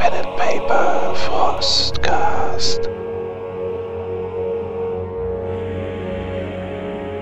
Pen 0.00 0.14
and 0.14 0.34
Paper 0.38 1.14
Frostcast. 1.14 2.88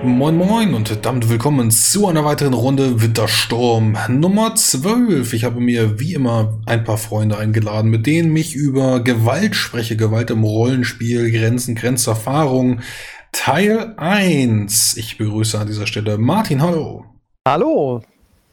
Moin 0.01 0.37
Moin 0.37 0.73
und 0.73 1.05
damit 1.05 1.27
willkommen 1.27 1.71
zu 1.71 2.07
einer 2.07 2.23
weiteren 2.23 2.53
Runde 2.53 3.01
Wintersturm 3.01 3.97
Nummer 4.07 4.55
12. 4.55 5.33
Ich 5.33 5.43
habe 5.43 5.59
mir 5.59 5.99
wie 5.99 6.13
immer 6.13 6.57
ein 6.67 6.85
paar 6.85 6.97
Freunde 6.97 7.37
eingeladen, 7.37 7.91
mit 7.91 8.07
denen 8.07 8.31
mich 8.31 8.55
über 8.55 9.01
Gewalt 9.01 9.57
spreche. 9.57 9.97
Gewalt 9.97 10.31
im 10.31 10.45
Rollenspiel, 10.45 11.31
Grenzen, 11.31 11.75
Grenzerfahrung. 11.75 12.79
Teil 13.33 13.93
1. 13.97 14.95
Ich 14.95 15.17
begrüße 15.17 15.59
an 15.59 15.67
dieser 15.67 15.85
Stelle 15.85 16.17
Martin, 16.17 16.61
hallo. 16.61 17.03
Hallo. 17.45 18.01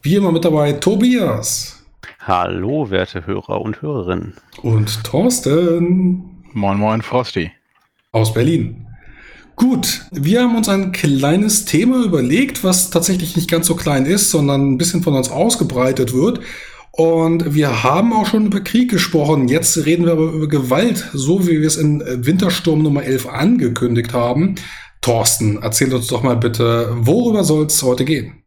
Wie 0.02 0.16
immer 0.16 0.32
mit 0.32 0.44
dabei 0.44 0.72
Tobias. 0.72 1.75
Hallo, 2.20 2.90
werte 2.90 3.26
Hörer 3.26 3.60
und 3.60 3.82
Hörerinnen. 3.82 4.34
Und 4.62 5.04
Thorsten. 5.04 6.42
Moin 6.52 6.78
Moin 6.78 7.02
Frosty. 7.02 7.50
Aus 8.12 8.32
Berlin. 8.34 8.86
Gut, 9.56 10.02
wir 10.12 10.42
haben 10.42 10.56
uns 10.56 10.68
ein 10.68 10.92
kleines 10.92 11.64
Thema 11.64 12.04
überlegt, 12.04 12.62
was 12.62 12.90
tatsächlich 12.90 13.36
nicht 13.36 13.50
ganz 13.50 13.66
so 13.66 13.74
klein 13.74 14.04
ist, 14.04 14.30
sondern 14.30 14.72
ein 14.72 14.78
bisschen 14.78 15.02
von 15.02 15.14
uns 15.14 15.30
ausgebreitet 15.30 16.12
wird. 16.12 16.40
Und 16.92 17.54
wir 17.54 17.82
haben 17.82 18.12
auch 18.12 18.26
schon 18.26 18.46
über 18.46 18.60
Krieg 18.60 18.90
gesprochen. 18.90 19.48
Jetzt 19.48 19.84
reden 19.84 20.04
wir 20.04 20.12
aber 20.12 20.32
über 20.32 20.48
Gewalt, 20.48 21.08
so 21.12 21.46
wie 21.46 21.60
wir 21.60 21.66
es 21.66 21.76
in 21.76 22.02
Wintersturm 22.06 22.82
Nummer 22.82 23.02
11 23.04 23.28
angekündigt 23.28 24.12
haben. 24.12 24.56
Thorsten, 25.00 25.58
erzähl 25.62 25.94
uns 25.94 26.06
doch 26.08 26.22
mal 26.22 26.36
bitte, 26.36 26.90
worüber 27.00 27.44
soll 27.44 27.66
es 27.66 27.82
heute 27.82 28.04
gehen? 28.04 28.42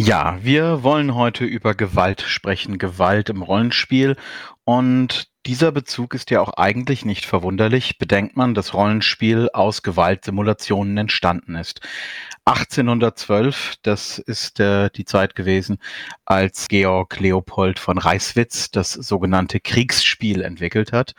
Ja, 0.00 0.38
wir 0.42 0.84
wollen 0.84 1.16
heute 1.16 1.44
über 1.44 1.74
Gewalt 1.74 2.20
sprechen, 2.22 2.78
Gewalt 2.78 3.30
im 3.30 3.42
Rollenspiel. 3.42 4.14
Und 4.62 5.26
dieser 5.44 5.72
Bezug 5.72 6.14
ist 6.14 6.30
ja 6.30 6.40
auch 6.40 6.50
eigentlich 6.50 7.04
nicht 7.04 7.26
verwunderlich, 7.26 7.98
bedenkt 7.98 8.36
man, 8.36 8.54
dass 8.54 8.74
Rollenspiel 8.74 9.48
aus 9.52 9.82
Gewaltsimulationen 9.82 10.96
entstanden 10.98 11.56
ist. 11.56 11.80
1812, 12.44 13.74
das 13.82 14.18
ist 14.18 14.60
äh, 14.60 14.88
die 14.90 15.04
Zeit 15.04 15.34
gewesen, 15.34 15.78
als 16.24 16.68
Georg 16.68 17.18
Leopold 17.18 17.80
von 17.80 17.98
Reiswitz 17.98 18.70
das 18.70 18.92
sogenannte 18.92 19.58
Kriegsspiel 19.58 20.42
entwickelt 20.42 20.92
hat. 20.92 21.16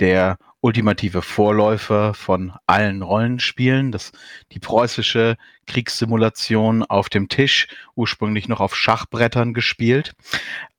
Der 0.00 0.36
ultimative 0.60 1.22
Vorläufer 1.22 2.14
von 2.14 2.52
allen 2.66 3.02
Rollenspielen, 3.02 3.92
das 3.92 4.12
die 4.52 4.58
preußische 4.58 5.36
Kriegssimulation 5.66 6.82
auf 6.82 7.08
dem 7.08 7.28
Tisch, 7.28 7.68
ursprünglich 7.94 8.48
noch 8.48 8.60
auf 8.60 8.74
Schachbrettern 8.74 9.54
gespielt. 9.54 10.14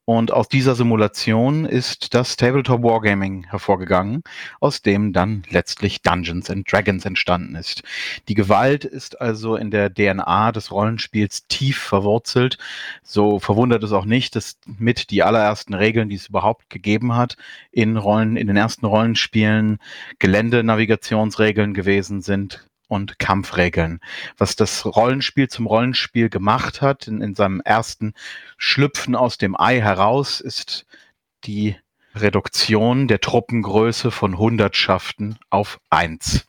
Und 0.10 0.32
aus 0.32 0.48
dieser 0.48 0.74
Simulation 0.74 1.66
ist 1.66 2.16
das 2.16 2.36
Tabletop 2.36 2.82
Wargaming 2.82 3.46
hervorgegangen, 3.48 4.24
aus 4.60 4.82
dem 4.82 5.14
dann 5.14 5.44
letztlich 5.52 6.02
Dungeons 6.02 6.50
and 6.50 6.66
Dragons 6.72 7.06
entstanden 7.06 7.54
ist. 7.54 7.84
Die 8.28 8.34
Gewalt 8.34 8.86
ist 8.86 9.22
also 9.22 9.56
in 9.56 9.70
der 9.70 9.94
DNA 9.94 10.52
des 10.52 10.72
Rollenspiels 10.72 11.46
tief 11.46 11.78
verwurzelt. 11.78 12.58
So 13.04 13.38
verwundert 13.38 13.84
es 13.84 13.92
auch 13.92 14.06
nicht, 14.06 14.36
dass 14.36 14.58
mit 14.66 15.12
die 15.12 15.22
allerersten 15.22 15.76
Regeln, 15.76 16.10
die 16.10 16.16
es 16.16 16.30
überhaupt 16.30 16.72
gegeben 16.72 17.16
hat, 17.16 17.38
in 17.72 17.96
Rollen, 17.96 18.36
in 18.36 18.48
den 18.48 18.58
ersten 18.58 18.88
Rollenspielen 18.88 19.78
Geländenavigationsregeln 20.18 21.76
gewesen 21.76 22.24
sind, 22.24 22.68
und 22.90 23.20
Kampfregeln. 23.20 24.02
Was 24.38 24.58
das 24.58 24.86
Rollenspiel 24.86 25.48
zum 25.48 25.66
Rollenspiel 25.66 26.30
gemacht 26.30 26.82
hat, 26.82 27.08
in, 27.08 27.22
in 27.22 27.36
seinem 27.36 27.62
ersten 27.62 28.14
Schlüpfen 28.58 29.16
aus 29.16 29.38
dem 29.38 29.58
Ei 29.58 29.80
heraus, 29.80 30.42
ist 30.42 30.86
die 31.46 31.78
Reduktion 32.16 33.08
der 33.08 33.22
Truppengröße 33.22 34.12
von 34.12 34.38
Hundertschaften 34.38 35.38
auf 35.50 35.80
eins. 35.90 36.48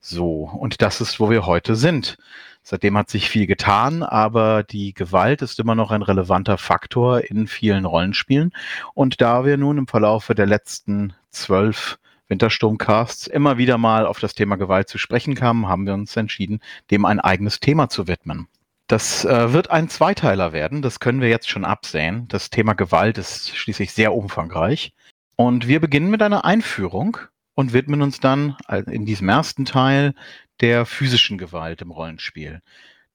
So, 0.00 0.44
und 0.44 0.82
das 0.82 1.00
ist, 1.00 1.18
wo 1.18 1.30
wir 1.30 1.46
heute 1.46 1.74
sind. 1.74 2.18
Seitdem 2.62 2.96
hat 2.96 3.10
sich 3.10 3.28
viel 3.28 3.46
getan, 3.46 4.02
aber 4.04 4.62
die 4.62 4.94
Gewalt 4.94 5.42
ist 5.42 5.58
immer 5.58 5.74
noch 5.74 5.90
ein 5.90 6.02
relevanter 6.02 6.58
Faktor 6.58 7.22
in 7.22 7.48
vielen 7.48 7.84
Rollenspielen. 7.84 8.52
Und 8.94 9.20
da 9.20 9.44
wir 9.44 9.56
nun 9.56 9.78
im 9.78 9.86
Verlaufe 9.88 10.34
der 10.34 10.46
letzten 10.46 11.14
zwölf 11.30 11.98
Wintersturmcasts 12.32 13.26
immer 13.26 13.58
wieder 13.58 13.76
mal 13.76 14.06
auf 14.06 14.18
das 14.18 14.34
Thema 14.34 14.56
Gewalt 14.56 14.88
zu 14.88 14.96
sprechen 14.96 15.34
kamen, 15.34 15.68
haben 15.68 15.86
wir 15.86 15.92
uns 15.92 16.16
entschieden, 16.16 16.60
dem 16.90 17.04
ein 17.04 17.20
eigenes 17.20 17.60
Thema 17.60 17.90
zu 17.90 18.08
widmen. 18.08 18.48
Das 18.86 19.24
äh, 19.24 19.52
wird 19.52 19.70
ein 19.70 19.88
Zweiteiler 19.88 20.52
werden, 20.52 20.80
das 20.80 20.98
können 20.98 21.20
wir 21.20 21.28
jetzt 21.28 21.50
schon 21.50 21.64
absehen. 21.64 22.26
Das 22.28 22.48
Thema 22.48 22.72
Gewalt 22.72 23.18
ist 23.18 23.54
schließlich 23.54 23.92
sehr 23.92 24.14
umfangreich. 24.14 24.92
Und 25.36 25.68
wir 25.68 25.80
beginnen 25.80 26.10
mit 26.10 26.22
einer 26.22 26.44
Einführung 26.44 27.18
und 27.54 27.74
widmen 27.74 28.00
uns 28.00 28.18
dann 28.18 28.56
in 28.86 29.04
diesem 29.04 29.28
ersten 29.28 29.64
Teil 29.66 30.14
der 30.60 30.86
physischen 30.86 31.36
Gewalt 31.36 31.82
im 31.82 31.90
Rollenspiel. 31.90 32.62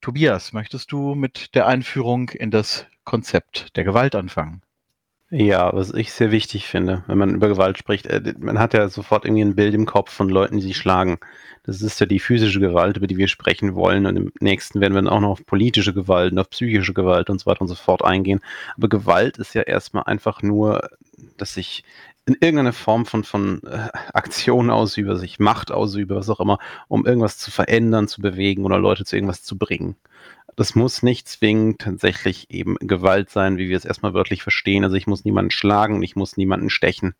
Tobias, 0.00 0.52
möchtest 0.52 0.92
du 0.92 1.16
mit 1.16 1.54
der 1.56 1.66
Einführung 1.66 2.28
in 2.30 2.52
das 2.52 2.86
Konzept 3.04 3.76
der 3.76 3.82
Gewalt 3.82 4.14
anfangen? 4.14 4.62
Ja, 5.30 5.74
was 5.74 5.92
ich 5.92 6.10
sehr 6.12 6.30
wichtig 6.30 6.66
finde, 6.66 7.04
wenn 7.06 7.18
man 7.18 7.34
über 7.34 7.48
Gewalt 7.48 7.76
spricht, 7.76 8.06
äh, 8.06 8.34
man 8.38 8.58
hat 8.58 8.72
ja 8.72 8.88
sofort 8.88 9.26
irgendwie 9.26 9.42
ein 9.42 9.54
Bild 9.54 9.74
im 9.74 9.84
Kopf 9.84 10.10
von 10.10 10.30
Leuten, 10.30 10.56
die 10.56 10.62
sich 10.62 10.78
schlagen. 10.78 11.18
Das 11.64 11.82
ist 11.82 12.00
ja 12.00 12.06
die 12.06 12.18
physische 12.18 12.60
Gewalt, 12.60 12.96
über 12.96 13.06
die 13.06 13.18
wir 13.18 13.28
sprechen 13.28 13.74
wollen. 13.74 14.06
Und 14.06 14.16
im 14.16 14.32
nächsten 14.40 14.80
werden 14.80 14.94
wir 14.94 15.02
dann 15.02 15.12
auch 15.12 15.20
noch 15.20 15.28
auf 15.28 15.44
politische 15.44 15.92
Gewalt 15.92 16.32
und 16.32 16.38
auf 16.38 16.48
psychische 16.48 16.94
Gewalt 16.94 17.28
und 17.28 17.40
so 17.40 17.46
weiter 17.46 17.60
und 17.60 17.68
so 17.68 17.74
fort 17.74 18.02
eingehen. 18.02 18.40
Aber 18.78 18.88
Gewalt 18.88 19.36
ist 19.36 19.54
ja 19.54 19.62
erstmal 19.62 20.04
einfach 20.04 20.40
nur, 20.42 20.88
dass 21.36 21.58
ich 21.58 21.84
in 22.24 22.36
irgendeiner 22.40 22.72
Form 22.72 23.04
von, 23.04 23.22
von 23.22 23.62
äh, 23.64 23.88
Aktion 24.14 24.70
ausübe, 24.70 25.10
dass 25.10 25.22
ich 25.22 25.38
Macht 25.38 25.70
ausübe, 25.70 26.16
was 26.16 26.30
auch 26.30 26.40
immer, 26.40 26.58
um 26.88 27.04
irgendwas 27.04 27.36
zu 27.36 27.50
verändern, 27.50 28.08
zu 28.08 28.22
bewegen 28.22 28.64
oder 28.64 28.78
Leute 28.78 29.04
zu 29.04 29.16
irgendwas 29.16 29.42
zu 29.42 29.58
bringen 29.58 29.96
das 30.58 30.74
muss 30.74 31.04
nicht 31.04 31.28
zwingend 31.28 31.80
tatsächlich 31.80 32.50
eben 32.50 32.74
Gewalt 32.80 33.30
sein, 33.30 33.58
wie 33.58 33.68
wir 33.68 33.76
es 33.76 33.84
erstmal 33.84 34.12
wörtlich 34.12 34.42
verstehen. 34.42 34.82
Also 34.82 34.96
ich 34.96 35.06
muss 35.06 35.24
niemanden 35.24 35.52
schlagen, 35.52 36.02
ich 36.02 36.16
muss 36.16 36.36
niemanden 36.36 36.68
stechen. 36.68 37.14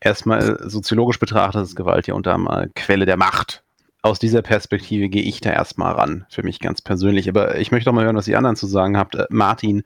Erstmal 0.00 0.58
soziologisch 0.68 1.18
betrachtet 1.18 1.62
ist 1.62 1.76
Gewalt 1.76 2.06
ja 2.06 2.14
unter 2.14 2.34
anderem 2.34 2.70
Quelle 2.74 3.06
der 3.06 3.16
Macht. 3.16 3.64
Aus 4.02 4.18
dieser 4.18 4.42
Perspektive 4.42 5.08
gehe 5.08 5.22
ich 5.22 5.40
da 5.40 5.50
erstmal 5.50 5.94
ran, 5.94 6.26
für 6.28 6.42
mich 6.42 6.60
ganz 6.60 6.82
persönlich. 6.82 7.30
Aber 7.30 7.56
ich 7.56 7.72
möchte 7.72 7.88
auch 7.88 7.94
mal 7.94 8.04
hören, 8.04 8.16
was 8.16 8.26
die 8.26 8.36
anderen 8.36 8.56
zu 8.56 8.66
sagen 8.66 8.98
habt. 8.98 9.14
Äh, 9.14 9.24
Martin, 9.30 9.82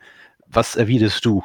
was 0.46 0.74
erwiderst 0.74 1.24
du? 1.24 1.42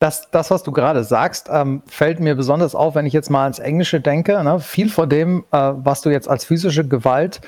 Das, 0.00 0.28
das, 0.32 0.50
was 0.50 0.64
du 0.64 0.72
gerade 0.72 1.04
sagst, 1.04 1.48
ähm, 1.52 1.84
fällt 1.86 2.18
mir 2.18 2.34
besonders 2.34 2.74
auf, 2.74 2.96
wenn 2.96 3.06
ich 3.06 3.12
jetzt 3.12 3.30
mal 3.30 3.44
ans 3.44 3.60
Englische 3.60 4.00
denke. 4.00 4.42
Ne? 4.42 4.58
Viel 4.58 4.90
von 4.90 5.08
dem, 5.08 5.44
äh, 5.52 5.72
was 5.76 6.02
du 6.02 6.10
jetzt 6.10 6.28
als 6.28 6.44
physische 6.44 6.86
Gewalt 6.86 7.40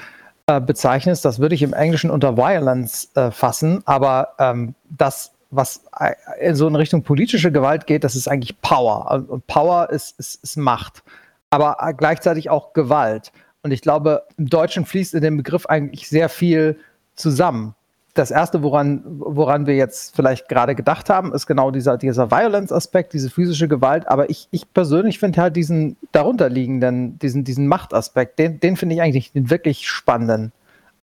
äh, 0.47 0.61
bezeichnest, 0.61 1.25
das 1.25 1.39
würde 1.39 1.55
ich 1.55 1.63
im 1.63 1.73
Englischen 1.73 2.11
unter 2.11 2.37
Violence 2.37 3.11
äh, 3.15 3.31
fassen, 3.31 3.83
aber 3.87 4.35
ähm, 4.39 4.75
das, 4.91 5.33
was 5.51 5.85
äh, 5.99 6.55
so 6.55 6.69
in 6.69 6.77
Richtung 6.77 7.03
politische 7.03 7.51
Gewalt 7.51 7.87
geht, 7.87 8.05
das 8.05 8.15
ist 8.15 8.29
eigentlich 8.29 8.61
Power. 8.61 9.25
Und 9.29 9.47
Power 9.47 9.91
ist, 9.91 10.19
ist, 10.19 10.43
ist 10.43 10.57
Macht, 10.57 11.03
aber 11.51 11.79
äh, 11.81 11.95
gleichzeitig 11.95 12.51
auch 12.51 12.73
Gewalt. 12.73 13.33
Und 13.63 13.71
ich 13.71 13.81
glaube, 13.81 14.25
im 14.37 14.51
Deutschen 14.51 14.85
fließt 14.85 15.15
in 15.15 15.23
dem 15.23 15.39
Begriff 15.39 15.67
eigentlich 15.67 16.09
sehr 16.09 16.29
viel 16.29 16.79
zusammen 17.15 17.75
das 18.15 18.31
erste, 18.31 18.63
woran, 18.63 19.03
woran 19.05 19.67
wir 19.67 19.75
jetzt 19.75 20.15
vielleicht 20.15 20.49
gerade 20.49 20.77
gedacht 20.77 21.11
haben, 21.11 21.33
ist 21.33 21.47
genau 21.47 21.73
dieser, 21.73 21.99
dieser 21.99 22.31
Violence-Aspekt, 22.31 23.13
diese 23.13 23.29
physische 23.29 23.67
Gewalt. 23.67 24.09
Aber 24.09 24.31
ich, 24.31 24.47
ich 24.53 24.73
persönlich 24.73 25.19
finde 25.19 25.43
halt 25.43 25.57
diesen 25.57 25.97
darunterliegenden, 26.13 27.19
diesen, 27.19 27.43
diesen 27.43 27.67
Machtaspekt, 27.67 28.39
den, 28.39 28.61
den 28.61 28.77
finde 28.77 28.95
ich 28.95 29.03
eigentlich 29.03 29.33
den 29.33 29.51
wirklich 29.51 29.89
spannenden 29.89 30.53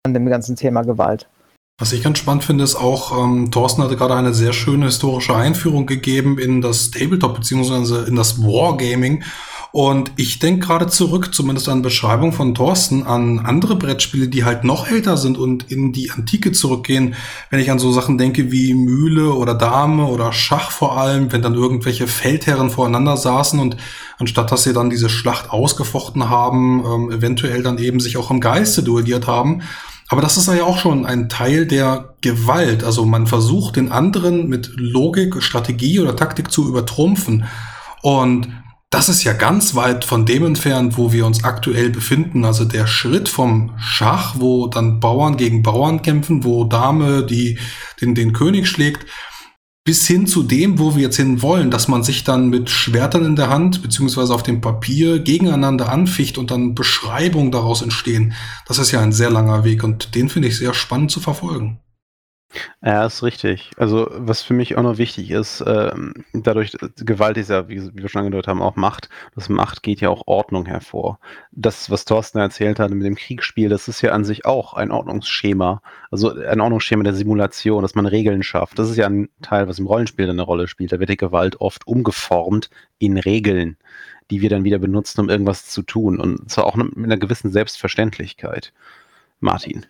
an 0.04 0.14
dem 0.14 0.26
ganzen 0.26 0.56
Thema 0.56 0.84
Gewalt. 0.84 1.28
Was 1.80 1.94
ich 1.94 2.04
ganz 2.04 2.20
spannend 2.20 2.44
finde, 2.44 2.64
ist 2.64 2.76
auch, 2.76 3.24
ähm, 3.24 3.52
Thorsten 3.52 3.84
hatte 3.84 3.98
gerade 3.98 4.14
eine 4.14 4.34
sehr 4.34 4.54
schöne 4.54 4.86
historische 4.86 5.36
Einführung 5.36 5.88
gegeben 5.88 6.38
in 6.38 6.62
das 6.62 6.92
Tabletop 6.92 7.36
beziehungsweise 7.36 8.06
in 8.08 8.16
das 8.16 8.42
Wargaming. 8.42 9.24
Und 9.72 10.12
ich 10.18 10.40
denke 10.40 10.68
gerade 10.68 10.88
zurück, 10.88 11.34
zumindest 11.34 11.70
an 11.70 11.82
Beschreibung 11.82 12.34
von 12.34 12.54
Thorsten, 12.54 13.04
an 13.04 13.40
andere 13.40 13.78
Brettspiele, 13.78 14.28
die 14.28 14.44
halt 14.44 14.66
noch 14.66 14.88
älter 14.88 15.16
sind 15.16 15.38
und 15.38 15.72
in 15.72 15.94
die 15.94 16.12
Antike 16.12 16.52
zurückgehen. 16.52 17.16
Wenn 17.50 17.62
ich 17.62 17.72
an 17.72 17.80
so 17.80 17.92
Sachen 17.94 18.18
denke 18.18 18.52
wie 18.52 18.74
Mühle 18.74 19.32
oder 19.34 19.54
Dame 19.54 20.08
oder 20.08 20.34
Schach 20.34 20.72
vor 20.72 20.98
allem, 20.98 21.32
wenn 21.32 21.42
dann 21.42 21.56
irgendwelche 21.56 22.08
Feldherren 22.08 22.70
voreinander 22.70 23.16
saßen 23.16 23.60
und 23.60 23.78
anstatt 24.18 24.52
dass 24.52 24.64
sie 24.64 24.74
dann 24.74 24.90
diese 24.90 25.10
Schlacht 25.10 25.52
ausgefochten 25.52 26.30
haben, 26.30 26.84
ähm, 26.86 27.12
eventuell 27.12 27.64
dann 27.64 27.78
eben 27.78 28.02
sich 28.02 28.18
auch 28.18 28.30
im 28.30 28.42
Geiste 28.42 28.84
duelliert 28.84 29.28
haben. 29.28 29.62
Aber 30.10 30.22
das 30.22 30.36
ist 30.36 30.50
ja 30.50 30.66
auch 30.66 30.78
schon 30.78 31.06
ein 31.06 31.30
Teil 31.30 31.66
der 31.66 32.16
Gewalt. 32.20 32.84
Also 32.84 33.06
man 33.06 33.28
versucht 33.28 33.78
den 33.78 33.94
anderen 33.94 34.50
mit 34.50 34.70
Logik, 34.76 35.42
Strategie 35.42 36.02
oder 36.02 36.18
Taktik 36.18 36.52
zu 36.52 36.68
übertrumpfen. 36.68 37.46
Und 38.02 38.50
das 38.92 39.08
ist 39.08 39.24
ja 39.24 39.32
ganz 39.32 39.74
weit 39.74 40.04
von 40.04 40.26
dem 40.26 40.46
entfernt, 40.46 40.98
wo 40.98 41.14
wir 41.14 41.26
uns 41.26 41.46
aktuell 41.46 41.90
befinden. 41.90 42.44
Also 42.44 42.66
der 42.66 42.88
Schritt 42.88 43.30
vom 43.30 43.74
Schach, 43.80 44.36
wo 44.38 44.68
dann 44.68 45.00
Bauern 45.00 45.38
gegen 45.38 45.64
Bauern 45.64 46.02
kämpfen, 46.02 46.44
wo 46.44 46.66
Dame 46.66 47.26
die 47.26 47.58
den, 48.02 48.16
den 48.16 48.34
König 48.34 48.68
schlägt, 48.68 49.06
bis 49.86 50.06
hin 50.06 50.28
zu 50.28 50.44
dem, 50.44 50.78
wo 50.78 50.94
wir 50.96 51.04
jetzt 51.04 51.16
hin 51.16 51.42
wollen, 51.42 51.72
dass 51.72 51.88
man 51.88 52.04
sich 52.04 52.26
dann 52.26 52.50
mit 52.50 52.70
Schwertern 52.70 53.26
in 53.26 53.38
der 53.38 53.50
Hand 53.50 53.82
beziehungsweise 53.82 54.34
auf 54.34 54.44
dem 54.44 54.60
Papier 54.60 55.20
gegeneinander 55.20 55.90
anficht 55.90 56.38
und 56.38 56.52
dann 56.52 56.76
Beschreibungen 56.76 57.52
daraus 57.52 57.82
entstehen. 57.82 58.34
Das 58.68 58.78
ist 58.78 58.92
ja 58.92 59.00
ein 59.00 59.14
sehr 59.14 59.30
langer 59.30 59.64
Weg 59.64 59.86
und 59.86 60.16
den 60.16 60.28
finde 60.28 60.50
ich 60.50 60.58
sehr 60.58 60.74
spannend 60.74 61.12
zu 61.12 61.22
verfolgen. 61.22 61.80
Ja, 62.82 63.06
ist 63.06 63.24
richtig. 63.24 63.72
Also, 63.78 64.10
was 64.12 64.42
für 64.42 64.54
mich 64.54 64.78
auch 64.78 64.84
noch 64.84 64.98
wichtig 64.98 65.32
ist, 65.32 65.64
ähm, 65.66 66.14
dadurch, 66.34 66.76
Gewalt 66.98 67.38
ist 67.38 67.50
ja, 67.50 67.70
wie, 67.70 67.82
wie 67.96 68.02
wir 68.02 68.10
schon 68.10 68.20
angedeutet 68.20 68.48
haben, 68.48 68.62
auch 68.62 68.76
Macht. 68.76 69.10
Das 69.36 69.48
Macht 69.50 69.84
geht 69.84 70.02
ja 70.02 70.10
auch 70.10 70.24
Ordnung 70.28 70.66
hervor. 70.66 71.20
Das, 71.52 71.90
was 71.90 72.06
Thorsten 72.06 72.40
erzählt 72.40 72.80
hat 72.80 72.92
mit 72.92 73.06
dem 73.06 73.16
Kriegsspiel, 73.16 73.70
das 73.70 73.88
ist 73.88 74.02
ja 74.02 74.12
an 74.12 74.26
sich 74.26 74.46
auch 74.46 74.74
ein 74.74 74.92
Ordnungsschema. 74.92 75.82
Also 76.10 76.34
ein 76.34 76.60
Ordnungsschema 76.60 77.04
der 77.04 77.14
Simulation, 77.14 77.84
dass 77.84 77.96
man 77.96 78.06
Regeln 78.06 78.44
schafft. 78.44 78.80
Das 78.80 78.90
ist 78.90 78.98
ja 78.98 79.08
ein 79.08 79.30
Teil, 79.42 79.68
was 79.68 79.80
im 79.80 79.88
Rollenspiel 79.88 80.30
eine 80.30 80.42
Rolle 80.42 80.68
spielt. 80.68 80.92
Da 80.92 81.00
wird 81.00 81.10
die 81.10 81.18
Gewalt 81.18 81.62
oft 81.62 81.88
umgeformt 81.88 82.70
in 83.00 83.18
Regeln, 83.18 83.78
die 84.30 84.42
wir 84.42 84.50
dann 84.50 84.66
wieder 84.66 84.80
benutzen, 84.80 85.22
um 85.22 85.30
irgendwas 85.30 85.68
zu 85.68 85.84
tun. 85.84 86.20
Und 86.20 86.50
zwar 86.52 86.66
auch 86.66 86.76
mit 86.76 86.98
einer 86.98 87.18
gewissen 87.18 87.52
Selbstverständlichkeit. 87.52 88.74
Martin. 89.40 89.86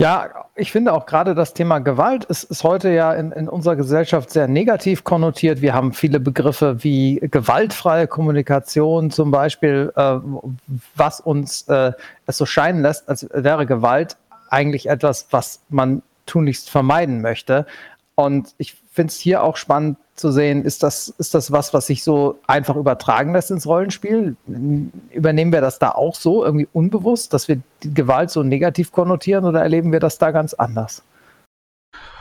Ja, 0.00 0.46
ich 0.54 0.70
finde 0.70 0.92
auch 0.92 1.06
gerade 1.06 1.34
das 1.34 1.54
Thema 1.54 1.80
Gewalt 1.80 2.24
ist, 2.26 2.44
ist 2.44 2.62
heute 2.62 2.88
ja 2.90 3.12
in, 3.14 3.32
in 3.32 3.48
unserer 3.48 3.74
Gesellschaft 3.74 4.30
sehr 4.30 4.46
negativ 4.46 5.02
konnotiert. 5.02 5.60
Wir 5.60 5.74
haben 5.74 5.92
viele 5.92 6.20
Begriffe 6.20 6.84
wie 6.84 7.18
gewaltfreie 7.20 8.06
Kommunikation 8.06 9.10
zum 9.10 9.32
Beispiel, 9.32 9.92
äh, 9.96 10.18
was 10.94 11.18
uns 11.18 11.62
äh, 11.62 11.90
es 12.26 12.36
so 12.36 12.46
scheinen 12.46 12.80
lässt, 12.80 13.08
als 13.08 13.26
wäre 13.32 13.66
Gewalt 13.66 14.16
eigentlich 14.50 14.88
etwas, 14.88 15.26
was 15.32 15.62
man 15.68 16.02
tunlichst 16.26 16.70
vermeiden 16.70 17.20
möchte. 17.20 17.66
Und 18.14 18.54
ich 18.58 18.76
finde 18.92 19.10
es 19.10 19.18
hier 19.18 19.42
auch 19.42 19.56
spannend 19.56 19.96
zu 20.18 20.32
sehen, 20.32 20.64
ist 20.64 20.82
das, 20.82 21.08
ist 21.18 21.34
das 21.34 21.52
was, 21.52 21.72
was 21.72 21.86
sich 21.86 22.02
so 22.02 22.38
einfach 22.46 22.76
übertragen 22.76 23.32
lässt 23.32 23.50
ins 23.50 23.66
Rollenspiel? 23.66 24.36
Übernehmen 25.10 25.52
wir 25.52 25.60
das 25.60 25.78
da 25.78 25.90
auch 25.90 26.14
so, 26.14 26.44
irgendwie 26.44 26.68
unbewusst, 26.72 27.32
dass 27.32 27.48
wir 27.48 27.60
die 27.82 27.94
Gewalt 27.94 28.30
so 28.30 28.42
negativ 28.42 28.92
konnotieren 28.92 29.44
oder 29.44 29.62
erleben 29.62 29.92
wir 29.92 30.00
das 30.00 30.18
da 30.18 30.30
ganz 30.30 30.54
anders? 30.54 31.02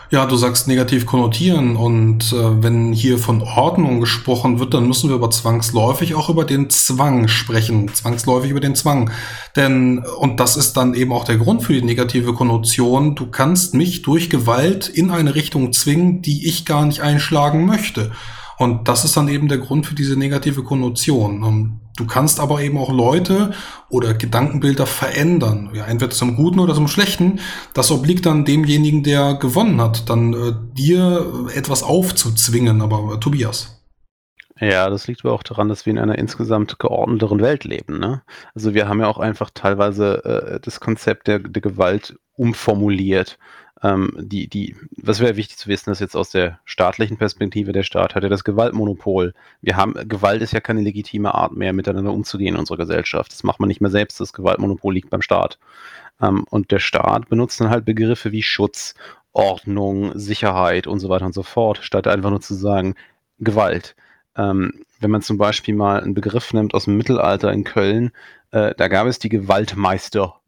Ja, 0.10 0.26
du 0.26 0.38
sagst 0.38 0.70
negativ 0.70 1.06
konnotieren 1.06 1.76
und 1.76 2.32
äh, 2.32 2.64
wenn 2.64 2.94
hier 2.94 3.18
von 3.18 3.42
Ordnung 3.42 4.00
gesprochen 4.00 4.58
wird, 4.58 4.74
dann 4.74 4.88
müssen 4.88 5.10
wir 5.10 5.18
aber 5.18 5.30
zwangsläufig 5.32 6.16
auch 6.16 6.30
über 6.30 6.46
den 6.46 6.70
Zwang 6.70 7.28
sprechen, 7.28 7.94
zwangsläufig 7.94 8.52
über 8.52 8.62
den 8.62 8.74
Zwang. 8.74 9.12
Denn, 9.58 10.00
und 10.00 10.40
das 10.40 10.56
ist 10.56 10.78
dann 10.78 10.94
eben 10.94 11.12
auch 11.12 11.26
der 11.26 11.36
Grund 11.36 11.62
für 11.62 11.74
die 11.74 11.82
negative 11.82 12.34
Konnotation, 12.34 13.16
du 13.16 13.28
kannst 13.30 13.74
mich 13.74 14.02
durch 14.02 14.30
Gewalt 14.30 14.88
in 14.88 15.12
eine 15.12 15.36
Richtung 15.36 15.74
zwingen, 15.74 16.22
die 16.22 16.48
ich 16.48 16.66
gar 16.66 16.86
nicht 16.86 17.02
einschlagen 17.02 17.66
möchte. 17.66 18.12
Und 18.58 18.88
das 18.88 19.04
ist 19.04 19.18
dann 19.18 19.28
eben 19.28 19.50
der 19.50 19.58
Grund 19.58 19.86
für 19.86 19.96
diese 19.96 20.18
negative 20.18 20.64
Konnotation. 20.64 21.82
Du 21.98 22.06
kannst 22.06 22.40
aber 22.40 22.62
eben 22.62 22.78
auch 22.78 22.92
Leute 22.92 23.52
oder 23.90 24.14
Gedankenbilder 24.14 24.86
verändern. 24.86 25.72
Ja, 25.74 25.86
entweder 25.86 26.12
zum 26.12 26.36
Guten 26.36 26.60
oder 26.60 26.76
zum 26.76 26.88
Schlechten. 26.88 27.40
Das 27.74 27.92
obliegt 27.92 28.26
dann 28.28 28.46
demjenigen, 28.46 29.04
der 29.04 29.34
gewonnen 29.34 29.82
hat, 29.82 30.10
dann 30.10 30.34
äh, 30.34 30.54
dir 30.74 31.50
etwas 31.56 31.82
aufzuzwingen. 31.84 32.82
Aber 32.82 33.16
äh, 33.16 33.20
Tobias. 33.20 33.78
Ja, 34.60 34.90
das 34.90 35.08
liegt 35.08 35.24
aber 35.24 35.34
auch 35.34 35.44
daran, 35.44 35.70
dass 35.70 35.86
wir 35.86 35.92
in 35.92 36.00
einer 36.00 36.18
insgesamt 36.18 36.80
geordneteren 36.80 37.42
Welt 37.42 37.64
leben. 37.64 38.00
Ne? 38.00 38.22
Also 38.56 38.74
wir 38.74 38.88
haben 38.88 39.00
ja 39.00 39.08
auch 39.08 39.20
einfach 39.20 39.50
teilweise 39.54 40.24
äh, 40.24 40.60
das 40.60 40.80
Konzept 40.80 41.28
der, 41.28 41.40
der 41.40 41.62
Gewalt 41.62 42.18
umformuliert. 42.34 43.38
Ähm, 43.84 44.14
die, 44.18 44.48
die, 44.48 44.76
was 44.96 45.20
wäre 45.20 45.36
wichtig 45.36 45.58
zu 45.58 45.68
wissen, 45.68 45.92
ist 45.92 46.02
jetzt 46.02 46.16
aus 46.16 46.32
der 46.32 46.60
staatlichen 46.66 47.18
Perspektive, 47.18 47.72
der 47.72 47.84
Staat 47.84 48.16
hat 48.16 48.24
ja 48.24 48.30
das 48.30 48.44
Gewaltmonopol. 48.44 49.34
Wir 49.62 49.78
haben, 49.78 49.94
Gewalt 50.08 50.42
ist 50.42 50.54
ja 50.54 50.60
keine 50.60 50.82
legitime 50.82 51.36
Art 51.36 51.56
mehr, 51.56 51.74
miteinander 51.74 52.12
umzugehen 52.12 52.56
in 52.56 52.60
unserer 52.60 52.78
Gesellschaft. 52.78 53.32
Das 53.32 53.44
macht 53.44 53.60
man 53.60 53.68
nicht 53.68 53.82
mehr 53.82 53.92
selbst, 53.92 54.20
das 54.20 54.34
Gewaltmonopol 54.34 54.94
liegt 54.94 55.10
beim 55.10 55.22
Staat. 55.22 55.60
Ähm, 56.22 56.46
und 56.50 56.72
der 56.72 56.80
Staat 56.80 57.30
benutzt 57.30 57.62
dann 57.62 57.70
halt 57.70 57.86
Begriffe 57.86 58.32
wie 58.32 58.44
Schutz, 58.44 58.96
Ordnung, 59.32 60.18
Sicherheit 60.18 60.88
und 60.88 61.00
so 61.00 61.10
weiter 61.10 61.26
und 61.26 61.34
so 61.34 61.44
fort, 61.44 61.80
statt 61.84 62.08
einfach 62.08 62.32
nur 62.32 62.42
zu 62.42 62.56
sagen, 62.56 62.96
Gewalt. 63.40 63.96
Ähm, 64.36 64.74
wenn 65.00 65.12
man 65.12 65.22
zum 65.22 65.38
Beispiel 65.38 65.76
mal 65.76 66.02
einen 66.02 66.16
Begriff 66.16 66.54
nimmt 66.54 66.74
aus 66.74 66.86
dem 66.86 66.98
Mittelalter 66.98 67.52
in 67.54 67.64
Köln, 67.64 68.12
äh, 68.52 68.74
da 68.76 68.88
gab 68.88 69.06
es 69.06 69.20
die 69.20 69.30
Gewaltmeister 69.30 70.40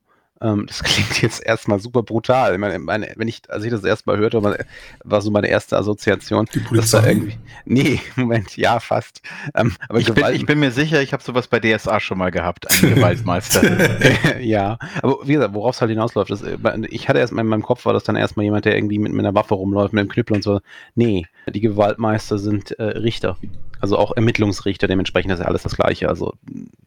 ähm, 0.41 0.65
das 0.67 0.83
klingt 0.83 1.21
jetzt 1.21 1.45
erstmal 1.45 1.79
super 1.79 2.03
brutal. 2.03 2.53
Ich 2.53 2.59
meine, 2.59 2.79
meine, 2.79 3.13
wenn 3.15 3.27
ich, 3.27 3.41
als 3.49 3.63
ich 3.63 3.71
das 3.71 3.83
erstmal 3.83 4.17
hörte, 4.17 4.41
war, 4.43 4.57
war 5.03 5.21
so 5.21 5.31
meine 5.31 5.47
erste 5.47 5.77
Assoziation. 5.77 6.47
Die 6.53 6.59
Polizei? 6.59 7.09
Irgendwie, 7.09 7.37
nee, 7.65 7.99
Moment, 8.15 8.55
ja, 8.57 8.79
fast. 8.79 9.21
Ähm, 9.55 9.75
aber 9.87 9.99
ich 9.99 10.13
bin, 10.13 10.25
ich 10.33 10.45
bin, 10.45 10.59
mir 10.59 10.71
sicher, 10.71 11.01
ich 11.01 11.13
habe 11.13 11.23
sowas 11.23 11.47
bei 11.47 11.59
DSA 11.59 11.99
schon 11.99 12.17
mal 12.17 12.31
gehabt, 12.31 12.69
einen 12.71 12.95
Gewaltmeister. 12.95 14.39
ja, 14.39 14.77
aber 15.01 15.17
wie 15.27 15.33
gesagt, 15.33 15.53
worauf 15.53 15.75
es 15.75 15.81
halt 15.81 15.89
hinausläuft, 15.89 16.31
ist, 16.31 16.43
ich 16.89 17.09
hatte 17.09 17.19
erst 17.19 17.33
mal 17.33 17.41
in 17.41 17.47
meinem 17.47 17.63
Kopf 17.63 17.85
war 17.85 17.93
das 17.93 18.03
dann 18.03 18.15
erstmal 18.15 18.45
jemand, 18.45 18.65
der 18.65 18.75
irgendwie 18.75 18.99
mit, 18.99 19.11
mit 19.11 19.25
einer 19.25 19.35
Waffe 19.35 19.55
rumläuft, 19.55 19.93
mit 19.93 20.01
einem 20.01 20.09
Knüppel 20.09 20.37
und 20.37 20.43
so. 20.43 20.61
Nee, 20.95 21.25
die 21.47 21.61
Gewaltmeister 21.61 22.37
sind 22.37 22.71
äh, 22.79 22.83
Richter. 22.83 23.37
Also 23.79 23.97
auch 23.97 24.15
Ermittlungsrichter, 24.15 24.87
dementsprechend 24.87 25.31
ist 25.31 25.39
ja 25.39 25.45
alles 25.45 25.63
das 25.63 25.75
Gleiche. 25.75 26.09
Also 26.09 26.33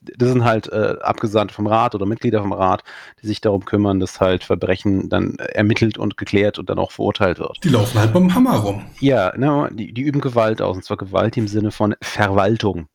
das 0.00 0.28
sind 0.28 0.44
halt 0.44 0.68
äh, 0.72 0.96
Abgesandte 1.00 1.54
vom 1.54 1.66
Rat 1.66 1.94
oder 1.94 2.06
Mitglieder 2.06 2.40
vom 2.40 2.52
Rat, 2.52 2.84
die 3.22 3.26
sich 3.26 3.40
darum 3.40 3.64
kümmern, 3.64 4.00
dass 4.00 4.20
halt 4.20 4.44
Verbrechen 4.44 5.08
dann 5.08 5.36
ermittelt 5.36 5.98
und 5.98 6.16
geklärt 6.16 6.58
und 6.58 6.68
dann 6.68 6.78
auch 6.78 6.92
verurteilt 6.92 7.38
wird. 7.38 7.58
Die 7.64 7.68
laufen 7.68 7.98
halt 7.98 8.12
beim 8.12 8.34
Hammer 8.34 8.56
rum. 8.56 8.84
Ja, 9.00 9.36
ne, 9.36 9.70
die, 9.72 9.92
die 9.92 10.02
üben 10.02 10.20
Gewalt 10.20 10.60
aus, 10.60 10.76
und 10.76 10.84
zwar 10.84 10.96
Gewalt 10.96 11.36
im 11.36 11.48
Sinne 11.48 11.70
von 11.70 11.94
Verwaltung. 12.00 12.88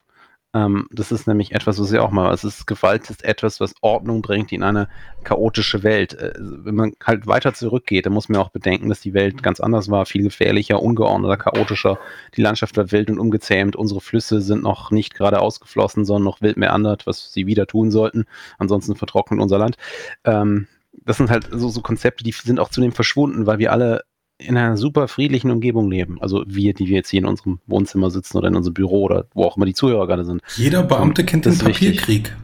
Ähm, 0.53 0.87
das 0.91 1.11
ist 1.11 1.27
nämlich 1.27 1.53
etwas, 1.53 1.79
was 1.79 1.91
ja 1.91 2.01
auch 2.01 2.11
mal, 2.11 2.33
es 2.33 2.43
ist 2.43 2.67
Gewalt 2.67 3.09
ist 3.09 3.23
etwas, 3.23 3.59
was 3.59 3.73
Ordnung 3.81 4.21
bringt 4.21 4.51
in 4.51 4.63
eine 4.63 4.87
chaotische 5.23 5.83
Welt. 5.83 6.13
Äh, 6.13 6.33
wenn 6.37 6.75
man 6.75 6.93
halt 7.03 7.27
weiter 7.27 7.53
zurückgeht, 7.53 8.05
dann 8.05 8.13
muss 8.13 8.29
man 8.29 8.39
auch 8.39 8.49
bedenken, 8.49 8.89
dass 8.89 9.01
die 9.01 9.13
Welt 9.13 9.43
ganz 9.43 9.59
anders 9.59 9.89
war, 9.89 10.05
viel 10.05 10.23
gefährlicher, 10.23 10.81
ungeordneter, 10.81 11.37
chaotischer. 11.37 11.99
Die 12.35 12.41
Landschaft 12.41 12.77
war 12.77 12.91
wild 12.91 13.09
und 13.09 13.19
umgezähmt. 13.19 13.75
Unsere 13.75 14.01
Flüsse 14.01 14.41
sind 14.41 14.63
noch 14.63 14.91
nicht 14.91 15.15
gerade 15.15 15.41
ausgeflossen, 15.41 16.05
sondern 16.05 16.23
noch 16.23 16.41
wild 16.41 16.57
meandert, 16.57 17.05
was 17.05 17.33
sie 17.33 17.45
wieder 17.45 17.67
tun 17.67 17.91
sollten. 17.91 18.25
Ansonsten 18.57 18.95
vertrocknet 18.95 19.41
unser 19.41 19.57
Land. 19.57 19.75
Ähm, 20.23 20.67
das 20.93 21.17
sind 21.17 21.29
halt 21.29 21.49
so, 21.51 21.69
so 21.69 21.81
Konzepte, 21.81 22.23
die 22.23 22.31
sind 22.31 22.59
auch 22.59 22.69
zunehmend 22.69 22.95
verschwunden, 22.95 23.45
weil 23.45 23.59
wir 23.59 23.71
alle 23.71 24.03
in 24.39 24.57
einer 24.57 24.77
super 24.77 25.07
friedlichen 25.07 25.51
Umgebung 25.51 25.89
leben. 25.89 26.21
Also 26.21 26.43
wir, 26.47 26.73
die 26.73 26.87
wir 26.87 26.97
jetzt 26.97 27.09
hier 27.09 27.19
in 27.19 27.25
unserem 27.25 27.59
Wohnzimmer 27.65 28.11
sitzen 28.11 28.37
oder 28.37 28.47
in 28.47 28.55
unserem 28.55 28.75
Büro 28.75 29.03
oder 29.03 29.25
wo 29.33 29.43
auch 29.43 29.57
immer 29.57 29.65
die 29.65 29.73
Zuhörer 29.73 30.07
gerade 30.07 30.25
sind. 30.25 30.41
Jeder 30.55 30.83
Beamte 30.83 31.25
kennt 31.25 31.45
den 31.45 31.57
Papierkrieg. 31.57 32.35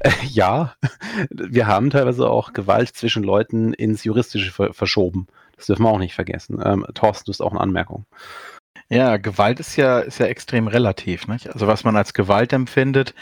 Äh, 0.00 0.10
ja, 0.28 0.74
wir 1.30 1.66
haben 1.66 1.90
teilweise 1.90 2.28
auch 2.28 2.52
Gewalt 2.52 2.88
zwischen 2.88 3.22
Leuten 3.22 3.72
ins 3.74 4.04
Juristische 4.04 4.50
ver 4.50 4.72
verschoben. 4.74 5.28
Das 5.56 5.66
dürfen 5.66 5.82
wir 5.82 5.90
auch 5.90 5.98
nicht 5.98 6.14
vergessen. 6.14 6.60
Ähm, 6.64 6.86
Thorsten, 6.94 7.26
du 7.26 7.32
hast 7.32 7.42
auch 7.42 7.52
eine 7.52 7.60
Anmerkung. 7.60 8.06
Ja, 8.88 9.18
Gewalt 9.18 9.60
ist 9.60 9.76
ja, 9.76 10.00
ist 10.00 10.18
ja 10.18 10.26
extrem 10.26 10.66
relativ. 10.66 11.28
Nicht? 11.28 11.52
Also 11.52 11.66
was 11.66 11.84
man 11.84 11.96
als 11.96 12.12
Gewalt 12.12 12.52
empfindet, 12.52 13.14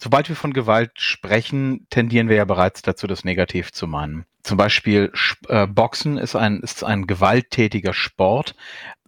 sobald 0.00 0.28
wir 0.28 0.36
von 0.36 0.52
Gewalt 0.52 0.92
sprechen, 0.96 1.86
tendieren 1.90 2.28
wir 2.28 2.36
ja 2.36 2.44
bereits 2.44 2.82
dazu, 2.82 3.06
das 3.06 3.24
negativ 3.24 3.72
zu 3.72 3.86
meinen. 3.86 4.24
Zum 4.42 4.58
Beispiel 4.58 5.12
äh, 5.48 5.66
Boxen 5.66 6.18
ist 6.18 6.36
ein, 6.36 6.60
ist 6.60 6.84
ein 6.84 7.06
gewalttätiger 7.06 7.94
Sport, 7.94 8.54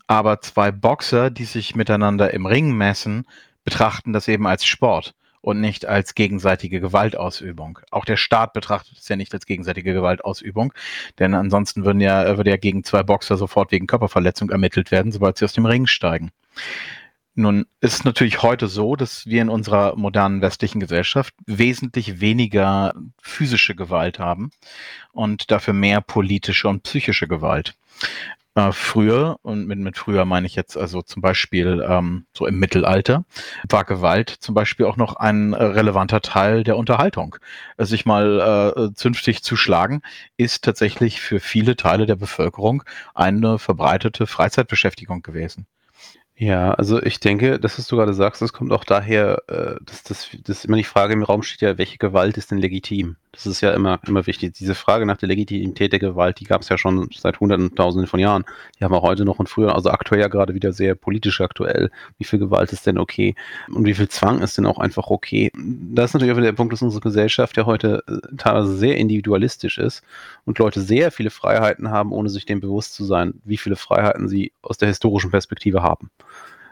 aber 0.06 0.40
zwei 0.40 0.70
Boxer, 0.70 1.30
die 1.30 1.44
sich 1.44 1.74
miteinander 1.74 2.32
im 2.32 2.46
Ring 2.46 2.72
messen, 2.72 3.26
betrachten 3.64 4.12
das 4.12 4.28
eben 4.28 4.46
als 4.46 4.64
Sport 4.64 5.14
und 5.40 5.60
nicht 5.60 5.86
als 5.86 6.14
gegenseitige 6.14 6.80
Gewaltausübung. 6.80 7.78
Auch 7.90 8.04
der 8.04 8.16
Staat 8.16 8.52
betrachtet 8.52 8.98
es 8.98 9.08
ja 9.08 9.16
nicht 9.16 9.34
als 9.34 9.46
gegenseitige 9.46 9.92
Gewaltausübung, 9.92 10.72
denn 11.18 11.34
ansonsten 11.34 11.84
würden 11.84 12.00
ja, 12.00 12.36
würde 12.36 12.50
ja 12.50 12.56
gegen 12.56 12.84
zwei 12.84 13.02
Boxer 13.02 13.36
sofort 13.36 13.72
wegen 13.72 13.86
Körperverletzung 13.86 14.50
ermittelt 14.50 14.90
werden, 14.90 15.12
sobald 15.12 15.38
sie 15.38 15.44
aus 15.44 15.52
dem 15.52 15.66
Ring 15.66 15.86
steigen. 15.86 16.30
Nun 17.38 17.66
ist 17.82 18.06
natürlich 18.06 18.42
heute 18.42 18.66
so, 18.66 18.96
dass 18.96 19.26
wir 19.26 19.42
in 19.42 19.50
unserer 19.50 19.94
modernen 19.94 20.40
westlichen 20.40 20.80
Gesellschaft 20.80 21.34
wesentlich 21.44 22.18
weniger 22.22 22.94
physische 23.20 23.74
Gewalt 23.74 24.18
haben 24.18 24.50
und 25.12 25.50
dafür 25.50 25.74
mehr 25.74 26.00
politische 26.00 26.66
und 26.66 26.82
psychische 26.84 27.28
Gewalt. 27.28 27.74
Äh, 28.54 28.72
früher, 28.72 29.38
und 29.42 29.66
mit, 29.66 29.78
mit 29.78 29.98
früher 29.98 30.24
meine 30.24 30.46
ich 30.46 30.54
jetzt 30.54 30.78
also 30.78 31.02
zum 31.02 31.20
Beispiel 31.20 31.84
ähm, 31.86 32.24
so 32.32 32.46
im 32.46 32.58
Mittelalter, 32.58 33.26
war 33.68 33.84
Gewalt 33.84 34.30
zum 34.30 34.54
Beispiel 34.54 34.86
auch 34.86 34.96
noch 34.96 35.16
ein 35.16 35.52
relevanter 35.52 36.22
Teil 36.22 36.64
der 36.64 36.78
Unterhaltung. 36.78 37.36
Sich 37.76 38.06
mal 38.06 38.72
äh, 38.74 38.94
zünftig 38.94 39.42
zu 39.42 39.56
schlagen, 39.56 40.00
ist 40.38 40.64
tatsächlich 40.64 41.20
für 41.20 41.38
viele 41.38 41.76
Teile 41.76 42.06
der 42.06 42.16
Bevölkerung 42.16 42.82
eine 43.14 43.58
verbreitete 43.58 44.26
Freizeitbeschäftigung 44.26 45.20
gewesen. 45.20 45.66
Ja, 46.38 46.74
also 46.74 47.02
ich 47.02 47.18
denke, 47.18 47.58
das, 47.58 47.78
was 47.78 47.86
du 47.88 47.96
gerade 47.96 48.12
sagst, 48.12 48.42
das 48.42 48.52
kommt 48.52 48.70
auch 48.72 48.84
daher, 48.84 49.42
äh, 49.48 49.76
dass 49.84 50.02
das, 50.02 50.28
das 50.44 50.64
immer 50.66 50.76
die 50.76 50.84
Frage 50.84 51.14
im 51.14 51.22
Raum 51.22 51.42
steht 51.42 51.62
ja, 51.62 51.78
welche 51.78 51.96
Gewalt 51.96 52.36
ist 52.36 52.50
denn 52.50 52.58
legitim? 52.58 53.16
Das 53.36 53.44
ist 53.44 53.60
ja 53.60 53.72
immer, 53.72 54.00
immer 54.06 54.26
wichtig. 54.26 54.54
Diese 54.54 54.74
Frage 54.74 55.04
nach 55.04 55.18
der 55.18 55.28
Legitimität 55.28 55.92
der 55.92 55.98
Gewalt, 55.98 56.40
die 56.40 56.44
gab 56.44 56.62
es 56.62 56.70
ja 56.70 56.78
schon 56.78 57.10
seit 57.14 57.38
Hunderten, 57.38 57.74
Tausenden 57.74 58.08
von 58.08 58.18
Jahren. 58.18 58.44
Die 58.78 58.84
haben 58.84 58.92
wir 58.92 59.02
heute 59.02 59.26
noch 59.26 59.38
und 59.38 59.48
früher, 59.48 59.74
also 59.74 59.90
aktuell 59.90 60.22
ja 60.22 60.28
gerade 60.28 60.54
wieder 60.54 60.72
sehr 60.72 60.94
politisch 60.94 61.42
aktuell. 61.42 61.90
Wie 62.18 62.24
viel 62.24 62.38
Gewalt 62.38 62.72
ist 62.72 62.86
denn 62.86 62.96
okay? 62.96 63.34
Und 63.68 63.84
wie 63.84 63.92
viel 63.92 64.08
Zwang 64.08 64.40
ist 64.40 64.56
denn 64.56 64.64
auch 64.64 64.78
einfach 64.78 65.08
okay? 65.08 65.52
Das 65.54 66.10
ist 66.10 66.14
natürlich 66.14 66.32
auch 66.32 66.38
wieder 66.38 66.46
der 66.46 66.56
Punkt, 66.56 66.72
dass 66.72 66.80
unsere 66.80 67.02
Gesellschaft 67.02 67.58
ja 67.58 67.66
heute 67.66 68.02
äh, 68.08 68.36
teilweise 68.38 68.74
sehr 68.74 68.96
individualistisch 68.96 69.76
ist 69.78 70.02
und 70.46 70.58
Leute 70.58 70.80
sehr 70.80 71.12
viele 71.12 71.30
Freiheiten 71.30 71.90
haben, 71.90 72.12
ohne 72.12 72.30
sich 72.30 72.46
dem 72.46 72.60
bewusst 72.60 72.94
zu 72.94 73.04
sein, 73.04 73.34
wie 73.44 73.58
viele 73.58 73.76
Freiheiten 73.76 74.28
sie 74.28 74.52
aus 74.62 74.78
der 74.78 74.88
historischen 74.88 75.30
Perspektive 75.30 75.82
haben 75.82 76.10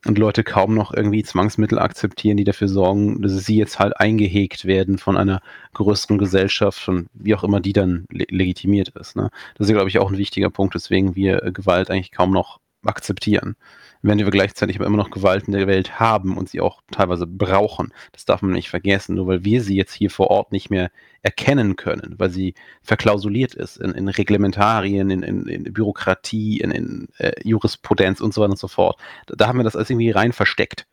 und 0.05 0.19
Leute 0.19 0.45
kaum 0.45 0.75
noch 0.75 0.93
irgendwie 0.93 1.23
Zwangsmittel 1.23 1.79
akzeptieren, 1.79 2.37
die 2.37 2.45
dafür 2.45 2.69
sorgen, 2.69 3.23
dass 3.23 3.33
sie 3.33 3.57
jetzt 3.57 3.79
halt 3.79 3.99
eingehegt 3.99 4.65
werden 4.65 4.99
von 4.99 5.17
einer 5.17 5.41
größeren 5.73 6.19
Gesellschaft 6.19 6.89
und 6.89 7.09
wie 7.15 7.35
auch 7.35 7.45
immer 7.45 7.61
die 7.61 7.73
dann 7.73 8.07
le 8.11 8.27
legitimiert 8.29 8.91
ist. 8.91 9.17
Ne? 9.17 9.31
Das 9.57 9.67
ist, 9.67 9.73
glaube 9.73 9.89
ich, 9.89 9.99
auch 9.99 10.11
ein 10.11 10.19
wichtiger 10.19 10.51
Punkt, 10.51 10.75
weswegen 10.75 11.17
wir 11.17 11.41
Gewalt 11.53 11.91
eigentlich 11.91 12.13
kaum 12.13 12.33
noch 12.33 12.61
akzeptieren 12.85 13.57
wenn 14.05 14.19
wir 14.19 14.31
gleichzeitig 14.31 14.77
aber 14.77 14.87
immer 14.87 14.99
noch 14.99 15.11
Gewalt 15.11 15.45
in 15.47 15.55
der 15.55 15.67
Welt 15.67 15.99
haben 15.99 16.37
und 16.37 16.51
sie 16.51 16.61
auch 16.61 16.83
teilweise 16.91 17.27
brauchen. 17.27 17.93
Das 18.13 18.27
darf 18.27 18.43
man 18.43 18.53
nicht 18.53 18.69
vergessen, 18.69 19.15
nur 19.15 19.27
weil 19.27 19.45
wir 19.45 19.63
sie 19.63 19.77
jetzt 19.77 19.95
hier 19.95 20.11
vor 20.11 20.29
Ort 20.29 20.53
nicht 20.53 20.69
mehr 20.69 20.91
erkennen 21.23 21.77
können, 21.77 22.15
weil 22.19 22.31
sie 22.31 22.55
verklausuliert 22.83 23.55
ist 23.55 23.79
in, 23.79 23.93
in 23.93 24.09
Reglementarien, 24.09 25.09
in, 25.09 25.23
in, 25.23 25.47
in, 25.47 25.73
Bürokratie, 25.73 26.61
in, 26.61 27.09
äh, 27.17 27.33
Jurisprudenz 27.43 28.21
und 28.21 28.35
so 28.35 28.43
weiter 28.43 28.51
und 28.51 28.59
so 28.59 28.69
fort. 28.69 29.01
Da, 29.27 29.37
da 29.37 29.49
haben 29.49 29.59
wir 29.59 29.65
das 29.65 29.75
alles 29.75 29.89
irgendwie 29.89 30.11
rein 30.11 30.35
versteckt. 30.35 30.87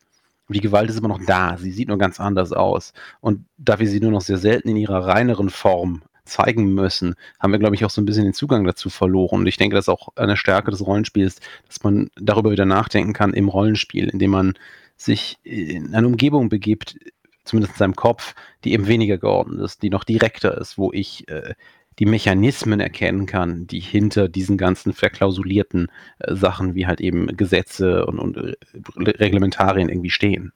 Die 0.48 0.60
Gewalt 0.60 0.88
ist 0.88 0.98
immer 0.98 1.08
noch 1.08 1.20
da, 1.26 1.58
sie 1.58 1.70
sieht 1.70 1.88
nur 1.88 1.98
ganz 1.98 2.18
anders 2.18 2.52
aus. 2.52 2.94
Und 3.20 3.44
da 3.58 3.78
wir 3.78 3.88
sie 3.88 4.00
nur 4.00 4.10
noch 4.10 4.22
sehr 4.22 4.38
selten 4.38 4.70
in 4.70 4.76
ihrer 4.76 5.06
reineren 5.06 5.50
Form 5.50 6.02
zeigen 6.32 6.74
müssen, 6.74 7.14
haben 7.38 7.52
wir, 7.52 7.58
glaube 7.58 7.74
ich, 7.74 7.84
auch 7.84 7.90
so 7.90 8.00
ein 8.00 8.06
bisschen 8.06 8.24
den 8.24 8.32
Zugang 8.32 8.64
dazu 8.64 8.90
verloren. 8.90 9.40
Und 9.40 9.46
ich 9.46 9.58
denke, 9.58 9.76
das 9.76 9.84
ist 9.84 9.88
auch 9.90 10.08
eine 10.16 10.36
Stärke 10.36 10.70
des 10.70 10.84
Rollenspiels, 10.84 11.40
dass 11.66 11.82
man 11.84 12.10
darüber 12.16 12.50
wieder 12.50 12.64
nachdenken 12.64 13.12
kann 13.12 13.34
im 13.34 13.48
Rollenspiel, 13.48 14.08
indem 14.08 14.30
man 14.30 14.54
sich 14.96 15.38
in 15.42 15.94
eine 15.94 16.06
Umgebung 16.06 16.48
begibt, 16.48 16.96
zumindest 17.44 17.74
in 17.74 17.78
seinem 17.78 17.96
Kopf, 17.96 18.34
die 18.64 18.72
eben 18.72 18.86
weniger 18.86 19.18
geordnet 19.18 19.60
ist, 19.60 19.82
die 19.82 19.90
noch 19.90 20.04
direkter 20.04 20.56
ist, 20.58 20.78
wo 20.78 20.92
ich 20.92 21.28
äh, 21.28 21.54
die 21.98 22.06
Mechanismen 22.06 22.80
erkennen 22.80 23.26
kann, 23.26 23.66
die 23.66 23.80
hinter 23.80 24.28
diesen 24.28 24.56
ganzen 24.56 24.92
verklausulierten 24.92 25.88
äh, 26.18 26.34
Sachen 26.34 26.74
wie 26.74 26.86
halt 26.86 27.00
eben 27.00 27.36
Gesetze 27.36 28.06
und, 28.06 28.18
und 28.18 28.36
äh, 28.36 28.54
Reglementarien 28.96 29.88
irgendwie 29.88 30.10
stehen. 30.10 30.52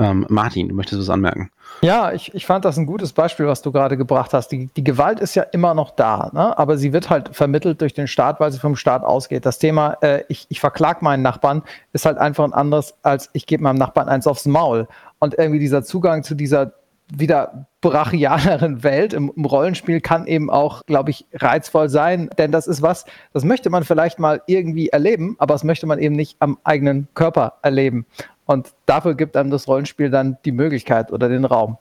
Ähm, 0.00 0.24
Martin, 0.30 0.70
du 0.70 0.74
möchtest 0.74 1.02
was 1.02 1.10
anmerken? 1.10 1.50
Ja, 1.82 2.12
ich, 2.12 2.34
ich 2.34 2.46
fand 2.46 2.64
das 2.64 2.78
ein 2.78 2.86
gutes 2.86 3.12
Beispiel, 3.12 3.46
was 3.46 3.60
du 3.60 3.70
gerade 3.70 3.98
gebracht 3.98 4.32
hast. 4.32 4.48
Die, 4.48 4.68
die 4.74 4.82
Gewalt 4.82 5.20
ist 5.20 5.34
ja 5.34 5.42
immer 5.42 5.74
noch 5.74 5.90
da, 5.90 6.30
ne? 6.32 6.58
aber 6.58 6.78
sie 6.78 6.94
wird 6.94 7.10
halt 7.10 7.36
vermittelt 7.36 7.82
durch 7.82 7.92
den 7.92 8.08
Staat, 8.08 8.40
weil 8.40 8.50
sie 8.50 8.58
vom 8.58 8.76
Staat 8.76 9.04
ausgeht. 9.04 9.44
Das 9.44 9.58
Thema, 9.58 9.98
äh, 10.00 10.24
ich, 10.28 10.46
ich 10.48 10.58
verklag 10.58 11.02
meinen 11.02 11.22
Nachbarn, 11.22 11.62
ist 11.92 12.06
halt 12.06 12.16
einfach 12.16 12.44
ein 12.44 12.54
anderes, 12.54 12.94
als 13.02 13.28
ich 13.34 13.46
gebe 13.46 13.62
meinem 13.62 13.76
Nachbarn 13.76 14.08
eins 14.08 14.26
aufs 14.26 14.46
Maul. 14.46 14.88
Und 15.18 15.36
irgendwie 15.36 15.58
dieser 15.58 15.84
Zugang 15.84 16.22
zu 16.22 16.34
dieser 16.34 16.72
wieder 17.14 17.66
brachialeren 17.82 18.82
Welt 18.82 19.12
im, 19.12 19.32
im, 19.34 19.44
Rollenspiel 19.44 20.00
kann 20.00 20.26
eben 20.26 20.48
auch, 20.48 20.86
glaube 20.86 21.10
ich, 21.10 21.26
reizvoll 21.34 21.88
sein, 21.88 22.30
denn 22.38 22.52
das 22.52 22.66
ist 22.66 22.82
was, 22.82 23.04
das 23.32 23.44
möchte 23.44 23.68
man 23.68 23.84
vielleicht 23.84 24.18
mal 24.18 24.42
irgendwie 24.46 24.90
erleben, 24.90 25.34
aber 25.38 25.54
das 25.54 25.64
möchte 25.64 25.86
man 25.86 25.98
eben 25.98 26.14
nicht 26.14 26.36
am 26.40 26.58
eigenen 26.62 27.08
Körper 27.14 27.54
erleben. 27.62 28.06
Und 28.50 28.74
dafür 28.84 29.14
gibt 29.14 29.36
einem 29.36 29.52
das 29.52 29.68
Rollenspiel 29.68 30.10
dann 30.10 30.36
die 30.44 30.50
Möglichkeit 30.50 31.12
oder 31.12 31.28
den 31.28 31.44
Raum. 31.44 31.78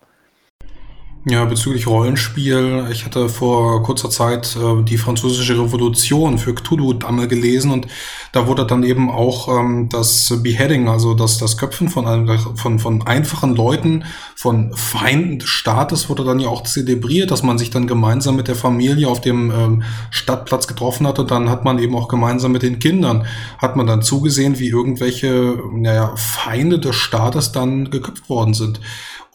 Ja, 1.25 1.43
bezüglich 1.43 1.85
Rollenspiel, 1.85 2.87
ich 2.93 3.03
hatte 3.03 3.27
vor 3.27 3.83
kurzer 3.83 4.09
Zeit 4.09 4.55
äh, 4.55 4.83
die 4.83 4.97
französische 4.97 5.61
Revolution 5.61 6.37
für 6.37 6.55
Cthulhu 6.55 6.97
einmal 7.05 7.27
gelesen 7.27 7.71
und 7.71 7.87
da 8.31 8.47
wurde 8.47 8.65
dann 8.65 8.83
eben 8.83 9.11
auch 9.11 9.49
ähm, 9.49 9.89
das 9.89 10.33
Beheading, 10.41 10.87
also 10.87 11.15
das, 11.15 11.37
das 11.37 11.57
Köpfen 11.57 11.89
von, 11.89 12.07
einem, 12.07 12.39
von, 12.55 12.79
von 12.79 13.05
einfachen 13.05 13.53
Leuten, 13.53 14.05
von 14.33 14.71
Feinden 14.73 15.39
des 15.39 15.49
Staates 15.49 16.07
wurde 16.07 16.23
dann 16.23 16.39
ja 16.39 16.47
auch 16.47 16.63
zelebriert, 16.63 17.31
dass 17.31 17.43
man 17.43 17.57
sich 17.57 17.69
dann 17.69 17.85
gemeinsam 17.85 18.37
mit 18.37 18.47
der 18.47 18.55
Familie 18.55 19.09
auf 19.09 19.19
dem 19.19 19.51
ähm, 19.51 19.83
Stadtplatz 20.11 20.67
getroffen 20.67 21.05
hat 21.05 21.19
und 21.19 21.31
dann 21.31 21.49
hat 21.49 21.65
man 21.65 21.79
eben 21.79 21.97
auch 21.97 22.07
gemeinsam 22.07 22.53
mit 22.53 22.63
den 22.63 22.79
Kindern, 22.79 23.25
hat 23.57 23.75
man 23.75 23.87
dann 23.87 24.01
zugesehen, 24.03 24.57
wie 24.57 24.69
irgendwelche 24.69 25.57
naja, 25.73 26.13
Feinde 26.15 26.79
des 26.79 26.95
Staates 26.95 27.51
dann 27.51 27.89
geköpft 27.89 28.29
worden 28.29 28.53
sind. 28.53 28.79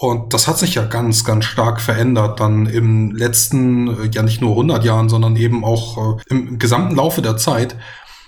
Und 0.05 0.35
das 0.35 0.47
hat 0.47 0.59
sich 0.59 0.75
ja 0.75 0.85
ganz, 0.85 1.25
ganz 1.25 1.47
stark 1.47 1.81
verändert 1.81 2.39
dann 2.39 2.67
im 2.67 3.13
letzten, 3.13 3.89
äh, 3.89 4.11
ja 4.13 4.23
nicht 4.23 4.41
nur 4.41 4.51
100 4.51 4.85
Jahren, 4.85 5.09
sondern 5.09 5.37
eben 5.37 5.65
auch 5.65 6.19
äh, 6.19 6.23
im 6.29 6.59
gesamten 6.59 6.95
Laufe 6.95 7.23
der 7.23 7.37
Zeit. 7.37 7.77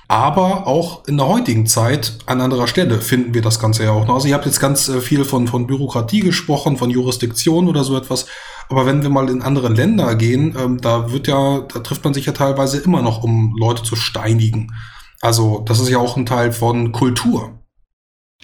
Aber 0.08 0.66
auch 0.66 1.06
in 1.06 1.16
der 1.16 1.26
heutigen 1.26 1.66
Zeit 1.66 2.18
an 2.26 2.40
anderer 2.40 2.68
Stelle 2.68 3.00
finden 3.00 3.34
wir 3.34 3.42
das 3.42 3.58
Ganze 3.58 3.84
ja 3.84 3.90
auch 3.90 4.06
noch. 4.06 4.14
Also 4.14 4.28
ihr 4.28 4.34
habt 4.34 4.46
jetzt 4.46 4.60
ganz 4.60 4.88
äh, 4.88 5.00
viel 5.00 5.24
von, 5.24 5.48
von 5.48 5.66
Bürokratie 5.66 6.20
gesprochen, 6.20 6.76
von 6.76 6.90
Jurisdiktion 6.90 7.68
oder 7.68 7.84
so 7.84 7.96
etwas. 7.96 8.26
Aber 8.68 8.86
wenn 8.86 9.02
wir 9.02 9.10
mal 9.10 9.28
in 9.28 9.42
andere 9.42 9.68
Länder 9.68 10.14
gehen, 10.14 10.56
ähm, 10.58 10.80
da 10.80 11.12
wird 11.12 11.26
ja, 11.26 11.60
da 11.60 11.80
trifft 11.80 12.04
man 12.04 12.14
sich 12.14 12.26
ja 12.26 12.32
teilweise 12.32 12.78
immer 12.78 13.02
noch, 13.02 13.22
um 13.22 13.54
Leute 13.58 13.82
zu 13.82 13.96
steinigen. 13.96 14.72
Also 15.20 15.62
das 15.66 15.80
ist 15.80 15.88
ja 15.88 15.98
auch 15.98 16.16
ein 16.16 16.26
Teil 16.26 16.52
von 16.52 16.92
Kultur. 16.92 17.58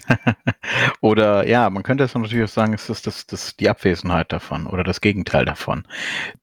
oder 1.01 1.47
ja, 1.47 1.69
man 1.69 1.83
könnte 1.83 2.03
es 2.03 2.13
natürlich 2.13 2.43
auch 2.43 2.53
sagen, 2.53 2.73
es 2.73 2.89
ist 2.89 3.07
das, 3.07 3.25
das 3.25 3.55
die 3.55 3.69
Abwesenheit 3.69 4.31
davon 4.31 4.67
oder 4.67 4.83
das 4.83 5.01
Gegenteil 5.01 5.45
davon. 5.45 5.87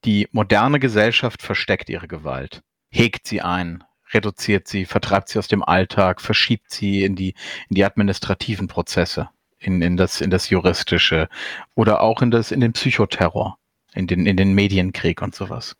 Die 0.05 0.27
moderne 0.31 0.79
Gesellschaft 0.79 1.41
versteckt 1.41 1.89
ihre 1.89 2.07
Gewalt, 2.07 2.61
hegt 2.89 3.27
sie 3.27 3.41
ein, 3.41 3.83
reduziert 4.13 4.67
sie, 4.67 4.85
vertreibt 4.85 5.29
sie 5.29 5.39
aus 5.39 5.47
dem 5.47 5.63
Alltag, 5.63 6.21
verschiebt 6.21 6.71
sie 6.71 7.03
in 7.03 7.15
die, 7.15 7.35
in 7.69 7.75
die 7.75 7.85
administrativen 7.85 8.67
Prozesse, 8.67 9.29
in, 9.59 9.81
in, 9.81 9.97
das, 9.97 10.21
in 10.21 10.29
das 10.29 10.49
Juristische 10.49 11.29
oder 11.75 12.01
auch 12.01 12.21
in, 12.21 12.31
das, 12.31 12.51
in 12.51 12.59
den 12.59 12.73
Psychoterror, 12.73 13.57
in 13.93 14.07
den, 14.07 14.25
in 14.25 14.37
den 14.37 14.53
Medienkrieg 14.53 15.21
und 15.21 15.35
sowas. 15.35 15.75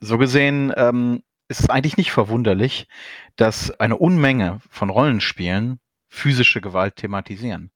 So 0.00 0.18
gesehen 0.18 0.72
ähm, 0.76 1.22
ist 1.48 1.60
es 1.60 1.70
eigentlich 1.70 1.96
nicht 1.96 2.12
verwunderlich, 2.12 2.88
dass 3.36 3.70
eine 3.78 3.96
Unmenge 3.96 4.60
von 4.70 4.90
Rollenspielen 4.90 5.78
physische 6.12 6.60
Gewalt 6.60 6.96
thematisieren. 6.96 7.70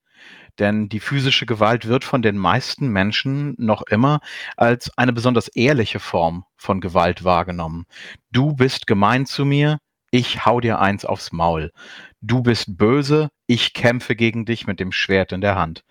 Denn 0.58 0.88
die 0.88 1.00
physische 1.00 1.46
Gewalt 1.46 1.86
wird 1.88 2.04
von 2.04 2.22
den 2.22 2.36
meisten 2.36 2.88
Menschen 2.88 3.54
noch 3.58 3.82
immer 3.82 4.20
als 4.56 4.96
eine 4.96 5.12
besonders 5.12 5.48
ehrliche 5.48 6.00
Form 6.00 6.44
von 6.56 6.80
Gewalt 6.80 7.24
wahrgenommen. 7.24 7.86
Du 8.30 8.54
bist 8.54 8.86
gemein 8.86 9.26
zu 9.26 9.44
mir, 9.44 9.78
ich 10.10 10.44
hau 10.44 10.60
dir 10.60 10.78
eins 10.80 11.04
aufs 11.04 11.32
Maul. 11.32 11.72
Du 12.20 12.42
bist 12.42 12.76
böse, 12.76 13.30
ich 13.46 13.72
kämpfe 13.72 14.14
gegen 14.14 14.44
dich 14.44 14.66
mit 14.66 14.80
dem 14.80 14.92
Schwert 14.92 15.32
in 15.32 15.40
der 15.40 15.56
Hand. 15.56 15.84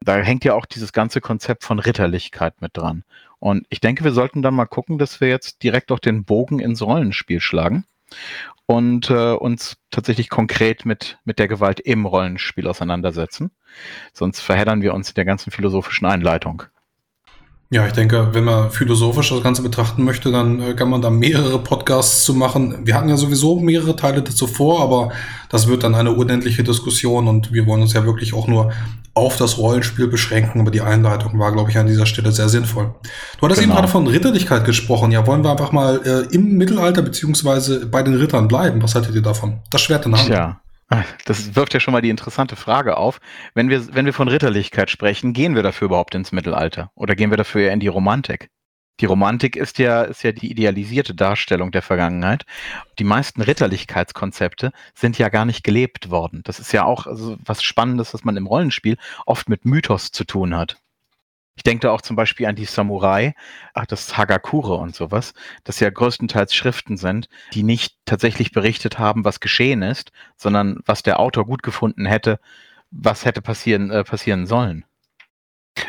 Da 0.00 0.16
hängt 0.16 0.44
ja 0.44 0.54
auch 0.54 0.66
dieses 0.66 0.92
ganze 0.92 1.20
Konzept 1.20 1.64
von 1.64 1.78
Ritterlichkeit 1.78 2.60
mit 2.62 2.76
dran. 2.76 3.04
Und 3.38 3.66
ich 3.68 3.80
denke, 3.80 4.04
wir 4.04 4.12
sollten 4.12 4.42
dann 4.42 4.54
mal 4.54 4.66
gucken, 4.66 4.98
dass 4.98 5.20
wir 5.20 5.28
jetzt 5.28 5.62
direkt 5.62 5.92
auch 5.92 5.98
den 5.98 6.24
Bogen 6.24 6.58
ins 6.60 6.82
Rollenspiel 6.82 7.40
schlagen 7.40 7.84
und 8.70 9.10
äh, 9.10 9.32
uns 9.32 9.78
tatsächlich 9.90 10.28
konkret 10.28 10.86
mit, 10.86 11.18
mit 11.24 11.40
der 11.40 11.48
Gewalt 11.48 11.80
im 11.80 12.06
Rollenspiel 12.06 12.68
auseinandersetzen. 12.68 13.50
Sonst 14.12 14.38
verheddern 14.38 14.80
wir 14.80 14.94
uns 14.94 15.08
in 15.08 15.14
der 15.16 15.24
ganzen 15.24 15.50
philosophischen 15.50 16.06
Einleitung. 16.06 16.62
Ja, 17.72 17.86
ich 17.86 17.92
denke, 17.92 18.30
wenn 18.32 18.42
man 18.42 18.72
philosophisch 18.72 19.30
das 19.30 19.44
Ganze 19.44 19.62
betrachten 19.62 20.02
möchte, 20.02 20.32
dann 20.32 20.60
äh, 20.60 20.74
kann 20.74 20.90
man 20.90 21.02
da 21.02 21.08
mehrere 21.08 21.60
Podcasts 21.60 22.24
zu 22.24 22.34
machen. 22.34 22.84
Wir 22.84 22.96
hatten 22.96 23.08
ja 23.08 23.16
sowieso 23.16 23.60
mehrere 23.60 23.94
Teile 23.94 24.22
dazu 24.22 24.48
vor, 24.48 24.82
aber 24.82 25.12
das 25.50 25.68
wird 25.68 25.84
dann 25.84 25.94
eine 25.94 26.10
unendliche 26.10 26.64
Diskussion 26.64 27.28
und 27.28 27.52
wir 27.52 27.66
wollen 27.66 27.82
uns 27.82 27.92
ja 27.92 28.04
wirklich 28.04 28.34
auch 28.34 28.48
nur 28.48 28.72
auf 29.14 29.36
das 29.36 29.56
Rollenspiel 29.58 30.08
beschränken, 30.08 30.60
aber 30.60 30.72
die 30.72 30.80
Einleitung 30.80 31.38
war, 31.38 31.52
glaube 31.52 31.70
ich, 31.70 31.78
an 31.78 31.86
dieser 31.86 32.06
Stelle 32.06 32.32
sehr 32.32 32.48
sinnvoll. 32.48 32.92
Du 33.38 33.46
hattest 33.46 33.60
genau. 33.60 33.74
eben 33.74 33.80
gerade 33.80 33.88
von 33.88 34.06
Ritterlichkeit 34.08 34.64
gesprochen. 34.64 35.12
Ja, 35.12 35.24
wollen 35.28 35.44
wir 35.44 35.52
einfach 35.52 35.70
mal 35.70 36.00
äh, 36.04 36.34
im 36.34 36.56
Mittelalter 36.56 37.02
beziehungsweise 37.02 37.86
bei 37.86 38.02
den 38.02 38.14
Rittern 38.14 38.48
bleiben? 38.48 38.82
Was 38.82 38.96
haltet 38.96 39.14
ihr 39.14 39.22
davon? 39.22 39.60
Das 39.70 39.80
Schwert 39.80 40.06
in 40.06 40.12
der 40.12 40.20
Hand. 40.20 40.30
Ja. 40.30 40.60
Das 41.24 41.54
wirft 41.54 41.72
ja 41.72 41.80
schon 41.80 41.92
mal 41.92 42.02
die 42.02 42.10
interessante 42.10 42.56
Frage 42.56 42.96
auf. 42.96 43.20
Wenn 43.54 43.68
wir, 43.70 43.94
wenn 43.94 44.06
wir 44.06 44.12
von 44.12 44.28
Ritterlichkeit 44.28 44.90
sprechen, 44.90 45.32
gehen 45.32 45.54
wir 45.54 45.62
dafür 45.62 45.86
überhaupt 45.86 46.16
ins 46.16 46.32
Mittelalter? 46.32 46.90
Oder 46.96 47.14
gehen 47.14 47.30
wir 47.30 47.36
dafür 47.36 47.62
eher 47.62 47.72
in 47.72 47.80
die 47.80 47.86
Romantik? 47.86 48.50
Die 48.98 49.06
Romantik 49.06 49.56
ist 49.56 49.78
ja, 49.78 50.02
ist 50.02 50.22
ja 50.24 50.32
die 50.32 50.50
idealisierte 50.50 51.14
Darstellung 51.14 51.70
der 51.70 51.80
Vergangenheit. 51.80 52.44
Die 52.98 53.04
meisten 53.04 53.40
Ritterlichkeitskonzepte 53.40 54.72
sind 54.94 55.16
ja 55.16 55.30
gar 55.30 55.46
nicht 55.46 55.64
gelebt 55.64 56.10
worden. 56.10 56.42
Das 56.44 56.58
ist 56.58 56.72
ja 56.72 56.84
auch 56.84 57.06
also 57.06 57.38
was 57.44 57.62
Spannendes, 57.62 58.12
was 58.12 58.24
man 58.24 58.36
im 58.36 58.46
Rollenspiel 58.46 58.98
oft 59.24 59.48
mit 59.48 59.64
Mythos 59.64 60.10
zu 60.10 60.24
tun 60.24 60.54
hat. 60.54 60.79
Ich 61.60 61.64
denke 61.64 61.82
da 61.82 61.90
auch 61.90 62.00
zum 62.00 62.16
Beispiel 62.16 62.46
an 62.46 62.56
die 62.56 62.64
Samurai, 62.64 63.34
das 63.86 64.16
Hagakure 64.16 64.76
und 64.76 64.94
sowas, 64.94 65.34
das 65.62 65.78
ja 65.78 65.90
größtenteils 65.90 66.54
Schriften 66.54 66.96
sind, 66.96 67.28
die 67.52 67.62
nicht 67.62 67.98
tatsächlich 68.06 68.52
berichtet 68.52 68.98
haben, 68.98 69.26
was 69.26 69.40
geschehen 69.40 69.82
ist, 69.82 70.10
sondern 70.38 70.80
was 70.86 71.02
der 71.02 71.20
Autor 71.20 71.44
gut 71.44 71.62
gefunden 71.62 72.06
hätte, 72.06 72.40
was 72.90 73.26
hätte 73.26 73.42
passieren, 73.42 73.90
äh, 73.90 74.04
passieren 74.04 74.46
sollen. 74.46 74.86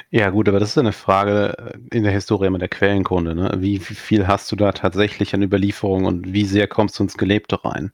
Ja, 0.09 0.29
gut, 0.29 0.49
aber 0.49 0.59
das 0.59 0.71
ist 0.71 0.77
eine 0.77 0.91
Frage 0.91 1.57
äh, 1.57 1.95
in 1.95 2.03
der 2.03 2.11
Historie 2.11 2.47
immer 2.47 2.59
der 2.59 2.67
Quellenkunde. 2.67 3.33
Ne? 3.33 3.53
Wie 3.59 3.79
viel 3.79 4.27
hast 4.27 4.51
du 4.51 4.57
da 4.57 4.73
tatsächlich 4.73 5.33
an 5.33 5.41
Überlieferung 5.41 6.03
und 6.03 6.33
wie 6.33 6.43
sehr 6.43 6.67
kommst 6.67 6.99
du 6.99 7.03
ins 7.03 7.17
Gelebte 7.17 7.63
rein? 7.63 7.93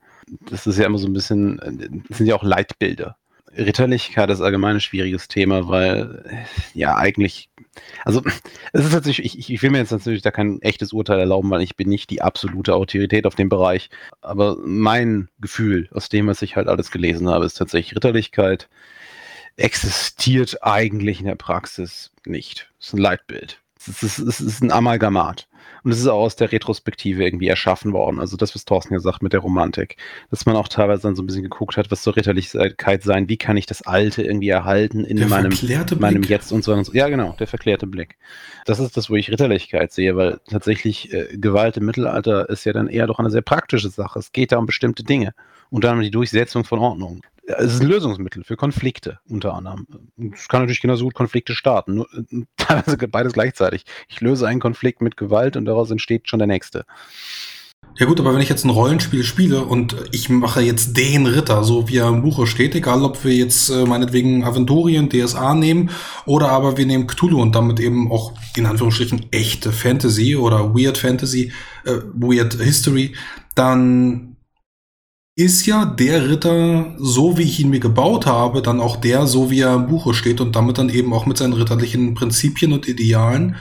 Das 0.50 0.66
ist 0.66 0.80
ja 0.80 0.86
immer 0.86 0.98
so 0.98 1.06
ein 1.06 1.12
bisschen, 1.12 1.60
äh, 1.60 1.88
das 2.08 2.18
sind 2.18 2.26
ja 2.26 2.34
auch 2.34 2.42
Leitbilder. 2.42 3.16
Ritterlichkeit 3.56 4.30
ist 4.30 4.40
allgemein 4.40 4.76
ein 4.76 4.80
schwieriges 4.80 5.28
Thema, 5.28 5.68
weil 5.68 6.46
ja 6.74 6.96
eigentlich, 6.96 7.50
also 8.04 8.22
es 8.72 8.84
ist 8.84 8.92
natürlich, 8.92 9.24
ich, 9.24 9.50
ich 9.50 9.62
will 9.62 9.70
mir 9.70 9.78
jetzt 9.78 9.92
natürlich 9.92 10.22
da 10.22 10.30
kein 10.30 10.60
echtes 10.62 10.92
Urteil 10.92 11.18
erlauben, 11.18 11.50
weil 11.50 11.62
ich 11.62 11.76
bin 11.76 11.88
nicht 11.88 12.10
die 12.10 12.22
absolute 12.22 12.74
Autorität 12.74 13.26
auf 13.26 13.34
dem 13.34 13.48
Bereich. 13.48 13.90
Aber 14.20 14.56
mein 14.62 15.28
Gefühl 15.40 15.88
aus 15.92 16.08
dem, 16.08 16.26
was 16.26 16.42
ich 16.42 16.56
halt 16.56 16.68
alles 16.68 16.90
gelesen 16.90 17.28
habe, 17.28 17.44
ist 17.44 17.54
tatsächlich 17.54 17.96
Ritterlichkeit 17.96 18.68
existiert 19.58 20.62
eigentlich 20.62 21.20
in 21.20 21.26
der 21.26 21.34
Praxis 21.34 22.12
nicht. 22.24 22.70
Es 22.78 22.88
ist 22.88 22.94
ein 22.94 22.98
Leitbild. 22.98 23.60
Es 23.86 24.02
ist, 24.02 24.18
es 24.18 24.40
ist 24.40 24.62
ein 24.62 24.72
Amalgamat. 24.72 25.48
Und 25.84 25.92
es 25.92 26.00
ist 26.00 26.06
auch 26.06 26.20
aus 26.20 26.36
der 26.36 26.50
Retrospektive 26.50 27.24
irgendwie 27.24 27.48
erschaffen 27.48 27.92
worden. 27.92 28.20
Also 28.20 28.36
das, 28.36 28.54
was 28.54 28.64
Thorsten 28.64 28.94
ja 28.94 29.00
sagt 29.00 29.22
mit 29.22 29.32
der 29.32 29.40
Romantik. 29.40 29.96
Dass 30.30 30.46
man 30.46 30.56
auch 30.56 30.68
teilweise 30.68 31.02
dann 31.02 31.14
so 31.14 31.22
ein 31.22 31.26
bisschen 31.26 31.42
geguckt 31.42 31.76
hat, 31.76 31.90
was 31.90 32.02
soll 32.02 32.14
Ritterlichkeit 32.14 33.02
sein, 33.02 33.28
wie 33.28 33.36
kann 33.36 33.56
ich 33.56 33.66
das 33.66 33.82
Alte 33.82 34.22
irgendwie 34.22 34.48
erhalten 34.48 35.04
in 35.04 35.16
der 35.16 35.28
meinem, 35.28 35.52
meinem 35.98 36.22
Jetzt 36.22 36.52
und 36.52 36.64
so, 36.64 36.72
und 36.72 36.84
so. 36.84 36.92
Ja, 36.92 37.08
genau, 37.08 37.34
der 37.38 37.46
verklärte 37.46 37.86
Blick. 37.86 38.16
Das 38.64 38.80
ist 38.80 38.96
das, 38.96 39.08
wo 39.08 39.14
ich 39.14 39.30
Ritterlichkeit 39.30 39.92
sehe, 39.92 40.16
weil 40.16 40.40
tatsächlich 40.48 41.12
äh, 41.12 41.36
Gewalt 41.36 41.76
im 41.76 41.86
Mittelalter 41.86 42.48
ist 42.48 42.64
ja 42.64 42.72
dann 42.72 42.88
eher 42.88 43.06
doch 43.06 43.18
eine 43.18 43.30
sehr 43.30 43.42
praktische 43.42 43.88
Sache. 43.88 44.18
Es 44.18 44.32
geht 44.32 44.52
da 44.52 44.58
um 44.58 44.66
bestimmte 44.66 45.04
Dinge. 45.04 45.34
Und 45.70 45.84
dann 45.84 45.96
um 45.96 46.02
die 46.02 46.10
Durchsetzung 46.10 46.64
von 46.64 46.78
Ordnung 46.78 47.20
es 47.56 47.74
ist 47.74 47.80
ein 47.80 47.88
Lösungsmittel 47.88 48.44
für 48.44 48.56
Konflikte 48.56 49.18
unter 49.28 49.54
anderem. 49.54 49.86
Es 50.34 50.48
kann 50.48 50.60
natürlich 50.60 50.82
genauso 50.82 51.04
gut 51.04 51.14
Konflikte 51.14 51.54
starten, 51.54 51.94
nur 51.94 52.08
teilweise 52.56 52.96
beides 53.08 53.32
gleichzeitig. 53.32 53.84
Ich 54.08 54.20
löse 54.20 54.46
einen 54.46 54.60
Konflikt 54.60 55.00
mit 55.00 55.16
Gewalt 55.16 55.56
und 55.56 55.64
daraus 55.64 55.90
entsteht 55.90 56.28
schon 56.28 56.38
der 56.38 56.48
nächste. 56.48 56.84
Ja 57.96 58.06
gut, 58.06 58.20
aber 58.20 58.34
wenn 58.34 58.40
ich 58.40 58.48
jetzt 58.48 58.64
ein 58.64 58.70
Rollenspiel 58.70 59.24
spiele 59.24 59.64
und 59.64 59.96
ich 60.12 60.28
mache 60.28 60.60
jetzt 60.60 60.96
den 60.96 61.26
Ritter, 61.26 61.64
so 61.64 61.88
wie 61.88 61.96
er 61.96 62.08
im 62.08 62.22
Buche 62.22 62.46
steht, 62.46 62.74
egal 62.74 63.02
ob 63.02 63.24
wir 63.24 63.34
jetzt 63.34 63.70
äh, 63.70 63.86
meinetwegen 63.86 64.44
Aventurien, 64.44 65.08
DSA 65.08 65.54
nehmen 65.54 65.90
oder 66.26 66.50
aber 66.50 66.76
wir 66.76 66.86
nehmen 66.86 67.06
Cthulhu 67.06 67.40
und 67.40 67.54
damit 67.54 67.80
eben 67.80 68.12
auch 68.12 68.34
in 68.56 68.66
Anführungsstrichen 68.66 69.26
echte 69.32 69.72
Fantasy 69.72 70.36
oder 70.36 70.74
Weird 70.74 70.98
Fantasy, 70.98 71.52
äh, 71.84 71.94
Weird 72.14 72.54
History, 72.54 73.14
dann 73.54 74.36
ist 75.38 75.66
ja 75.66 75.84
der 75.84 76.28
Ritter, 76.28 76.96
so 76.98 77.38
wie 77.38 77.44
ich 77.44 77.60
ihn 77.60 77.70
mir 77.70 77.78
gebaut 77.78 78.26
habe, 78.26 78.60
dann 78.60 78.80
auch 78.80 78.96
der, 78.96 79.28
so 79.28 79.52
wie 79.52 79.60
er 79.60 79.72
im 79.74 79.86
Buche 79.86 80.12
steht 80.12 80.40
und 80.40 80.56
damit 80.56 80.78
dann 80.78 80.88
eben 80.88 81.12
auch 81.14 81.26
mit 81.26 81.38
seinen 81.38 81.52
ritterlichen 81.52 82.14
Prinzipien 82.14 82.72
und 82.72 82.88
Idealen. 82.88 83.54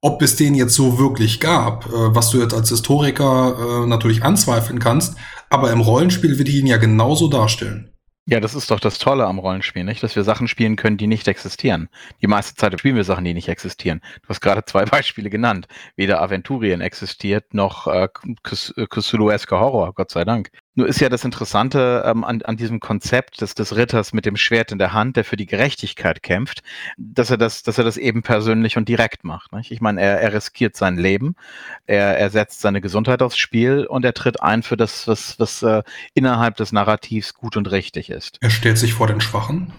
Ob 0.00 0.22
es 0.22 0.36
den 0.36 0.54
jetzt 0.54 0.74
so 0.74 0.98
wirklich 0.98 1.40
gab, 1.40 1.84
äh, 1.86 2.14
was 2.14 2.30
du 2.30 2.40
jetzt 2.40 2.54
als 2.54 2.70
Historiker 2.70 3.82
äh, 3.84 3.86
natürlich 3.86 4.24
anzweifeln 4.24 4.78
kannst, 4.78 5.16
aber 5.50 5.72
im 5.72 5.82
Rollenspiel 5.82 6.38
wird 6.38 6.48
ich 6.48 6.56
ihn 6.56 6.66
ja 6.66 6.78
genauso 6.78 7.28
darstellen. 7.28 7.90
Ja, 8.26 8.40
das 8.40 8.54
ist 8.54 8.70
doch 8.70 8.80
das 8.80 8.98
Tolle 8.98 9.26
am 9.26 9.38
Rollenspiel, 9.38 9.84
nicht? 9.84 10.02
Dass 10.02 10.16
wir 10.16 10.24
Sachen 10.24 10.48
spielen 10.48 10.76
können, 10.76 10.96
die 10.96 11.06
nicht 11.06 11.28
existieren. 11.28 11.90
Die 12.22 12.26
meiste 12.26 12.54
Zeit 12.54 12.78
spielen 12.80 12.96
wir 12.96 13.04
Sachen, 13.04 13.26
die 13.26 13.34
nicht 13.34 13.50
existieren. 13.50 14.00
Du 14.22 14.30
hast 14.30 14.40
gerade 14.40 14.64
zwei 14.64 14.86
Beispiele 14.86 15.28
genannt. 15.28 15.68
Weder 15.96 16.22
Aventurien 16.22 16.80
existiert, 16.80 17.52
noch 17.52 17.86
äh, 17.88 18.08
Cthulhuesker 18.42 19.60
Horror, 19.60 19.92
Gott 19.92 20.10
sei 20.10 20.24
Dank. 20.24 20.50
Nur 20.76 20.88
ist 20.88 21.00
ja 21.00 21.08
das 21.08 21.24
Interessante 21.24 22.02
ähm, 22.04 22.24
an, 22.24 22.42
an 22.42 22.56
diesem 22.56 22.80
Konzept 22.80 23.40
des, 23.40 23.54
des 23.54 23.76
Ritters 23.76 24.12
mit 24.12 24.26
dem 24.26 24.36
Schwert 24.36 24.72
in 24.72 24.78
der 24.78 24.92
Hand, 24.92 25.16
der 25.16 25.24
für 25.24 25.36
die 25.36 25.46
Gerechtigkeit 25.46 26.22
kämpft, 26.22 26.62
dass 26.96 27.30
er 27.30 27.38
das, 27.38 27.62
dass 27.62 27.78
er 27.78 27.84
das 27.84 27.96
eben 27.96 28.22
persönlich 28.22 28.76
und 28.76 28.88
direkt 28.88 29.22
macht. 29.22 29.52
Nicht? 29.52 29.70
Ich 29.70 29.80
meine, 29.80 30.00
er, 30.00 30.20
er 30.20 30.32
riskiert 30.32 30.76
sein 30.76 30.96
Leben, 30.96 31.36
er, 31.86 32.18
er 32.18 32.30
setzt 32.30 32.60
seine 32.60 32.80
Gesundheit 32.80 33.22
aufs 33.22 33.36
Spiel 33.36 33.86
und 33.86 34.04
er 34.04 34.14
tritt 34.14 34.42
ein 34.42 34.62
für 34.62 34.76
das, 34.76 35.06
was, 35.06 35.38
was 35.38 35.62
äh, 35.62 35.82
innerhalb 36.14 36.56
des 36.56 36.72
Narrativs 36.72 37.34
gut 37.34 37.56
und 37.56 37.70
richtig 37.70 38.10
ist. 38.10 38.38
Er 38.40 38.50
stellt 38.50 38.78
sich 38.78 38.94
vor 38.94 39.06
den 39.06 39.20
Schwachen. 39.20 39.72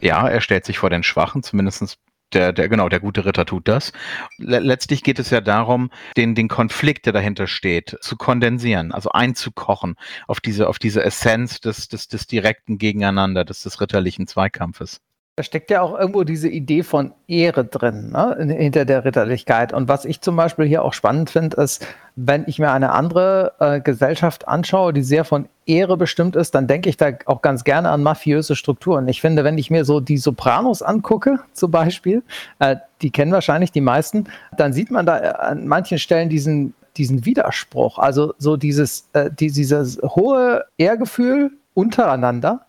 Ja, 0.00 0.28
er 0.28 0.42
stellt 0.42 0.66
sich 0.66 0.78
vor 0.78 0.90
den 0.90 1.02
Schwachen, 1.02 1.42
zumindest 1.42 1.98
der, 2.34 2.52
der, 2.52 2.68
genau, 2.68 2.88
der 2.88 3.00
gute 3.00 3.24
Ritter 3.24 3.46
tut 3.46 3.68
das. 3.68 3.92
Letztlich 4.38 5.02
geht 5.02 5.18
es 5.18 5.30
ja 5.30 5.40
darum, 5.40 5.90
den, 6.16 6.34
den 6.34 6.48
Konflikt, 6.48 7.06
der 7.06 7.12
dahinter 7.12 7.46
steht, 7.46 7.96
zu 8.00 8.16
kondensieren, 8.16 8.92
also 8.92 9.10
einzukochen 9.10 9.96
auf 10.26 10.40
diese, 10.40 10.68
auf 10.68 10.78
diese 10.78 11.02
Essenz 11.04 11.60
des, 11.60 11.88
des, 11.88 12.08
des 12.08 12.26
direkten 12.26 12.78
Gegeneinander, 12.78 13.44
des, 13.44 13.62
des 13.62 13.80
ritterlichen 13.80 14.26
Zweikampfes. 14.26 15.00
Da 15.36 15.42
steckt 15.42 15.68
ja 15.72 15.82
auch 15.82 15.98
irgendwo 15.98 16.22
diese 16.22 16.48
Idee 16.48 16.84
von 16.84 17.12
Ehre 17.26 17.64
drin, 17.64 18.12
ne, 18.12 18.54
hinter 18.56 18.84
der 18.84 19.04
Ritterlichkeit. 19.04 19.72
Und 19.72 19.88
was 19.88 20.04
ich 20.04 20.20
zum 20.20 20.36
Beispiel 20.36 20.64
hier 20.66 20.84
auch 20.84 20.92
spannend 20.92 21.28
finde, 21.28 21.60
ist, 21.60 21.84
wenn 22.14 22.44
ich 22.46 22.60
mir 22.60 22.70
eine 22.70 22.92
andere 22.92 23.54
äh, 23.58 23.80
Gesellschaft 23.80 24.46
anschaue, 24.46 24.92
die 24.92 25.02
sehr 25.02 25.24
von 25.24 25.48
Ehre 25.66 25.96
bestimmt 25.96 26.36
ist, 26.36 26.54
dann 26.54 26.68
denke 26.68 26.88
ich 26.88 26.96
da 26.96 27.10
auch 27.26 27.42
ganz 27.42 27.64
gerne 27.64 27.90
an 27.90 28.04
mafiöse 28.04 28.54
Strukturen. 28.54 29.08
Ich 29.08 29.20
finde, 29.20 29.42
wenn 29.42 29.58
ich 29.58 29.72
mir 29.72 29.84
so 29.84 29.98
die 29.98 30.18
Sopranos 30.18 30.82
angucke, 30.82 31.40
zum 31.52 31.72
Beispiel, 31.72 32.22
äh, 32.60 32.76
die 33.02 33.10
kennen 33.10 33.32
wahrscheinlich 33.32 33.72
die 33.72 33.80
meisten, 33.80 34.28
dann 34.56 34.72
sieht 34.72 34.92
man 34.92 35.04
da 35.04 35.18
äh, 35.18 35.28
an 35.34 35.66
manchen 35.66 35.98
Stellen 35.98 36.28
diesen, 36.28 36.74
diesen 36.96 37.24
Widerspruch. 37.24 37.98
Also 37.98 38.34
so 38.38 38.56
dieses, 38.56 39.08
äh, 39.14 39.30
die, 39.32 39.50
dieses 39.50 40.00
hohe 40.00 40.64
Ehrgefühl 40.78 41.50
untereinander 41.74 42.66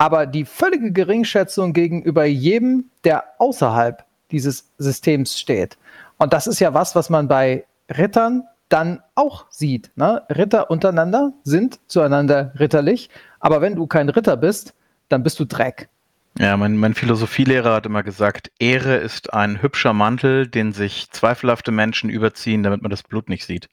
aber 0.00 0.24
die 0.24 0.46
völlige 0.46 0.92
Geringschätzung 0.92 1.74
gegenüber 1.74 2.24
jedem, 2.24 2.86
der 3.04 3.24
außerhalb 3.36 4.02
dieses 4.30 4.72
Systems 4.78 5.38
steht. 5.38 5.76
Und 6.16 6.32
das 6.32 6.46
ist 6.46 6.58
ja 6.58 6.72
was, 6.72 6.94
was 6.94 7.10
man 7.10 7.28
bei 7.28 7.66
Rittern 7.90 8.44
dann 8.70 9.02
auch 9.14 9.44
sieht. 9.50 9.90
Ne? 9.96 10.22
Ritter 10.30 10.70
untereinander 10.70 11.34
sind 11.44 11.80
zueinander 11.86 12.54
ritterlich, 12.58 13.10
aber 13.40 13.60
wenn 13.60 13.76
du 13.76 13.86
kein 13.86 14.08
Ritter 14.08 14.38
bist, 14.38 14.72
dann 15.10 15.22
bist 15.22 15.38
du 15.38 15.44
Dreck. 15.44 15.90
Ja, 16.38 16.56
mein, 16.56 16.78
mein 16.78 16.94
Philosophielehrer 16.94 17.74
hat 17.74 17.84
immer 17.84 18.02
gesagt, 18.02 18.50
Ehre 18.58 18.96
ist 18.96 19.34
ein 19.34 19.60
hübscher 19.60 19.92
Mantel, 19.92 20.46
den 20.46 20.72
sich 20.72 21.10
zweifelhafte 21.10 21.72
Menschen 21.72 22.08
überziehen, 22.08 22.62
damit 22.62 22.80
man 22.80 22.90
das 22.90 23.02
Blut 23.02 23.28
nicht 23.28 23.44
sieht. 23.44 23.68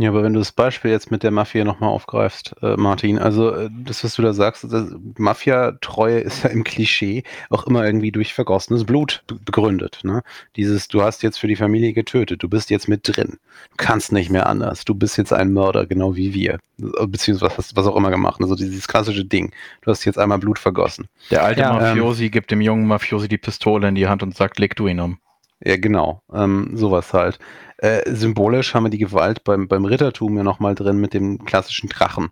Ja, 0.00 0.08
aber 0.08 0.22
wenn 0.22 0.32
du 0.32 0.38
das 0.38 0.52
Beispiel 0.52 0.90
jetzt 0.90 1.10
mit 1.10 1.22
der 1.22 1.30
Mafia 1.30 1.62
nochmal 1.62 1.90
aufgreifst, 1.90 2.54
äh, 2.62 2.74
Martin, 2.78 3.18
also 3.18 3.50
äh, 3.54 3.68
das, 3.84 4.02
was 4.02 4.14
du 4.14 4.22
da 4.22 4.32
sagst, 4.32 4.66
Mafia-Treue 5.18 6.20
ist 6.20 6.42
ja 6.42 6.48
im 6.48 6.64
Klischee 6.64 7.22
auch 7.50 7.66
immer 7.66 7.84
irgendwie 7.84 8.10
durch 8.10 8.32
vergossenes 8.32 8.84
Blut 8.84 9.22
begründet. 9.26 10.00
Ne? 10.02 10.22
Dieses, 10.56 10.88
du 10.88 11.02
hast 11.02 11.22
jetzt 11.22 11.38
für 11.38 11.48
die 11.48 11.56
Familie 11.56 11.92
getötet, 11.92 12.42
du 12.42 12.48
bist 12.48 12.70
jetzt 12.70 12.88
mit 12.88 13.14
drin, 13.14 13.36
du 13.72 13.76
kannst 13.76 14.10
nicht 14.10 14.30
mehr 14.30 14.46
anders, 14.46 14.86
du 14.86 14.94
bist 14.94 15.18
jetzt 15.18 15.34
ein 15.34 15.52
Mörder, 15.52 15.84
genau 15.84 16.16
wie 16.16 16.32
wir, 16.32 16.60
beziehungsweise 16.78 17.58
was, 17.58 17.76
was 17.76 17.86
auch 17.86 17.96
immer 17.96 18.10
gemacht, 18.10 18.40
also 18.40 18.54
dieses 18.54 18.88
klassische 18.88 19.26
Ding, 19.26 19.52
du 19.82 19.90
hast 19.90 20.06
jetzt 20.06 20.18
einmal 20.18 20.38
Blut 20.38 20.58
vergossen. 20.58 21.08
Der 21.30 21.44
alte 21.44 21.60
ja, 21.60 21.74
Mafiosi 21.74 22.24
ähm, 22.24 22.30
gibt 22.30 22.50
dem 22.50 22.62
jungen 22.62 22.86
Mafiosi 22.86 23.28
die 23.28 23.36
Pistole 23.36 23.88
in 23.88 23.96
die 23.96 24.08
Hand 24.08 24.22
und 24.22 24.34
sagt, 24.34 24.58
leg 24.58 24.74
du 24.76 24.86
ihn 24.86 24.98
um. 24.98 25.18
Ja, 25.62 25.76
genau. 25.76 26.22
Ähm, 26.32 26.70
sowas 26.74 27.12
halt. 27.12 27.38
Äh, 27.80 28.14
symbolisch 28.14 28.74
haben 28.74 28.84
wir 28.84 28.90
die 28.90 28.98
Gewalt 28.98 29.42
beim, 29.42 29.66
beim 29.66 29.86
Rittertum 29.86 30.36
ja 30.36 30.42
nochmal 30.42 30.74
drin 30.74 31.00
mit 31.00 31.14
dem 31.14 31.46
klassischen 31.46 31.88
Drachen. 31.88 32.28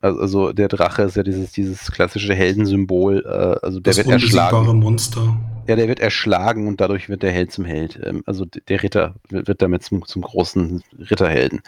Also, 0.00 0.20
also 0.20 0.52
der 0.52 0.68
Drache 0.68 1.02
ist 1.02 1.16
ja 1.16 1.22
dieses, 1.22 1.52
dieses 1.52 1.90
klassische 1.90 2.34
Heldensymbol. 2.34 3.24
Äh, 3.24 3.64
also 3.64 3.80
der 3.80 3.94
das 3.94 3.96
wird 3.98 4.08
erschlagen. 4.08 4.78
Monster. 4.78 5.36
Ja, 5.68 5.74
der 5.74 5.88
wird 5.88 5.98
erschlagen 5.98 6.68
und 6.68 6.80
dadurch 6.80 7.08
wird 7.08 7.24
der 7.24 7.32
Held 7.32 7.50
zum 7.50 7.64
Held. 7.64 7.98
Ähm, 8.04 8.22
also 8.26 8.44
der 8.44 8.82
Ritter 8.82 9.14
wird 9.30 9.62
damit 9.62 9.82
zum, 9.82 10.06
zum 10.06 10.22
großen 10.22 10.82
Ritterhelden. 11.10 11.62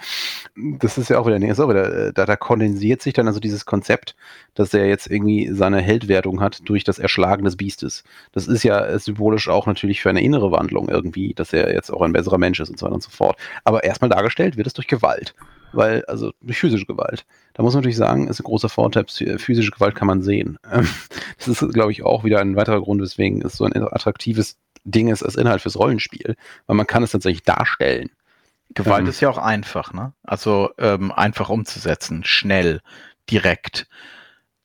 Das 0.57 0.99
ist 0.99 1.09
ja 1.09 1.19
auch 1.19 1.27
wieder, 1.27 1.39
nee, 1.39 1.51
ist 1.51 1.59
auch 1.59 1.71
wieder, 1.71 2.09
äh, 2.09 2.13
da, 2.13 2.27
da 2.27 2.37
kondensiert 2.37 3.03
sich 3.03 3.15
dann 3.15 3.27
also 3.27 3.41
dieses 3.41 3.65
Konzept, 3.65 4.15
dass 4.55 4.75
er 4.75 4.87
jetzt 4.87 5.11
irgendwie 5.11 5.51
seine 5.53 5.81
Heldwertung 5.81 6.41
hat 6.41 6.61
durch 6.69 6.85
das 6.85 6.99
Erschlagen 6.99 7.45
des 7.45 7.57
Biestes. 7.57 8.05
Das 8.33 8.47
ist 8.47 8.63
ja 8.63 8.99
symbolisch 8.99 9.49
auch 9.49 9.67
natürlich 9.67 10.01
für 10.01 10.11
eine 10.11 10.23
innere 10.23 10.53
Wandlung 10.53 10.89
irgendwie, 10.89 11.35
dass 11.35 11.53
er 11.53 11.73
jetzt 11.73 11.91
auch 11.91 12.03
ein 12.03 12.13
besserer 12.13 12.39
Mensch 12.39 12.61
ist 12.61 12.71
und 12.71 12.79
so 12.79 12.87
weiter 12.87 12.95
und 12.95 13.03
so 13.03 13.11
fort. 13.11 13.37
Aber 13.65 13.85
erstmal 13.85 14.11
dargestellt 14.11 14.57
wird 14.57 14.67
es 14.67 14.75
durch 14.75 14.87
Gewalt 14.87 15.35
weil, 15.73 16.05
also 16.07 16.33
durch 16.41 16.59
physische 16.59 16.87
Gewalt. 16.87 17.25
Da 17.55 17.63
muss 17.63 17.75
man 17.75 17.83
natürlich 17.83 17.97
sagen, 17.97 18.29
ist 18.29 18.41
ein 18.41 18.45
großer 18.45 18.69
Vorteil, 18.69 19.07
physische 19.07 19.71
Gewalt 19.71 19.95
kann 19.95 20.07
man 20.07 20.23
sehen. 20.23 20.59
Ähm, 20.71 20.89
das 21.39 21.49
ist, 21.49 21.75
glaube 21.75 21.93
ich, 21.93 22.03
auch 22.05 22.25
wieder 22.25 22.41
ein 22.41 22.57
weiterer 22.57 22.81
Grund, 22.81 23.01
weswegen 23.01 23.43
es 23.43 23.57
so 23.57 23.65
ein 23.65 23.75
attraktives 23.77 24.59
Ding 24.85 25.09
ist 25.09 25.23
als 25.23 25.37
Inhalt 25.37 25.63
fürs 25.63 25.79
Rollenspiel, 25.79 26.37
weil 26.67 26.77
man 26.77 26.87
kann 26.87 27.03
es 27.03 27.13
tatsächlich 27.13 27.43
darstellen. 27.43 28.11
Gewalt 28.75 29.03
ähm, 29.03 29.09
ist 29.09 29.21
ja 29.21 29.31
auch 29.31 29.39
einfach, 29.39 29.93
ne? 29.93 30.13
Also 30.23 30.71
ähm, 30.79 31.11
einfach 31.13 31.49
umzusetzen, 31.49 32.25
schnell, 32.25 32.81
direkt, 33.31 33.87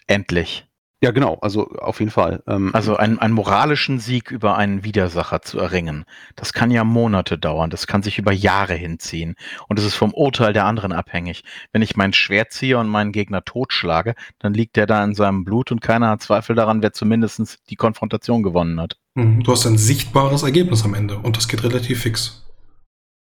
endlich. 0.07 0.65
Ja, 1.03 1.11
genau, 1.11 1.37
also 1.41 1.67
auf 1.67 1.99
jeden 1.99 2.13
Fall. 2.13 2.41
Ähm, 2.47 2.69
also 2.71 2.95
einen, 2.95 3.19
einen 3.19 3.33
moralischen 3.33 3.99
Sieg 3.99 4.31
über 4.31 4.55
einen 4.55 4.85
Widersacher 4.85 5.41
zu 5.41 5.59
erringen, 5.59 6.05
das 6.37 6.53
kann 6.53 6.71
ja 6.71 6.85
Monate 6.85 7.37
dauern, 7.37 7.69
das 7.69 7.87
kann 7.87 8.03
sich 8.03 8.19
über 8.19 8.31
Jahre 8.31 8.73
hinziehen 8.73 9.35
und 9.67 9.77
es 9.77 9.83
ist 9.83 9.95
vom 9.95 10.13
Urteil 10.13 10.53
der 10.53 10.63
anderen 10.63 10.93
abhängig. 10.93 11.43
Wenn 11.73 11.81
ich 11.81 11.97
mein 11.97 12.13
Schwert 12.13 12.53
ziehe 12.53 12.77
und 12.77 12.87
meinen 12.87 13.11
Gegner 13.11 13.43
totschlage, 13.43 14.15
dann 14.39 14.53
liegt 14.53 14.77
der 14.77 14.85
da 14.85 15.03
in 15.03 15.13
seinem 15.13 15.43
Blut 15.43 15.73
und 15.73 15.81
keiner 15.81 16.07
hat 16.07 16.21
Zweifel 16.21 16.55
daran, 16.55 16.81
wer 16.81 16.93
zumindest 16.93 17.69
die 17.69 17.75
Konfrontation 17.75 18.41
gewonnen 18.41 18.79
hat. 18.79 18.97
Mhm. 19.15 19.43
Du 19.43 19.51
hast 19.51 19.65
ein 19.65 19.77
sichtbares 19.77 20.43
Ergebnis 20.43 20.85
am 20.85 20.93
Ende 20.93 21.17
und 21.17 21.35
das 21.35 21.49
geht 21.49 21.65
relativ 21.65 22.03
fix. 22.03 22.45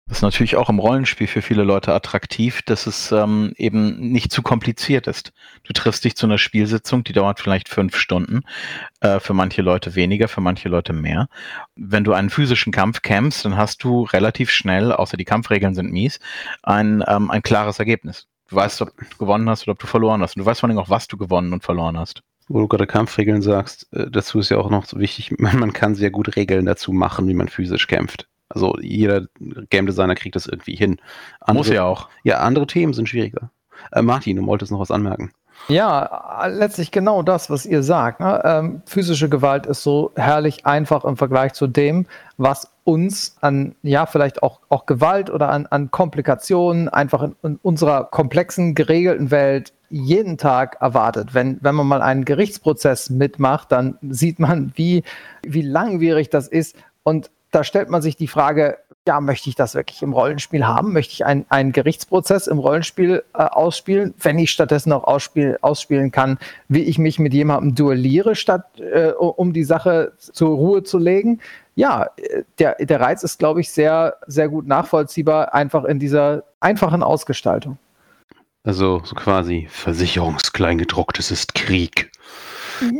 Das 0.08 0.18
ist 0.18 0.22
natürlich 0.22 0.56
auch 0.56 0.68
im 0.68 0.78
Rollenspiel 0.78 1.26
für 1.26 1.42
viele 1.42 1.62
Leute 1.62 1.94
attraktiv, 1.94 2.60
dass 2.62 2.86
es 2.86 3.12
ähm, 3.12 3.52
eben 3.56 4.10
nicht 4.10 4.32
zu 4.32 4.42
kompliziert 4.42 5.06
ist. 5.06 5.32
Du 5.62 5.72
triffst 5.72 6.04
dich 6.04 6.16
zu 6.16 6.26
einer 6.26 6.38
Spielsitzung, 6.38 7.04
die 7.04 7.12
dauert 7.12 7.40
vielleicht 7.40 7.68
fünf 7.68 7.96
Stunden, 7.96 8.42
äh, 9.00 9.20
für 9.20 9.32
manche 9.32 9.62
Leute 9.62 9.94
weniger, 9.94 10.28
für 10.28 10.40
manche 10.40 10.68
Leute 10.68 10.92
mehr. 10.92 11.28
Wenn 11.76 12.04
du 12.04 12.12
einen 12.12 12.30
physischen 12.30 12.72
Kampf 12.72 13.02
kämpfst, 13.02 13.44
dann 13.44 13.56
hast 13.56 13.84
du 13.84 14.02
relativ 14.02 14.50
schnell, 14.50 14.92
außer 14.92 15.16
die 15.16 15.24
Kampfregeln 15.24 15.74
sind 15.74 15.92
mies, 15.92 16.18
ein, 16.62 17.02
ähm, 17.06 17.30
ein 17.30 17.42
klares 17.42 17.78
Ergebnis. 17.78 18.26
Du 18.48 18.56
weißt, 18.56 18.82
ob 18.82 18.92
du 18.96 19.16
gewonnen 19.18 19.48
hast 19.48 19.62
oder 19.62 19.72
ob 19.72 19.78
du 19.78 19.86
verloren 19.86 20.20
hast. 20.20 20.36
Und 20.36 20.40
du 20.40 20.46
weißt 20.46 20.60
vor 20.60 20.68
allem 20.68 20.78
auch, 20.78 20.90
was 20.90 21.08
du 21.08 21.16
gewonnen 21.16 21.54
und 21.54 21.62
verloren 21.62 21.98
hast. 21.98 22.22
Wo 22.48 22.60
du 22.60 22.68
gerade 22.68 22.86
Kampfregeln 22.86 23.40
sagst, 23.40 23.90
äh, 23.92 24.10
dazu 24.10 24.40
ist 24.40 24.50
ja 24.50 24.58
auch 24.58 24.68
noch 24.68 24.84
so 24.84 24.98
wichtig, 24.98 25.38
man, 25.38 25.58
man 25.60 25.72
kann 25.72 25.94
sehr 25.94 26.10
gut 26.10 26.36
Regeln 26.36 26.66
dazu 26.66 26.92
machen, 26.92 27.28
wie 27.28 27.34
man 27.34 27.48
physisch 27.48 27.86
kämpft. 27.86 28.28
Also 28.54 28.76
jeder 28.80 29.26
Game 29.70 29.86
Designer 29.86 30.14
kriegt 30.14 30.36
das 30.36 30.46
irgendwie 30.46 30.76
hin. 30.76 31.00
Andere, 31.40 31.58
Muss 31.58 31.68
ja 31.68 31.84
auch. 31.84 32.08
Ja, 32.22 32.38
andere 32.38 32.66
Themen 32.66 32.92
sind 32.92 33.08
schwieriger. 33.08 33.50
Äh, 33.92 34.02
Martin, 34.02 34.36
du 34.36 34.46
wolltest 34.46 34.72
noch 34.72 34.80
was 34.80 34.90
anmerken. 34.90 35.32
Ja, 35.68 36.46
letztlich 36.48 36.90
genau 36.90 37.22
das, 37.22 37.48
was 37.48 37.66
ihr 37.66 37.82
sagt. 37.82 38.20
Ne? 38.20 38.42
Ähm, 38.44 38.82
physische 38.84 39.28
Gewalt 39.28 39.66
ist 39.66 39.82
so 39.82 40.10
herrlich 40.16 40.66
einfach 40.66 41.04
im 41.04 41.16
Vergleich 41.16 41.52
zu 41.52 41.66
dem, 41.66 42.06
was 42.36 42.72
uns 42.84 43.36
an, 43.40 43.76
ja, 43.82 44.06
vielleicht 44.06 44.42
auch, 44.42 44.58
auch 44.68 44.86
Gewalt 44.86 45.30
oder 45.30 45.50
an, 45.50 45.66
an 45.66 45.90
Komplikationen 45.90 46.88
einfach 46.88 47.22
in, 47.22 47.36
in 47.44 47.58
unserer 47.62 48.04
komplexen, 48.04 48.74
geregelten 48.74 49.30
Welt 49.30 49.72
jeden 49.88 50.36
Tag 50.36 50.78
erwartet. 50.80 51.32
Wenn, 51.32 51.58
wenn 51.60 51.74
man 51.76 51.86
mal 51.86 52.02
einen 52.02 52.24
Gerichtsprozess 52.24 53.10
mitmacht, 53.10 53.70
dann 53.70 53.98
sieht 54.02 54.40
man, 54.40 54.72
wie, 54.74 55.04
wie 55.42 55.62
langwierig 55.62 56.28
das 56.30 56.48
ist. 56.48 56.76
Und 57.04 57.30
da 57.52 57.64
stellt 57.64 57.88
man 57.90 58.02
sich 58.02 58.16
die 58.16 58.26
Frage, 58.26 58.78
ja, 59.06 59.20
möchte 59.20 59.48
ich 59.48 59.56
das 59.56 59.74
wirklich 59.74 60.02
im 60.02 60.12
Rollenspiel 60.12 60.66
haben? 60.66 60.92
Möchte 60.92 61.12
ich 61.12 61.24
ein, 61.24 61.44
einen 61.48 61.72
Gerichtsprozess 61.72 62.46
im 62.46 62.58
Rollenspiel 62.58 63.22
äh, 63.34 63.42
ausspielen, 63.42 64.14
wenn 64.20 64.38
ich 64.38 64.50
stattdessen 64.50 64.92
auch 64.92 65.04
ausspiel, 65.04 65.58
ausspielen 65.60 66.10
kann, 66.12 66.38
wie 66.68 66.82
ich 66.82 66.98
mich 66.98 67.18
mit 67.18 67.34
jemandem 67.34 67.74
duelliere, 67.74 68.34
statt 68.34 68.80
äh, 68.80 69.10
um 69.10 69.52
die 69.52 69.64
Sache 69.64 70.12
zur 70.18 70.56
Ruhe 70.56 70.82
zu 70.82 70.98
legen? 70.98 71.40
Ja, 71.74 72.10
der, 72.58 72.76
der 72.76 73.00
Reiz 73.00 73.22
ist, 73.22 73.38
glaube 73.38 73.60
ich, 73.60 73.70
sehr, 73.70 74.16
sehr 74.26 74.48
gut 74.48 74.66
nachvollziehbar, 74.66 75.54
einfach 75.54 75.84
in 75.84 75.98
dieser 75.98 76.44
einfachen 76.60 77.02
Ausgestaltung. 77.02 77.78
Also 78.64 79.00
so 79.04 79.16
quasi 79.16 79.66
Versicherungskleingedrucktes 79.70 81.30
ist 81.30 81.54
Krieg. 81.54 82.12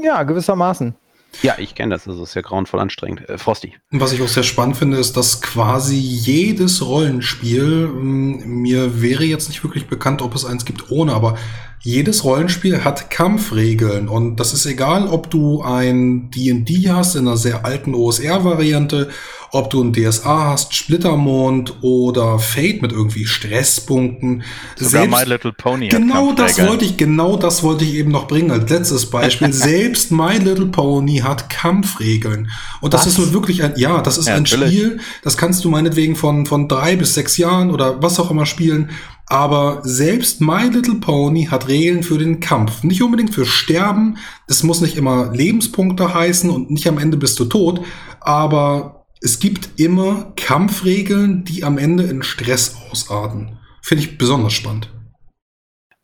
Ja, 0.03 0.25
gewissermaßen. 0.25 0.95
Ja, 1.41 1.55
ich 1.59 1.75
kenne 1.75 1.95
das. 1.95 2.07
Also 2.07 2.23
ist 2.23 2.35
ja 2.35 2.43
grauenvoll 2.43 2.81
anstrengend. 2.81 3.29
Äh, 3.29 3.39
Frosty. 3.39 3.75
Was 3.91 4.13
ich 4.13 4.21
auch 4.23 4.29
sehr 4.29 4.43
spannend 4.43 4.77
finde, 4.77 4.99
ist, 4.99 5.17
dass 5.17 5.41
quasi 5.41 5.97
jedes 5.97 6.85
Rollenspiel, 6.85 7.89
mh, 7.89 8.45
mir 8.45 9.01
wäre 9.01 9.25
jetzt 9.25 9.49
nicht 9.49 9.65
wirklich 9.65 9.87
bekannt, 9.87 10.21
ob 10.23 10.35
es 10.35 10.45
eins 10.45 10.65
gibt 10.65 10.91
ohne, 10.91 11.15
aber 11.15 11.39
jedes 11.85 12.23
Rollenspiel 12.23 12.85
hat 12.85 13.11
Kampfregeln 13.11 14.09
und 14.09 14.37
das 14.37 14.53
ist 14.53 14.67
egal, 14.67 15.09
ob 15.09 15.31
du 15.31 15.63
ein 15.63 16.31
D&D 16.31 16.89
hast 16.89 17.17
in 17.17 17.27
einer 17.27 17.37
sehr 17.37 17.65
alten 17.65 17.95
OSR-Variante, 17.95 19.11
ob 19.51 19.69
du 19.69 19.83
ein 19.83 19.93
DSA 19.93 20.51
hast, 20.51 20.75
Splittermond 20.75 21.83
oder 21.83 22.39
Fate 22.39 22.81
mit 22.81 22.93
irgendwie 22.93 23.27
Stresspunkten. 23.27 24.45
Sogar 24.77 25.09
My 25.09 25.25
Little 25.25 25.53
Pony. 25.53 25.89
Genau 25.89 26.33
das 26.33 26.59
wollte 26.59 26.85
ich, 26.85 26.97
genau 26.97 27.37
das 27.37 27.63
wollte 27.63 27.85
ich 27.85 27.95
eben 27.95 28.13
noch 28.13 28.29
bringen 28.29 28.51
als 28.53 28.71
letztes 28.71 29.11
Beispiel. 29.11 29.53
Selbst 29.53 30.11
My 30.13 30.39
Little 30.39 30.67
Pony 30.67 31.19
hat 31.19 31.51
Kampfregeln. 31.51 32.49
Und 32.81 32.95
das 32.95 33.03
was? 33.03 33.13
ist 33.13 33.19
nun 33.19 33.33
wirklich 33.35 33.63
ein, 33.63 33.75
ja, 33.77 34.01
das 34.01 34.17
ist 34.17 34.29
ja, 34.29 34.37
ein. 34.37 34.47
Spiel, 34.47 35.01
das 35.23 35.37
kannst 35.37 35.65
du 35.65 35.69
meinetwegen 35.69 36.17
von, 36.17 36.47
von 36.47 36.69
drei 36.69 36.97
bis 36.97 37.13
sechs 37.15 37.37
Jahren 37.37 37.71
oder 37.71 38.01
was 38.03 38.19
auch 38.21 38.31
immer 38.31 38.47
spielen. 38.47 38.91
Aber 39.33 39.81
selbst 39.83 40.43
My 40.43 40.69
Little 40.69 40.97
Pony 40.97 41.47
hat 41.47 41.67
Regeln 41.67 42.03
für 42.03 42.19
den 42.19 42.41
Kampf. 42.41 42.83
Nicht 42.83 43.03
unbedingt 43.03 43.35
für 43.35 43.47
Sterben. 43.47 44.19
Es 44.47 44.63
muss 44.63 44.83
nicht 44.83 44.99
immer 44.99 45.33
Lebenspunkte 45.33 46.13
heißen 46.13 46.51
und 46.51 46.71
nicht 46.71 46.87
am 46.87 46.99
Ende 46.99 47.17
bist 47.17 47.41
du 47.41 47.47
tot. 47.47 47.81
Aber 48.21 49.07
es 49.23 49.41
gibt 49.41 49.81
immer 49.81 50.35
Kampfregeln, 50.37 51.45
die 51.45 51.65
am 51.65 51.79
Ende 51.79 52.03
in 52.03 52.23
Stress 52.23 52.77
ausarten. 52.91 53.57
Finde 53.81 54.05
ich 54.05 54.19
besonders 54.19 54.53
spannend. 54.53 54.93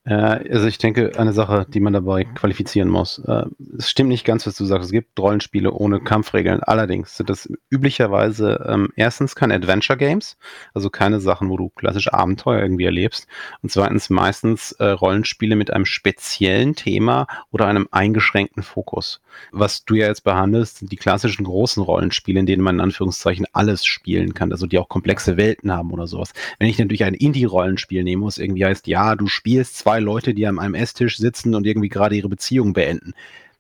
Äh, 0.09 0.14
also 0.51 0.66
ich 0.66 0.79
denke, 0.79 1.12
eine 1.18 1.33
Sache, 1.33 1.66
die 1.68 1.81
man 1.81 1.92
dabei 1.92 2.25
qualifizieren 2.25 2.88
muss. 2.88 3.18
Äh, 3.18 3.44
es 3.77 3.90
stimmt 3.90 4.09
nicht 4.09 4.25
ganz, 4.25 4.47
was 4.47 4.57
du 4.57 4.64
sagst. 4.64 4.87
Es 4.87 4.92
gibt 4.92 5.18
Rollenspiele 5.21 5.71
ohne 5.71 6.01
Kampfregeln. 6.01 6.62
Allerdings 6.62 7.16
sind 7.16 7.29
das 7.29 7.49
üblicherweise 7.68 8.64
ähm, 8.66 8.88
erstens 8.97 9.35
keine 9.35 9.55
Adventure 9.55 9.99
Games, 9.99 10.38
also 10.73 10.88
keine 10.88 11.21
Sachen, 11.21 11.51
wo 11.51 11.57
du 11.57 11.68
klassische 11.68 12.14
Abenteuer 12.14 12.62
irgendwie 12.62 12.87
erlebst. 12.87 13.27
Und 13.62 13.71
zweitens 13.71 14.09
meistens 14.09 14.73
äh, 14.73 14.87
Rollenspiele 14.87 15.57
mit 15.57 15.71
einem 15.73 15.85
speziellen 15.85 16.75
Thema 16.75 17.27
oder 17.51 17.66
einem 17.66 17.88
eingeschränkten 17.90 18.62
Fokus. 18.62 19.21
Was 19.53 19.85
du 19.85 19.94
ja 19.94 20.07
jetzt 20.07 20.25
behandelst, 20.25 20.79
sind 20.79 20.90
die 20.90 20.97
klassischen 20.97 21.44
großen 21.44 21.83
Rollenspiele, 21.83 22.40
in 22.40 22.47
denen 22.47 22.62
man 22.62 22.77
in 22.77 22.81
Anführungszeichen 22.81 23.47
alles 23.53 23.85
spielen 23.85 24.33
kann, 24.33 24.53
also 24.53 24.66
die 24.66 24.79
auch 24.79 24.88
komplexe 24.88 25.37
Welten 25.37 25.71
haben 25.71 25.92
oder 25.92 26.07
sowas. 26.07 26.33
Wenn 26.59 26.68
ich 26.68 26.79
natürlich 26.79 27.05
ein 27.05 27.14
Indie-Rollenspiel 27.14 28.05
nehme, 28.05 28.23
wo 28.23 28.29
es 28.29 28.38
irgendwie 28.38 28.64
heißt, 28.64 28.87
ja, 28.87 29.14
du 29.14 29.27
spielst 29.27 29.77
zwei 29.77 29.97
Leute, 30.00 30.34
die 30.34 30.46
an 30.46 30.58
einem 30.58 30.74
Esstisch 30.74 31.18
sitzen 31.18 31.54
und 31.54 31.66
irgendwie 31.66 31.88
gerade 31.88 32.16
ihre 32.16 32.28
Beziehung 32.28 32.72
beenden, 32.72 33.12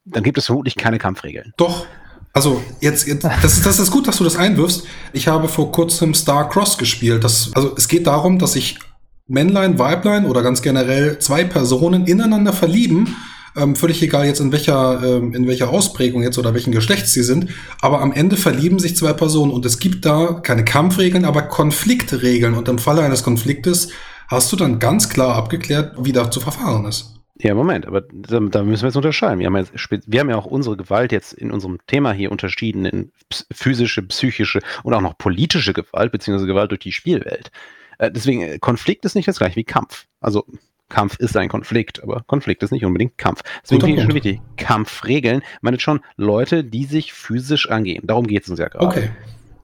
dann 0.04 0.22
gibt 0.22 0.38
es 0.38 0.46
vermutlich 0.46 0.76
keine 0.76 0.98
Kampfregeln. 0.98 1.52
Doch. 1.56 1.86
Also 2.32 2.62
jetzt, 2.80 3.06
jetzt 3.06 3.24
das, 3.24 3.56
ist, 3.56 3.66
das 3.66 3.78
ist 3.78 3.90
gut, 3.90 4.06
dass 4.06 4.18
du 4.18 4.24
das 4.24 4.36
einwirfst. 4.36 4.86
Ich 5.12 5.28
habe 5.28 5.48
vor 5.48 5.72
kurzem 5.72 6.14
Star 6.14 6.48
Cross 6.48 6.78
gespielt. 6.78 7.24
Das, 7.24 7.50
also 7.54 7.74
es 7.76 7.88
geht 7.88 8.06
darum, 8.06 8.38
dass 8.38 8.52
sich 8.52 8.78
Männlein, 9.26 9.78
Weiblein 9.78 10.24
oder 10.24 10.42
ganz 10.42 10.62
generell 10.62 11.18
zwei 11.18 11.44
Personen 11.44 12.06
ineinander 12.06 12.52
verlieben 12.52 13.16
ähm, 13.58 13.76
völlig 13.76 14.02
egal 14.02 14.26
jetzt 14.26 14.40
in 14.40 14.52
welcher, 14.52 15.02
ähm, 15.02 15.34
in 15.34 15.46
welcher 15.46 15.70
Ausprägung 15.70 16.22
jetzt 16.22 16.38
oder 16.38 16.54
welchen 16.54 16.72
Geschlechts 16.72 17.12
sie 17.12 17.22
sind. 17.22 17.48
Aber 17.80 18.00
am 18.00 18.12
Ende 18.12 18.36
verlieben 18.36 18.78
sich 18.78 18.96
zwei 18.96 19.12
Personen 19.12 19.52
und 19.52 19.66
es 19.66 19.78
gibt 19.78 20.04
da 20.04 20.40
keine 20.42 20.64
Kampfregeln, 20.64 21.24
aber 21.24 21.42
Konfliktregeln. 21.42 22.54
Und 22.54 22.68
im 22.68 22.78
Falle 22.78 23.02
eines 23.02 23.22
Konfliktes 23.22 23.88
hast 24.28 24.52
du 24.52 24.56
dann 24.56 24.78
ganz 24.78 25.08
klar 25.08 25.34
abgeklärt, 25.34 25.94
wie 25.98 26.12
da 26.12 26.30
zu 26.30 26.40
verfahren 26.40 26.84
ist. 26.86 27.14
Ja, 27.40 27.54
Moment, 27.54 27.86
aber 27.86 28.00
da, 28.00 28.40
da, 28.40 28.64
müssen 28.64 28.82
wir 28.82 28.88
jetzt 28.88 28.96
unterscheiden. 28.96 29.38
Wir 29.38 29.46
haben, 29.46 29.56
jetzt, 29.56 29.72
wir 30.06 30.20
haben 30.20 30.28
ja 30.28 30.36
auch 30.36 30.44
unsere 30.44 30.76
Gewalt 30.76 31.12
jetzt 31.12 31.32
in 31.32 31.52
unserem 31.52 31.78
Thema 31.86 32.12
hier 32.12 32.32
unterschieden 32.32 32.84
in 32.84 33.12
physische, 33.52 34.02
psychische 34.02 34.60
und 34.82 34.92
auch 34.92 35.00
noch 35.00 35.16
politische 35.16 35.72
Gewalt, 35.72 36.10
beziehungsweise 36.10 36.48
Gewalt 36.48 36.72
durch 36.72 36.80
die 36.80 36.92
Spielwelt. 36.92 37.52
Äh, 37.98 38.10
deswegen, 38.10 38.42
äh, 38.42 38.58
Konflikt 38.58 39.04
ist 39.04 39.14
nicht 39.14 39.28
das 39.28 39.38
gleiche 39.38 39.54
wie 39.54 39.64
Kampf. 39.64 40.06
Also 40.20 40.46
Kampf 40.88 41.18
ist 41.20 41.36
ein 41.36 41.48
Konflikt, 41.48 42.02
aber 42.02 42.24
Konflikt 42.26 42.62
ist 42.64 42.72
nicht 42.72 42.84
unbedingt 42.84 43.18
Kampf. 43.18 43.42
Deswegen 43.62 43.82
finde 43.82 43.98
ich 43.98 44.04
schon 44.04 44.14
wichtig. 44.14 44.40
Kampfregeln 44.56 45.42
meint 45.60 45.80
schon 45.80 46.00
Leute, 46.16 46.64
die 46.64 46.86
sich 46.86 47.12
physisch 47.12 47.70
angehen. 47.70 48.04
Darum 48.04 48.26
geht 48.26 48.44
es 48.44 48.48
uns 48.48 48.58
ja 48.58 48.68
gerade. 48.68 48.86
Okay. 48.86 49.10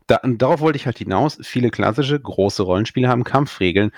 Da, 0.07 0.21
darauf 0.23 0.61
wollte 0.61 0.77
ich 0.77 0.87
halt 0.87 0.99
hinaus. 0.99 1.39
Viele 1.43 1.71
klassische 1.71 2.21
große 2.21 2.63
Rollenspiele 2.63 3.09
haben 3.09 3.25
Kampfregeln, 3.25 3.91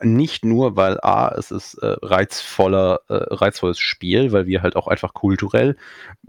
nicht 0.00 0.44
nur, 0.44 0.76
weil 0.76 0.98
A, 1.00 1.34
es 1.36 1.50
ist 1.50 1.74
äh, 1.74 1.96
reizvoller, 2.02 3.00
äh, 3.08 3.14
reizvolles 3.14 3.78
Spiel, 3.78 4.32
weil 4.32 4.46
wir 4.46 4.62
halt 4.62 4.76
auch 4.76 4.86
einfach 4.86 5.14
kulturell 5.14 5.76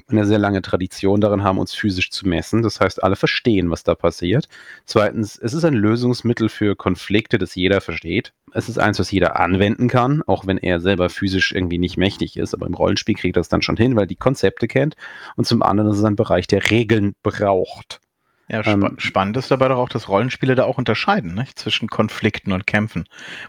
eine 0.07 0.25
sehr 0.25 0.39
lange 0.39 0.61
Tradition 0.61 1.21
darin 1.21 1.43
haben, 1.43 1.59
uns 1.59 1.73
physisch 1.73 2.09
zu 2.09 2.27
messen. 2.27 2.63
Das 2.63 2.79
heißt, 2.79 3.03
alle 3.03 3.15
verstehen, 3.15 3.69
was 3.69 3.83
da 3.83 3.95
passiert. 3.95 4.47
Zweitens, 4.85 5.37
es 5.37 5.53
ist 5.53 5.65
ein 5.65 5.73
Lösungsmittel 5.73 6.49
für 6.49 6.75
Konflikte, 6.75 7.37
das 7.37 7.55
jeder 7.55 7.81
versteht. 7.81 8.33
Es 8.53 8.69
ist 8.69 8.79
eins, 8.79 8.99
was 8.99 9.11
jeder 9.11 9.39
anwenden 9.39 9.87
kann, 9.87 10.23
auch 10.25 10.47
wenn 10.47 10.57
er 10.57 10.79
selber 10.79 11.09
physisch 11.09 11.51
irgendwie 11.51 11.77
nicht 11.77 11.97
mächtig 11.97 12.37
ist. 12.37 12.53
Aber 12.53 12.65
im 12.65 12.73
Rollenspiel 12.73 13.15
kriegt 13.15 13.37
er 13.37 13.41
es 13.41 13.49
dann 13.49 13.61
schon 13.61 13.77
hin, 13.77 13.95
weil 13.95 14.07
die 14.07 14.15
Konzepte 14.15 14.67
kennt. 14.67 14.95
Und 15.35 15.45
zum 15.45 15.61
anderen 15.61 15.91
ist 15.91 15.99
es 15.99 16.03
ein 16.03 16.15
Bereich, 16.15 16.47
der 16.47 16.71
Regeln 16.71 17.13
braucht. 17.21 18.01
Ja, 18.49 18.63
spa 18.63 18.71
ähm, 18.71 18.95
spannend 18.97 19.37
ist 19.37 19.51
dabei 19.51 19.67
doch 19.67 19.77
auch, 19.77 19.89
dass 19.89 20.09
Rollenspiele 20.09 20.55
da 20.55 20.63
auch 20.63 20.77
unterscheiden, 20.77 21.35
nicht? 21.35 21.59
zwischen 21.59 21.87
Konflikten 21.87 22.51
und 22.51 22.65
Kämpfen. 22.65 23.05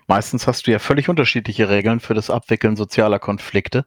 Meistens 0.06 0.46
hast 0.46 0.66
du 0.66 0.70
ja 0.70 0.78
völlig 0.78 1.08
unterschiedliche 1.08 1.68
Regeln 1.68 2.00
für 2.00 2.14
das 2.14 2.28
Abwickeln 2.28 2.76
sozialer 2.76 3.18
Konflikte 3.18 3.84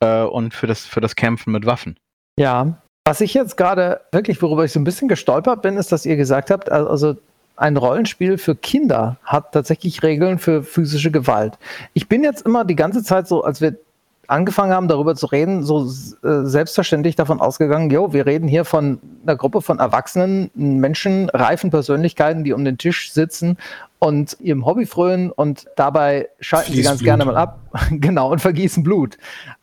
äh, 0.00 0.22
und 0.22 0.54
für 0.54 0.66
das, 0.66 0.84
für 0.84 1.00
das 1.00 1.14
Kämpfen 1.14 1.52
mit 1.52 1.64
Waffen. 1.64 1.96
Ja, 2.36 2.78
was 3.06 3.20
ich 3.20 3.34
jetzt 3.34 3.56
gerade 3.56 4.00
wirklich, 4.12 4.42
worüber 4.42 4.64
ich 4.64 4.72
so 4.72 4.80
ein 4.80 4.84
bisschen 4.84 5.08
gestolpert 5.08 5.62
bin, 5.62 5.76
ist, 5.76 5.92
dass 5.92 6.04
ihr 6.04 6.16
gesagt 6.16 6.50
habt, 6.50 6.70
also 6.70 7.16
ein 7.56 7.76
Rollenspiel 7.76 8.38
für 8.38 8.54
Kinder 8.54 9.16
hat 9.24 9.52
tatsächlich 9.52 10.02
Regeln 10.02 10.38
für 10.38 10.62
physische 10.62 11.10
Gewalt. 11.10 11.58
Ich 11.94 12.08
bin 12.08 12.22
jetzt 12.22 12.42
immer 12.42 12.64
die 12.64 12.76
ganze 12.76 13.02
Zeit 13.02 13.26
so, 13.26 13.42
als 13.42 13.60
wir 13.60 13.76
angefangen 14.28 14.72
haben, 14.72 14.88
darüber 14.88 15.14
zu 15.14 15.26
reden, 15.26 15.62
so 15.64 15.86
äh, 16.22 16.44
selbstverständlich 16.44 17.16
davon 17.16 17.40
ausgegangen, 17.40 17.90
jo, 17.90 18.12
wir 18.12 18.26
reden 18.26 18.46
hier 18.46 18.64
von 18.64 19.00
einer 19.22 19.36
Gruppe 19.36 19.62
von 19.62 19.78
erwachsenen 19.78 20.50
Menschen, 20.54 21.30
reifen 21.30 21.70
Persönlichkeiten, 21.70 22.44
die 22.44 22.52
um 22.52 22.64
den 22.64 22.78
Tisch 22.78 23.12
sitzen 23.12 23.56
und 23.98 24.36
ihrem 24.40 24.64
Hobby 24.66 24.86
frönen 24.86 25.32
und 25.32 25.66
dabei 25.76 26.28
schalten 26.40 26.72
sie 26.72 26.82
ganz 26.82 26.98
Blut. 26.98 27.06
gerne 27.06 27.24
mal 27.24 27.36
ab. 27.36 27.58
genau, 27.90 28.30
und 28.30 28.40
vergießen 28.40 28.82
Blut. 28.82 29.16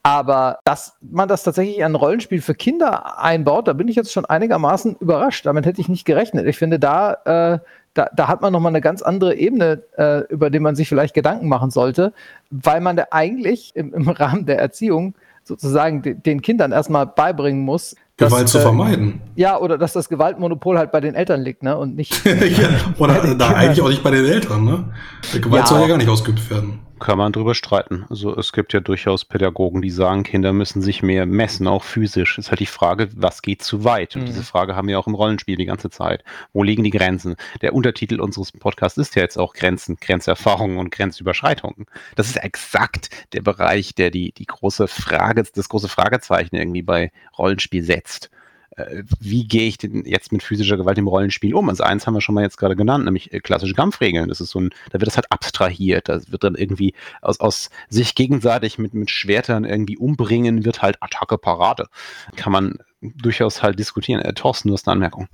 Aber 0.04 0.60
dass 0.66 0.98
man 1.00 1.30
das 1.30 1.44
tatsächlich 1.44 1.84
ein 1.84 1.96
Rollenspiel 1.96 2.42
für 2.42 2.56
Kinder 2.56 3.20
einbaut, 3.20 3.68
da 3.68 3.74
bin 3.74 3.88
ich 3.88 3.96
jetzt 3.96 4.12
schon 4.12 4.26
einigermaßen 4.26 4.98
überrascht. 5.00 5.46
Damit 5.46 5.66
hätte 5.66 5.80
ich 5.80 5.90
nicht 5.90 6.06
gerechnet. 6.06 6.48
Ich 6.48 6.58
finde, 6.58 6.80
da, 6.80 7.14
äh, 7.26 7.60
da, 7.96 8.10
da 8.16 8.28
hat 8.28 8.42
man 8.42 8.54
nochmal 8.54 8.72
eine 8.72 8.82
ganz 8.82 9.02
andere 9.02 9.36
Ebene, 9.36 9.82
äh, 9.98 10.20
über 10.28 10.52
die 10.52 10.60
man 10.60 10.76
sich 10.76 10.88
vielleicht 10.88 11.16
Gedanken 11.16 11.48
machen 11.48 11.72
sollte, 11.72 12.14
weil 12.52 12.82
man 12.82 12.96
da 12.96 13.08
eigentlich 13.10 13.76
im, 13.76 13.94
im 13.94 14.08
Rahmen 14.10 14.46
der 14.46 14.60
Erziehung 14.60 15.16
sozusagen 15.44 16.22
den 16.22 16.42
Kindern 16.42 16.72
erstmal 16.72 17.08
beibringen 17.08 17.64
muss, 17.64 17.96
Gewalt 18.18 18.44
dass, 18.44 18.52
zu 18.52 18.60
äh, 18.60 18.62
vermeiden. 18.62 19.22
Äh, 19.36 19.42
ja, 19.42 19.60
oder 19.60 19.78
dass 19.78 19.94
das 19.94 20.10
Gewaltmonopol 20.10 20.78
halt 20.78 20.92
bei 20.92 21.02
den 21.02 21.16
Eltern 21.16 21.42
liegt, 21.42 21.64
ne? 21.64 21.78
Und 21.78 21.96
nicht. 21.96 22.26
ja, 22.26 22.70
oder 22.98 23.36
da 23.36 23.50
eigentlich 23.50 23.82
auch 23.82 23.90
nicht 23.90 24.04
bei 24.04 24.12
den 24.12 24.26
Eltern, 24.26 24.64
ne? 24.64 24.86
Gewalt 25.34 25.64
ja, 25.64 25.68
soll 25.68 25.82
ja 25.82 25.88
gar 25.88 25.98
nicht 25.98 26.10
ausgeübt 26.10 26.50
werden 26.50 26.80
kann 27.00 27.18
man 27.18 27.32
drüber 27.32 27.56
streiten. 27.56 28.06
Also 28.10 28.36
es 28.36 28.54
gibt 28.54 28.74
ja 28.74 28.80
durchaus 28.80 29.26
Pädagogen, 29.26 29.82
die 29.82 29.90
sagen, 29.90 30.24
Kinder 30.24 30.54
müssen 30.54 30.82
sich 30.82 31.04
mehr 31.04 31.26
messen, 31.26 31.68
auch 31.68 31.84
physisch. 31.84 32.38
Ist 32.38 32.50
halt 32.50 32.60
die 32.60 32.66
Frage, 32.66 33.10
was 33.16 33.42
geht 33.42 33.62
zu 33.64 33.84
weit? 33.84 34.16
Und 34.16 34.24
mhm. 34.24 34.28
diese 34.28 34.44
Frage 34.44 34.76
haben 34.76 34.88
wir 34.88 35.00
auch 35.00 35.08
im 35.08 35.16
Rollenspiel 35.16 35.58
die 35.58 35.66
ganze 35.66 35.90
Zeit. 35.90 36.24
Wo 36.54 36.64
liegen 36.64 36.84
die 36.84 36.92
Grenzen? 36.92 37.36
Der 37.62 37.74
Untertitel 37.74 38.20
unseres 38.20 38.52
Podcasts 38.52 38.98
ist 38.98 39.16
ja 39.16 39.22
jetzt 39.22 39.38
auch 39.38 39.54
Grenzen, 39.54 39.98
Grenzerfahrungen 40.00 40.78
und 40.78 40.92
Grenzüberschreitungen. 40.92 41.86
Das 42.16 42.28
ist 42.28 42.38
exakt 42.38 43.10
der 43.34 43.42
Bereich, 43.42 43.96
der 43.96 44.12
die, 44.12 44.32
die 44.32 44.46
große 44.46 44.88
Frage, 44.88 45.44
das 45.44 45.70
große 45.70 45.90
Fragezeichen 45.90 46.56
irgendwie 46.56 46.84
bei 46.84 47.12
Rollenspiel 47.38 47.84
setzt. 47.84 48.30
Äh, 48.72 49.04
wie 49.20 49.48
gehe 49.48 49.68
ich 49.68 49.78
denn 49.78 50.06
jetzt 50.06 50.32
mit 50.32 50.44
physischer 50.44 50.78
Gewalt 50.78 50.98
im 50.98 51.08
Rollenspiel 51.08 51.54
um? 51.54 51.70
Also 51.70 51.84
eins 51.84 52.06
haben 52.06 52.14
wir 52.14 52.22
schon 52.22 52.36
mal 52.36 52.44
jetzt 52.44 52.58
gerade 52.58 52.76
genannt, 52.76 53.06
nämlich 53.06 53.34
äh, 53.34 53.40
klassische 53.40 53.74
Kampfregeln. 53.74 54.30
Das 54.30 54.42
ist 54.42 54.52
so 54.52 54.60
ein, 54.60 54.70
da 54.92 55.00
wird 55.00 55.08
das 55.08 55.16
halt 55.16 55.32
abstrahiert, 55.32 56.10
da 56.10 56.20
wird 56.28 56.44
dann 56.44 56.56
irgendwie 56.56 56.94
aus, 57.22 57.40
aus 57.40 57.70
sich 57.90 58.16
gegenseitig 58.16 58.78
mit, 58.78 58.94
mit 58.94 59.10
Schwertern 59.10 59.66
irgendwie 59.66 59.98
umbringen, 59.98 60.66
wird 60.66 60.82
halt 60.82 60.98
Attacke 61.02 61.38
Parade. 61.38 61.88
Kann 62.36 62.52
man 62.52 62.78
durchaus 63.02 63.62
halt 63.62 63.80
diskutieren. 63.80 64.22
Äh, 64.22 64.34
Thorsten, 64.34 64.70
du 64.70 64.74
hast 64.74 64.88
eine 64.88 64.94
Anmerkung. 64.94 65.28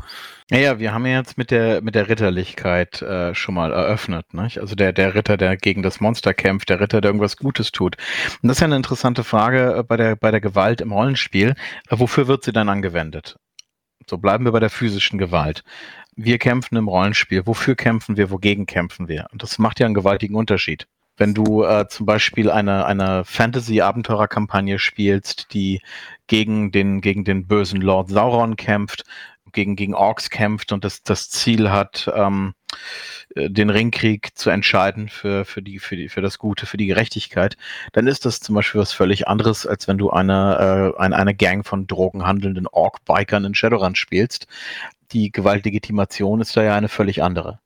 Ja, 0.50 0.58
ja, 0.58 0.80
wir 0.80 0.94
haben 0.94 1.06
ja 1.06 1.18
jetzt 1.18 1.38
mit 1.38 1.52
der, 1.52 1.82
mit 1.82 1.96
der 1.96 2.10
Ritterlichkeit 2.10 3.02
äh, 3.02 3.34
schon 3.36 3.56
mal 3.56 3.72
eröffnet. 3.72 4.34
Nicht? 4.34 4.60
Also 4.60 4.76
der, 4.76 4.94
der 4.94 5.16
Ritter, 5.16 5.38
der 5.38 5.58
gegen 5.58 5.82
das 5.84 6.00
Monster 6.00 6.34
kämpft, 6.34 6.70
der 6.70 6.80
Ritter, 6.80 7.02
der 7.02 7.10
irgendwas 7.10 7.38
Gutes 7.38 7.72
tut. 7.72 7.98
Und 8.42 8.48
das 8.48 8.58
ist 8.58 8.62
ja 8.62 8.66
eine 8.66 8.76
interessante 8.76 9.24
Frage 9.24 9.76
äh, 9.78 9.84
bei, 9.84 9.98
der, 9.98 10.16
bei 10.16 10.32
der 10.32 10.42
Gewalt 10.42 10.82
im 10.82 10.92
Rollenspiel. 10.92 11.56
Äh, 11.90 12.00
wofür 12.00 12.28
wird 12.28 12.44
sie 12.44 12.54
dann 12.54 12.70
angewendet? 12.70 13.38
So 14.10 14.18
bleiben 14.18 14.46
wir 14.46 14.52
bei 14.52 14.60
der 14.60 14.70
physischen 14.70 15.20
Gewalt. 15.20 15.64
Wir 16.16 16.38
kämpfen 16.38 16.76
im 16.76 16.88
Rollenspiel. 16.88 17.46
Wofür 17.46 17.76
kämpfen 17.76 18.18
wir? 18.18 18.32
Wogegen 18.32 18.66
kämpfen 18.66 19.08
wir? 19.08 19.28
Und 19.32 19.44
das 19.44 19.58
macht 19.60 19.80
ja 19.80 19.86
einen 19.86 19.96
gewaltigen 19.96 20.36
Unterschied. 20.36 20.88
Wenn 21.22 21.36
du 21.36 21.64
äh, 21.64 21.88
zum 21.88 22.08
Beispiel 22.08 22.50
eine, 22.50 22.88
eine 22.88 23.24
Fantasy-Abenteurer-Kampagne 23.26 24.80
spielst, 24.80 25.54
die 25.54 25.80
gegen 26.26 26.72
den, 26.72 27.00
gegen 27.00 27.26
den 27.26 27.46
bösen 27.46 27.80
Lord 27.80 28.10
Sauron 28.10 28.56
kämpft, 28.56 29.04
gegen, 29.52 29.76
gegen 29.76 29.94
Orks 29.94 30.32
kämpft 30.32 30.72
und 30.72 30.84
das, 30.84 31.04
das 31.04 31.30
Ziel 31.30 31.70
hat, 31.70 32.12
ähm, 32.12 32.56
äh, 33.36 33.52
den 33.52 33.70
Ringkrieg 33.70 34.36
zu 34.36 34.50
entscheiden 34.50 35.10
für, 35.10 35.46
für, 35.46 35.62
die, 35.62 35.78
für, 35.78 35.96
die, 35.96 36.10
für 36.10 36.22
das 36.22 36.40
Gute, 36.40 36.66
für 36.66 36.78
die 36.78 36.88
Gerechtigkeit, 36.88 37.56
dann 37.92 38.08
ist 38.08 38.26
das 38.26 38.40
zum 38.40 38.56
Beispiel 38.56 38.82
was 38.82 38.92
völlig 38.92 39.28
anderes, 39.28 39.68
als 39.68 39.88
wenn 39.88 40.00
du 40.00 40.10
eine, 40.10 40.96
äh, 40.98 41.00
eine, 41.00 41.18
eine 41.18 41.36
Gang 41.36 41.64
von 41.64 41.86
drogenhandelnden 41.86 42.66
Ork-Bikern 42.66 43.46
in 43.46 43.54
Shadowrun 43.54 43.94
spielst. 43.94 44.48
Die 45.12 45.32
Gewaltlegitimation 45.32 46.42
ist 46.42 46.58
da 46.58 46.64
ja 46.64 46.76
eine 46.76 46.90
völlig 46.90 47.22
andere. 47.22 47.60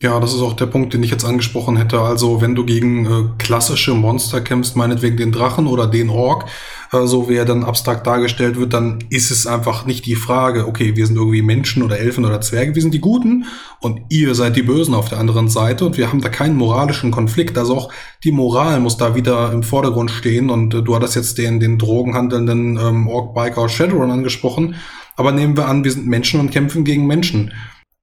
Ja, 0.00 0.20
das 0.20 0.32
ist 0.32 0.42
auch 0.42 0.52
der 0.52 0.66
Punkt, 0.66 0.94
den 0.94 1.02
ich 1.02 1.10
jetzt 1.10 1.24
angesprochen 1.24 1.76
hätte. 1.76 2.00
Also 2.00 2.40
wenn 2.40 2.54
du 2.54 2.64
gegen 2.64 3.04
äh, 3.04 3.24
klassische 3.38 3.94
Monster 3.94 4.40
kämpfst, 4.40 4.76
meinetwegen 4.76 5.16
den 5.16 5.32
Drachen 5.32 5.66
oder 5.66 5.88
den 5.88 6.08
Ork, 6.08 6.44
äh, 6.92 7.04
so 7.04 7.28
wie 7.28 7.34
er 7.34 7.44
dann 7.44 7.64
abstrakt 7.64 8.06
dargestellt 8.06 8.56
wird, 8.60 8.74
dann 8.74 9.00
ist 9.10 9.32
es 9.32 9.48
einfach 9.48 9.86
nicht 9.86 10.06
die 10.06 10.14
Frage, 10.14 10.68
okay, 10.68 10.94
wir 10.94 11.04
sind 11.04 11.16
irgendwie 11.16 11.42
Menschen 11.42 11.82
oder 11.82 11.98
Elfen 11.98 12.24
oder 12.24 12.40
Zwerge, 12.40 12.76
wir 12.76 12.82
sind 12.82 12.94
die 12.94 13.00
Guten 13.00 13.46
und 13.80 14.02
ihr 14.08 14.36
seid 14.36 14.54
die 14.54 14.62
Bösen 14.62 14.94
auf 14.94 15.08
der 15.08 15.18
anderen 15.18 15.48
Seite 15.48 15.84
und 15.84 15.96
wir 15.96 16.12
haben 16.12 16.20
da 16.20 16.28
keinen 16.28 16.54
moralischen 16.54 17.10
Konflikt. 17.10 17.58
Also 17.58 17.76
auch 17.76 17.92
die 18.22 18.30
Moral 18.30 18.78
muss 18.78 18.98
da 18.98 19.16
wieder 19.16 19.50
im 19.50 19.64
Vordergrund 19.64 20.12
stehen 20.12 20.48
und 20.48 20.74
äh, 20.74 20.82
du 20.82 20.94
hattest 20.94 21.16
jetzt 21.16 21.38
den, 21.38 21.58
den 21.58 21.76
drogenhandelnden 21.76 22.78
ähm, 22.78 23.08
Ork-Biker 23.08 23.68
Shadowrun 23.68 24.12
angesprochen, 24.12 24.76
aber 25.16 25.32
nehmen 25.32 25.56
wir 25.56 25.66
an, 25.66 25.82
wir 25.82 25.90
sind 25.90 26.06
Menschen 26.06 26.38
und 26.38 26.52
kämpfen 26.52 26.84
gegen 26.84 27.08
Menschen 27.08 27.50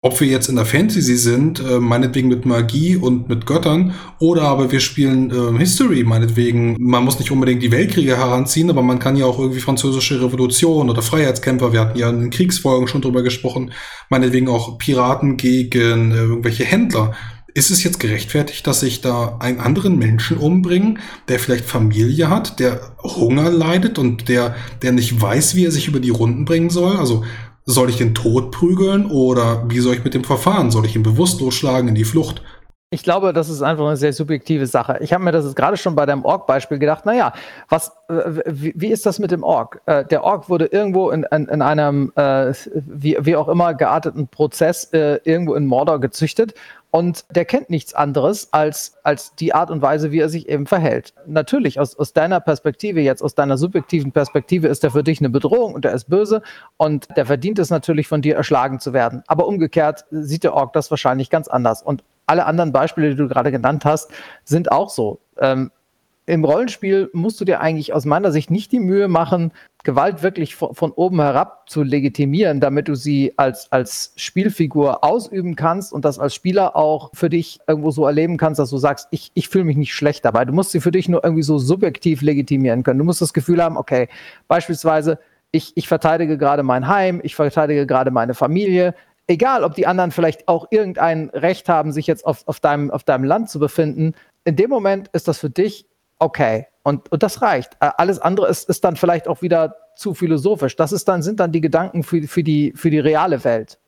ob 0.05 0.19
wir 0.19 0.27
jetzt 0.27 0.49
in 0.49 0.55
der 0.55 0.67
Fantasy 0.67 1.15
sind, 1.15 1.59
äh, 1.59 1.79
meinetwegen 1.79 2.27
mit 2.27 2.45
Magie 2.45 2.95
und 2.95 3.27
mit 3.27 3.47
Göttern, 3.47 3.95
oder 4.19 4.43
aber 4.43 4.71
wir 4.71 4.79
spielen 4.79 5.31
äh, 5.31 5.57
History, 5.57 6.03
meinetwegen. 6.03 6.75
Man 6.79 7.03
muss 7.03 7.17
nicht 7.17 7.31
unbedingt 7.31 7.63
die 7.63 7.71
Weltkriege 7.71 8.15
heranziehen, 8.15 8.69
aber 8.69 8.83
man 8.83 8.99
kann 8.99 9.15
ja 9.15 9.25
auch 9.25 9.39
irgendwie 9.39 9.61
französische 9.61 10.21
Revolution 10.21 10.91
oder 10.91 11.01
Freiheitskämpfer, 11.01 11.73
wir 11.73 11.79
hatten 11.79 11.97
ja 11.97 12.07
in 12.11 12.21
den 12.21 12.29
Kriegsfolgen 12.29 12.87
schon 12.87 13.01
drüber 13.01 13.23
gesprochen, 13.23 13.71
meinetwegen 14.11 14.47
auch 14.47 14.77
Piraten 14.77 15.37
gegen 15.37 16.11
äh, 16.11 16.17
irgendwelche 16.17 16.65
Händler. 16.65 17.15
Ist 17.55 17.71
es 17.71 17.83
jetzt 17.83 17.99
gerechtfertigt, 17.99 18.67
dass 18.67 18.83
ich 18.83 19.01
da 19.01 19.37
einen 19.39 19.59
anderen 19.59 19.97
Menschen 19.97 20.37
umbringe, 20.37 20.95
der 21.29 21.39
vielleicht 21.39 21.65
Familie 21.65 22.29
hat, 22.29 22.59
der 22.59 22.95
Hunger 23.01 23.49
leidet 23.49 23.97
und 23.97 24.29
der, 24.29 24.55
der 24.83 24.91
nicht 24.91 25.19
weiß, 25.19 25.55
wie 25.55 25.65
er 25.65 25.71
sich 25.71 25.87
über 25.87 25.99
die 25.99 26.11
Runden 26.11 26.45
bringen 26.45 26.69
soll? 26.69 26.97
Also 26.97 27.23
soll 27.65 27.89
ich 27.89 27.97
den 27.97 28.13
Tod 28.13 28.51
prügeln 28.51 29.07
oder 29.07 29.67
wie 29.69 29.79
soll 29.79 29.95
ich 29.95 30.03
mit 30.03 30.13
dem 30.13 30.23
verfahren? 30.23 30.71
Soll 30.71 30.85
ich 30.85 30.95
ihn 30.95 31.03
bewusstlos 31.03 31.55
schlagen 31.55 31.87
in 31.87 31.95
die 31.95 32.05
Flucht? 32.05 32.41
Ich 32.91 33.03
glaube, 33.03 33.33
das 33.33 33.49
ist 33.49 33.61
einfach 33.61 33.85
eine 33.87 33.97
sehr 33.97 34.13
subjektive 34.13 34.67
Sache. 34.67 34.99
Ich 35.01 35.11
habe 35.11 35.23
mir 35.23 35.31
das 35.31 35.55
gerade 35.55 35.75
schon 35.75 35.95
bei 35.95 36.05
deinem 36.05 36.23
Org-Beispiel 36.23 36.77
gedacht, 36.77 37.05
naja, 37.05 37.33
was, 37.67 37.91
wie, 38.07 38.73
wie, 38.75 38.87
ist 38.87 39.05
das 39.05 39.17
mit 39.17 39.31
dem 39.31 39.43
Org? 39.43 39.81
Äh, 39.87 40.05
der 40.05 40.23
Org 40.23 40.49
wurde 40.49 40.67
irgendwo 40.67 41.09
in, 41.09 41.23
in, 41.23 41.47
in 41.47 41.61
einem, 41.63 42.13
äh, 42.15 42.53
wie, 42.73 43.17
wie 43.19 43.35
auch 43.35 43.49
immer, 43.49 43.73
gearteten 43.73 44.27
Prozess 44.27 44.85
äh, 44.93 45.19
irgendwo 45.23 45.55
in 45.55 45.65
Mordor 45.65 45.99
gezüchtet 45.99 46.53
und 46.95 47.25
der 47.29 47.43
kennt 47.43 47.69
nichts 47.69 47.93
anderes 47.93 48.53
als, 48.53 48.97
als 49.03 49.35
die 49.35 49.53
Art 49.53 49.69
und 49.69 49.81
Weise, 49.81 50.13
wie 50.13 50.19
er 50.19 50.29
sich 50.29 50.47
eben 50.47 50.65
verhält. 50.65 51.13
Natürlich, 51.25 51.77
aus, 51.77 51.99
aus 51.99 52.13
deiner 52.13 52.39
Perspektive, 52.39 53.01
jetzt 53.01 53.21
aus 53.21 53.35
deiner 53.35 53.57
subjektiven 53.57 54.13
Perspektive, 54.13 54.69
ist 54.69 54.81
er 54.85 54.91
für 54.91 55.03
dich 55.03 55.19
eine 55.19 55.29
Bedrohung 55.29 55.73
und 55.73 55.83
er 55.83 55.91
ist 55.91 56.09
böse 56.09 56.41
und 56.77 57.07
der 57.17 57.25
verdient 57.25 57.59
es 57.59 57.69
natürlich, 57.69 58.07
von 58.07 58.21
dir 58.21 58.37
erschlagen 58.37 58.79
zu 58.79 58.93
werden. 58.93 59.23
Aber 59.27 59.47
umgekehrt 59.47 60.05
sieht 60.09 60.45
der 60.45 60.53
Ork 60.53 60.71
das 60.71 60.89
wahrscheinlich 60.89 61.29
ganz 61.29 61.49
anders. 61.49 61.83
Und 61.83 62.05
alle 62.25 62.45
anderen 62.45 62.71
Beispiele, 62.71 63.09
die 63.11 63.15
du 63.15 63.27
gerade 63.27 63.51
genannt 63.51 63.85
hast, 63.85 64.11
sind 64.43 64.71
auch 64.71 64.89
so. 64.89 65.19
Ähm, 65.39 65.71
im 66.27 66.43
Rollenspiel 66.43 67.09
musst 67.13 67.39
du 67.39 67.45
dir 67.45 67.61
eigentlich 67.61 67.93
aus 67.93 68.05
meiner 68.05 68.31
Sicht 68.31 68.49
nicht 68.49 68.71
die 68.71 68.79
Mühe 68.79 69.07
machen, 69.07 69.51
Gewalt 69.83 70.23
wirklich 70.23 70.55
von, 70.55 70.73
von, 70.73 70.91
oben 70.91 71.21
herab 71.21 71.69
zu 71.69 71.83
legitimieren, 71.83 72.59
damit 72.59 72.87
du 72.87 72.95
sie 72.95 73.33
als, 73.37 73.71
als 73.71 74.13
Spielfigur 74.15 75.03
ausüben 75.03 75.55
kannst 75.55 75.93
und 75.93 76.03
das 76.03 76.17
als 76.17 76.33
Spieler 76.33 76.75
auch 76.75 77.11
für 77.13 77.29
dich 77.29 77.59
irgendwo 77.67 77.91
so 77.91 78.07
erleben 78.07 78.37
kannst, 78.37 78.59
dass 78.59 78.71
du 78.71 78.77
sagst, 78.77 79.07
ich, 79.11 79.31
ich 79.35 79.47
fühle 79.47 79.65
mich 79.65 79.77
nicht 79.77 79.93
schlecht 79.93 80.25
dabei. 80.25 80.43
Du 80.45 80.53
musst 80.53 80.71
sie 80.71 80.79
für 80.79 80.89
dich 80.89 81.07
nur 81.07 81.23
irgendwie 81.23 81.43
so 81.43 81.59
subjektiv 81.59 82.23
legitimieren 82.23 82.81
können. 82.81 82.97
Du 82.97 83.05
musst 83.05 83.21
das 83.21 83.33
Gefühl 83.33 83.61
haben, 83.61 83.77
okay, 83.77 84.09
beispielsweise, 84.47 85.19
ich, 85.51 85.77
ich 85.77 85.87
verteidige 85.87 86.39
gerade 86.39 86.63
mein 86.63 86.87
Heim, 86.87 87.21
ich 87.23 87.35
verteidige 87.35 87.85
gerade 87.85 88.09
meine 88.09 88.33
Familie, 88.33 88.95
egal 89.27 89.63
ob 89.63 89.75
die 89.75 89.87
anderen 89.87 90.11
vielleicht 90.11 90.47
auch 90.47 90.67
irgendein 90.71 91.29
Recht 91.29 91.69
haben, 91.69 91.91
sich 91.91 92.07
jetzt 92.07 92.25
auf, 92.25 92.47
auf, 92.47 92.59
deinem, 92.59 92.91
auf 92.91 93.03
deinem 93.03 93.23
Land 93.23 93.49
zu 93.49 93.59
befinden, 93.59 94.13
in 94.43 94.55
dem 94.55 94.69
Moment 94.69 95.09
ist 95.09 95.27
das 95.27 95.39
für 95.39 95.49
dich 95.49 95.87
okay. 96.19 96.67
Und, 96.83 97.11
und 97.11 97.23
das 97.23 97.41
reicht. 97.41 97.77
Alles 97.79 98.19
andere 98.19 98.47
ist, 98.47 98.69
ist 98.69 98.83
dann 98.83 98.95
vielleicht 98.95 99.27
auch 99.27 99.41
wieder 99.41 99.75
zu 99.95 100.13
philosophisch. 100.13 100.75
Das 100.75 100.91
ist 100.91 101.07
dann, 101.07 101.23
sind 101.23 101.39
dann 101.39 101.51
die 101.51 101.61
Gedanken 101.61 102.03
für, 102.03 102.21
für, 102.23 102.43
die, 102.43 102.73
für 102.75 102.91
die 102.91 102.99
reale 102.99 103.43
Welt. 103.43 103.79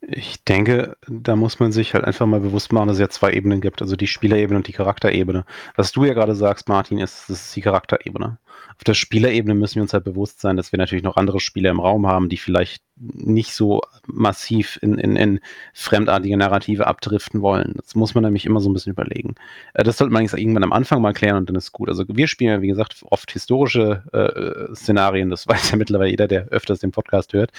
Ich 0.00 0.44
denke, 0.44 0.96
da 1.08 1.34
muss 1.34 1.58
man 1.58 1.72
sich 1.72 1.94
halt 1.94 2.04
einfach 2.04 2.26
mal 2.26 2.38
bewusst 2.38 2.72
machen, 2.72 2.86
dass 2.86 2.98
es 2.98 3.00
ja 3.00 3.08
zwei 3.08 3.32
Ebenen 3.32 3.60
gibt, 3.60 3.82
also 3.82 3.96
die 3.96 4.06
Spielerebene 4.06 4.58
und 4.58 4.68
die 4.68 4.72
Charakterebene. 4.72 5.44
Was 5.74 5.90
du 5.90 6.04
ja 6.04 6.14
gerade 6.14 6.36
sagst, 6.36 6.68
Martin, 6.68 6.98
ist, 6.98 7.28
das 7.28 7.46
ist 7.46 7.56
die 7.56 7.62
Charakterebene. 7.62 8.38
Auf 8.76 8.84
der 8.84 8.94
Spielerebene 8.94 9.54
müssen 9.54 9.76
wir 9.76 9.82
uns 9.82 9.94
halt 9.94 10.04
bewusst 10.04 10.40
sein, 10.40 10.56
dass 10.56 10.70
wir 10.70 10.78
natürlich 10.78 11.02
noch 11.02 11.16
andere 11.16 11.40
Spieler 11.40 11.70
im 11.70 11.80
Raum 11.80 12.06
haben, 12.06 12.28
die 12.28 12.36
vielleicht 12.36 12.85
nicht 12.98 13.52
so 13.52 13.82
massiv 14.06 14.78
in, 14.80 14.98
in, 14.98 15.16
in 15.16 15.40
fremdartige 15.74 16.36
Narrative 16.36 16.86
abdriften 16.86 17.42
wollen. 17.42 17.74
Das 17.76 17.94
muss 17.94 18.14
man 18.14 18.24
nämlich 18.24 18.46
immer 18.46 18.60
so 18.60 18.70
ein 18.70 18.72
bisschen 18.72 18.92
überlegen. 18.92 19.34
Äh, 19.74 19.84
das 19.84 19.98
sollte 19.98 20.12
man 20.12 20.24
irgendwann 20.24 20.64
am 20.64 20.72
Anfang 20.72 21.02
mal 21.02 21.12
klären 21.12 21.36
und 21.36 21.48
dann 21.48 21.56
ist 21.56 21.72
gut. 21.72 21.88
Also 21.88 22.04
wir 22.08 22.26
spielen 22.26 22.50
ja, 22.50 22.62
wie 22.62 22.68
gesagt, 22.68 23.04
oft 23.10 23.30
historische 23.30 24.02
äh, 24.12 24.74
Szenarien. 24.74 25.30
Das 25.30 25.46
weiß 25.48 25.70
ja 25.70 25.76
mittlerweile 25.76 26.10
jeder, 26.10 26.28
der 26.28 26.48
öfters 26.48 26.80
den 26.80 26.92
Podcast 26.92 27.32
hört. 27.34 27.50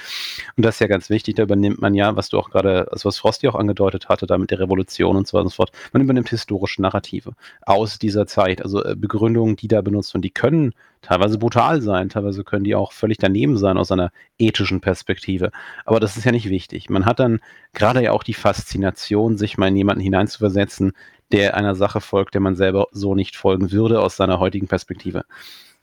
Und 0.55 0.65
das 0.65 0.75
ist 0.75 0.79
ja 0.79 0.87
ganz 0.87 1.09
wichtig. 1.09 1.35
Da 1.35 1.43
übernimmt 1.43 1.81
man 1.81 1.93
ja, 1.93 2.15
was 2.15 2.29
du 2.29 2.39
auch 2.39 2.49
gerade, 2.49 2.91
also 2.91 3.05
was 3.05 3.19
Frosty 3.19 3.47
auch 3.47 3.55
angedeutet 3.55 4.09
hatte, 4.09 4.25
da 4.25 4.37
mit 4.37 4.51
der 4.51 4.59
Revolution 4.59 5.15
und 5.15 5.27
so 5.27 5.37
weiter 5.37 5.45
und 5.45 5.51
so 5.51 5.55
fort. 5.57 5.71
Man 5.93 6.01
übernimmt 6.01 6.29
historische 6.29 6.81
Narrative 6.81 7.33
aus 7.61 7.99
dieser 7.99 8.25
Zeit. 8.25 8.63
Also 8.63 8.83
äh, 8.83 8.95
Begründungen, 8.95 9.55
die 9.55 9.67
da 9.67 9.81
benutzt 9.81 10.15
und 10.15 10.21
die 10.21 10.31
können 10.31 10.73
teilweise 11.01 11.37
brutal 11.37 11.81
sein, 11.81 12.09
teilweise 12.09 12.43
können 12.43 12.63
die 12.63 12.75
auch 12.75 12.91
völlig 12.91 13.17
daneben 13.17 13.57
sein 13.57 13.77
aus 13.77 13.91
einer 13.91 14.11
ethischen 14.37 14.81
Perspektive. 14.81 15.51
Aber 15.85 15.99
das 15.99 16.17
ist 16.17 16.25
ja 16.25 16.31
nicht 16.31 16.49
wichtig. 16.49 16.89
Man 16.89 17.05
hat 17.05 17.19
dann 17.19 17.39
gerade 17.73 18.03
ja 18.03 18.11
auch 18.11 18.23
die 18.23 18.33
Faszination, 18.33 19.37
sich 19.37 19.57
mal 19.57 19.67
in 19.67 19.77
jemanden 19.77 20.01
hineinzuversetzen, 20.01 20.93
der 21.31 21.55
einer 21.55 21.75
Sache 21.75 22.01
folgt, 22.01 22.33
der 22.33 22.41
man 22.41 22.55
selber 22.55 22.87
so 22.91 23.15
nicht 23.15 23.35
folgen 23.35 23.71
würde 23.71 24.01
aus 24.01 24.15
seiner 24.15 24.39
heutigen 24.39 24.67
Perspektive. 24.67 25.25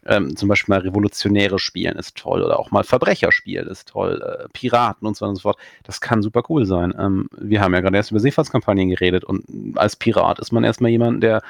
Ähm, 0.06 0.36
zum 0.36 0.48
Beispiel 0.50 0.74
mal 0.74 0.82
Revolutionäre 0.82 1.58
spielen 1.58 1.96
ist 1.96 2.16
toll 2.16 2.42
oder 2.42 2.58
auch 2.58 2.70
mal 2.70 2.84
Verbrecher 2.84 3.32
spielen 3.32 3.66
ist 3.68 3.88
toll, 3.88 4.20
äh, 4.22 4.48
Piraten 4.52 5.08
und 5.08 5.16
so 5.16 5.22
weiter 5.22 5.30
und 5.30 5.36
so 5.36 5.42
fort. 5.42 5.58
Das 5.82 6.00
kann 6.00 6.22
super 6.22 6.42
cool 6.50 6.66
sein. 6.66 6.92
Ähm, 6.98 7.28
wir 7.38 7.62
haben 7.62 7.72
ja 7.72 7.80
gerade 7.80 7.96
erst 7.96 8.10
über 8.10 8.20
Seefahrtskampagnen 8.20 8.90
geredet 8.90 9.24
und 9.24 9.44
als 9.76 9.96
Pirat 9.96 10.38
ist 10.40 10.52
man 10.52 10.62
erstmal 10.62 10.90
jemand, 10.90 11.22
der 11.22 11.42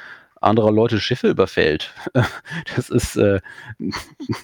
anderer 0.45 0.73
Leute 0.73 1.01
Schiffe 1.01 1.29
überfällt. 1.29 1.93
Das 2.77 2.89
ist, 2.89 3.17
äh, 3.17 3.41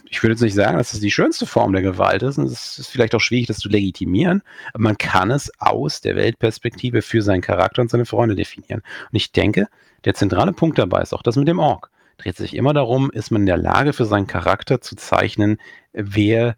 ich 0.08 0.22
würde 0.22 0.32
jetzt 0.32 0.42
nicht 0.42 0.54
sagen, 0.54 0.78
dass 0.78 0.92
das 0.92 1.00
die 1.00 1.10
schönste 1.10 1.46
Form 1.46 1.72
der 1.72 1.82
Gewalt 1.82 2.22
ist. 2.22 2.38
Es 2.38 2.78
ist 2.78 2.88
vielleicht 2.88 3.14
auch 3.14 3.20
schwierig, 3.20 3.46
das 3.46 3.58
zu 3.58 3.68
legitimieren, 3.68 4.42
aber 4.72 4.82
man 4.84 4.98
kann 4.98 5.30
es 5.30 5.50
aus 5.58 6.00
der 6.00 6.16
Weltperspektive 6.16 7.02
für 7.02 7.22
seinen 7.22 7.40
Charakter 7.40 7.82
und 7.82 7.90
seine 7.90 8.06
Freunde 8.06 8.36
definieren. 8.36 8.82
Und 9.10 9.16
ich 9.16 9.32
denke, 9.32 9.68
der 10.04 10.14
zentrale 10.14 10.52
Punkt 10.52 10.78
dabei 10.78 11.02
ist 11.02 11.12
auch 11.12 11.22
das 11.22 11.36
mit 11.36 11.48
dem 11.48 11.58
Ork. 11.58 11.90
Dreht 12.18 12.36
sich 12.36 12.54
immer 12.54 12.74
darum, 12.74 13.10
ist 13.10 13.30
man 13.30 13.42
in 13.42 13.46
der 13.46 13.56
Lage 13.56 13.92
für 13.92 14.04
seinen 14.04 14.26
Charakter 14.26 14.80
zu 14.80 14.96
zeichnen, 14.96 15.58
wer 15.92 16.56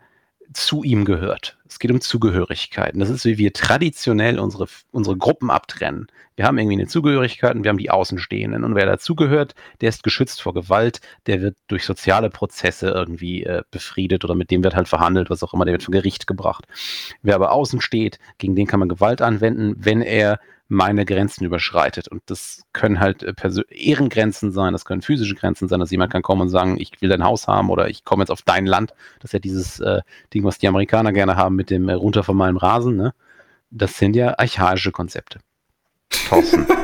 zu 0.53 0.83
ihm 0.83 1.05
gehört. 1.05 1.59
Es 1.73 1.79
geht 1.79 1.91
um 1.91 2.01
Zugehörigkeiten. 2.01 3.01
Das 3.01 3.09
ist, 3.09 3.25
wie 3.25 3.39
wir 3.39 3.53
traditionell 3.55 4.39
unsere, 4.39 4.67
unsere 4.91 5.17
Gruppen 5.17 5.51
abtrennen. 5.51 6.09
Wir 6.37 6.45
haben 6.45 6.59
irgendwie 6.59 6.77
eine 6.77 6.87
Zugehörigkeit 6.87 7.55
und 7.55 7.65
wir 7.65 7.71
haben 7.71 7.79
die 7.79 7.91
Außenstehenden. 7.91 8.63
Und 8.63 8.75
wer 8.75 8.85
dazugehört, 8.85 9.55
der 9.81 9.89
ist 9.89 10.03
geschützt 10.03 10.43
vor 10.43 10.53
Gewalt, 10.53 11.01
der 11.27 11.41
wird 11.41 11.57
durch 11.69 11.85
soziale 11.87 12.29
Prozesse 12.29 12.89
irgendwie 12.89 13.45
äh, 13.45 13.63
befriedet 13.71 14.23
oder 14.25 14.35
mit 14.35 14.51
dem 14.51 14.63
wird 14.63 14.77
halt 14.77 14.89
verhandelt, 14.89 15.31
was 15.31 15.43
auch 15.43 15.55
immer, 15.55 15.65
der 15.65 15.73
wird 15.73 15.83
vor 15.83 15.93
Gericht 15.93 16.27
gebracht. 16.27 16.67
Wer 17.23 17.37
aber 17.37 17.53
außen 17.53 17.81
steht, 17.81 18.19
gegen 18.37 18.55
den 18.55 18.67
kann 18.67 18.81
man 18.81 18.91
Gewalt 18.91 19.23
anwenden, 19.23 19.75
wenn 19.79 20.03
er 20.03 20.41
meine 20.73 21.05
Grenzen 21.05 21.45
überschreitet. 21.45 22.09
Und 22.09 22.23
das 22.27 22.63
können 22.73 22.99
halt 22.99 23.23
äh, 23.23 23.35
Ehrengrenzen 23.69 24.53
sein, 24.53 24.73
das 24.73 24.85
können 24.85 25.03
physische 25.03 25.35
Grenzen 25.35 25.69
sein, 25.69 25.81
dass 25.81 25.91
jemand 25.91 26.13
kann 26.13 26.23
kommen 26.23 26.43
und 26.43 26.49
sagen, 26.49 26.81
ich 26.81 26.93
will 27.01 27.11
dein 27.11 27.25
Haus 27.25 27.47
haben 27.47 27.69
oder 27.69 27.89
ich 27.89 28.05
komme 28.05 28.23
jetzt 28.23 28.31
auf 28.31 28.43
dein 28.43 28.67
Land. 28.67 28.95
Das 29.21 29.29
ist 29.29 29.33
ja 29.35 29.39
dieses 29.39 29.81
äh, 29.81 30.01
Ding, 30.33 30.45
was 30.45 30.59
die 30.59 30.69
Amerikaner 30.69 31.13
gerne 31.13 31.37
haben 31.37 31.57
mit 31.63 31.71
dem 31.71 31.89
äh, 31.89 31.93
runter 31.93 32.25
von 32.25 32.37
meinem 32.37 32.57
Rasen. 32.57 32.97
Ne? 32.97 33.15
Das 33.71 33.97
sind 33.97 34.17
ja 34.17 34.35
archaische 34.37 34.91
Konzepte. 34.91 35.39
Thorsten. 36.29 36.67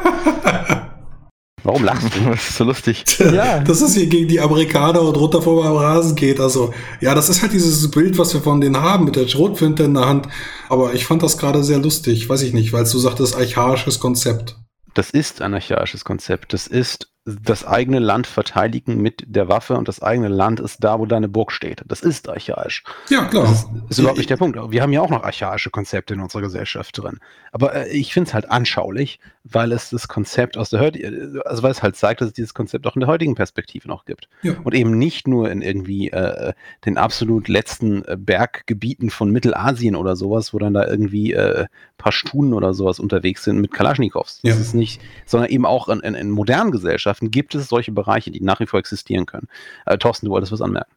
Warum 1.64 1.82
lachst 1.82 2.14
du? 2.14 2.20
Das 2.30 2.48
ist 2.48 2.56
so 2.56 2.64
lustig. 2.64 3.04
Ja. 3.18 3.58
Das 3.58 3.82
ist 3.82 3.94
hier 3.94 4.06
gegen 4.06 4.28
die 4.28 4.38
Amerikaner 4.40 5.02
und 5.02 5.16
runter 5.16 5.42
vor 5.42 5.64
meinem 5.64 5.76
Rasen 5.76 6.14
geht. 6.14 6.38
Also, 6.38 6.72
ja, 7.00 7.16
das 7.16 7.28
ist 7.28 7.42
halt 7.42 7.52
dieses 7.52 7.90
Bild, 7.90 8.16
was 8.16 8.32
wir 8.32 8.40
von 8.40 8.60
denen 8.60 8.80
haben, 8.80 9.04
mit 9.04 9.16
der 9.16 9.26
Schrotflinte 9.26 9.82
in 9.82 9.94
der 9.94 10.06
Hand. 10.06 10.28
Aber 10.68 10.94
ich 10.94 11.04
fand 11.04 11.24
das 11.24 11.36
gerade 11.36 11.64
sehr 11.64 11.78
lustig, 11.78 12.28
weiß 12.28 12.42
ich 12.42 12.54
nicht, 12.54 12.72
weil 12.72 12.84
du 12.84 12.98
sagtest, 12.98 13.36
archaisches 13.36 13.98
Konzept. 13.98 14.56
Das 14.94 15.10
ist 15.10 15.42
ein 15.42 15.52
archaisches 15.52 16.04
Konzept. 16.04 16.52
Das 16.52 16.68
ist 16.68 17.08
das 17.42 17.66
eigene 17.66 17.98
Land 17.98 18.26
verteidigen 18.26 19.00
mit 19.02 19.24
der 19.26 19.48
Waffe 19.48 19.76
und 19.76 19.88
das 19.88 20.02
eigene 20.02 20.28
Land 20.28 20.60
ist 20.60 20.82
da, 20.82 20.98
wo 20.98 21.06
deine 21.06 21.28
Burg 21.28 21.52
steht. 21.52 21.82
Das 21.86 22.00
ist 22.00 22.28
archaisch. 22.28 22.84
Ja, 23.10 23.24
klar. 23.24 23.44
Das 23.44 23.64
ist, 23.64 23.68
ist 23.90 23.98
überhaupt 23.98 24.18
nicht 24.18 24.30
der 24.30 24.36
Punkt. 24.36 24.58
Wir 24.70 24.82
haben 24.82 24.92
ja 24.92 25.00
auch 25.00 25.10
noch 25.10 25.24
archaische 25.24 25.70
Konzepte 25.70 26.14
in 26.14 26.20
unserer 26.20 26.42
Gesellschaft 26.42 26.96
drin. 26.96 27.18
Aber 27.52 27.74
äh, 27.74 27.88
ich 27.88 28.12
finde 28.12 28.28
es 28.28 28.34
halt 28.34 28.50
anschaulich, 28.50 29.20
weil 29.44 29.72
es 29.72 29.90
das 29.90 30.08
Konzept 30.08 30.56
aus 30.56 30.70
der 30.70 30.80
heutigen, 30.80 31.40
also 31.44 31.62
weil 31.62 31.70
es 31.70 31.82
halt 31.82 31.96
zeigt, 31.96 32.20
dass 32.20 32.28
es 32.28 32.34
dieses 32.34 32.54
Konzept 32.54 32.86
auch 32.86 32.96
in 32.96 33.00
der 33.00 33.08
heutigen 33.08 33.34
Perspektive 33.34 33.88
noch 33.88 34.04
gibt. 34.04 34.28
Ja. 34.42 34.54
Und 34.64 34.74
eben 34.74 34.98
nicht 34.98 35.28
nur 35.28 35.50
in 35.50 35.62
irgendwie 35.62 36.10
äh, 36.10 36.52
den 36.84 36.98
absolut 36.98 37.48
letzten 37.48 38.04
äh, 38.04 38.16
Berggebieten 38.18 39.10
von 39.10 39.30
Mittelasien 39.30 39.96
oder 39.96 40.16
sowas, 40.16 40.54
wo 40.54 40.58
dann 40.58 40.74
da 40.74 40.86
irgendwie 40.86 41.32
äh, 41.32 41.66
Pashtunen 41.98 42.54
oder 42.54 42.74
sowas 42.74 43.00
unterwegs 43.00 43.44
sind 43.44 43.60
mit 43.60 43.72
Kalaschnikows. 43.72 44.40
Das 44.42 44.54
ja. 44.54 44.60
ist 44.60 44.74
nicht, 44.74 45.00
sondern 45.26 45.50
eben 45.50 45.66
auch 45.66 45.88
in, 45.88 46.00
in, 46.00 46.14
in 46.14 46.30
modernen 46.30 46.70
Gesellschaften 46.70 47.17
Gesellschaften 47.18 47.30
gibt 47.30 47.54
es 47.54 47.68
solche 47.68 47.92
Bereiche, 47.92 48.30
die 48.30 48.40
nach 48.40 48.60
wie 48.60 48.66
vor 48.66 48.80
existieren 48.80 49.26
können. 49.26 49.48
Äh, 49.86 49.98
Thorsten, 49.98 50.26
du 50.26 50.32
wolltest 50.32 50.52
was 50.52 50.62
anmerken. 50.62 50.92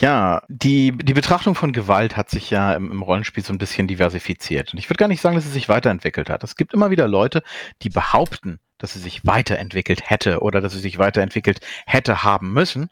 Ja, 0.00 0.42
die, 0.48 0.92
die 0.96 1.14
Betrachtung 1.14 1.54
von 1.54 1.72
Gewalt 1.72 2.16
hat 2.16 2.30
sich 2.30 2.50
ja 2.50 2.72
im, 2.74 2.92
im, 2.92 3.02
Rollenspiel 3.02 3.44
so 3.44 3.52
ein 3.52 3.58
bisschen 3.58 3.88
diversifiziert. 3.88 4.72
Und 4.72 4.78
ich 4.78 4.88
würde 4.88 4.98
gar 4.98 5.08
nicht 5.08 5.20
sagen, 5.20 5.34
dass 5.34 5.44
es 5.44 5.52
sich 5.52 5.68
weiterentwickelt 5.68 6.30
hat. 6.30 6.44
Es 6.44 6.56
gibt 6.56 6.72
immer 6.72 6.90
wieder 6.90 7.08
Leute, 7.08 7.42
die 7.82 7.90
behaupten, 7.90 8.60
dass 8.78 8.92
sie 8.92 9.00
sich 9.00 9.26
weiterentwickelt 9.26 10.08
hätte 10.08 10.40
oder 10.40 10.60
dass 10.60 10.72
sie 10.72 10.78
sich 10.78 10.98
weiterentwickelt 10.98 11.60
hätte 11.86 12.22
haben 12.22 12.52
müssen. 12.52 12.90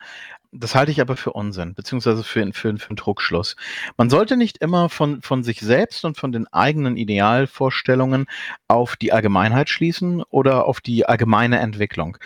Das 0.52 0.74
halte 0.74 0.90
ich 0.90 1.00
aber 1.00 1.16
für 1.16 1.32
Unsinn, 1.32 1.74
beziehungsweise 1.74 2.24
für, 2.24 2.52
für, 2.52 2.76
für 2.76 2.88
einen 2.88 2.96
Druckschluss. 2.96 3.56
Man 3.96 4.10
sollte 4.10 4.36
nicht 4.36 4.58
immer 4.58 4.88
von, 4.88 5.22
von 5.22 5.44
sich 5.44 5.60
selbst 5.60 6.04
und 6.04 6.16
von 6.16 6.32
den 6.32 6.46
eigenen 6.52 6.96
Idealvorstellungen 6.96 8.26
auf 8.66 8.96
die 8.96 9.12
Allgemeinheit 9.12 9.68
schließen 9.68 10.22
oder 10.22 10.66
auf 10.66 10.80
die 10.80 11.06
allgemeine 11.06 11.58
Entwicklung. 11.58 12.16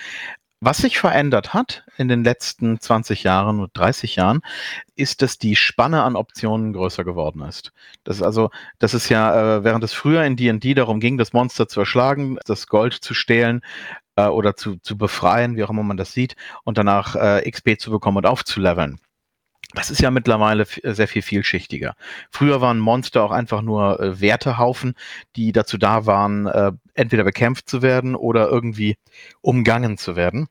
Was 0.62 0.76
sich 0.76 0.98
verändert 0.98 1.54
hat 1.54 1.84
in 1.96 2.08
den 2.08 2.22
letzten 2.22 2.78
20 2.78 3.22
Jahren 3.22 3.60
oder 3.60 3.70
30 3.72 4.16
Jahren, 4.16 4.42
ist, 4.94 5.22
dass 5.22 5.38
die 5.38 5.56
Spanne 5.56 6.02
an 6.02 6.16
Optionen 6.16 6.74
größer 6.74 7.02
geworden 7.02 7.40
ist. 7.40 7.72
Das 8.04 8.16
ist 8.16 8.22
also, 8.22 8.50
das 8.78 8.92
ist 8.92 9.08
ja, 9.08 9.56
äh, 9.56 9.64
während 9.64 9.82
es 9.84 9.94
früher 9.94 10.22
in 10.24 10.36
D&D 10.36 10.74
darum 10.74 11.00
ging, 11.00 11.16
das 11.16 11.32
Monster 11.32 11.66
zu 11.66 11.80
erschlagen, 11.80 12.36
das 12.44 12.66
Gold 12.66 12.92
zu 12.92 13.14
stehlen 13.14 13.62
äh, 14.16 14.26
oder 14.26 14.54
zu, 14.54 14.76
zu 14.76 14.98
befreien, 14.98 15.56
wie 15.56 15.64
auch 15.64 15.70
immer 15.70 15.82
man 15.82 15.96
das 15.96 16.12
sieht, 16.12 16.36
und 16.64 16.76
danach 16.76 17.16
äh, 17.16 17.50
XP 17.50 17.80
zu 17.80 17.90
bekommen 17.90 18.18
und 18.18 18.26
aufzuleveln. 18.26 19.00
Das 19.74 19.90
ist 19.90 20.00
ja 20.00 20.10
mittlerweile 20.10 20.66
sehr 20.66 21.06
viel 21.06 21.22
vielschichtiger. 21.22 21.94
Früher 22.30 22.60
waren 22.60 22.80
Monster 22.80 23.22
auch 23.22 23.30
einfach 23.30 23.62
nur 23.62 24.00
äh, 24.00 24.20
Wertehaufen, 24.20 24.94
die 25.36 25.52
dazu 25.52 25.78
da 25.78 26.06
waren, 26.06 26.46
äh, 26.46 26.72
entweder 27.00 27.24
bekämpft 27.24 27.68
zu 27.68 27.82
werden 27.82 28.14
oder 28.14 28.48
irgendwie 28.48 28.96
umgangen 29.40 29.98
zu 29.98 30.16
werden. 30.16 30.48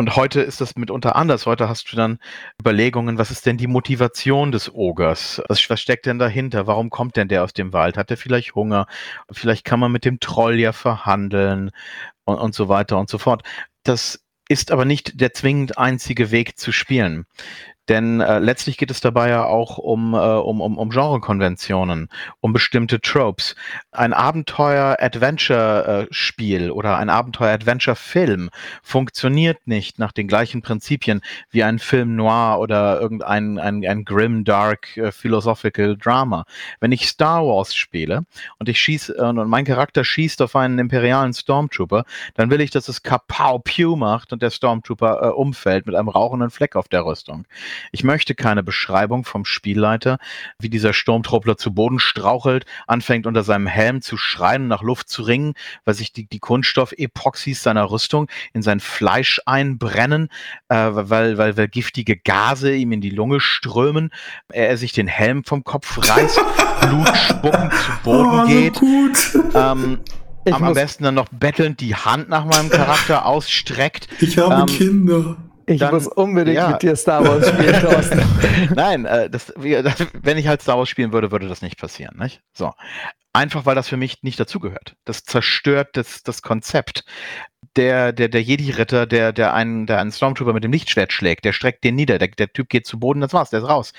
Und 0.00 0.14
heute 0.14 0.40
ist 0.40 0.60
das 0.60 0.76
mitunter 0.76 1.16
anders. 1.16 1.44
Heute 1.44 1.68
hast 1.68 1.90
du 1.90 1.96
dann 1.96 2.20
Überlegungen, 2.60 3.18
was 3.18 3.32
ist 3.32 3.46
denn 3.46 3.56
die 3.56 3.66
Motivation 3.66 4.52
des 4.52 4.72
Ogers? 4.72 5.42
Was, 5.48 5.68
was 5.68 5.80
steckt 5.80 6.06
denn 6.06 6.20
dahinter? 6.20 6.68
Warum 6.68 6.88
kommt 6.88 7.16
denn 7.16 7.26
der 7.26 7.42
aus 7.42 7.52
dem 7.52 7.72
Wald? 7.72 7.96
Hat 7.98 8.08
er 8.12 8.16
vielleicht 8.16 8.54
Hunger? 8.54 8.86
Vielleicht 9.32 9.64
kann 9.64 9.80
man 9.80 9.90
mit 9.90 10.04
dem 10.04 10.20
Troll 10.20 10.60
ja 10.60 10.72
verhandeln 10.72 11.72
und, 12.24 12.36
und 12.36 12.54
so 12.54 12.68
weiter 12.68 12.96
und 12.96 13.10
so 13.10 13.18
fort. 13.18 13.42
Das 13.82 14.20
ist 14.48 14.70
aber 14.70 14.84
nicht 14.84 15.20
der 15.20 15.32
zwingend 15.32 15.78
einzige 15.78 16.30
Weg 16.30 16.58
zu 16.58 16.70
spielen. 16.70 17.26
Denn 17.88 18.20
äh, 18.20 18.38
letztlich 18.38 18.76
geht 18.76 18.90
es 18.90 19.00
dabei 19.00 19.30
ja 19.30 19.44
auch 19.44 19.78
um, 19.78 20.12
äh, 20.14 20.18
um, 20.18 20.60
um, 20.60 20.76
um 20.76 20.90
Genrekonventionen, 20.90 22.10
um 22.40 22.52
bestimmte 22.52 23.00
Tropes. 23.00 23.56
Ein 23.92 24.12
Abenteuer-Adventure-Spiel 24.12 26.70
oder 26.70 26.98
ein 26.98 27.08
Abenteuer-Adventure-Film 27.08 28.50
funktioniert 28.82 29.66
nicht 29.66 29.98
nach 29.98 30.12
den 30.12 30.28
gleichen 30.28 30.60
Prinzipien 30.60 31.22
wie 31.50 31.64
ein 31.64 31.78
Film 31.78 32.14
noir 32.16 32.58
oder 32.60 33.00
irgendein 33.00 33.58
ein, 33.58 33.86
ein 33.86 34.04
grim, 34.04 34.44
dark, 34.44 34.94
äh, 34.96 35.12
philosophical 35.12 35.96
Drama. 35.96 36.44
Wenn 36.80 36.92
ich 36.92 37.08
Star 37.08 37.46
Wars 37.46 37.74
spiele 37.74 38.24
und 38.58 38.68
ich 38.68 38.78
schieße 38.80 39.16
äh, 39.16 39.22
und 39.22 39.48
mein 39.48 39.64
Charakter 39.64 40.04
schießt 40.04 40.42
auf 40.42 40.54
einen 40.56 40.78
imperialen 40.78 41.32
Stormtrooper, 41.32 42.04
dann 42.34 42.50
will 42.50 42.60
ich, 42.60 42.70
dass 42.70 42.88
es 42.88 43.02
Kapau 43.02 43.60
Pew 43.60 43.96
macht 43.96 44.30
und 44.32 44.42
der 44.42 44.50
Stormtrooper 44.50 45.22
äh, 45.22 45.28
umfällt 45.28 45.86
mit 45.86 45.94
einem 45.94 46.08
rauchenden 46.08 46.50
Fleck 46.50 46.76
auf 46.76 46.88
der 46.88 47.06
Rüstung. 47.06 47.46
Ich 47.92 48.04
möchte 48.04 48.34
keine 48.34 48.62
Beschreibung 48.62 49.24
vom 49.24 49.44
Spielleiter, 49.44 50.18
wie 50.58 50.68
dieser 50.68 50.92
Sturmtruppler 50.92 51.56
zu 51.56 51.72
Boden 51.72 51.98
strauchelt, 51.98 52.64
anfängt 52.86 53.26
unter 53.26 53.42
seinem 53.42 53.66
Helm 53.66 54.02
zu 54.02 54.16
schreien, 54.16 54.68
nach 54.68 54.82
Luft 54.82 55.08
zu 55.08 55.22
ringen, 55.22 55.54
weil 55.84 55.94
sich 55.94 56.12
die, 56.12 56.26
die 56.26 56.38
Kunststoff-Epoxys 56.38 57.62
seiner 57.62 57.90
Rüstung 57.90 58.28
in 58.52 58.62
sein 58.62 58.80
Fleisch 58.80 59.40
einbrennen, 59.46 60.28
äh, 60.68 60.76
weil, 60.76 61.38
weil, 61.38 61.56
weil 61.56 61.68
giftige 61.68 62.16
Gase 62.16 62.74
ihm 62.74 62.92
in 62.92 63.00
die 63.00 63.10
Lunge 63.10 63.40
strömen, 63.40 64.10
er, 64.48 64.68
er 64.68 64.76
sich 64.76 64.92
den 64.92 65.06
Helm 65.06 65.44
vom 65.44 65.64
Kopf 65.64 65.98
reißt, 66.08 66.40
Blut 66.80 67.16
spuckend 67.16 67.72
zu 67.72 67.92
Boden 68.02 68.40
oh, 68.40 68.46
geht. 68.46 68.74
Gut. 68.74 69.38
Ähm, 69.54 70.00
am, 70.52 70.74
besten 70.74 71.04
dann 71.04 71.14
noch 71.14 71.28
bettelnd 71.28 71.80
die 71.80 71.94
Hand 71.94 72.28
nach 72.28 72.44
meinem 72.44 72.70
Charakter 72.70 73.26
ausstreckt. 73.26 74.08
Ich 74.20 74.38
habe 74.38 74.62
ähm, 74.62 74.66
Kinder. 74.66 75.36
Ich 75.68 75.80
dann, 75.80 75.94
muss 75.94 76.06
unbedingt 76.06 76.56
ja. 76.56 76.70
mit 76.70 76.82
dir 76.82 76.96
Star 76.96 77.24
Wars 77.24 77.48
spielen, 77.48 77.80
Thorsten. 77.80 78.22
Nein, 78.74 79.04
äh, 79.04 79.28
das, 79.28 79.52
wenn 79.56 80.38
ich 80.38 80.48
halt 80.48 80.62
Star 80.62 80.78
Wars 80.78 80.88
spielen 80.88 81.12
würde, 81.12 81.30
würde 81.30 81.48
das 81.48 81.62
nicht 81.62 81.78
passieren. 81.78 82.16
Nicht? 82.18 82.40
So. 82.54 82.72
Einfach 83.34 83.66
weil 83.66 83.74
das 83.74 83.88
für 83.88 83.98
mich 83.98 84.22
nicht 84.22 84.40
dazugehört. 84.40 84.94
Das 85.04 85.22
zerstört 85.22 85.90
das, 85.92 86.22
das 86.22 86.42
Konzept. 86.42 87.04
Der, 87.76 88.12
der, 88.12 88.28
der 88.28 88.42
Jedi-Ritter, 88.42 89.06
der, 89.06 89.32
der, 89.32 89.52
einen, 89.52 89.86
der 89.86 90.00
einen 90.00 90.10
Stormtrooper 90.10 90.52
mit 90.52 90.64
dem 90.64 90.72
Lichtschwert 90.72 91.12
schlägt, 91.12 91.44
der 91.44 91.52
streckt 91.52 91.84
den 91.84 91.94
nieder, 91.94 92.18
der, 92.18 92.28
der 92.28 92.52
Typ 92.52 92.68
geht 92.68 92.86
zu 92.86 92.98
Boden, 92.98 93.20
das 93.20 93.32
war's, 93.32 93.50
der 93.50 93.60
ist 93.60 93.68
raus. 93.68 93.92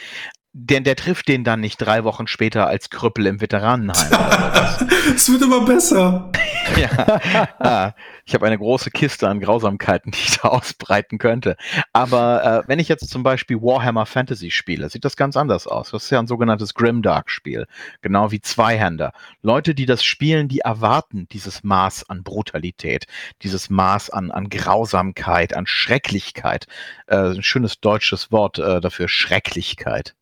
Der, 0.52 0.82
der 0.82 0.96
trifft 0.96 1.28
den 1.28 1.44
dann 1.44 1.62
nicht 1.62 1.78
drei 1.78 2.04
Wochen 2.04 2.26
später 2.26 2.68
als 2.68 2.89
Krüppel 2.89 3.28
im 3.28 3.39
Veteranenheim. 3.39 4.10
Es 5.16 5.32
wird 5.32 5.41
immer 5.41 5.62
besser. 5.62 6.32
Ja, 6.78 7.50
ah, 7.60 7.94
ich 8.26 8.34
habe 8.34 8.46
eine 8.46 8.58
große 8.58 8.92
Kiste 8.92 9.28
an 9.28 9.40
Grausamkeiten, 9.40 10.12
die 10.12 10.20
ich 10.20 10.40
da 10.40 10.50
ausbreiten 10.50 11.18
könnte. 11.18 11.56
Aber 11.94 12.64
äh, 12.66 12.68
wenn 12.68 12.80
ich 12.80 12.88
jetzt 12.88 13.10
zum 13.10 13.24
Beispiel 13.24 13.62
Warhammer 13.62 14.06
Fantasy 14.06 14.52
spiele, 14.52 14.90
sieht 14.90 15.06
das 15.06 15.16
ganz 15.16 15.38
anders 15.38 15.68
aus. 15.68 15.92
Das 15.92 16.04
ist 16.04 16.10
ja 16.10 16.20
ein 16.20 16.28
sogenanntes 16.28 16.74
Grimdark-Spiel, 16.74 17.68
genau 18.02 18.32
wie 18.32 18.42
Zweihänder. 18.42 19.14
Leute, 19.42 19.76
die 19.76 19.86
das 19.86 20.04
spielen, 20.04 20.48
die 20.48 20.60
erwarten 20.60 21.28
dieses 21.32 21.64
Maß 21.64 22.10
an 22.10 22.24
Brutalität, 22.24 23.06
dieses 23.42 23.70
Maß 23.70 24.10
an, 24.10 24.32
an 24.32 24.50
Grausamkeit, 24.50 25.56
an 25.56 25.68
Schrecklichkeit. 25.68 26.68
Äh, 27.08 27.18
ein 27.18 27.44
schönes 27.44 27.80
deutsches 27.80 28.32
Wort 28.32 28.60
äh, 28.60 28.82
dafür, 28.82 29.08
Schrecklichkeit. 29.08 30.16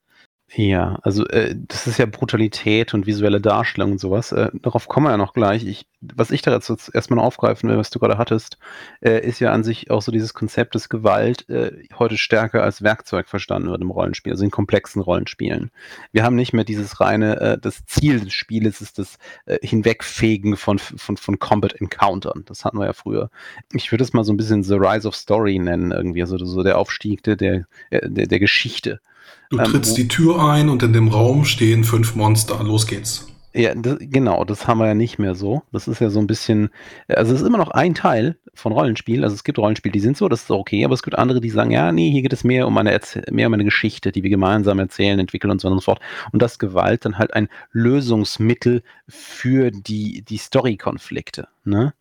Ja, 0.56 0.98
also 1.02 1.28
äh, 1.28 1.56
das 1.68 1.88
ist 1.88 2.00
ja 2.00 2.06
Brutalität 2.06 2.93
und 2.93 3.06
visuelle 3.06 3.41
Darstellung 3.41 3.91
und 3.91 4.00
sowas. 4.00 4.32
Äh, 4.32 4.50
darauf 4.54 4.88
kommen 4.88 5.06
wir 5.08 5.12
ja 5.12 5.18
noch 5.18 5.34
gleich. 5.34 5.66
Ich, 5.66 5.88
was 6.00 6.32
ich 6.32 6.41
da 6.41 6.54
jetzt 6.54 6.89
erstmal 6.95 7.20
aufgreifen 7.20 7.70
will, 7.70 7.78
was 7.78 7.89
du 7.89 8.00
gerade 8.00 8.18
hattest, 8.18 8.58
äh, 9.02 9.20
ist 9.28 9.41
ja 9.41 9.52
an 9.52 9.66
sich 9.66 9.91
auch 9.91 10.02
so 10.02 10.10
dieses 10.10 10.34
Konzept, 10.34 10.74
dass 10.74 10.88
Gewalt 10.88 11.50
äh, 11.50 11.74
heute 12.00 12.18
stärker 12.18 12.64
als 12.64 12.82
Werkzeug 12.82 13.28
verstanden 13.28 13.70
wird 13.70 13.82
im 13.82 13.91
Rollenspiel, 13.91 14.32
also 14.32 14.45
in 14.45 14.50
komplexen 14.50 15.02
Rollenspielen. 15.02 15.70
Wir 16.14 16.24
haben 16.24 16.38
nicht 16.38 16.54
mehr 16.54 16.64
dieses 16.64 17.02
reine, 17.02 17.41
äh, 17.41 17.58
das 17.60 17.86
Ziel 17.86 18.22
des 18.22 18.34
Spieles 18.34 18.80
ist 18.80 19.00
das 19.00 19.18
äh, 19.48 19.60
Hinwegfegen 19.62 20.56
von, 20.56 20.80
von, 20.80 21.18
von 21.18 21.39
Combat 21.39 21.74
Encountern. 21.74 22.43
Das 22.45 22.64
hatten 22.64 22.80
wir 22.80 22.86
ja 22.86 22.93
früher. 22.93 23.30
Ich 23.74 23.91
würde 23.91 24.06
es 24.06 24.14
mal 24.14 24.24
so 24.24 24.32
ein 24.32 24.38
bisschen 24.38 24.64
The 24.64 24.76
Rise 24.76 25.10
of 25.10 25.16
Story 25.16 25.60
nennen, 25.60 25.91
irgendwie, 25.91 26.22
also 26.22 26.38
so 26.38 26.64
der 26.64 26.78
Aufstieg 26.78 27.22
der, 27.24 27.36
der, 27.36 27.66
der 27.91 28.39
Geschichte. 28.39 29.02
Du 29.49 29.57
ähm, 29.57 29.65
trittst 29.65 29.97
die 29.97 30.07
Tür 30.07 30.43
ein 30.43 30.69
und 30.69 30.84
in 30.84 30.93
dem 30.93 31.07
Raum 31.07 31.45
stehen 31.45 31.84
fünf 31.84 32.15
Monster. 32.15 32.63
Los 32.63 32.88
geht's. 32.88 33.28
Ja, 33.53 33.73
das, 33.73 33.97
genau, 33.99 34.43
das 34.43 34.67
haben 34.67 34.78
wir 34.78 34.88
ja 34.88 34.93
nicht 34.93 35.17
mehr 35.17 35.34
so. 35.34 35.63
Das 35.71 35.88
ist 35.88 35.99
ja 35.99 36.11
so 36.11 36.19
ein 36.19 36.28
bisschen, 36.28 36.69
also 37.07 37.34
es 37.34 37.41
ist 37.41 37.47
immer 37.47 37.57
noch 37.57 37.71
ein 37.71 37.95
Teil 37.95 38.38
von 38.53 38.71
Rollenspiel. 38.71 39.23
Also 39.23 39.36
es 39.36 39.43
gibt 39.43 39.57
Rollenspiele, 39.57 39.93
die 39.93 39.99
sind 39.99 40.15
so, 40.15 40.28
das 40.28 40.43
ist 40.43 40.51
okay, 40.51 40.86
aber 40.86 40.93
es 40.93 41.01
gibt 41.01 41.17
andere, 41.17 41.41
die 41.41 41.49
sagen, 41.49 41.71
ja, 41.71 41.91
nee, 41.91 42.11
hier 42.11 42.21
geht 42.21 42.34
es 42.34 42.43
mehr 42.43 42.67
um 42.67 42.78
eine, 42.78 42.99
mehr 43.32 43.47
um 43.47 43.53
eine 43.53 43.63
Geschichte, 43.63 44.11
die 44.11 44.21
wir 44.21 44.30
gemeinsam 44.30 44.78
erzählen, 44.78 45.17
entwickeln 45.17 45.49
und 45.49 45.61
so 45.61 45.69
und 45.69 45.75
so 45.75 45.82
fort. 45.82 45.99
Und 46.32 46.41
das 46.41 46.59
Gewalt 46.59 47.05
dann 47.05 47.17
halt 47.17 47.34
ein 47.34 47.49
Lösungsmittel 47.71 48.84
für 49.07 49.71
die, 49.71 50.21
die 50.21 50.38
Story-Konflikte. 50.38 51.47
Ne? 51.63 51.93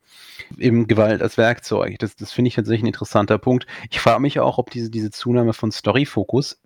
Eben 0.58 0.86
Gewalt 0.86 1.22
als 1.22 1.38
Werkzeug. 1.38 1.98
Das, 1.98 2.16
das 2.16 2.32
finde 2.32 2.48
ich 2.48 2.54
tatsächlich 2.54 2.84
ein 2.84 2.88
interessanter 2.88 3.38
Punkt. 3.38 3.66
Ich 3.90 4.00
frage 4.00 4.20
mich 4.20 4.38
auch, 4.40 4.58
ob 4.58 4.70
diese, 4.70 4.90
diese 4.90 5.10
Zunahme 5.10 5.52
von 5.52 5.72
Story-Fokus 5.72 6.60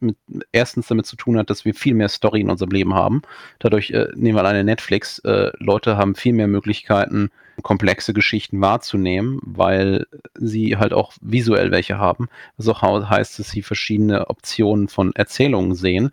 erstens 0.53 0.89
damit 0.89 1.07
zu 1.07 1.17
tun 1.17 1.39
hat, 1.39 1.51
dass 1.51 1.65
wir 1.65 1.75
viel 1.75 1.95
mehr 1.95 2.09
Story 2.09 2.41
in 2.41 2.51
unserem 2.51 2.71
Leben 2.71 2.95
haben. 2.95 3.23
Dadurch 3.59 3.91
äh, 3.91 4.09
nehmen 4.15 4.37
wir 4.37 4.41
alleine 4.41 4.65
Netflix. 4.65 5.19
Äh, 5.21 5.51
Leute 5.59 5.97
haben 5.97 6.15
viel 6.15 6.33
mehr 6.33 6.49
Möglichkeiten, 6.49 7.31
komplexe 7.63 8.13
Geschichten 8.13 8.61
wahrzunehmen, 8.61 9.41
weil 9.43 10.07
sie 10.35 10.77
halt 10.77 10.93
auch 10.93 11.13
visuell 11.21 11.71
welche 11.71 11.99
haben. 11.99 12.29
Was 12.57 12.69
auch 12.69 12.83
heißt, 12.83 13.39
dass 13.39 13.51
sie 13.51 13.63
verschiedene 13.63 14.29
Optionen 14.29 14.89
von 14.89 15.13
Erzählungen 15.15 15.75
sehen. 15.75 16.11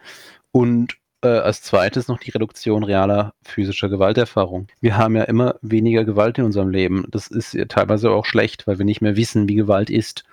Und 0.51 0.97
äh, 1.21 1.27
als 1.27 1.61
zweites 1.61 2.07
noch 2.07 2.19
die 2.19 2.31
Reduktion 2.31 2.83
realer 2.83 3.33
physischer 3.43 3.89
Gewalterfahrung. 3.89 4.67
Wir 4.81 4.97
haben 4.97 5.15
ja 5.15 5.23
immer 5.23 5.55
weniger 5.61 6.03
Gewalt 6.05 6.37
in 6.37 6.45
unserem 6.45 6.69
Leben. 6.69 7.05
Das 7.11 7.27
ist 7.27 7.53
ja 7.53 7.65
teilweise 7.65 8.11
auch 8.11 8.25
schlecht, 8.25 8.67
weil 8.67 8.77
wir 8.77 8.85
nicht 8.85 9.01
mehr 9.01 9.15
wissen, 9.15 9.47
wie 9.47 9.55
Gewalt 9.55 9.89
ist 9.89 10.23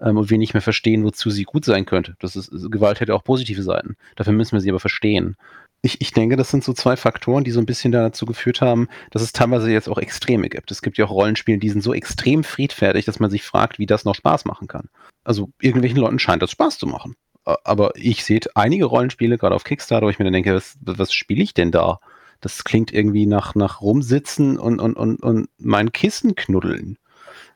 ähm, 0.00 0.16
und 0.16 0.30
wir 0.30 0.38
nicht 0.38 0.54
mehr 0.54 0.62
verstehen, 0.62 1.04
wozu 1.04 1.30
sie 1.30 1.44
gut 1.44 1.64
sein 1.64 1.86
könnte. 1.86 2.16
Das 2.20 2.36
ist, 2.36 2.50
Gewalt 2.70 3.00
hätte 3.00 3.14
auch 3.14 3.24
positive 3.24 3.62
Seiten. 3.62 3.96
Dafür 4.16 4.32
müssen 4.32 4.52
wir 4.52 4.60
sie 4.60 4.70
aber 4.70 4.80
verstehen. 4.80 5.36
Ich, 5.80 6.00
ich 6.00 6.12
denke, 6.12 6.36
das 6.36 6.50
sind 6.50 6.64
so 6.64 6.72
zwei 6.72 6.96
Faktoren, 6.96 7.44
die 7.44 7.52
so 7.52 7.60
ein 7.60 7.66
bisschen 7.66 7.92
dazu 7.92 8.26
geführt 8.26 8.60
haben, 8.60 8.88
dass 9.12 9.22
es 9.22 9.32
teilweise 9.32 9.70
jetzt 9.70 9.88
auch 9.88 9.98
Extreme 9.98 10.48
gibt. 10.48 10.72
Es 10.72 10.82
gibt 10.82 10.98
ja 10.98 11.04
auch 11.04 11.10
Rollenspiele, 11.10 11.58
die 11.58 11.70
sind 11.70 11.82
so 11.82 11.94
extrem 11.94 12.42
friedfertig, 12.42 13.04
dass 13.04 13.20
man 13.20 13.30
sich 13.30 13.44
fragt, 13.44 13.78
wie 13.78 13.86
das 13.86 14.04
noch 14.04 14.16
Spaß 14.16 14.44
machen 14.44 14.66
kann. 14.66 14.88
Also 15.22 15.50
irgendwelchen 15.60 16.00
Leuten 16.00 16.18
scheint 16.18 16.42
das 16.42 16.50
Spaß 16.50 16.78
zu 16.78 16.86
machen 16.86 17.14
aber 17.64 17.92
ich 17.94 18.24
sehe 18.24 18.40
einige 18.54 18.84
Rollenspiele, 18.84 19.38
gerade 19.38 19.54
auf 19.54 19.64
Kickstarter, 19.64 20.06
wo 20.06 20.10
ich 20.10 20.18
mir 20.18 20.24
dann 20.24 20.34
denke, 20.34 20.54
was, 20.54 20.78
was 20.80 21.12
spiele 21.12 21.42
ich 21.42 21.54
denn 21.54 21.70
da? 21.70 22.00
Das 22.40 22.64
klingt 22.64 22.92
irgendwie 22.92 23.26
nach, 23.26 23.54
nach 23.54 23.80
rumsitzen 23.80 24.58
und, 24.58 24.80
und, 24.80 24.94
und, 24.94 25.22
und 25.22 25.48
mein 25.58 25.92
Kissen 25.92 26.34
knuddeln. 26.34 26.98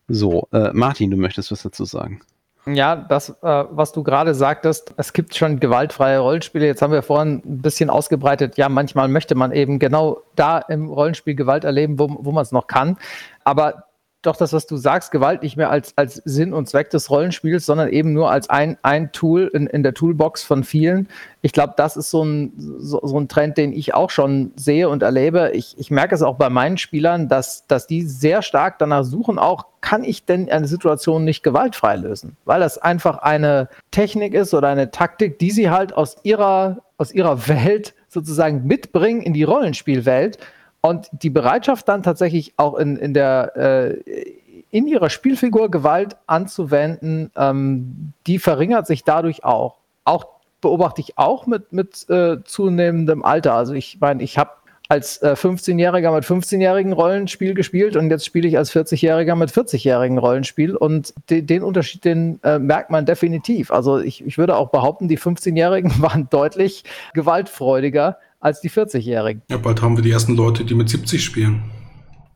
So, 0.08 0.48
äh, 0.52 0.70
Martin, 0.72 1.10
du 1.10 1.16
möchtest 1.16 1.52
was 1.52 1.62
dazu 1.62 1.84
sagen? 1.84 2.20
Ja, 2.66 2.94
das, 2.94 3.30
äh, 3.30 3.64
was 3.70 3.92
du 3.92 4.04
gerade 4.04 4.34
sagtest, 4.34 4.94
es 4.96 5.12
gibt 5.12 5.34
schon 5.34 5.58
gewaltfreie 5.58 6.20
Rollenspiele. 6.20 6.66
Jetzt 6.66 6.80
haben 6.80 6.92
wir 6.92 7.02
vorhin 7.02 7.42
ein 7.44 7.60
bisschen 7.60 7.90
ausgebreitet, 7.90 8.56
ja, 8.56 8.68
manchmal 8.68 9.08
möchte 9.08 9.34
man 9.34 9.50
eben 9.50 9.80
genau 9.80 10.22
da 10.36 10.58
im 10.58 10.88
Rollenspiel 10.88 11.34
Gewalt 11.34 11.64
erleben, 11.64 11.98
wo, 11.98 12.08
wo 12.20 12.30
man 12.30 12.42
es 12.42 12.52
noch 12.52 12.68
kann. 12.68 12.98
Aber 13.42 13.86
doch 14.22 14.36
das, 14.36 14.52
was 14.52 14.66
du 14.66 14.76
sagst, 14.76 15.10
Gewalt 15.10 15.42
nicht 15.42 15.56
mehr 15.56 15.70
als, 15.70 15.92
als 15.96 16.14
Sinn 16.24 16.54
und 16.54 16.68
Zweck 16.68 16.90
des 16.90 17.10
Rollenspiels, 17.10 17.66
sondern 17.66 17.88
eben 17.88 18.12
nur 18.12 18.30
als 18.30 18.48
ein, 18.48 18.78
ein 18.82 19.10
Tool 19.12 19.50
in, 19.52 19.66
in 19.66 19.82
der 19.82 19.94
Toolbox 19.94 20.44
von 20.44 20.62
vielen. 20.62 21.08
Ich 21.42 21.52
glaube, 21.52 21.74
das 21.76 21.96
ist 21.96 22.10
so 22.10 22.24
ein, 22.24 22.52
so, 22.56 23.00
so, 23.02 23.18
ein 23.18 23.28
Trend, 23.28 23.58
den 23.58 23.72
ich 23.72 23.94
auch 23.94 24.10
schon 24.10 24.52
sehe 24.54 24.88
und 24.88 25.02
erlebe. 25.02 25.50
Ich, 25.54 25.76
ich 25.76 25.90
merke 25.90 26.14
es 26.14 26.22
auch 26.22 26.36
bei 26.36 26.50
meinen 26.50 26.78
Spielern, 26.78 27.28
dass, 27.28 27.66
dass 27.66 27.88
die 27.88 28.02
sehr 28.02 28.42
stark 28.42 28.78
danach 28.78 29.04
suchen, 29.04 29.38
auch 29.38 29.66
kann 29.80 30.04
ich 30.04 30.24
denn 30.24 30.48
eine 30.48 30.68
Situation 30.68 31.24
nicht 31.24 31.42
gewaltfrei 31.42 31.96
lösen? 31.96 32.36
Weil 32.44 32.60
das 32.60 32.78
einfach 32.78 33.18
eine 33.18 33.68
Technik 33.90 34.34
ist 34.34 34.54
oder 34.54 34.68
eine 34.68 34.92
Taktik, 34.92 35.40
die 35.40 35.50
sie 35.50 35.70
halt 35.70 35.94
aus 35.94 36.16
ihrer, 36.22 36.78
aus 36.96 37.12
ihrer 37.12 37.48
Welt 37.48 37.94
sozusagen 38.08 38.64
mitbringen 38.66 39.20
in 39.20 39.32
die 39.32 39.42
Rollenspielwelt 39.42 40.38
und 40.82 41.08
die 41.12 41.30
Bereitschaft 41.30 41.88
dann 41.88 42.02
tatsächlich 42.02 42.54
auch 42.58 42.74
in, 42.74 42.96
in 42.96 43.14
der 43.14 43.56
äh, 43.56 44.42
in 44.70 44.86
ihrer 44.86 45.10
Spielfigur 45.10 45.70
Gewalt 45.70 46.16
anzuwenden, 46.26 47.30
ähm, 47.36 48.12
die 48.26 48.38
verringert 48.38 48.86
sich 48.86 49.04
dadurch 49.04 49.44
auch. 49.44 49.76
Auch 50.04 50.26
beobachte 50.60 51.02
ich 51.02 51.18
auch 51.18 51.46
mit, 51.46 51.72
mit 51.72 52.08
äh, 52.08 52.38
zunehmendem 52.44 53.22
Alter. 53.22 53.54
Also 53.54 53.74
ich 53.74 53.98
meine, 54.00 54.22
ich 54.22 54.38
habe 54.38 54.50
als 54.88 55.22
äh, 55.22 55.34
15-Jähriger 55.36 56.12
mit 56.12 56.24
15-jährigen 56.24 56.92
Rollenspiel 56.92 57.54
gespielt 57.54 57.96
und 57.96 58.10
jetzt 58.10 58.26
spiele 58.26 58.48
ich 58.48 58.58
als 58.58 58.72
40-Jähriger 58.72 59.36
mit 59.36 59.50
40-jährigen 59.50 60.18
Rollenspiel 60.18 60.76
und 60.76 61.14
de 61.30 61.42
den 61.42 61.62
Unterschied, 61.62 62.04
den 62.04 62.40
äh, 62.42 62.58
merkt 62.58 62.90
man 62.90 63.06
definitiv. 63.06 63.70
Also 63.70 63.98
ich, 63.98 64.24
ich 64.26 64.36
würde 64.36 64.56
auch 64.56 64.70
behaupten, 64.70 65.08
die 65.08 65.18
15-Jährigen 65.18 65.92
waren 66.02 66.28
deutlich 66.30 66.84
gewaltfreudiger 67.14 68.18
als 68.42 68.60
die 68.60 68.70
40-Jährigen. 68.70 69.42
Ja, 69.48 69.56
bald 69.56 69.80
haben 69.80 69.96
wir 69.96 70.02
die 70.02 70.10
ersten 70.10 70.36
Leute, 70.36 70.64
die 70.64 70.74
mit 70.74 70.88
70 70.88 71.24
spielen. 71.24 71.62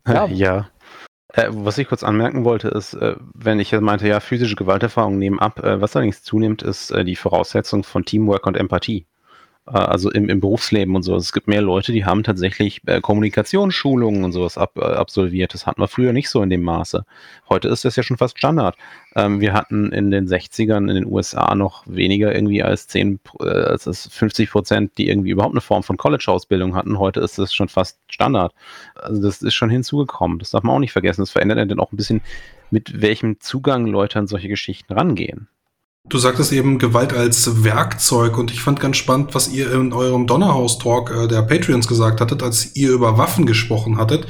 Ja. 0.06 0.26
ja. 0.26 0.68
Äh, 1.32 1.48
was 1.50 1.76
ich 1.78 1.88
kurz 1.88 2.04
anmerken 2.04 2.44
wollte, 2.44 2.68
ist, 2.68 2.94
äh, 2.94 3.16
wenn 3.34 3.58
ich 3.58 3.72
meinte, 3.72 4.06
ja, 4.06 4.20
physische 4.20 4.54
Gewalterfahrungen 4.54 5.18
nehmen 5.18 5.40
ab, 5.40 5.62
äh, 5.62 5.80
was 5.80 5.96
allerdings 5.96 6.22
zunimmt, 6.22 6.62
ist 6.62 6.92
äh, 6.92 7.04
die 7.04 7.16
Voraussetzung 7.16 7.82
von 7.82 8.04
Teamwork 8.04 8.46
und 8.46 8.56
Empathie. 8.56 9.06
Äh, 9.66 9.78
also 9.78 10.10
im, 10.10 10.28
im 10.28 10.40
Berufsleben 10.40 10.94
und 10.94 11.02
so. 11.02 11.14
Es 11.16 11.32
gibt 11.32 11.48
mehr 11.48 11.62
Leute, 11.62 11.92
die 11.92 12.04
haben 12.04 12.22
tatsächlich 12.22 12.82
äh, 12.86 13.00
Kommunikationsschulungen 13.00 14.24
und 14.24 14.32
sowas 14.32 14.58
ab, 14.58 14.72
äh, 14.76 14.82
absolviert. 14.82 15.54
Das 15.54 15.66
hatten 15.66 15.80
wir 15.80 15.88
früher 15.88 16.12
nicht 16.12 16.28
so 16.28 16.42
in 16.42 16.50
dem 16.50 16.62
Maße. 16.62 17.04
Heute 17.48 17.68
ist 17.68 17.84
das 17.84 17.96
ja 17.96 18.02
schon 18.02 18.16
fast 18.16 18.38
Standard. 18.38 18.76
Ähm, 19.14 19.40
wir 19.40 19.52
hatten 19.52 19.92
in 19.92 20.10
den 20.10 20.28
60ern 20.28 20.88
in 20.88 20.94
den 20.94 21.06
USA 21.06 21.54
noch 21.54 21.84
weniger 21.86 22.34
irgendwie 22.34 22.62
als 22.62 22.88
10, 22.88 23.20
äh, 23.40 23.44
als 23.44 24.08
50 24.12 24.50
Prozent, 24.50 24.98
die 24.98 25.08
irgendwie 25.08 25.30
überhaupt 25.30 25.54
eine 25.54 25.60
Form 25.60 25.82
von 25.82 25.96
College-Ausbildung 25.96 26.74
hatten. 26.74 26.98
Heute 26.98 27.20
ist 27.20 27.38
das 27.38 27.54
schon 27.54 27.68
fast 27.68 27.98
Standard. 28.08 28.54
Also 28.94 29.22
das 29.22 29.42
ist 29.42 29.54
schon 29.54 29.70
hinzugekommen. 29.70 30.38
Das 30.38 30.50
darf 30.50 30.62
man 30.62 30.76
auch 30.76 30.80
nicht 30.80 30.92
vergessen. 30.92 31.22
Das 31.22 31.30
verändert 31.30 31.70
dann 31.70 31.80
auch 31.80 31.92
ein 31.92 31.96
bisschen, 31.96 32.20
mit 32.70 33.00
welchem 33.00 33.40
Zugang 33.40 33.86
Leute 33.86 34.18
an 34.18 34.26
solche 34.26 34.48
Geschichten 34.48 34.92
rangehen. 34.92 35.48
Du 36.08 36.18
sagtest 36.18 36.52
eben 36.52 36.78
Gewalt 36.78 37.12
als 37.12 37.64
Werkzeug 37.64 38.38
und 38.38 38.52
ich 38.52 38.60
fand 38.60 38.78
ganz 38.78 38.96
spannend, 38.96 39.34
was 39.34 39.48
ihr 39.48 39.72
in 39.72 39.92
eurem 39.92 40.28
Donnerhaus-Talk 40.28 41.10
äh, 41.10 41.26
der 41.26 41.42
Patreons 41.42 41.88
gesagt 41.88 42.20
hattet, 42.20 42.44
als 42.44 42.76
ihr 42.76 42.90
über 42.90 43.18
Waffen 43.18 43.44
gesprochen 43.44 43.98
hattet. 43.98 44.26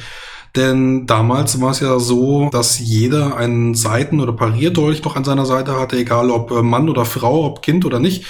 Denn 0.57 1.07
damals 1.07 1.61
war 1.61 1.72
es 1.72 1.81
ja 1.81 1.99
so, 1.99 2.49
dass 2.51 2.79
jeder 2.79 3.37
einen 3.37 3.74
Seiten- 3.74 4.20
oder 4.20 4.33
Parierdolch 4.33 5.05
noch 5.05 5.16
an 5.16 5.24
seiner 5.24 5.45
Seite 5.45 5.79
hatte, 5.79 5.99
egal 5.99 6.31
ob 6.31 6.51
äh, 6.51 6.62
Mann 6.62 6.89
oder 6.89 7.05
Frau, 7.05 7.45
ob 7.45 7.61
Kind 7.61 7.85
oder 7.85 8.01
nicht. 8.01 8.24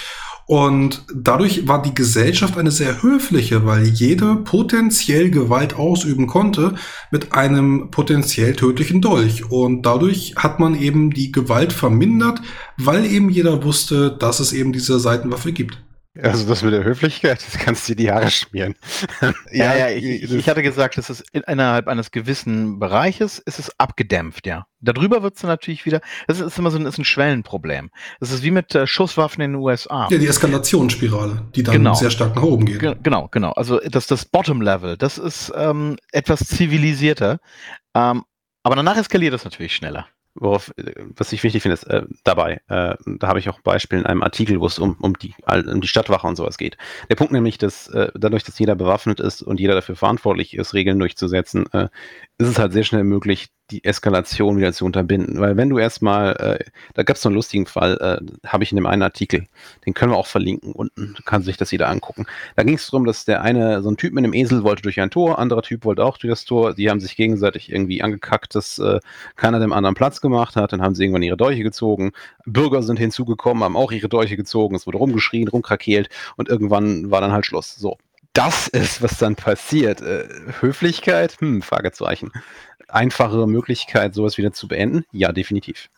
Und 0.47 1.03
dadurch 1.13 1.67
war 1.67 1.81
die 1.81 1.93
Gesellschaft 1.93 2.57
eine 2.57 2.71
sehr 2.71 3.03
höfliche, 3.03 3.65
weil 3.65 3.85
jeder 3.85 4.37
potenziell 4.37 5.29
Gewalt 5.29 5.75
ausüben 5.75 6.25
konnte 6.25 6.75
mit 7.11 7.33
einem 7.33 7.91
potenziell 7.91 8.55
tödlichen 8.55 9.01
Dolch. 9.01 9.51
Und 9.51 9.85
dadurch 9.85 10.35
hat 10.37 10.61
man 10.61 10.73
eben 10.73 11.11
die 11.11 11.33
Gewalt 11.33 11.73
vermindert, 11.73 12.41
weil 12.77 13.05
eben 13.05 13.29
jeder 13.29 13.61
wusste, 13.65 14.15
dass 14.17 14.39
es 14.39 14.53
eben 14.53 14.71
diese 14.71 15.01
Seitenwaffe 15.01 15.51
gibt. 15.51 15.83
Also 16.21 16.47
das 16.47 16.63
mit 16.63 16.73
der 16.73 16.83
Höflichkeit, 16.83 17.43
das 17.45 17.59
kannst 17.59 17.87
du 17.87 17.93
dir 17.93 18.05
die 18.05 18.11
Haare 18.11 18.31
schmieren. 18.31 18.75
ja, 19.51 19.75
ja, 19.75 19.89
ich, 19.89 20.31
ich 20.31 20.49
hatte 20.49 20.63
gesagt, 20.63 20.97
das 20.97 21.09
ist 21.09 21.23
innerhalb 21.31 21.87
eines 21.87 22.11
gewissen 22.11 22.79
Bereiches 22.79 23.39
ist 23.39 23.59
es 23.59 23.71
abgedämpft, 23.79 24.47
ja. 24.47 24.65
Darüber 24.79 25.23
wird 25.23 25.35
es 25.37 25.43
natürlich 25.43 25.85
wieder, 25.85 26.01
das 26.27 26.39
ist 26.39 26.57
immer 26.57 26.71
so 26.71 26.77
ein, 26.77 26.85
ist 26.85 26.97
ein 26.97 27.05
Schwellenproblem. 27.05 27.89
Das 28.19 28.31
ist 28.31 28.43
wie 28.43 28.51
mit 28.51 28.73
äh, 28.75 28.85
Schusswaffen 28.87 29.41
in 29.41 29.53
den 29.53 29.61
USA. 29.61 30.07
Ja, 30.09 30.17
die 30.17 30.27
Eskalationsspirale, 30.27 31.47
die 31.55 31.63
dann 31.63 31.73
genau. 31.73 31.93
sehr 31.93 32.11
stark 32.11 32.35
nach 32.35 32.43
oben 32.43 32.65
geht. 32.65 32.79
Ge 32.79 32.95
genau, 33.01 33.27
genau. 33.29 33.51
Also 33.51 33.79
das, 33.79 34.07
das 34.07 34.25
Bottom 34.25 34.61
Level, 34.61 34.97
das 34.97 35.17
ist 35.17 35.51
ähm, 35.55 35.97
etwas 36.11 36.39
zivilisierter. 36.41 37.39
Ähm, 37.95 38.23
aber 38.63 38.75
danach 38.75 38.97
eskaliert 38.97 39.33
es 39.33 39.45
natürlich 39.45 39.75
schneller 39.75 40.07
worauf, 40.39 40.73
was 41.15 41.31
ich 41.33 41.43
wichtig 41.43 41.61
finde, 41.61 41.73
ist 41.73 41.83
äh, 41.85 42.03
dabei, 42.23 42.61
äh, 42.67 42.95
da 43.05 43.27
habe 43.27 43.39
ich 43.39 43.49
auch 43.49 43.57
ein 43.57 43.63
Beispiel 43.63 43.99
in 43.99 44.05
einem 44.05 44.23
Artikel, 44.23 44.59
wo 44.59 44.65
es 44.65 44.79
um, 44.79 44.97
um, 45.01 45.17
die, 45.17 45.33
um 45.47 45.81
die 45.81 45.87
Stadtwache 45.87 46.27
und 46.27 46.35
sowas 46.35 46.57
geht. 46.57 46.77
Der 47.09 47.15
Punkt 47.15 47.33
nämlich, 47.33 47.57
dass 47.57 47.87
äh, 47.89 48.11
dadurch, 48.15 48.43
dass 48.43 48.59
jeder 48.59 48.75
bewaffnet 48.75 49.19
ist 49.19 49.41
und 49.41 49.59
jeder 49.59 49.75
dafür 49.75 49.95
verantwortlich 49.95 50.55
ist, 50.55 50.73
Regeln 50.73 50.99
durchzusetzen, 50.99 51.65
äh, 51.73 51.89
ist 52.37 52.47
es 52.47 52.59
halt 52.59 52.73
sehr 52.73 52.83
schnell 52.83 53.03
möglich, 53.03 53.49
die 53.71 53.83
Eskalation 53.83 54.57
wieder 54.57 54.71
zu 54.73 54.85
unterbinden. 54.85 55.39
Weil 55.39 55.57
wenn 55.57 55.69
du 55.69 55.77
erstmal, 55.77 56.33
äh, 56.35 56.65
da 56.93 57.03
gab 57.03 57.17
es 57.17 57.21
so 57.21 57.29
einen 57.29 57.35
lustigen 57.35 57.65
Fall, 57.65 57.97
äh, 57.99 58.47
habe 58.47 58.63
ich 58.63 58.71
in 58.71 58.77
dem 58.77 58.85
einen 58.85 59.01
Artikel, 59.01 59.47
den 59.85 59.93
können 59.93 60.11
wir 60.11 60.17
auch 60.17 60.27
verlinken 60.27 60.71
unten, 60.71 61.15
kann 61.25 61.41
sich 61.41 61.57
das 61.57 61.71
jeder 61.71 61.89
angucken. 61.89 62.25
Da 62.55 62.63
ging 62.63 62.75
es 62.75 62.85
darum, 62.89 63.05
dass 63.05 63.25
der 63.25 63.41
eine, 63.41 63.81
so 63.81 63.89
ein 63.89 63.97
Typ 63.97 64.13
mit 64.13 64.23
einem 64.23 64.33
Esel 64.33 64.63
wollte 64.63 64.83
durch 64.83 64.99
ein 64.99 65.09
Tor, 65.09 65.39
anderer 65.39 65.61
Typ 65.61 65.83
wollte 65.85 66.03
auch 66.05 66.17
durch 66.17 66.31
das 66.31 66.45
Tor, 66.45 66.73
die 66.73 66.89
haben 66.89 66.99
sich 66.99 67.15
gegenseitig 67.15 67.71
irgendwie 67.71 68.01
angekackt, 68.01 68.55
dass 68.55 68.79
äh, 68.79 68.99
keiner 69.35 69.59
dem 69.59 69.73
anderen 69.73 69.95
Platz 69.95 70.21
gemacht 70.21 70.55
hat, 70.55 70.71
dann 70.71 70.81
haben 70.81 70.95
sie 70.95 71.03
irgendwann 71.03 71.23
ihre 71.23 71.37
Dolche 71.37 71.63
gezogen, 71.63 72.11
Bürger 72.45 72.83
sind 72.83 72.97
hinzugekommen, 72.97 73.63
haben 73.63 73.75
auch 73.75 73.91
ihre 73.91 74.09
Dolche 74.09 74.37
gezogen, 74.37 74.75
es 74.75 74.87
wurde 74.87 74.97
rumgeschrien, 74.97 75.47
rumkrakeelt 75.47 76.09
und 76.37 76.47
irgendwann 76.49 77.11
war 77.11 77.21
dann 77.21 77.31
halt 77.31 77.45
Schluss. 77.45 77.75
So, 77.75 77.97
das 78.37 78.67
ist, 78.67 79.01
was 79.01 79.17
dann 79.17 79.35
passiert. 79.35 80.01
Äh, 80.01 80.27
Höflichkeit? 80.59 81.37
Hm, 81.39 81.63
Fragezeichen. 81.63 82.31
Einfache 82.87 83.47
Möglichkeit, 83.47 84.13
sowas 84.13 84.37
wieder 84.37 84.53
zu 84.53 84.67
beenden? 84.67 85.03
Ja, 85.11 85.31
definitiv. 85.31 85.89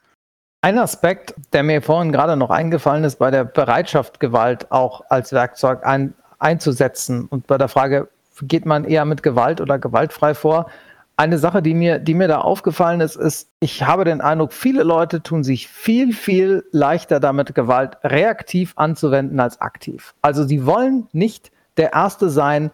Ein 0.61 0.79
Aspekt, 0.79 1.35
der 1.53 1.63
mir 1.63 1.81
vorhin 1.81 2.11
gerade 2.11 2.37
noch 2.37 2.49
eingefallen 2.49 3.03
ist, 3.03 3.19
bei 3.19 3.29
der 3.29 3.43
Bereitschaft, 3.43 4.19
Gewalt 4.19 4.71
auch 4.71 5.03
als 5.09 5.33
Werkzeug 5.33 5.85
ein, 5.85 6.13
einzusetzen 6.39 7.25
und 7.25 7.45
bei 7.47 7.57
der 7.57 7.67
Frage, 7.67 8.07
geht 8.41 8.65
man 8.65 8.85
eher 8.85 9.03
mit 9.03 9.21
Gewalt 9.21 9.59
oder 9.59 9.77
gewaltfrei 9.77 10.33
vor? 10.33 10.69
Eine 11.17 11.37
Sache, 11.37 11.61
die 11.61 11.73
mir, 11.73 11.99
die 11.99 12.13
mir 12.13 12.29
da 12.29 12.39
aufgefallen 12.39 13.01
ist, 13.01 13.17
ist, 13.17 13.49
ich 13.59 13.83
habe 13.83 14.05
den 14.05 14.21
Eindruck, 14.21 14.53
viele 14.53 14.83
Leute 14.83 15.21
tun 15.21 15.43
sich 15.43 15.67
viel, 15.67 16.13
viel 16.13 16.63
leichter 16.71 17.19
damit, 17.19 17.53
Gewalt 17.53 17.97
reaktiv 18.03 18.71
anzuwenden 18.77 19.41
als 19.41 19.59
aktiv. 19.59 20.13
Also 20.21 20.45
sie 20.45 20.65
wollen 20.65 21.07
nicht 21.11 21.51
der 21.79 21.93
Erste 21.93 22.29
sein, 22.29 22.71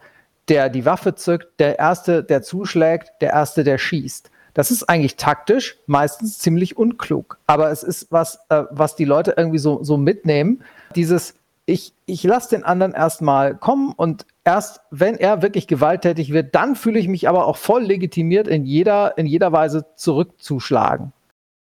der 0.48 0.68
die 0.68 0.84
Waffe 0.84 1.14
zückt, 1.14 1.58
der 1.58 1.78
Erste, 1.78 2.22
der 2.22 2.42
zuschlägt, 2.42 3.10
der 3.20 3.30
Erste, 3.30 3.64
der 3.64 3.78
schießt. 3.78 4.30
Das 4.54 4.70
ist 4.70 4.88
eigentlich 4.88 5.16
taktisch 5.16 5.76
meistens 5.86 6.38
ziemlich 6.38 6.76
unklug. 6.76 7.38
Aber 7.46 7.70
es 7.70 7.82
ist 7.82 8.06
was, 8.10 8.40
äh, 8.48 8.64
was 8.70 8.96
die 8.96 9.04
Leute 9.04 9.34
irgendwie 9.36 9.58
so, 9.58 9.82
so 9.82 9.96
mitnehmen. 9.96 10.62
Dieses, 10.94 11.34
ich, 11.66 11.92
ich 12.06 12.22
lasse 12.22 12.50
den 12.50 12.64
anderen 12.64 12.92
erstmal 12.92 13.54
kommen 13.54 13.92
und 13.94 14.24
erst 14.44 14.80
wenn 14.90 15.16
er 15.16 15.42
wirklich 15.42 15.66
gewalttätig 15.66 16.32
wird, 16.32 16.54
dann 16.54 16.74
fühle 16.74 16.98
ich 16.98 17.08
mich 17.08 17.28
aber 17.28 17.46
auch 17.46 17.56
voll 17.56 17.82
legitimiert, 17.82 18.48
in 18.48 18.64
jeder, 18.64 19.18
in 19.18 19.26
jeder 19.26 19.52
Weise 19.52 19.84
zurückzuschlagen. 19.94 21.12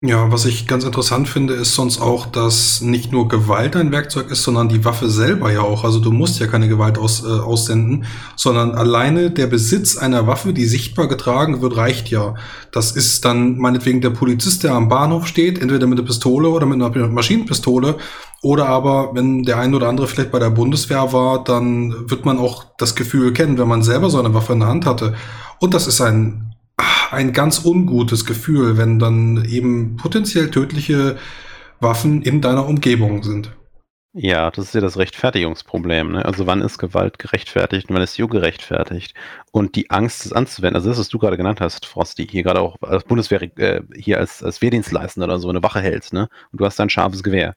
Ja, 0.05 0.29
was 0.33 0.43
ich 0.43 0.67
ganz 0.67 0.83
interessant 0.83 1.29
finde, 1.29 1.53
ist 1.53 1.75
sonst 1.75 2.01
auch, 2.01 2.25
dass 2.25 2.81
nicht 2.81 3.13
nur 3.13 3.29
Gewalt 3.29 3.77
ein 3.77 3.93
Werkzeug 3.93 4.31
ist, 4.31 4.43
sondern 4.43 4.67
die 4.67 4.83
Waffe 4.83 5.07
selber 5.07 5.49
ja 5.49 5.61
auch. 5.61 5.85
Also 5.85 6.01
du 6.01 6.11
musst 6.11 6.41
ja 6.41 6.47
keine 6.47 6.67
Gewalt 6.67 6.97
aus, 6.97 7.23
äh, 7.23 7.29
aussenden, 7.29 8.03
sondern 8.35 8.71
alleine 8.71 9.31
der 9.31 9.47
Besitz 9.47 9.95
einer 9.95 10.27
Waffe, 10.27 10.51
die 10.51 10.65
sichtbar 10.65 11.07
getragen 11.07 11.61
wird, 11.61 11.77
reicht 11.77 12.09
ja. 12.09 12.35
Das 12.73 12.91
ist 12.91 13.23
dann 13.23 13.57
meinetwegen 13.57 14.01
der 14.01 14.09
Polizist, 14.09 14.63
der 14.65 14.73
am 14.73 14.89
Bahnhof 14.89 15.25
steht, 15.25 15.61
entweder 15.61 15.87
mit 15.87 15.97
einer 15.97 16.05
Pistole 16.05 16.49
oder 16.49 16.65
mit 16.65 16.81
einer 16.81 17.07
Maschinenpistole. 17.07 17.95
Oder 18.41 18.67
aber, 18.67 19.11
wenn 19.13 19.43
der 19.43 19.59
ein 19.59 19.73
oder 19.73 19.87
andere 19.87 20.07
vielleicht 20.07 20.31
bei 20.31 20.39
der 20.39 20.49
Bundeswehr 20.49 21.13
war, 21.13 21.45
dann 21.45 22.09
wird 22.09 22.25
man 22.25 22.39
auch 22.39 22.65
das 22.77 22.95
Gefühl 22.95 23.31
kennen, 23.31 23.57
wenn 23.57 23.69
man 23.69 23.83
selber 23.83 24.09
so 24.09 24.19
eine 24.19 24.33
Waffe 24.33 24.51
in 24.51 24.59
der 24.59 24.67
Hand 24.67 24.85
hatte. 24.85 25.13
Und 25.61 25.73
das 25.73 25.87
ist 25.87 26.01
ein 26.01 26.52
ein 27.11 27.33
ganz 27.33 27.63
ungutes 27.63 28.25
Gefühl, 28.25 28.77
wenn 28.77 28.99
dann 28.99 29.45
eben 29.45 29.95
potenziell 29.97 30.49
tödliche 30.49 31.17
Waffen 31.79 32.21
in 32.21 32.41
deiner 32.41 32.67
Umgebung 32.67 33.23
sind. 33.23 33.51
Ja, 34.15 34.51
das 34.51 34.65
ist 34.65 34.75
ja 34.75 34.81
das 34.81 34.97
Rechtfertigungsproblem. 34.97 36.11
Ne? 36.11 36.23
Also 36.23 36.45
wann 36.45 36.61
ist 36.61 36.77
Gewalt 36.77 37.17
gerechtfertigt 37.17 37.89
und 37.89 37.95
wann 37.95 38.03
ist 38.03 38.13
sie 38.13 38.27
gerechtfertigt? 38.27 39.15
Und 39.51 39.75
die 39.75 39.89
Angst, 39.89 40.27
es 40.27 40.33
anzuwenden, 40.33 40.75
also 40.75 40.89
das, 40.89 40.99
was 40.99 41.09
du 41.09 41.17
gerade 41.17 41.35
genannt 41.35 41.61
hast, 41.61 41.87
Frosty, 41.87 42.27
hier 42.27 42.43
gerade 42.43 42.61
auch 42.61 42.77
als 42.81 43.05
Bundeswehr, 43.05 43.41
äh, 43.57 43.81
hier 43.95 44.19
als, 44.19 44.43
als 44.43 44.61
Wehrdienstleistender 44.61 45.25
oder 45.25 45.39
so 45.39 45.49
eine 45.49 45.63
Wache 45.63 45.81
hältst, 45.81 46.13
ne? 46.13 46.29
Und 46.51 46.61
du 46.61 46.65
hast 46.65 46.79
ein 46.79 46.91
scharfes 46.91 47.23
Gewehr. 47.23 47.55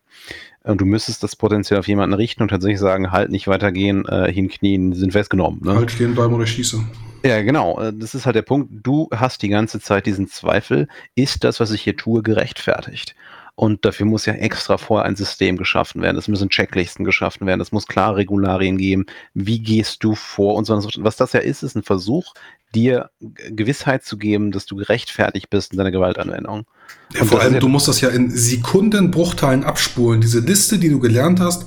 Und 0.65 0.81
du 0.81 0.87
müsstest 0.87 1.23
das 1.23 1.37
potenziell 1.37 1.79
auf 1.79 1.89
jemanden 1.89 2.15
richten 2.15 2.43
und 2.43 2.49
tatsächlich 2.49 2.81
sagen, 2.81 3.13
halt 3.13 3.31
nicht 3.31 3.49
weitergehen, 3.49 4.07
äh, 4.07 4.33
hinknien, 4.33 4.95
sind 4.95 5.13
festgenommen. 5.13 5.61
Ne? 5.63 5.75
Halt 5.75 5.91
stehen 5.91 6.15
bleiben 6.15 6.33
oder 6.33 6.47
schieße. 6.47 6.83
Ja, 7.25 7.43
genau. 7.43 7.81
Äh, 7.81 7.93
das 7.95 8.15
ist 8.15 8.27
halt 8.27 8.37
der 8.37 8.43
Punkt. 8.43 8.69
Du 8.71 9.09
hast 9.15 9.43
die 9.43 9.49
ganze 9.49 9.81
Zeit 9.81 10.07
diesen 10.07 10.29
Zweifel, 10.29 10.89
ist 11.15 11.45
das, 11.45 11.61
was 11.61 11.71
ich 11.71 11.83
hier 11.83 11.97
tue, 11.97 12.23
gerechtfertigt? 12.23 13.15
Und 13.59 13.87
dafür 13.87 14.05
muss 14.05 14.27
ja 14.27 14.35
extra 14.35 14.77
vorher 14.77 15.07
ein 15.07 15.17
System 15.17 15.57
geschaffen 15.57 16.03
werden. 16.03 16.19
Es 16.19 16.29
müssen 16.29 16.51
Checklisten 16.51 17.07
geschaffen 17.07 17.47
werden. 17.47 17.63
Es 17.63 17.73
muss 17.73 17.87
klare 17.87 18.17
Regularien 18.17 18.77
geben. 18.77 19.07
Wie 19.33 19.61
gehst 19.61 20.05
du 20.05 20.15
vor 20.15 20.57
und 20.57 20.67
so. 20.67 20.79
Was 20.99 21.17
das 21.17 21.33
ja 21.33 21.41
ist, 21.41 21.63
ist 21.63 21.75
ein 21.75 21.83
Versuch, 21.83 22.35
dir 22.75 23.11
Gewissheit 23.21 24.05
zu 24.05 24.19
geben, 24.19 24.53
dass 24.53 24.67
du 24.67 24.77
gerechtfertigt 24.77 25.49
bist 25.49 25.73
in 25.73 25.79
deiner 25.79 25.91
Gewaltanwendung. 25.91 26.67
Ja, 27.15 27.25
vor 27.25 27.41
allem, 27.41 27.55
ja 27.55 27.61
du 27.61 27.69
musst 27.69 27.89
das 27.89 28.03
ja 28.03 28.11
in 28.11 28.31
Sekundenbruchteilen 28.31 29.65
abspulen. 29.65 30.21
Diese 30.21 30.41
Liste, 30.41 30.79
die 30.79 30.91
du 30.91 31.01
gelernt 31.01 31.41
hast, 31.41 31.67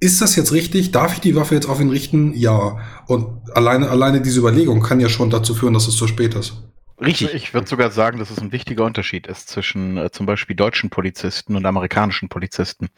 ist 0.00 0.20
das 0.20 0.36
jetzt 0.36 0.52
richtig? 0.52 0.92
Darf 0.92 1.14
ich 1.14 1.20
die 1.20 1.34
Waffe 1.36 1.54
jetzt 1.54 1.68
auf 1.68 1.80
ihn 1.80 1.90
richten? 1.90 2.34
Ja. 2.34 2.78
Und 3.06 3.50
alleine, 3.54 3.88
alleine 3.88 4.20
diese 4.20 4.40
Überlegung 4.40 4.82
kann 4.82 5.00
ja 5.00 5.08
schon 5.08 5.30
dazu 5.30 5.54
führen, 5.54 5.74
dass 5.74 5.88
es 5.88 5.96
zu 5.96 6.06
spät 6.06 6.34
ist. 6.34 6.54
Richtig. 6.98 7.34
Ich 7.34 7.52
würde 7.52 7.66
sogar 7.66 7.90
sagen, 7.90 8.18
dass 8.18 8.30
es 8.30 8.38
ein 8.38 8.52
wichtiger 8.52 8.84
Unterschied 8.84 9.26
ist 9.26 9.48
zwischen 9.48 9.98
äh, 9.98 10.10
zum 10.10 10.24
Beispiel 10.24 10.56
deutschen 10.56 10.88
Polizisten 10.88 11.54
und 11.54 11.66
amerikanischen 11.66 12.28
Polizisten. 12.28 12.88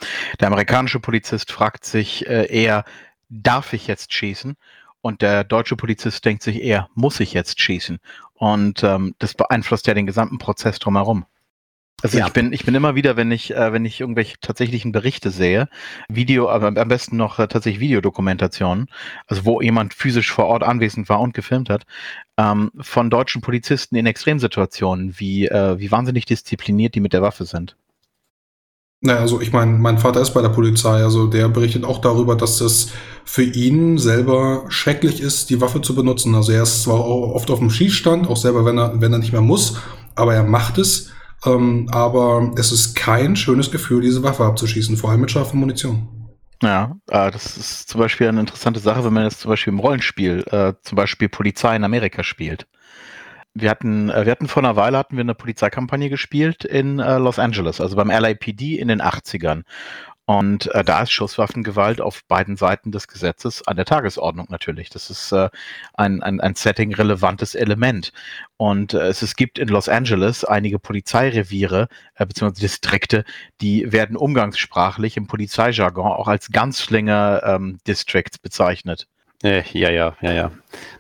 Der 0.40 0.49
amerikanische 0.49 1.01
Polizist 1.01 1.51
fragt 1.51 1.84
sich 1.84 2.26
äh, 2.28 2.46
eher, 2.46 2.84
darf 3.28 3.72
ich 3.72 3.88
jetzt 3.88 4.12
schießen? 4.12 4.55
Und 5.01 5.22
der 5.22 5.44
deutsche 5.44 5.76
Polizist 5.76 6.24
denkt 6.24 6.42
sich 6.42 6.62
eher, 6.62 6.88
muss 6.94 7.20
ich 7.20 7.32
jetzt 7.32 7.61
schießen? 7.61 7.99
Und 8.34 8.84
ähm, 8.84 9.14
das 9.18 9.34
beeinflusst 9.34 9.86
ja 9.86 9.94
den 9.94 10.07
gesamten 10.07 10.38
Prozess 10.38 10.78
drumherum. 10.78 11.24
Also 12.01 12.18
ja. 12.18 12.28
ich 12.28 12.32
bin, 12.32 12.53
ich 12.53 12.64
bin 12.64 12.76
immer 12.76 12.94
wieder, 12.94 13.16
wenn 13.16 13.32
ich, 13.32 13.55
äh, 13.55 13.72
wenn 13.72 13.84
ich 13.84 14.01
irgendwelche 14.01 14.36
tatsächlichen 14.40 14.92
Berichte 14.92 15.30
sehe, 15.30 15.68
Video, 16.09 16.49
aber 16.49 16.68
am 16.68 16.88
besten 16.88 17.16
noch 17.16 17.40
äh, 17.40 17.49
tatsächlich 17.49 17.80
Videodokumentationen, 17.80 18.86
also 19.26 19.44
wo 19.44 19.61
jemand 19.61 19.94
physisch 19.94 20.30
vor 20.30 20.46
Ort 20.46 20.62
anwesend 20.62 21.09
war 21.09 21.20
und 21.20 21.34
gefilmt 21.34 21.70
hat, 21.70 21.86
ähm, 22.36 22.70
von 22.80 23.11
deutschen 23.11 23.40
Polizisten 23.40 23.96
in 23.96 24.07
Extremsituationen, 24.07 25.18
wie, 25.18 25.46
äh, 25.49 25.78
wie 25.80 25.90
wahnsinnig 25.90 26.24
diszipliniert 26.24 26.94
die 26.94 27.01
mit 27.01 27.12
der 27.12 27.22
Waffe 27.22 27.46
sind. 27.46 27.76
Naja, 29.01 29.20
also 29.20 29.40
ich 29.40 29.53
meine, 29.53 29.72
mein 29.72 29.99
Vater 29.99 30.20
ist 30.20 30.34
bei 30.34 30.42
der 30.42 30.49
Polizei, 30.49 31.03
also 31.03 31.26
der 31.26 31.49
berichtet 31.49 31.84
auch 31.84 32.01
darüber, 32.01 32.36
dass 32.36 32.59
das 32.59 32.90
für 33.24 33.44
ihn 33.44 33.99
selber 33.99 34.64
schrecklich 34.68 35.20
ist, 35.20 35.51
die 35.51 35.61
Waffe 35.61 35.80
zu 35.82 35.96
benutzen. 35.96 36.34
Also 36.36 36.53
er 36.53 36.62
ist 36.62 36.82
zwar 36.82 37.01
auch 37.01 37.34
oft 37.34 37.51
auf 37.51 37.59
dem 37.59 37.70
Schießstand, 37.70 38.28
auch 38.28 38.36
selber, 38.36 38.64
wenn 38.64 38.78
er, 38.78 39.01
wenn 39.01 39.12
er 39.12 39.18
nicht 39.18 39.32
mehr 39.32 39.40
muss, 39.40 39.78
aber 40.14 40.34
er 40.34 40.44
macht 40.44 40.78
es 40.78 41.07
ähm, 41.47 41.89
aber 41.93 42.53
es 42.57 42.72
ist 42.72 42.95
kein 42.95 43.36
schönes 43.36 43.70
Gefühl, 43.70 44.03
diese 44.03 44.22
Waffe 44.22 44.45
abzuschießen, 44.45 44.97
vor 44.97 45.11
allem 45.11 45.20
mit 45.20 45.30
scharfer 45.30 45.57
Munition. 45.57 46.09
Ja, 46.62 46.97
äh, 47.09 47.30
das 47.30 47.57
ist 47.57 47.89
zum 47.89 48.01
Beispiel 48.01 48.28
eine 48.28 48.41
interessante 48.41 48.80
Sache, 48.80 49.05
wenn 49.05 49.12
man 49.12 49.24
jetzt 49.24 49.41
zum 49.41 49.51
Beispiel 49.51 49.72
im 49.72 49.78
Rollenspiel, 49.78 50.45
äh, 50.51 50.74
zum 50.82 50.97
Beispiel 50.97 51.28
Polizei 51.28 51.76
in 51.76 51.84
Amerika 51.84 52.24
spielt. 52.24 52.66
Wir 53.55 53.70
hatten, 53.70 54.11
äh, 54.11 54.24
wir 54.24 54.32
hatten 54.32 54.49
vor 54.49 54.62
einer 54.62 54.76
Weile 54.76 54.99
hatten 54.99 55.16
wir 55.16 55.22
eine 55.22 55.34
Polizeikampagne 55.34 56.11
gespielt 56.11 56.64
in 56.64 56.99
äh, 56.99 57.18
Los 57.18 57.39
Angeles, 57.39 57.80
also 57.80 57.97
beim 57.97 58.11
LAPD 58.11 58.76
in 58.76 58.89
den 58.89 59.01
80ern. 59.01 59.62
Und 60.29 60.66
äh, 60.74 60.85
da 60.85 61.05
ist 61.05 61.11
Schusswaffengewalt 61.11 62.03
auf 62.03 62.22
beiden 62.24 62.59
Seiten 62.59 62.93
des 62.93 63.09
Gesetzes 63.09 63.66
an 63.66 63.76
der 63.76 63.87
Tagesordnung 63.87 64.47
natürlich. 64.51 64.91
Das 64.91 65.09
ist 65.09 65.33
äh, 65.33 65.49
ein, 65.95 66.22
ein, 66.22 66.39
ein 66.43 66.55
setting-relevantes 66.55 67.55
Element. 67.55 68.12
Und 68.59 68.93
äh, 68.93 69.07
es, 69.07 69.22
es 69.22 69.37
gibt 69.37 69.59
in 69.59 69.68
Los 69.68 69.89
Angeles 69.89 70.45
einige 70.45 70.79
Polizeireviere 70.79 71.89
äh, 72.16 72.26
bzw. 72.26 72.61
Distrikte, 72.61 73.24
die 73.62 73.91
werden 73.91 74.18
umgangssprachlich 74.18 75.16
im 75.16 75.29
Polizeijargon 75.29 76.12
auch 76.12 76.29
als 76.29 76.51
Gunslinger 76.53 77.43
ähm, 77.47 77.79
bezeichnet. 78.43 79.09
Äh, 79.45 79.62
ja, 79.72 79.89
ja, 79.91 80.16
ja, 80.20 80.32
ja. 80.32 80.51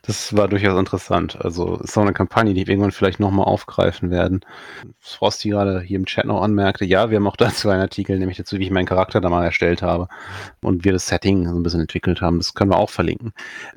Das 0.02 0.36
war 0.36 0.46
durchaus 0.46 0.78
interessant. 0.78 1.36
Also 1.40 1.76
ist 1.78 1.98
auch 1.98 2.02
eine 2.02 2.12
Kampagne, 2.12 2.54
die 2.54 2.66
wir 2.66 2.72
irgendwann 2.72 2.92
vielleicht 2.92 3.18
nochmal 3.18 3.46
aufgreifen 3.46 4.10
werden. 4.12 4.44
Frosty 5.00 5.50
gerade 5.50 5.80
hier 5.80 5.98
im 5.98 6.06
Chat 6.06 6.24
noch 6.24 6.42
anmerkte, 6.42 6.84
ja, 6.84 7.10
wir 7.10 7.16
haben 7.16 7.26
auch 7.26 7.36
dazu 7.36 7.68
einen 7.68 7.82
Artikel, 7.82 8.16
nämlich 8.16 8.36
dazu, 8.36 8.58
wie 8.58 8.64
ich 8.64 8.70
meinen 8.70 8.86
Charakter 8.86 9.20
da 9.20 9.28
mal 9.28 9.44
erstellt 9.44 9.82
habe 9.82 10.06
und 10.62 10.84
wir 10.84 10.92
das 10.92 11.08
Setting 11.08 11.48
so 11.48 11.56
ein 11.56 11.64
bisschen 11.64 11.80
entwickelt 11.80 12.20
haben. 12.20 12.38
Das 12.38 12.54
können 12.54 12.70
wir 12.70 12.78
auch 12.78 12.90
verlinken. 12.90 13.32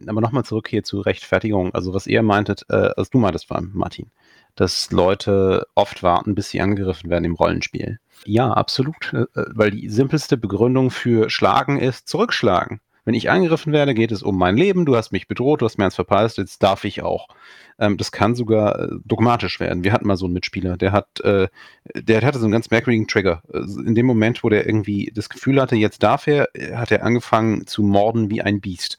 Aber 0.05 0.22
nochmal 0.22 0.45
zurück 0.45 0.68
hier 0.70 0.84
zur 0.84 1.07
Rechtfertigung. 1.07 1.74
Also 1.74 1.95
was 1.95 2.05
ihr 2.05 2.22
meintet, 2.22 2.64
äh, 2.70 2.91
was 2.95 3.09
du 3.09 3.18
meintest 3.18 3.47
vor 3.47 3.57
allem, 3.57 3.72
Martin, 3.74 4.12
dass 4.55 4.91
Leute 4.91 5.66
oft 5.74 6.03
warten, 6.03 6.36
bis 6.36 6.49
sie 6.49 6.62
angegriffen 6.62 7.09
werden 7.09 7.26
im 7.26 7.34
Rollenspiel. 7.34 7.99
Ja, 8.26 8.51
absolut. 8.51 9.12
Äh, 9.14 9.26
weil 9.34 9.72
die 9.72 9.89
simpelste 9.89 10.38
Begründung 10.38 10.91
für 10.91 11.32
Schlagen 11.32 11.80
ist 11.80 12.07
zurückschlagen. 12.07 12.80
Wenn 13.04 13.16
ich 13.16 13.30
angegriffen 13.30 13.74
werde, 13.74 13.93
geht 13.93 14.12
es 14.12 14.22
um 14.22 14.38
mein 14.38 14.58
Leben. 14.58 14.86
Du 14.86 14.95
hast 14.95 15.12
mich 15.12 15.28
bedroht, 15.28 15.62
du 15.62 15.66
hast 15.66 15.78
mir 15.78 15.86
eins 15.86 15.95
verpasst, 15.95 16.38
jetzt 16.38 16.62
darf 16.62 16.84
ich 16.84 17.02
auch. 17.02 17.28
Ähm, 17.80 17.97
das 17.97 18.12
kann 18.12 18.36
sogar 18.36 18.80
äh, 18.80 18.88
dogmatisch 19.06 19.60
werden. 19.60 19.84
Wir 19.84 19.91
hatten 19.91 20.06
mal 20.06 20.18
so 20.18 20.26
einen 20.26 20.36
Mitspieler, 20.36 20.78
der 20.78 20.91
hat, 20.91 21.20
äh, 21.22 21.47
der 21.95 22.22
hatte 22.22 22.38
so 22.38 22.45
einen 22.45 22.54
ganz 22.54 22.70
merkwürdigen 22.70 23.08
Trigger. 23.08 23.41
Also 23.52 23.82
in 23.82 23.95
dem 23.95 24.06
Moment, 24.06 24.43
wo 24.43 24.49
der 24.49 24.68
irgendwie 24.68 25.12
das 25.14 25.30
Gefühl 25.30 25.60
hatte, 25.60 25.76
jetzt 25.76 26.04
darf 26.04 26.28
er, 26.28 26.49
hat 26.76 26.91
er 26.91 27.04
angefangen 27.04 27.66
zu 27.66 27.82
morden 27.82 28.30
wie 28.30 28.41
ein 28.41 28.62
Biest 28.62 28.97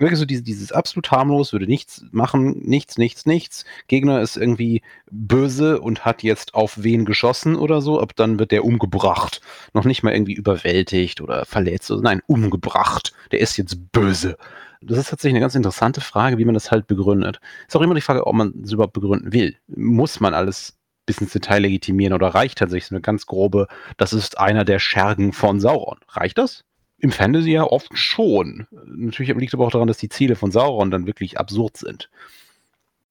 wirklich 0.00 0.18
so 0.18 0.24
dieses, 0.24 0.44
dieses 0.44 0.72
absolut 0.72 1.10
harmlos, 1.10 1.52
würde 1.52 1.66
nichts 1.66 2.04
machen, 2.10 2.60
nichts, 2.64 2.98
nichts, 2.98 3.26
nichts. 3.26 3.64
Gegner 3.88 4.20
ist 4.20 4.36
irgendwie 4.36 4.82
böse 5.10 5.80
und 5.80 6.04
hat 6.04 6.22
jetzt 6.22 6.54
auf 6.54 6.82
wen 6.82 7.04
geschossen 7.04 7.56
oder 7.56 7.80
so, 7.80 8.00
ab 8.00 8.12
dann 8.16 8.38
wird 8.38 8.50
der 8.50 8.64
umgebracht. 8.64 9.40
Noch 9.74 9.84
nicht 9.84 10.02
mal 10.02 10.12
irgendwie 10.12 10.34
überwältigt 10.34 11.20
oder 11.20 11.44
verletzt. 11.44 11.90
Nein, 11.90 12.22
umgebracht. 12.26 13.12
Der 13.30 13.40
ist 13.40 13.56
jetzt 13.56 13.92
böse. 13.92 14.36
Das 14.82 14.96
ist 14.96 15.10
tatsächlich 15.10 15.34
eine 15.34 15.44
ganz 15.44 15.54
interessante 15.54 16.00
Frage, 16.00 16.38
wie 16.38 16.44
man 16.46 16.54
das 16.54 16.70
halt 16.70 16.86
begründet. 16.86 17.38
Ist 17.68 17.76
auch 17.76 17.82
immer 17.82 17.94
die 17.94 18.00
Frage, 18.00 18.26
ob 18.26 18.34
man 18.34 18.54
es 18.64 18.72
überhaupt 18.72 18.94
begründen 18.94 19.32
will. 19.32 19.56
Muss 19.68 20.20
man 20.20 20.32
alles 20.32 20.78
bis 21.04 21.18
ins 21.18 21.32
Detail 21.32 21.60
legitimieren 21.60 22.14
oder 22.14 22.28
reicht 22.28 22.58
tatsächlich 22.58 22.86
so 22.86 22.94
eine 22.94 23.02
ganz 23.02 23.26
grobe, 23.26 23.68
das 23.96 24.12
ist 24.12 24.38
einer 24.38 24.64
der 24.64 24.78
Schergen 24.78 25.32
von 25.32 25.60
Sauron. 25.60 25.98
Reicht 26.08 26.38
das? 26.38 26.64
Im 27.00 27.12
Fantasy 27.12 27.52
ja 27.52 27.64
oft 27.64 27.90
schon. 27.96 28.66
Natürlich 28.86 29.34
liegt 29.34 29.54
aber 29.54 29.66
auch 29.66 29.70
daran, 29.70 29.88
dass 29.88 29.98
die 29.98 30.08
Ziele 30.08 30.36
von 30.36 30.52
Sauron 30.52 30.90
dann 30.90 31.06
wirklich 31.06 31.38
absurd 31.38 31.76
sind. 31.76 32.10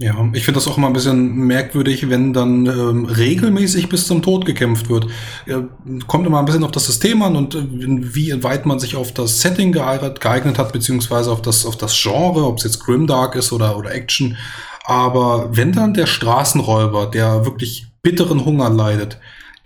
Ja, 0.02 0.30
ich 0.32 0.46
finde 0.46 0.60
das 0.60 0.68
auch 0.70 0.78
immer 0.78 0.88
ein 0.88 0.94
bisschen 0.94 1.36
merkwürdig, 1.46 2.10
wenn 2.10 2.32
dann 2.32 2.66
ähm, 2.68 3.04
regelmäßig 3.04 3.90
bis 3.90 4.08
zum 4.08 4.22
Tod 4.22 4.46
gekämpft 4.46 4.90
wird. 4.90 5.08
Ja, 5.46 5.68
kommt 6.08 6.26
immer 6.26 6.40
ein 6.40 6.46
bisschen 6.46 6.64
auf 6.64 6.72
das 6.72 6.86
System 6.86 7.22
an 7.22 7.36
und 7.36 7.54
äh, 7.54 7.66
wie 7.70 8.42
weit 8.42 8.66
man 8.66 8.80
sich 8.80 8.96
auf 8.96 9.14
das 9.14 9.42
Setting 9.42 9.74
geeignet, 9.74 10.22
geeignet 10.22 10.58
hat, 10.58 10.72
beziehungsweise 10.72 11.30
auf 11.30 11.42
das, 11.42 11.66
auf 11.66 11.76
das 11.76 12.02
Genre, 12.02 12.46
ob 12.46 12.60
es 12.60 12.64
jetzt 12.64 12.80
Grimdark 12.80 13.36
ist 13.36 13.52
oder, 13.52 13.78
oder 13.78 13.92
Action. 13.92 14.38
Aber 14.86 15.50
wenn 15.52 15.74
dann 15.74 15.94
der 15.94 16.06
Straßenräuber, 16.06 17.08
der 17.08 17.44
wirklich 17.44 17.88
bitteren 18.02 18.46
Hunger 18.46 18.70
leidet, 18.70 19.20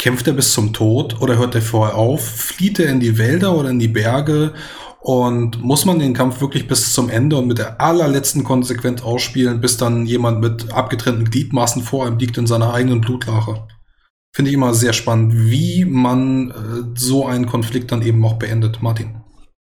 Kämpft 0.04 0.28
er 0.28 0.34
bis 0.34 0.52
zum 0.52 0.74
Tod 0.74 1.22
oder 1.22 1.38
hört 1.38 1.56
er 1.56 1.62
vorher 1.62 1.96
auf? 1.96 2.28
Flieht 2.28 2.78
er 2.78 2.90
in 2.90 3.00
die 3.00 3.18
Wälder 3.18 3.58
oder 3.58 3.70
in 3.70 3.80
die 3.80 3.88
Berge? 3.88 4.52
Und 5.00 5.64
muss 5.64 5.86
man 5.86 6.00
den 6.00 6.14
Kampf 6.14 6.42
wirklich 6.42 6.68
bis 6.68 6.92
zum 6.92 7.10
Ende 7.10 7.38
und 7.38 7.48
mit 7.48 7.58
der 7.58 7.80
allerletzten 7.80 8.44
Konsequenz 8.44 9.02
ausspielen, 9.02 9.62
bis 9.62 9.78
dann 9.78 10.06
jemand 10.06 10.42
mit 10.42 10.74
abgetrennten 10.74 11.30
Gliedmaßen 11.30 11.84
vor 11.84 12.06
ihm 12.06 12.18
liegt 12.18 12.38
in 12.38 12.48
seiner 12.48 12.74
eigenen 12.74 13.00
Blutlache? 13.00 13.66
Finde 14.36 14.52
ich 14.52 14.56
immer 14.56 14.74
sehr 14.74 14.92
spannend, 14.92 15.36
wie 15.36 15.86
man 15.86 16.52
äh, 16.52 17.00
so 17.00 17.26
einen 17.26 17.46
Konflikt 17.46 17.94
dann 17.94 18.02
eben 18.02 18.26
auch 18.26 18.34
beendet. 18.34 18.82
Martin. 18.82 19.24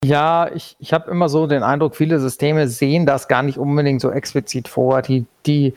Ja, 0.06 0.50
ich, 0.56 0.78
ich 0.80 0.94
habe 0.94 1.12
immer 1.12 1.28
so 1.28 1.48
den 1.48 1.64
Eindruck, 1.64 1.98
viele 1.98 2.22
Systeme 2.22 2.70
sehen 2.70 3.06
das 3.06 3.28
gar 3.28 3.44
nicht 3.44 3.58
unbedingt 3.58 4.00
so 4.00 4.10
explizit 4.10 4.70
vor. 4.70 5.02
Die, 5.02 5.26
die, 5.46 5.74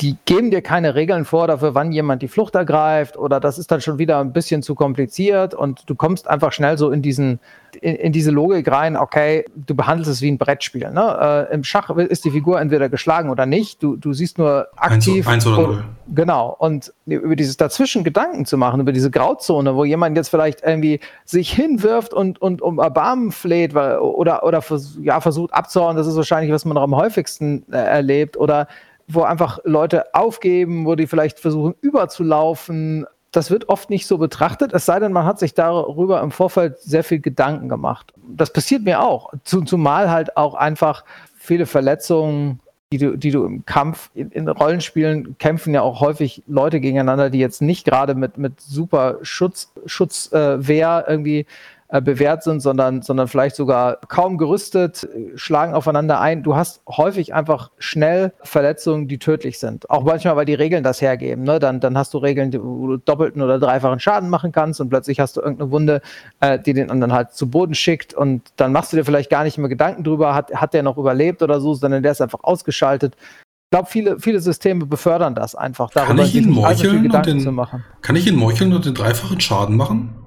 die 0.00 0.16
geben 0.24 0.50
dir 0.50 0.62
keine 0.62 0.94
Regeln 0.94 1.24
vor 1.24 1.48
dafür, 1.48 1.74
wann 1.74 1.90
jemand 1.90 2.22
die 2.22 2.28
Flucht 2.28 2.54
ergreift 2.54 3.16
oder 3.16 3.40
das 3.40 3.58
ist 3.58 3.70
dann 3.70 3.80
schon 3.80 3.98
wieder 3.98 4.20
ein 4.20 4.32
bisschen 4.32 4.62
zu 4.62 4.74
kompliziert 4.74 5.54
und 5.54 5.82
du 5.86 5.94
kommst 5.94 6.28
einfach 6.28 6.52
schnell 6.52 6.78
so 6.78 6.90
in 6.90 7.02
diesen 7.02 7.40
in, 7.80 7.96
in 7.96 8.12
diese 8.12 8.30
Logik 8.30 8.70
rein, 8.70 8.96
okay, 8.96 9.44
du 9.54 9.74
behandelst 9.74 10.10
es 10.10 10.22
wie 10.22 10.30
ein 10.30 10.38
Brettspiel. 10.38 10.90
Ne? 10.90 11.46
Äh, 11.50 11.54
Im 11.54 11.64
Schach 11.64 11.90
ist 11.90 12.24
die 12.24 12.30
Figur 12.30 12.60
entweder 12.60 12.88
geschlagen 12.88 13.30
oder 13.30 13.46
nicht. 13.46 13.82
Du, 13.82 13.96
du 13.96 14.12
siehst 14.12 14.38
nur 14.38 14.68
aktiv. 14.76 15.26
Eins, 15.28 15.46
eins 15.46 15.46
oder 15.46 15.66
null. 15.66 15.84
Genau. 16.14 16.56
Und 16.58 16.92
über 17.06 17.36
dieses 17.36 17.56
dazwischen 17.56 18.04
Gedanken 18.04 18.46
zu 18.46 18.56
machen, 18.56 18.80
über 18.80 18.92
diese 18.92 19.10
Grauzone, 19.10 19.76
wo 19.76 19.84
jemand 19.84 20.16
jetzt 20.16 20.30
vielleicht 20.30 20.62
irgendwie 20.62 21.00
sich 21.24 21.52
hinwirft 21.52 22.14
und, 22.14 22.40
und 22.40 22.62
um 22.62 22.78
Erbarmen 22.78 23.30
fleht 23.30 23.74
weil, 23.74 23.98
oder, 23.98 24.44
oder 24.44 24.62
vers 24.62 24.96
ja, 25.02 25.20
versucht 25.20 25.52
abzuhauen, 25.52 25.96
das 25.96 26.06
ist 26.06 26.16
wahrscheinlich, 26.16 26.52
was 26.52 26.64
man 26.64 26.74
noch 26.74 26.82
am 26.82 26.96
häufigsten 26.96 27.64
äh, 27.70 27.76
erlebt. 27.76 28.36
Oder 28.36 28.68
wo 29.08 29.22
einfach 29.22 29.58
Leute 29.64 30.14
aufgeben, 30.14 30.86
wo 30.86 30.94
die 30.94 31.06
vielleicht 31.06 31.40
versuchen 31.40 31.74
überzulaufen. 31.80 33.06
Das 33.32 33.50
wird 33.50 33.68
oft 33.68 33.90
nicht 33.90 34.06
so 34.06 34.18
betrachtet, 34.18 34.72
es 34.72 34.86
sei 34.86 35.00
denn, 35.00 35.12
man 35.12 35.24
hat 35.24 35.38
sich 35.38 35.54
darüber 35.54 36.22
im 36.22 36.30
Vorfeld 36.30 36.78
sehr 36.78 37.04
viel 37.04 37.20
Gedanken 37.20 37.68
gemacht. 37.68 38.12
Das 38.28 38.52
passiert 38.52 38.84
mir 38.84 39.02
auch, 39.02 39.32
zumal 39.44 40.10
halt 40.10 40.36
auch 40.36 40.54
einfach 40.54 41.04
viele 41.36 41.66
Verletzungen, 41.66 42.60
die 42.90 42.98
du, 42.98 43.16
die 43.16 43.30
du 43.30 43.44
im 43.44 43.66
Kampf, 43.66 44.10
in, 44.14 44.30
in 44.30 44.48
Rollenspielen 44.48 45.36
kämpfen 45.38 45.74
ja 45.74 45.82
auch 45.82 46.00
häufig 46.00 46.42
Leute 46.46 46.80
gegeneinander, 46.80 47.28
die 47.28 47.38
jetzt 47.38 47.60
nicht 47.60 47.84
gerade 47.84 48.14
mit, 48.14 48.38
mit 48.38 48.60
super 48.60 49.18
Schutz, 49.22 49.72
Schutzwehr 49.84 51.04
irgendwie 51.06 51.46
äh, 51.90 52.02
bewährt 52.02 52.42
sind, 52.42 52.60
sondern, 52.60 53.00
sondern 53.00 53.28
vielleicht 53.28 53.56
sogar 53.56 53.98
kaum 54.08 54.36
gerüstet, 54.36 55.08
schlagen 55.36 55.72
aufeinander 55.72 56.20
ein. 56.20 56.42
Du 56.42 56.54
hast 56.54 56.82
häufig 56.86 57.32
einfach 57.32 57.70
schnell 57.78 58.32
Verletzungen, 58.42 59.08
die 59.08 59.18
tödlich 59.18 59.58
sind. 59.58 59.88
Auch 59.88 60.02
manchmal, 60.04 60.36
weil 60.36 60.44
die 60.44 60.54
Regeln 60.54 60.84
das 60.84 61.00
hergeben. 61.00 61.44
Ne? 61.44 61.58
Dann, 61.58 61.80
dann 61.80 61.96
hast 61.96 62.12
du 62.12 62.18
Regeln, 62.18 62.52
wo 62.52 62.88
du 62.88 62.96
doppelten 62.98 63.40
oder 63.40 63.58
dreifachen 63.58 64.00
Schaden 64.00 64.28
machen 64.28 64.52
kannst 64.52 64.82
und 64.82 64.90
plötzlich 64.90 65.18
hast 65.18 65.38
du 65.38 65.40
irgendeine 65.40 65.70
Wunde, 65.70 66.02
äh, 66.40 66.58
die 66.58 66.74
den 66.74 66.90
anderen 66.90 67.14
halt 67.14 67.32
zu 67.32 67.48
Boden 67.48 67.74
schickt 67.74 68.12
und 68.12 68.42
dann 68.56 68.72
machst 68.72 68.92
du 68.92 68.98
dir 68.98 69.04
vielleicht 69.04 69.30
gar 69.30 69.44
nicht 69.44 69.56
mehr 69.56 69.70
Gedanken 69.70 70.04
drüber, 70.04 70.34
hat, 70.34 70.54
hat 70.54 70.74
der 70.74 70.82
noch 70.82 70.98
überlebt 70.98 71.42
oder 71.42 71.58
so, 71.58 71.72
sondern 71.72 72.02
der 72.02 72.12
ist 72.12 72.20
einfach 72.20 72.40
ausgeschaltet. 72.42 73.16
Ich 73.16 73.70
glaube, 73.70 73.88
viele, 73.88 74.20
viele 74.20 74.40
Systeme 74.40 74.84
befördern 74.84 75.34
das 75.34 75.54
einfach, 75.54 75.90
darüber 75.90 76.16
kann 76.16 76.26
ich 76.26 76.34
ihn 76.34 76.50
meucheln 76.50 77.10
und 77.10 77.26
den, 77.26 77.56
Kann 78.02 78.16
ich 78.16 78.26
ihn 78.26 78.36
meucheln 78.36 78.74
und 78.74 78.84
den 78.84 78.94
dreifachen 78.94 79.40
Schaden 79.40 79.76
machen? 79.76 80.17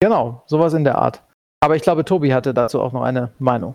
Genau, 0.00 0.42
sowas 0.46 0.74
in 0.74 0.84
der 0.84 0.98
Art. 0.98 1.22
Aber 1.60 1.74
ich 1.76 1.82
glaube, 1.82 2.04
Tobi 2.04 2.32
hatte 2.32 2.54
dazu 2.54 2.80
auch 2.80 2.92
noch 2.92 3.02
eine 3.02 3.32
Meinung. 3.38 3.74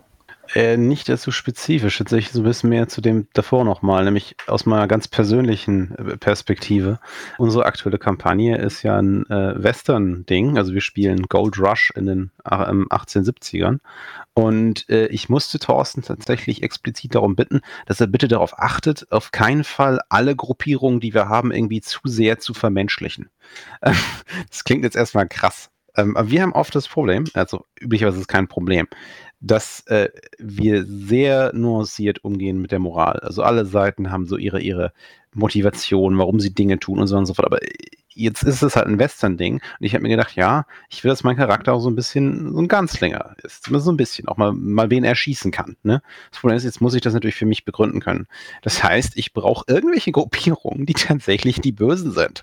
Äh, 0.54 0.76
nicht 0.76 1.06
so 1.06 1.30
spezifisch, 1.30 1.98
tatsächlich 1.98 2.32
so 2.32 2.40
ein 2.40 2.44
bisschen 2.44 2.70
mehr 2.70 2.88
zu 2.88 3.00
dem 3.00 3.28
davor 3.32 3.64
nochmal, 3.64 4.04
nämlich 4.04 4.36
aus 4.46 4.66
meiner 4.66 4.86
ganz 4.86 5.08
persönlichen 5.08 5.96
äh, 5.96 6.16
Perspektive. 6.16 6.98
Unsere 7.38 7.64
aktuelle 7.64 7.98
Kampagne 7.98 8.58
ist 8.58 8.82
ja 8.82 8.98
ein 8.98 9.24
äh, 9.30 9.62
Western-Ding, 9.62 10.58
also 10.58 10.74
wir 10.74 10.82
spielen 10.82 11.22
Gold 11.24 11.58
Rush 11.58 11.92
in 11.96 12.06
den 12.06 12.30
äh, 12.44 12.54
1870ern 12.54 13.78
und 14.34 14.88
äh, 14.90 15.06
ich 15.06 15.28
musste 15.28 15.58
Thorsten 15.58 16.02
tatsächlich 16.02 16.62
explizit 16.62 17.14
darum 17.14 17.36
bitten, 17.36 17.62
dass 17.86 18.00
er 18.00 18.06
bitte 18.06 18.28
darauf 18.28 18.58
achtet, 18.58 19.10
auf 19.10 19.32
keinen 19.32 19.64
Fall 19.64 20.00
alle 20.10 20.36
Gruppierungen, 20.36 21.00
die 21.00 21.14
wir 21.14 21.28
haben, 21.28 21.52
irgendwie 21.52 21.80
zu 21.80 22.00
sehr 22.04 22.38
zu 22.38 22.52
vermenschlichen. 22.52 23.30
das 23.80 24.64
klingt 24.64 24.84
jetzt 24.84 24.96
erstmal 24.96 25.26
krass, 25.26 25.70
ähm, 25.96 26.16
wir 26.24 26.42
haben 26.42 26.52
oft 26.52 26.74
das 26.74 26.88
Problem, 26.88 27.24
also 27.34 27.64
üblicherweise 27.80 28.16
ist 28.16 28.22
es 28.22 28.28
kein 28.28 28.48
Problem, 28.48 28.86
dass 29.40 29.80
äh, 29.86 30.08
wir 30.38 30.84
sehr 30.86 31.52
nuanciert 31.54 32.24
umgehen 32.24 32.60
mit 32.60 32.72
der 32.72 32.78
Moral. 32.78 33.20
Also 33.20 33.42
alle 33.42 33.66
Seiten 33.66 34.10
haben 34.10 34.26
so 34.26 34.36
ihre, 34.36 34.60
ihre 34.60 34.92
Motivation, 35.34 36.16
warum 36.18 36.40
sie 36.40 36.54
Dinge 36.54 36.78
tun 36.78 36.98
und 36.98 37.06
so 37.06 37.16
und 37.16 37.26
so 37.26 37.34
fort. 37.34 37.46
Aber 37.46 37.58
jetzt 38.14 38.42
ist 38.42 38.62
es 38.62 38.76
halt 38.76 38.86
ein 38.86 38.98
Western-Ding. 38.98 39.54
Und 39.54 39.86
ich 39.86 39.94
habe 39.94 40.02
mir 40.02 40.08
gedacht, 40.08 40.34
ja, 40.36 40.66
ich 40.88 41.04
will, 41.04 41.10
dass 41.10 41.24
mein 41.24 41.36
Charakter 41.36 41.72
auch 41.72 41.80
so 41.80 41.90
ein 41.90 41.96
bisschen 41.96 42.52
so 42.52 42.60
ein 42.60 42.68
Ganzlinger 42.68 43.34
ist. 43.42 43.64
So 43.64 43.90
ein 43.90 43.96
bisschen, 43.96 44.28
auch 44.28 44.36
mal, 44.36 44.52
mal 44.52 44.90
wen 44.90 45.04
erschießen 45.04 45.50
kann. 45.50 45.76
Ne? 45.82 46.02
Das 46.30 46.40
Problem 46.40 46.56
ist, 46.56 46.64
jetzt 46.64 46.80
muss 46.80 46.94
ich 46.94 47.00
das 47.00 47.14
natürlich 47.14 47.34
für 47.34 47.46
mich 47.46 47.64
begründen 47.64 48.00
können. 48.00 48.26
Das 48.62 48.82
heißt, 48.82 49.16
ich 49.16 49.32
brauche 49.32 49.64
irgendwelche 49.68 50.12
Gruppierungen, 50.12 50.86
die 50.86 50.94
tatsächlich 50.94 51.60
die 51.60 51.72
Bösen 51.72 52.12
sind. 52.12 52.42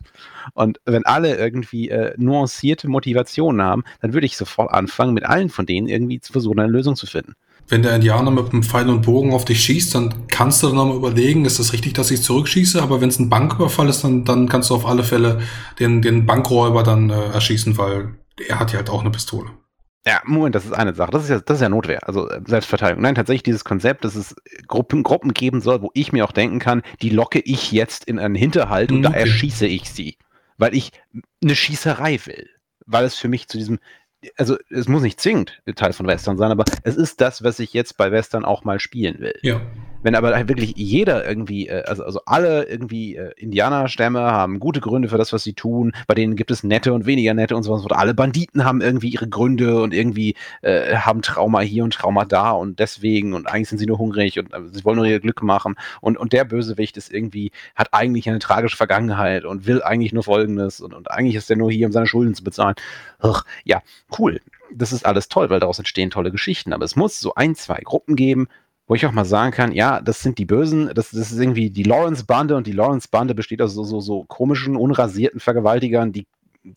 Und 0.53 0.80
wenn 0.86 1.05
alle 1.05 1.38
irgendwie 1.38 1.89
äh, 1.89 2.13
nuancierte 2.17 2.88
Motivationen 2.88 3.61
haben, 3.61 3.84
dann 4.01 4.13
würde 4.13 4.26
ich 4.26 4.38
sofort 4.38 4.72
anfangen, 4.72 5.13
mit 5.13 5.26
allen 5.26 5.49
von 5.49 5.65
denen 5.65 5.88
irgendwie 5.88 6.19
zu 6.19 6.34
versuchen, 6.34 6.59
eine 6.59 6.72
Lösung 6.72 6.95
zu 6.95 7.05
finden 7.07 7.36
wenn 7.68 7.84
der 7.84 7.95
Indianer 7.95 8.32
mit 8.32 8.51
einem 8.51 8.64
Pfeil 8.64 8.89
und 8.89 9.03
Bogen 9.03 9.34
auf 9.34 9.45
dich 9.45 9.64
schießt, 9.64 9.95
dann 9.95 10.28
kannst 10.28 10.62
du 10.62 10.68
dann 10.68 10.76
nochmal 10.76 10.97
überlegen, 10.97 11.45
ist 11.45 11.59
das 11.59 11.74
richtig, 11.74 11.93
dass 11.93 12.12
ich 12.12 12.22
zurückschieße? 12.22 12.82
Aber 12.82 13.01
wenn 13.01 13.09
es 13.09 13.20
ein 13.20 13.30
Banküberfall 13.30 13.88
ist, 13.88 14.03
dann, 14.03 14.26
dann 14.26 14.49
kannst 14.49 14.70
du 14.70 14.76
auf 14.76 14.86
alle 14.86 15.03
Fälle 15.03 15.41
den, 15.80 16.01
den 16.01 16.26
Bankräuber 16.26 16.84
dann 16.84 17.09
äh, 17.09 17.28
erschießen, 17.34 17.78
weil 17.78 18.16
er 18.47 18.59
hat 18.59 18.72
ja 18.72 18.80
halt 18.80 18.89
auch 18.89 19.01
eine 19.01 19.12
Pistole. 19.12 19.51
Ja, 20.05 20.22
Moment, 20.26 20.55
das 20.55 20.66
ist 20.66 20.74
eine 20.74 20.95
Sache. 20.95 21.12
Das 21.12 21.24
ist 21.24 21.30
ja, 21.30 21.39
das 21.39 21.57
ist 21.57 21.62
ja 21.62 21.70
Notwehr, 21.70 22.07
also 22.07 22.28
äh, 22.28 22.41
Selbstverteidigung. 22.45 23.03
Nein, 23.03 23.16
tatsächlich 23.16 23.43
dieses 23.43 23.64
Konzept, 23.64 24.03
dass 24.03 24.16
es 24.16 24.36
Gruppen, 24.68 25.03
Gruppen 25.03 25.34
geben 25.34 25.62
soll, 25.62 25.82
wo 25.82 25.91
ich 25.93 26.12
mir 26.12 26.26
auch 26.26 26.32
denken 26.32 26.59
kann, 26.59 26.82
die 27.01 27.09
locke 27.09 27.39
ich 27.39 27.72
jetzt 27.72 28.05
in 28.05 28.18
einen 28.18 28.36
Hinterhalt 28.36 28.91
und 28.91 29.05
okay. 29.05 29.14
da 29.14 29.20
erschieße 29.20 29.68
ich 29.68 29.89
sie. 29.91 30.18
Weil 30.57 30.76
ich 30.76 30.91
eine 31.43 31.55
Schießerei 31.55 32.20
will. 32.26 32.49
Weil 32.88 33.05
es 33.05 33.16
für 33.16 33.28
mich 33.28 33.47
zu 33.47 33.57
diesem 33.57 33.80
also 34.38 34.57
es 34.69 34.88
muss 34.88 35.01
nicht 35.01 35.19
zwingend 35.19 35.61
Teil 35.76 35.93
von 35.93 36.07
Western 36.07 36.38
sein, 36.38 36.51
aber 36.51 36.65
es 36.84 36.95
ist 36.95 37.22
das, 37.22 37.43
was 37.43 37.59
ich 37.59 37.74
jetzt 37.74 37.97
bei 37.97 38.11
Western 38.11 38.45
auch 38.45 38.63
mal 38.63 38.80
spielen 38.80 39.19
will. 39.19 39.38
Ja. 39.41 39.61
Wenn 40.04 40.16
aber 40.16 40.34
halt 40.34 40.49
wirklich 40.49 40.74
jeder 40.76 41.28
irgendwie, 41.28 41.68
äh, 41.68 41.84
also, 41.84 42.04
also 42.04 42.22
alle 42.26 42.64
irgendwie 42.64 43.16
äh, 43.16 43.32
Indianerstämme 43.38 44.20
haben 44.20 44.60
gute 44.60 44.82
Gründe 44.82 45.10
für 45.10 45.18
das, 45.18 45.34
was 45.34 45.43
sie 45.43 45.54
tun, 45.54 45.93
bei 46.08 46.16
denen 46.16 46.36
gibt 46.36 46.52
es 46.52 46.64
nette 46.64 46.93
und 46.93 47.06
weniger 47.06 47.34
nette 47.34 47.56
und 47.56 47.64
so 47.64 47.72
was. 47.74 47.86
Alle 47.91 48.14
Banditen 48.14 48.66
haben 48.66 48.82
irgendwie 48.82 49.10
ihre 49.10 49.28
Gründe 49.28 49.82
und 49.82 49.93
irgendwie 49.93 50.36
äh, 50.62 50.95
haben 50.95 51.22
Trauma 51.22 51.62
hier 51.62 51.84
und 51.84 51.93
Trauma 51.93 52.26
da 52.26 52.52
und 52.52 52.80
deswegen 52.80 53.34
und 53.34 53.47
eigentlich 53.47 53.70
sind 53.70 53.78
sie 53.78 53.86
nur 53.86 53.97
hungrig 53.97 54.39
und 54.39 54.54
äh, 54.54 54.62
sie 54.72 54.84
wollen 54.86 54.97
nur 54.97 55.06
ihr 55.06 55.20
Glück 55.20 55.43
machen 55.43 55.76
und, 56.02 56.18
und 56.18 56.34
der 56.34 56.45
Bösewicht 56.45 56.97
ist 56.97 57.14
irgendwie, 57.14 57.52
hat 57.76 57.93
eigentlich 57.93 58.30
eine 58.30 58.39
tragische 58.39 58.78
Vergangenheit 58.78 59.45
und 59.45 59.68
will 59.68 59.84
eigentlich 59.84 60.14
nur 60.14 60.24
Folgendes 60.24 60.82
und, 60.82 60.93
und 60.93 61.12
eigentlich 61.12 61.36
ist 61.36 61.49
er 61.49 61.58
nur 61.58 61.72
hier, 61.72 61.88
um 61.88 61.91
seine 61.91 62.08
Schulden 62.08 62.34
zu 62.34 62.43
bezahlen. 62.43 62.76
Ugh, 63.24 63.43
ja, 63.64 63.82
cool. 64.18 64.39
Das 64.74 64.93
ist 64.93 65.06
alles 65.06 65.28
toll, 65.28 65.49
weil 65.49 65.60
daraus 65.60 65.80
entstehen 65.80 66.10
tolle 66.10 66.32
Geschichten. 66.32 66.74
Aber 66.74 66.86
es 66.86 66.95
muss 66.95 67.20
so 67.20 67.36
ein, 67.36 67.56
zwei 67.56 67.80
Gruppen 67.84 68.16
geben, 68.16 68.47
wo 68.92 68.96
ich 68.96 69.06
auch 69.06 69.14
mal 69.14 69.24
sagen 69.24 69.52
kann, 69.52 69.72
ja, 69.72 70.02
das 70.02 70.20
sind 70.20 70.38
die 70.38 70.44
Bösen, 70.44 70.92
das, 70.94 71.12
das 71.12 71.32
ist 71.32 71.39
irgendwie 71.39 71.70
die 71.70 71.84
Lawrence-Bande 71.84 72.58
und 72.58 72.68
die 72.68 72.74
Lawrence-Bande 72.74 73.34
besteht 73.34 73.62
aus 73.62 73.74
so, 73.74 73.86
so, 73.86 74.02
so 74.02 74.26
komischen, 74.26 74.76
unrasierten 74.76 75.39
Vergewaltigern, 75.39 76.12
die, 76.12 76.28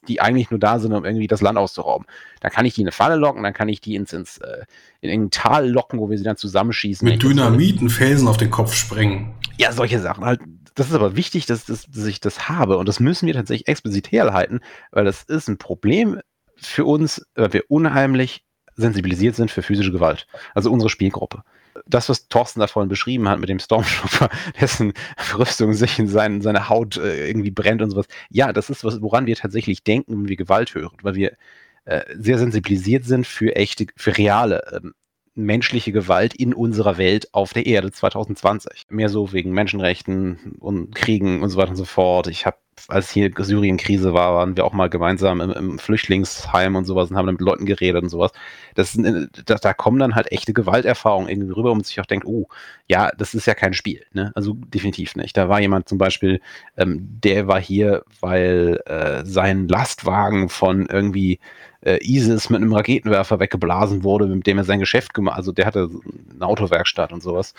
die 0.07 0.21
eigentlich 0.21 0.49
nur 0.49 0.61
da 0.61 0.79
sind, 0.79 0.93
um 0.93 1.05
irgendwie 1.05 1.27
das 1.27 1.41
Land 1.41 1.59
auszurauben. 1.59 2.07
Dann 2.41 2.53
kann 2.53 2.67
ich 2.67 2.75
die 2.75 2.83
in 2.83 2.87
eine 2.87 2.93
Falle 2.93 3.17
locken, 3.17 3.43
dann 3.43 3.53
kann 3.53 3.69
ich 3.69 3.81
die 3.81 3.97
ins, 3.97 4.13
ins 4.13 4.39
äh, 4.39 4.63
in 5.01 5.11
irgendein 5.11 5.31
Tal 5.33 5.69
locken, 5.69 5.99
wo 5.99 6.09
wir 6.09 6.17
sie 6.17 6.23
dann 6.23 6.37
zusammenschießen. 6.37 7.05
Mit 7.05 7.21
Dynamit 7.21 7.81
einen 7.81 7.91
Felsen 7.91 8.29
auf 8.29 8.37
den 8.37 8.53
Kopf 8.53 8.75
sprengen. 8.75 9.35
Ja, 9.59 9.73
solche 9.73 9.99
Sachen 9.99 10.25
halt. 10.25 10.39
Das 10.77 10.87
ist 10.87 10.95
aber 10.95 11.17
wichtig, 11.17 11.47
dass, 11.47 11.65
dass, 11.65 11.85
dass 11.85 12.07
ich 12.07 12.21
das 12.21 12.49
habe 12.49 12.79
und 12.79 12.89
das 12.89 13.01
müssen 13.01 13.27
wir 13.27 13.35
tatsächlich 13.35 13.67
explizit 13.67 14.13
herhalten, 14.13 14.61
weil 14.93 15.05
das 15.05 15.25
ist 15.25 15.49
ein 15.49 15.59
Problem 15.59 16.21
für 16.55 16.85
uns, 16.85 17.27
weil 17.35 17.53
wir 17.53 17.65
unheimlich 17.67 18.45
sensibilisiert 18.77 19.35
sind 19.35 19.51
für 19.51 19.63
physische 19.63 19.91
Gewalt. 19.91 20.29
Also 20.55 20.71
unsere 20.71 20.91
Spielgruppe 20.91 21.43
das, 21.87 22.09
was 22.09 22.29
Thorsten 22.29 22.61
da 22.61 22.67
vorhin 22.67 22.89
beschrieben 22.89 23.29
hat 23.29 23.41
mit 23.41 23.49
dem 23.49 23.59
Stormtrooper, 23.59 24.29
dessen 24.61 24.93
Rüstung 25.37 25.73
sich 25.75 25.99
in 25.99 26.09
sein, 26.09 26.41
seine 26.41 26.69
Haut 26.69 26.97
äh, 26.97 27.29
irgendwie 27.29 27.51
brennt 27.51 27.83
und 27.83 27.91
sowas. 27.91 28.07
Ja, 28.31 28.53
das 28.53 28.71
ist 28.71 28.85
was, 28.85 29.01
woran 29.01 29.27
wir 29.27 29.37
tatsächlich 29.37 29.83
denken, 29.85 30.13
wenn 30.13 30.29
wir 30.29 30.37
Gewalt 30.37 30.75
hören, 30.75 30.97
weil 31.03 31.15
wir 31.15 31.37
äh, 31.85 32.03
sehr 32.17 32.39
sensibilisiert 32.39 33.05
sind 33.05 33.27
für 33.27 33.57
echte, 33.57 33.87
für 33.97 34.17
reale 34.17 34.63
ähm, 34.73 34.95
menschliche 35.35 35.93
Gewalt 35.93 36.35
in 36.35 36.55
unserer 36.55 36.97
Welt 36.97 37.29
auf 37.33 37.53
der 37.53 37.67
Erde 37.67 37.91
2020. 37.91 38.85
Mehr 38.89 39.09
so 39.09 39.33
wegen 39.33 39.53
Menschenrechten 39.53 40.57
und 40.61 40.95
Kriegen 40.95 41.43
und 41.43 41.51
so 41.51 41.59
weiter 41.59 41.71
und 41.71 41.77
so 41.77 41.85
fort. 41.85 42.29
Ich 42.29 42.47
habe 42.47 42.57
als 42.89 43.11
hier 43.11 43.31
Syrien-Krise 43.37 44.13
war, 44.13 44.35
waren 44.35 44.57
wir 44.57 44.65
auch 44.65 44.73
mal 44.73 44.89
gemeinsam 44.89 45.41
im, 45.41 45.51
im, 45.51 45.79
Flüchtlingsheim 45.79 46.77
und 46.77 46.85
sowas 46.85 47.11
und 47.11 47.17
haben 47.17 47.27
dann 47.27 47.37
mit 47.37 47.43
Leuten 47.43 47.67
geredet 47.67 48.03
und 48.03 48.09
sowas. 48.09 48.33
Das, 48.75 48.99
da, 49.47 49.55
da 49.57 49.75
kommen 49.75 49.99
dann 49.99 50.15
halt 50.15 50.33
echte 50.33 50.53
Gewalterfahrungen 50.53 51.29
irgendwie 51.29 51.53
rüber, 51.53 51.71
wo 51.71 51.75
man 51.75 51.85
sich 51.85 52.01
auch 52.01 52.07
denkt, 52.07 52.27
oh, 52.27 52.49
ja, 52.89 53.11
das 53.17 53.35
ist 53.35 53.47
ja 53.47 53.55
kein 53.55 53.75
Spiel. 53.75 54.05
Ne? 54.13 54.33
Also 54.35 54.55
definitiv 54.55 55.17
nicht. 55.17 55.37
Da 55.37 55.49
war 55.49 55.61
jemand 55.61 55.89
zum 55.89 55.99
Beispiel, 55.99 56.41
ähm, 56.77 56.99
der 57.23 57.47
war 57.47 57.61
hier, 57.61 58.05
weil 58.21 58.81
äh, 58.87 59.25
sein 59.25 59.69
Lastwagen 59.69 60.49
von 60.49 60.87
irgendwie 60.87 61.41
äh, 61.85 61.99
ISIS 62.03 62.51
mit 62.51 62.63
einem 62.63 62.73
Raketenwerfer 62.73 63.41
weggeblasen 63.41 64.03
wurde, 64.05 64.27
mit 64.27 64.47
dem 64.47 64.59
er 64.59 64.65
sein 64.65 64.81
Geschäft 64.81 65.15
gemacht 65.15 65.37
Also 65.37 65.53
der 65.53 65.67
hatte 65.67 65.91
eine 66.35 66.47
Autowerkstatt 66.47 67.13
und 67.13 67.23
sowas. 67.23 67.55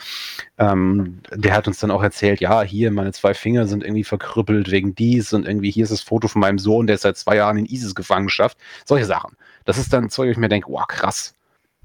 Ähm, 0.57 1.19
der 1.31 1.53
hat 1.53 1.67
uns 1.67 1.79
dann 1.79 1.91
auch 1.91 2.03
erzählt, 2.03 2.41
ja, 2.41 2.61
hier 2.63 2.91
meine 2.91 3.13
zwei 3.13 3.33
Finger 3.33 3.67
sind 3.67 3.83
irgendwie 3.83 4.03
verkrüppelt 4.03 4.71
wegen 4.71 4.95
dies 4.95 5.33
und 5.33 5.45
irgendwie 5.47 5.71
hier 5.71 5.83
ist 5.83 5.91
das 5.91 6.01
Foto 6.01 6.27
von 6.27 6.41
meinem 6.41 6.59
Sohn, 6.59 6.87
der 6.87 6.95
ist 6.95 7.03
seit 7.03 7.17
zwei 7.17 7.37
Jahren 7.37 7.57
in 7.57 7.65
ISIS-Gefangenschaft. 7.65 8.57
Solche 8.85 9.05
Sachen. 9.05 9.37
Das 9.65 9.77
ist 9.77 9.93
dann 9.93 10.09
Zeug, 10.09 10.27
wo 10.27 10.31
ich 10.31 10.37
mir 10.37 10.49
denke, 10.49 10.69
wow, 10.69 10.87
krass. 10.87 11.33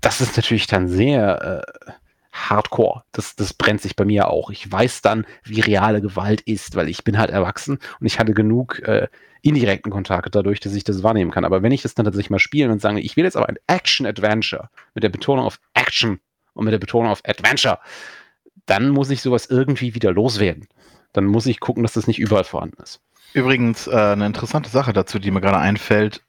Das 0.00 0.20
ist 0.20 0.36
natürlich 0.36 0.66
dann 0.66 0.88
sehr 0.88 1.64
äh, 1.86 1.92
hardcore. 2.48 3.02
Das, 3.12 3.36
das 3.36 3.52
brennt 3.52 3.80
sich 3.80 3.96
bei 3.96 4.04
mir 4.04 4.28
auch. 4.28 4.50
Ich 4.50 4.70
weiß 4.70 5.02
dann, 5.02 5.26
wie 5.44 5.60
reale 5.60 6.00
Gewalt 6.00 6.40
ist, 6.42 6.76
weil 6.76 6.88
ich 6.88 7.04
bin 7.04 7.18
halt 7.18 7.30
erwachsen 7.30 7.78
und 8.00 8.06
ich 8.06 8.18
hatte 8.18 8.32
genug 8.32 8.78
äh, 8.80 9.08
indirekten 9.42 9.90
Kontakt 9.90 10.34
dadurch, 10.34 10.60
dass 10.60 10.74
ich 10.74 10.84
das 10.84 11.02
wahrnehmen 11.02 11.30
kann. 11.30 11.44
Aber 11.44 11.62
wenn 11.62 11.72
ich 11.72 11.82
das 11.82 11.94
dann 11.94 12.04
tatsächlich 12.04 12.30
mal 12.30 12.38
spiele 12.38 12.70
und 12.70 12.80
sage, 12.80 13.00
ich 13.00 13.16
will 13.16 13.24
jetzt 13.24 13.36
aber 13.36 13.48
ein 13.48 13.58
Action-Adventure 13.66 14.70
mit 14.94 15.04
der 15.04 15.08
Betonung 15.08 15.44
auf 15.44 15.60
Action 15.74 16.20
und 16.54 16.64
mit 16.64 16.72
der 16.72 16.78
Betonung 16.78 17.10
auf 17.10 17.22
Adventure, 17.24 17.78
dann 18.66 18.90
muss 18.90 19.10
ich 19.10 19.22
sowas 19.22 19.46
irgendwie 19.46 19.94
wieder 19.94 20.12
loswerden. 20.12 20.68
Dann 21.12 21.26
muss 21.26 21.46
ich 21.46 21.60
gucken, 21.60 21.82
dass 21.82 21.94
das 21.94 22.06
nicht 22.06 22.18
überall 22.18 22.44
vorhanden 22.44 22.82
ist. 22.82 23.00
Übrigens, 23.32 23.86
äh, 23.86 23.90
eine 23.90 24.26
interessante 24.26 24.70
Sache 24.70 24.92
dazu, 24.92 25.18
die 25.18 25.30
mir 25.30 25.40
gerade 25.40 25.58
einfällt, 25.58 26.22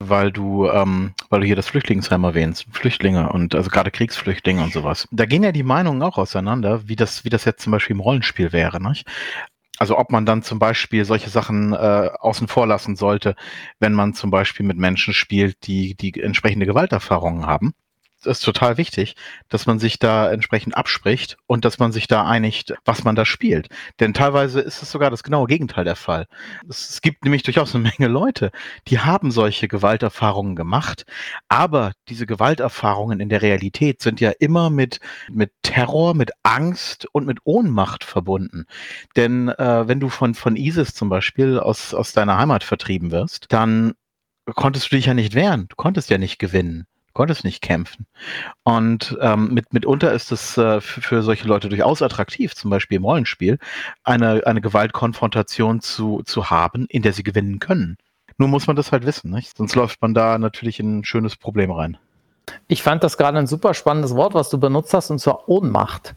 weil 0.00 0.32
du, 0.32 0.68
ähm, 0.68 1.12
weil 1.28 1.40
du 1.40 1.46
hier 1.46 1.56
das 1.56 1.68
Flüchtlingsheim 1.68 2.24
erwähnst, 2.24 2.66
Flüchtlinge 2.72 3.30
und 3.30 3.54
also 3.54 3.70
gerade 3.70 3.90
Kriegsflüchtlinge 3.90 4.62
und 4.64 4.72
sowas. 4.72 5.06
Da 5.12 5.26
gehen 5.26 5.42
ja 5.42 5.52
die 5.52 5.62
Meinungen 5.62 6.02
auch 6.02 6.18
auseinander, 6.18 6.88
wie 6.88 6.96
das, 6.96 7.24
wie 7.24 7.28
das 7.28 7.44
jetzt 7.44 7.62
zum 7.62 7.70
Beispiel 7.70 7.94
im 7.94 8.00
Rollenspiel 8.00 8.52
wäre. 8.52 8.82
Nicht? 8.82 9.06
Also 9.78 9.98
ob 9.98 10.10
man 10.10 10.26
dann 10.26 10.42
zum 10.42 10.58
Beispiel 10.58 11.04
solche 11.04 11.30
Sachen 11.30 11.72
äh, 11.72 12.10
außen 12.18 12.48
vor 12.48 12.66
lassen 12.66 12.96
sollte, 12.96 13.36
wenn 13.78 13.92
man 13.92 14.14
zum 14.14 14.30
Beispiel 14.30 14.66
mit 14.66 14.78
Menschen 14.78 15.14
spielt, 15.14 15.66
die 15.66 15.94
die 15.94 16.20
entsprechende 16.20 16.66
Gewalterfahrungen 16.66 17.46
haben 17.46 17.74
ist 18.26 18.44
total 18.44 18.76
wichtig, 18.76 19.16
dass 19.48 19.66
man 19.66 19.78
sich 19.78 19.98
da 19.98 20.30
entsprechend 20.30 20.76
abspricht 20.76 21.36
und 21.46 21.64
dass 21.64 21.78
man 21.78 21.92
sich 21.92 22.06
da 22.06 22.26
einigt, 22.26 22.74
was 22.84 23.04
man 23.04 23.16
da 23.16 23.24
spielt. 23.24 23.68
Denn 23.98 24.14
teilweise 24.14 24.60
ist 24.60 24.82
es 24.82 24.90
sogar 24.90 25.10
das 25.10 25.22
genaue 25.22 25.46
Gegenteil 25.46 25.84
der 25.84 25.96
Fall. 25.96 26.26
Es, 26.68 27.00
gibt 27.00 27.24
nämlich 27.24 27.42
durchaus 27.42 27.74
eine 27.74 27.84
Menge 27.84 28.12
Leute, 28.12 28.50
die 28.88 28.98
haben 28.98 29.30
solche 29.30 29.68
Gewalterfahrungen 29.68 30.56
gemacht, 30.56 31.06
aber 31.48 31.92
diese 32.08 32.26
Gewalterfahrungen 32.26 33.20
in 33.20 33.28
der 33.28 33.42
Realität 33.42 34.02
sind 34.02 34.20
ja 34.20 34.32
immer 34.38 34.70
mit, 34.70 35.00
mit 35.30 35.52
Terror, 35.62 36.14
mit 36.14 36.32
Angst 36.42 37.06
und 37.12 37.26
mit 37.26 37.38
Ohnmacht 37.44 38.04
verbunden. 38.04 38.66
Denn 39.16 39.48
äh, 39.48 39.88
wenn 39.88 40.00
du 40.00 40.08
von, 40.08 40.34
von 40.34 40.56
ISIS 40.56 40.94
zum 40.94 41.08
Beispiel 41.08 41.58
aus, 41.58 41.94
aus 41.94 42.12
deiner 42.12 42.38
Heimat 42.38 42.64
vertrieben 42.64 43.10
wirst, 43.10 43.46
dann 43.48 43.94
konntest 44.54 44.90
du 44.90 44.96
dich 44.96 45.06
ja 45.06 45.14
nicht 45.14 45.34
wehren. 45.34 45.66
Du 45.68 45.76
konntest 45.76 46.10
ja 46.10 46.18
nicht 46.18 46.38
gewinnen 46.38 46.86
konntest 47.12 47.44
nicht 47.44 47.60
kämpfen. 47.60 48.06
Und 48.62 49.16
ähm, 49.20 49.52
mit, 49.52 49.72
mitunter 49.72 50.12
ist 50.12 50.32
es 50.32 50.56
äh, 50.56 50.80
für, 50.80 51.22
solche 51.22 51.48
Leute 51.48 51.68
durchaus 51.68 52.02
attraktiv, 52.02 52.54
zum 52.54 52.70
Beispiel 52.70 52.96
im 52.96 53.04
Rollenspiel, 53.04 53.58
eine, 54.04 54.46
eine 54.46 54.60
Gewaltkonfrontation 54.60 55.80
zu, 55.80 56.22
zu 56.24 56.50
haben, 56.50 56.86
in 56.88 57.02
der 57.02 57.12
sie 57.12 57.22
gewinnen 57.22 57.58
können. 57.58 57.96
Nur 58.38 58.48
muss 58.48 58.66
man 58.66 58.76
das 58.76 58.92
halt 58.92 59.04
wissen, 59.04 59.30
nicht? 59.30 59.56
sonst 59.56 59.74
läuft 59.74 60.00
man 60.00 60.14
da 60.14 60.38
natürlich 60.38 60.80
in 60.80 61.00
ein 61.00 61.04
schönes 61.04 61.36
Problem 61.36 61.70
rein. 61.70 61.98
Ich 62.68 62.82
fand 62.82 63.02
das 63.02 63.16
gerade 63.16 63.38
ein 63.38 63.46
super 63.46 63.74
spannendes 63.74 64.14
Wort, 64.14 64.34
was 64.34 64.50
du 64.50 64.58
benutzt 64.58 64.94
hast, 64.94 65.10
und 65.10 65.18
zwar 65.18 65.48
Ohnmacht. 65.48 66.14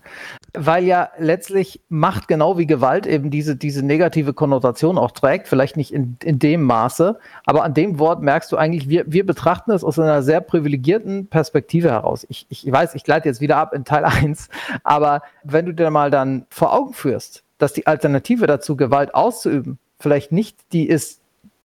Weil 0.53 0.83
ja 0.83 1.09
letztlich 1.17 1.81
Macht 1.89 2.27
genau 2.27 2.57
wie 2.57 2.67
Gewalt 2.67 3.07
eben 3.07 3.31
diese, 3.31 3.55
diese 3.55 3.83
negative 3.83 4.33
Konnotation 4.33 4.97
auch 4.97 5.11
trägt, 5.11 5.47
vielleicht 5.47 5.77
nicht 5.77 5.93
in, 5.93 6.17
in 6.23 6.39
dem 6.39 6.63
Maße, 6.63 7.17
aber 7.45 7.63
an 7.63 7.73
dem 7.73 7.99
Wort 7.99 8.21
merkst 8.21 8.51
du 8.51 8.57
eigentlich, 8.57 8.89
wir, 8.89 9.05
wir 9.07 9.25
betrachten 9.25 9.71
es 9.71 9.83
aus 9.83 9.97
einer 9.97 10.21
sehr 10.21 10.41
privilegierten 10.41 11.27
Perspektive 11.27 11.89
heraus. 11.89 12.25
Ich, 12.29 12.45
ich 12.49 12.69
weiß, 12.71 12.95
ich 12.95 13.03
gleite 13.03 13.27
jetzt 13.27 13.41
wieder 13.41 13.57
ab 13.57 13.73
in 13.73 13.85
Teil 13.85 14.05
1, 14.05 14.49
aber 14.83 15.21
wenn 15.43 15.65
du 15.65 15.73
dir 15.73 15.89
mal 15.89 16.11
dann 16.11 16.45
vor 16.49 16.73
Augen 16.73 16.93
führst, 16.93 17.43
dass 17.57 17.73
die 17.73 17.87
Alternative 17.87 18.45
dazu, 18.45 18.75
Gewalt 18.75 19.15
auszuüben, 19.15 19.79
vielleicht 19.99 20.31
nicht 20.31 20.57
die 20.71 20.87
ist, 20.87 21.22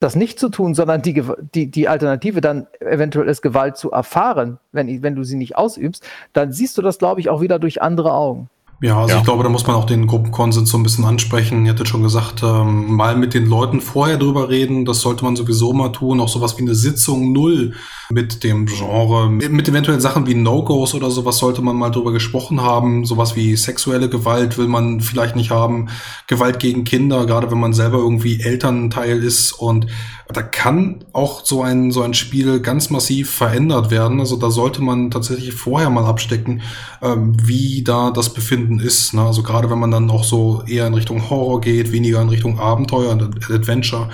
das 0.02 0.16
nicht 0.16 0.38
zu 0.38 0.48
tun, 0.48 0.74
sondern 0.74 1.02
die, 1.02 1.22
die, 1.54 1.70
die 1.70 1.88
Alternative 1.88 2.40
dann 2.40 2.66
eventuell 2.80 3.28
ist, 3.28 3.42
Gewalt 3.42 3.76
zu 3.76 3.90
erfahren, 3.90 4.58
wenn, 4.72 5.02
wenn 5.02 5.14
du 5.14 5.24
sie 5.24 5.36
nicht 5.36 5.56
ausübst, 5.56 6.04
dann 6.32 6.52
siehst 6.52 6.76
du 6.76 6.82
das, 6.82 6.98
glaube 6.98 7.20
ich, 7.20 7.30
auch 7.30 7.40
wieder 7.40 7.58
durch 7.58 7.80
andere 7.82 8.12
Augen. 8.12 8.48
Ja, 8.82 8.98
also 8.98 9.12
ja. 9.12 9.18
ich 9.20 9.24
glaube, 9.24 9.44
da 9.44 9.48
muss 9.48 9.64
man 9.64 9.76
auch 9.76 9.84
den 9.84 10.08
Gruppenkonsens 10.08 10.68
so 10.68 10.76
ein 10.76 10.82
bisschen 10.82 11.04
ansprechen. 11.04 11.64
Ihr 11.64 11.72
hattet 11.72 11.86
schon 11.86 12.02
gesagt, 12.02 12.42
ähm, 12.42 12.92
mal 12.92 13.14
mit 13.14 13.32
den 13.32 13.46
Leuten 13.46 13.80
vorher 13.80 14.16
drüber 14.16 14.48
reden, 14.48 14.84
das 14.84 15.02
sollte 15.02 15.24
man 15.24 15.36
sowieso 15.36 15.72
mal 15.72 15.90
tun. 15.90 16.20
Auch 16.20 16.28
sowas 16.28 16.58
wie 16.58 16.62
eine 16.62 16.74
Sitzung 16.74 17.32
null 17.32 17.74
mit 18.10 18.42
dem 18.42 18.66
Genre, 18.66 19.30
mit, 19.30 19.68
eventuellen 19.68 20.00
Sachen 20.00 20.26
wie 20.26 20.34
No-Gos 20.34 20.94
oder 20.94 21.10
sowas 21.12 21.38
sollte 21.38 21.62
man 21.62 21.76
mal 21.76 21.90
drüber 21.90 22.12
gesprochen 22.12 22.60
haben. 22.60 23.04
Sowas 23.04 23.36
wie 23.36 23.54
sexuelle 23.54 24.08
Gewalt 24.08 24.58
will 24.58 24.66
man 24.66 25.00
vielleicht 25.00 25.36
nicht 25.36 25.52
haben. 25.52 25.88
Gewalt 26.26 26.58
gegen 26.58 26.82
Kinder, 26.82 27.24
gerade 27.24 27.52
wenn 27.52 27.60
man 27.60 27.72
selber 27.72 27.98
irgendwie 27.98 28.40
Elternteil 28.40 29.22
ist. 29.22 29.52
Und 29.52 29.86
da 30.28 30.42
kann 30.42 31.04
auch 31.12 31.44
so 31.44 31.62
ein, 31.62 31.90
so 31.90 32.02
ein 32.02 32.14
Spiel 32.14 32.60
ganz 32.60 32.90
massiv 32.90 33.30
verändert 33.30 33.90
werden. 33.90 34.20
Also 34.20 34.36
da 34.36 34.50
sollte 34.50 34.82
man 34.82 35.10
tatsächlich 35.10 35.52
vorher 35.52 35.90
mal 35.90 36.04
abstecken, 36.04 36.62
ähm, 37.00 37.36
wie 37.42 37.82
da 37.84 38.10
das 38.10 38.32
Befinden 38.32 38.71
Gründen 38.72 38.86
ist. 38.86 39.14
Ne? 39.14 39.22
Also 39.22 39.42
gerade 39.42 39.70
wenn 39.70 39.78
man 39.78 39.90
dann 39.90 40.10
auch 40.10 40.24
so 40.24 40.62
eher 40.66 40.86
in 40.86 40.94
Richtung 40.94 41.28
Horror 41.30 41.60
geht, 41.60 41.92
weniger 41.92 42.20
in 42.20 42.28
Richtung 42.28 42.58
Abenteuer 42.58 43.10
und 43.10 43.50
Adventure. 43.50 44.08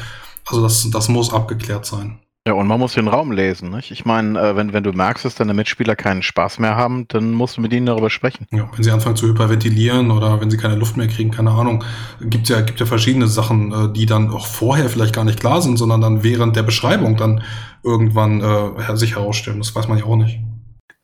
Also 0.47 0.63
das, 0.63 0.91
das 0.91 1.09
muss 1.09 1.33
abgeklärt 1.33 1.87
sein. 1.87 2.19
Ja, 2.47 2.55
und 2.55 2.67
man 2.67 2.81
muss 2.81 2.95
den 2.95 3.09
Raum 3.09 3.31
lesen. 3.31 3.71
Nicht? 3.71 3.91
Ich 3.91 4.07
meine, 4.07 4.39
äh, 4.41 4.57
wenn, 4.57 4.73
wenn 4.73 4.83
du 4.83 4.93
merkst, 4.93 5.27
dass 5.27 5.35
deine 5.35 5.53
Mitspieler 5.53 5.97
keinen 5.97 6.23
Spaß 6.23 6.61
mehr 6.61 6.77
haben, 6.77 7.07
dann 7.09 7.33
musst 7.33 7.59
du 7.59 7.61
mit 7.61 7.75
ihnen 7.75 7.85
darüber 7.85 8.09
sprechen. 8.09 8.47
Ja, 8.51 8.71
wenn 8.75 8.83
sie 8.83 8.91
anfangen 8.91 9.17
zu 9.17 9.27
hyperventilieren 9.27 10.11
oder 10.11 10.41
wenn 10.41 10.51
sie 10.51 10.57
keine 10.57 10.77
Luft 10.77 10.97
mehr 10.97 11.09
kriegen, 11.09 11.31
keine 11.31 11.51
Ahnung. 11.51 11.85
Gibt 12.23 12.49
ja, 12.49 12.63
gibt 12.63 12.81
ja 12.81 12.87
verschiedene 12.87 13.27
Sachen, 13.27 13.73
äh, 13.73 13.93
die 13.93 14.07
dann 14.07 14.31
auch 14.31 14.47
vorher 14.47 14.89
vielleicht 14.89 15.15
gar 15.15 15.25
nicht 15.25 15.41
klar 15.41 15.61
sind, 15.61 15.77
sondern 15.77 16.01
dann 16.01 16.23
während 16.23 16.57
der 16.57 16.63
Beschreibung 16.63 17.19
dann 17.19 17.43
irgendwann 17.83 18.41
äh, 18.41 18.97
sich 18.97 19.17
herausstellen. 19.17 19.59
Das 19.59 19.75
weiß 19.75 19.89
man 19.89 19.99
ja 19.99 20.05
auch 20.05 20.17
nicht. 20.17 20.41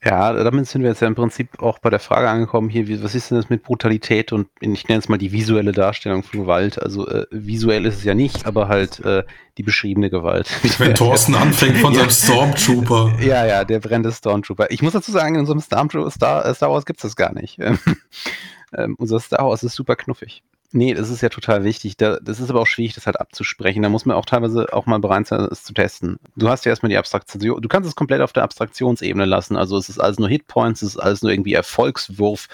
Ja, 0.04 0.32
damit 0.32 0.66
sind 0.66 0.82
wir 0.82 0.90
jetzt 0.90 1.00
ja 1.00 1.08
im 1.08 1.14
Prinzip 1.14 1.62
auch 1.62 1.78
bei 1.78 1.88
der 1.88 1.98
Frage 1.98 2.28
angekommen 2.28 2.68
hier, 2.68 2.88
wie, 2.88 3.02
was 3.02 3.14
ist 3.14 3.30
denn 3.30 3.38
das 3.38 3.48
mit 3.48 3.62
Brutalität 3.62 4.32
und 4.32 4.48
ich 4.60 4.86
nenne 4.86 4.98
es 4.98 5.08
mal 5.08 5.16
die 5.16 5.32
visuelle 5.32 5.72
Darstellung 5.72 6.22
von 6.22 6.40
Gewalt. 6.40 6.80
Also 6.80 7.08
äh, 7.08 7.26
visuell 7.30 7.86
ist 7.86 7.98
es 7.98 8.04
ja 8.04 8.14
nicht, 8.14 8.44
aber 8.44 8.68
halt 8.68 9.00
äh, 9.00 9.24
die 9.56 9.62
beschriebene 9.62 10.10
Gewalt. 10.10 10.48
Wenn 10.78 10.94
Thorsten 10.94 11.34
anfängt 11.34 11.78
von 11.78 11.94
seinem 11.94 12.10
Stormtrooper. 12.10 13.14
Ja, 13.24 13.46
ja, 13.46 13.64
der 13.64 13.80
brennende 13.80 14.12
Stormtrooper. 14.12 14.70
Ich 14.70 14.82
muss 14.82 14.92
dazu 14.92 15.10
sagen, 15.10 15.36
in 15.36 15.40
unserem 15.40 15.60
Stormtrooper 15.60 16.10
Star, 16.10 16.44
äh, 16.44 16.54
Star 16.54 16.70
Wars 16.70 16.84
gibt 16.84 16.98
es 16.98 17.02
das 17.02 17.16
gar 17.16 17.32
nicht. 17.32 17.58
ähm, 18.76 18.96
unser 18.98 19.20
Star 19.20 19.46
Wars 19.46 19.62
ist 19.62 19.74
super 19.74 19.96
knuffig. 19.96 20.42
Nee, 20.76 20.92
das 20.92 21.08
ist 21.08 21.20
ja 21.20 21.28
total 21.28 21.62
wichtig. 21.62 21.96
Da, 21.96 22.18
das 22.20 22.40
ist 22.40 22.50
aber 22.50 22.60
auch 22.60 22.66
schwierig, 22.66 22.94
das 22.94 23.06
halt 23.06 23.20
abzusprechen. 23.20 23.80
Da 23.84 23.88
muss 23.88 24.06
man 24.06 24.16
auch 24.16 24.26
teilweise 24.26 24.72
auch 24.72 24.86
mal 24.86 24.98
bereit 24.98 25.28
sein, 25.28 25.46
es 25.52 25.62
zu 25.62 25.72
testen. 25.72 26.18
Du 26.34 26.48
hast 26.48 26.64
ja 26.64 26.70
erstmal 26.70 26.90
die 26.90 26.98
Abstraktion. 26.98 27.62
Du 27.62 27.68
kannst 27.68 27.88
es 27.88 27.94
komplett 27.94 28.20
auf 28.20 28.32
der 28.32 28.42
Abstraktionsebene 28.42 29.24
lassen. 29.24 29.56
Also 29.56 29.78
es 29.78 29.88
ist 29.88 30.00
alles 30.00 30.18
nur 30.18 30.28
Hitpoints, 30.28 30.82
es 30.82 30.96
ist 30.96 31.00
alles 31.00 31.22
nur 31.22 31.30
irgendwie 31.30 31.52
Erfolgswurf. 31.52 32.48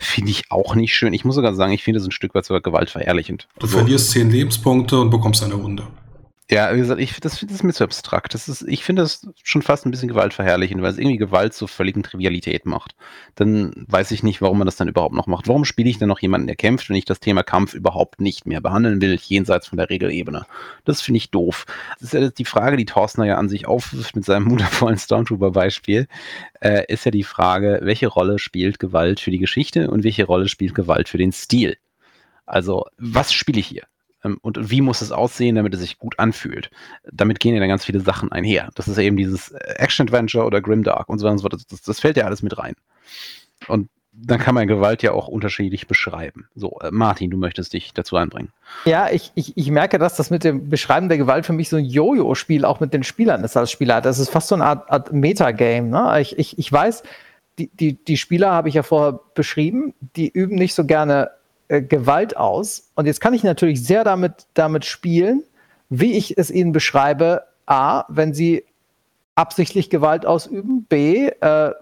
Finde 0.00 0.32
ich 0.32 0.50
auch 0.50 0.74
nicht 0.74 0.96
schön. 0.96 1.14
Ich 1.14 1.24
muss 1.24 1.36
sogar 1.36 1.54
sagen, 1.54 1.72
ich 1.72 1.84
finde 1.84 2.00
es 2.00 2.06
ein 2.06 2.10
Stück 2.10 2.34
weit 2.34 2.44
sogar 2.44 2.60
gewaltverherrlichend. 2.60 3.46
Du 3.60 3.68
verlierst 3.68 4.10
zehn 4.10 4.32
Lebenspunkte 4.32 4.98
und 4.98 5.10
bekommst 5.10 5.44
eine 5.44 5.62
Wunde. 5.62 5.84
Ja, 6.50 6.74
wie 6.74 6.78
gesagt, 6.78 7.00
ich, 7.00 7.18
das, 7.20 7.40
das 7.40 7.50
ist 7.50 7.62
mir 7.62 7.72
zu 7.72 7.84
abstrakt. 7.84 8.34
Das 8.34 8.48
ist, 8.48 8.68
ich 8.68 8.84
finde 8.84 9.00
das 9.00 9.26
schon 9.42 9.62
fast 9.62 9.86
ein 9.86 9.90
bisschen 9.90 10.08
gewaltverherrlichend, 10.08 10.82
weil 10.82 10.90
es 10.90 10.98
irgendwie 10.98 11.16
Gewalt 11.16 11.54
zur 11.54 11.68
völligen 11.68 12.02
Trivialität 12.02 12.66
macht. 12.66 12.94
Dann 13.34 13.72
weiß 13.88 14.10
ich 14.10 14.22
nicht, 14.22 14.42
warum 14.42 14.58
man 14.58 14.66
das 14.66 14.76
dann 14.76 14.88
überhaupt 14.88 15.14
noch 15.14 15.26
macht. 15.26 15.48
Warum 15.48 15.64
spiele 15.64 15.88
ich 15.88 15.98
denn 15.98 16.08
noch 16.08 16.20
jemanden, 16.20 16.46
der 16.46 16.56
kämpft, 16.56 16.90
wenn 16.90 16.96
ich 16.96 17.06
das 17.06 17.20
Thema 17.20 17.42
Kampf 17.42 17.72
überhaupt 17.72 18.20
nicht 18.20 18.46
mehr 18.46 18.60
behandeln 18.60 19.00
will, 19.00 19.18
jenseits 19.22 19.68
von 19.68 19.78
der 19.78 19.88
Regelebene? 19.88 20.44
Das 20.84 21.00
finde 21.00 21.16
ich 21.16 21.30
doof. 21.30 21.64
Das 21.98 22.12
ist 22.12 22.20
ja 22.20 22.28
die 22.28 22.44
Frage, 22.44 22.76
die 22.76 22.84
Thorsten 22.84 23.24
ja 23.24 23.38
an 23.38 23.48
sich 23.48 23.66
aufwirft 23.66 24.14
mit 24.14 24.26
seinem 24.26 24.50
wundervollen 24.50 24.98
Stormtrooper-Beispiel, 24.98 26.08
äh, 26.60 26.84
ist 26.92 27.06
ja 27.06 27.10
die 27.10 27.24
Frage, 27.24 27.80
welche 27.82 28.08
Rolle 28.08 28.38
spielt 28.38 28.78
Gewalt 28.78 29.18
für 29.18 29.30
die 29.30 29.38
Geschichte 29.38 29.90
und 29.90 30.04
welche 30.04 30.26
Rolle 30.26 30.48
spielt 30.48 30.74
Gewalt 30.74 31.08
für 31.08 31.18
den 31.18 31.32
Stil? 31.32 31.78
Also, 32.44 32.84
was 32.98 33.32
spiele 33.32 33.60
ich 33.60 33.66
hier? 33.66 33.84
Ähm, 34.24 34.38
und 34.42 34.70
wie 34.70 34.80
muss 34.80 35.00
es 35.00 35.12
aussehen, 35.12 35.56
damit 35.56 35.74
es 35.74 35.80
sich 35.80 35.98
gut 35.98 36.18
anfühlt. 36.18 36.70
Damit 37.12 37.40
gehen 37.40 37.54
ja 37.54 37.60
dann 37.60 37.68
ganz 37.68 37.84
viele 37.84 38.00
Sachen 38.00 38.32
einher. 38.32 38.70
Das 38.74 38.88
ist 38.88 38.96
ja 38.96 39.02
eben 39.02 39.16
dieses 39.16 39.52
Action-Adventure 39.52 40.44
oder 40.44 40.60
Grimdark 40.60 41.08
und 41.08 41.18
so 41.18 41.26
weiter 41.26 41.34
und. 41.34 41.72
Das, 41.72 41.82
das, 41.82 42.00
fällt 42.00 42.16
ja 42.16 42.24
alles 42.24 42.42
mit 42.42 42.58
rein. 42.58 42.74
Und 43.68 43.88
dann 44.16 44.38
kann 44.38 44.54
man 44.54 44.68
Gewalt 44.68 45.02
ja 45.02 45.12
auch 45.12 45.26
unterschiedlich 45.26 45.88
beschreiben. 45.88 46.48
So, 46.54 46.78
äh, 46.80 46.90
Martin, 46.90 47.30
du 47.30 47.36
möchtest 47.36 47.72
dich 47.72 47.92
dazu 47.92 48.16
einbringen. 48.16 48.52
Ja, 48.84 49.10
ich, 49.10 49.32
ich, 49.34 49.56
ich 49.56 49.70
merke, 49.70 49.98
dass 49.98 50.16
das 50.16 50.30
mit 50.30 50.44
dem 50.44 50.70
Beschreiben 50.70 51.08
der 51.08 51.18
Gewalt 51.18 51.46
für 51.46 51.52
mich 51.52 51.68
so 51.68 51.76
ein 51.76 51.84
Jojo-Spiel 51.84 52.64
auch 52.64 52.78
mit 52.80 52.94
den 52.94 53.02
Spielern 53.02 53.42
ist 53.42 53.56
als 53.56 53.72
Spieler. 53.72 54.00
Das 54.00 54.18
ist 54.18 54.30
fast 54.30 54.48
so 54.48 54.54
eine 54.54 54.66
Art, 54.66 54.90
Art 54.90 55.12
Metagame. 55.12 55.88
Ne? 55.88 56.20
Ich, 56.20 56.38
ich, 56.38 56.58
ich 56.58 56.72
weiß, 56.72 57.02
die, 57.58 57.68
die, 57.68 58.04
die 58.04 58.16
Spieler 58.16 58.52
habe 58.52 58.68
ich 58.68 58.76
ja 58.76 58.82
vorher 58.82 59.18
beschrieben, 59.34 59.94
die 60.16 60.28
üben 60.28 60.56
nicht 60.56 60.74
so 60.74 60.84
gerne 60.84 61.30
äh, 61.68 61.82
Gewalt 61.82 62.36
aus. 62.36 62.90
Und 62.94 63.06
jetzt 63.06 63.20
kann 63.20 63.34
ich 63.34 63.42
natürlich 63.42 63.84
sehr 63.84 64.04
damit, 64.04 64.46
damit 64.54 64.84
spielen, 64.84 65.42
wie 65.88 66.12
ich 66.12 66.36
es 66.36 66.50
ihnen 66.50 66.72
beschreibe. 66.72 67.44
A, 67.66 68.04
wenn 68.08 68.34
sie 68.34 68.64
absichtlich 69.34 69.90
Gewalt 69.90 70.26
ausüben. 70.26 70.84
B, 70.88 71.28
äh, 71.28 71.72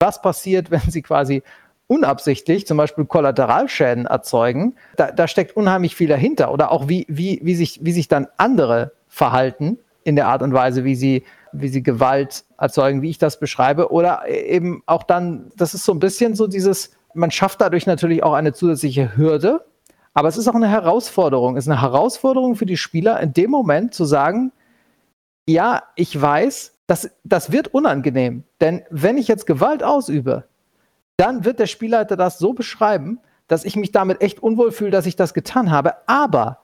was 0.00 0.22
passiert, 0.22 0.70
wenn 0.72 0.80
sie 0.80 1.02
quasi 1.02 1.42
unabsichtlich 1.86 2.66
zum 2.66 2.78
Beispiel 2.78 3.04
Kollateralschäden 3.04 4.06
erzeugen. 4.06 4.76
Da, 4.96 5.12
da, 5.12 5.28
steckt 5.28 5.56
unheimlich 5.56 5.94
viel 5.94 6.08
dahinter. 6.08 6.52
Oder 6.52 6.72
auch 6.72 6.88
wie, 6.88 7.06
wie, 7.08 7.40
wie, 7.42 7.54
sich, 7.54 7.80
wie 7.82 7.92
sich 7.92 8.08
dann 8.08 8.28
andere 8.38 8.92
verhalten 9.08 9.78
in 10.04 10.16
der 10.16 10.26
Art 10.28 10.42
und 10.42 10.54
Weise, 10.54 10.84
wie 10.84 10.94
sie, 10.94 11.24
wie 11.52 11.68
sie 11.68 11.82
Gewalt 11.82 12.44
erzeugen, 12.58 13.02
wie 13.02 13.10
ich 13.10 13.18
das 13.18 13.38
beschreibe. 13.38 13.92
Oder 13.92 14.26
eben 14.28 14.82
auch 14.86 15.02
dann, 15.02 15.52
das 15.56 15.74
ist 15.74 15.84
so 15.84 15.92
ein 15.92 15.98
bisschen 15.98 16.34
so 16.34 16.46
dieses, 16.46 16.92
man 17.14 17.30
schafft 17.30 17.60
dadurch 17.60 17.86
natürlich 17.86 18.22
auch 18.22 18.34
eine 18.34 18.52
zusätzliche 18.52 19.16
Hürde, 19.16 19.64
aber 20.14 20.28
es 20.28 20.36
ist 20.36 20.48
auch 20.48 20.54
eine 20.54 20.68
Herausforderung. 20.68 21.56
Es 21.56 21.64
ist 21.64 21.70
eine 21.70 21.80
Herausforderung 21.80 22.56
für 22.56 22.66
die 22.66 22.76
Spieler, 22.76 23.20
in 23.20 23.32
dem 23.32 23.50
Moment 23.50 23.94
zu 23.94 24.04
sagen, 24.04 24.52
ja, 25.48 25.82
ich 25.96 26.20
weiß, 26.20 26.74
das, 26.86 27.10
das 27.24 27.52
wird 27.52 27.68
unangenehm. 27.68 28.44
Denn 28.60 28.82
wenn 28.90 29.16
ich 29.16 29.28
jetzt 29.28 29.46
Gewalt 29.46 29.82
ausübe, 29.82 30.44
dann 31.16 31.44
wird 31.44 31.58
der 31.58 31.66
Spielleiter 31.66 32.16
das 32.16 32.38
so 32.38 32.52
beschreiben, 32.52 33.20
dass 33.48 33.64
ich 33.64 33.76
mich 33.76 33.92
damit 33.92 34.20
echt 34.20 34.42
unwohl 34.42 34.72
fühle, 34.72 34.90
dass 34.90 35.06
ich 35.06 35.16
das 35.16 35.34
getan 35.34 35.70
habe. 35.70 35.94
Aber 36.06 36.60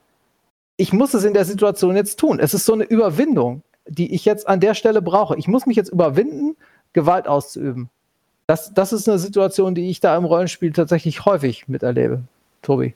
ich 0.76 0.92
muss 0.92 1.14
es 1.14 1.24
in 1.24 1.34
der 1.34 1.44
Situation 1.44 1.96
jetzt 1.96 2.18
tun. 2.18 2.38
Es 2.38 2.54
ist 2.54 2.64
so 2.64 2.72
eine 2.72 2.84
Überwindung, 2.84 3.62
die 3.86 4.14
ich 4.14 4.24
jetzt 4.24 4.46
an 4.46 4.60
der 4.60 4.74
Stelle 4.74 5.02
brauche. 5.02 5.36
Ich 5.36 5.48
muss 5.48 5.66
mich 5.66 5.76
jetzt 5.76 5.90
überwinden, 5.90 6.56
Gewalt 6.92 7.26
auszuüben. 7.26 7.90
Das, 8.48 8.72
das 8.72 8.94
ist 8.94 9.06
eine 9.06 9.18
Situation, 9.18 9.74
die 9.74 9.90
ich 9.90 10.00
da 10.00 10.16
im 10.16 10.24
Rollenspiel 10.24 10.72
tatsächlich 10.72 11.26
häufig 11.26 11.68
miterlebe. 11.68 12.22
Tobi. 12.62 12.94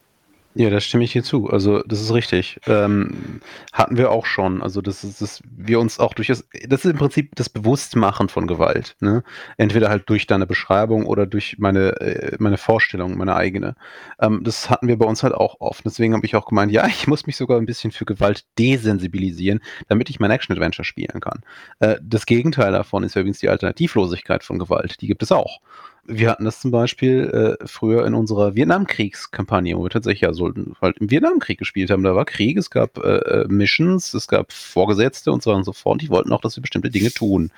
Ja, 0.54 0.68
da 0.68 0.80
stimme 0.80 1.04
ich 1.04 1.12
hier 1.12 1.22
zu. 1.22 1.48
Also, 1.48 1.82
das 1.84 2.02
ist 2.02 2.12
richtig. 2.12 2.60
Ähm, 2.66 3.40
hatten 3.72 3.96
wir 3.96 4.10
auch 4.10 4.26
schon. 4.26 4.62
Also, 4.62 4.82
das 4.82 5.02
ist, 5.02 5.22
dass 5.22 5.42
wir 5.50 5.80
uns 5.80 5.98
auch 5.98 6.12
durch 6.12 6.28
das, 6.28 6.46
das 6.68 6.84
ist 6.84 6.90
im 6.90 6.98
Prinzip 6.98 7.34
das 7.36 7.48
Bewusstmachen 7.48 8.28
von 8.28 8.46
Gewalt. 8.46 8.94
Ne? 9.00 9.22
Entweder 9.56 9.88
halt 9.88 10.10
durch 10.10 10.26
deine 10.26 10.46
Beschreibung 10.46 11.06
oder 11.06 11.26
durch 11.26 11.56
meine, 11.58 11.98
äh, 12.00 12.36
meine 12.38 12.58
Vorstellung, 12.58 13.16
meine 13.16 13.34
eigene. 13.34 13.76
Ähm, 14.20 14.42
das 14.44 14.68
hatten 14.68 14.88
wir 14.88 14.98
bei 14.98 15.06
uns 15.06 15.22
halt 15.22 15.32
auch 15.32 15.56
oft. 15.60 15.86
Deswegen 15.86 16.12
habe 16.12 16.26
ich 16.26 16.36
auch 16.36 16.46
gemeint, 16.46 16.70
ja, 16.70 16.86
ich 16.86 17.06
muss 17.06 17.26
mich 17.26 17.36
sogar 17.36 17.58
ein 17.58 17.66
bisschen 17.66 17.90
für 17.90 18.04
Gewalt 18.04 18.44
desensibilisieren, 18.58 19.60
damit 19.88 20.10
ich 20.10 20.20
mein 20.20 20.30
Action-Adventure 20.30 20.84
spielen 20.84 21.20
kann. 21.20 21.40
Äh, 21.78 21.96
das 22.02 22.26
Gegenteil 22.26 22.72
davon 22.72 23.04
ist 23.04 23.16
übrigens 23.16 23.38
die 23.38 23.48
Alternativlosigkeit 23.48 24.44
von 24.44 24.58
Gewalt. 24.58 25.00
Die 25.00 25.06
gibt 25.06 25.22
es 25.22 25.32
auch. 25.32 25.60
Wir 26.04 26.30
hatten 26.30 26.44
das 26.44 26.60
zum 26.60 26.72
Beispiel 26.72 27.56
äh, 27.60 27.66
früher 27.66 28.04
in 28.06 28.14
unserer 28.14 28.56
Vietnamkriegskampagne, 28.56 29.78
wo 29.78 29.84
wir 29.84 29.90
tatsächlich 29.90 30.22
ja 30.22 30.32
so 30.32 30.52
halt 30.80 30.98
im 30.98 31.10
Vietnamkrieg 31.10 31.58
gespielt 31.58 31.90
haben. 31.90 32.02
Da 32.02 32.16
war 32.16 32.24
Krieg, 32.24 32.56
es 32.56 32.70
gab 32.70 32.98
äh, 32.98 33.18
äh, 33.18 33.48
Missions, 33.48 34.12
es 34.12 34.26
gab 34.26 34.52
Vorgesetzte 34.52 35.30
und 35.30 35.44
so 35.44 35.50
weiter 35.50 35.58
und 35.58 35.64
so 35.64 35.72
fort. 35.72 36.02
Die 36.02 36.10
wollten 36.10 36.32
auch, 36.32 36.40
dass 36.40 36.56
wir 36.56 36.60
bestimmte 36.60 36.90
Dinge 36.90 37.12
tun. 37.12 37.52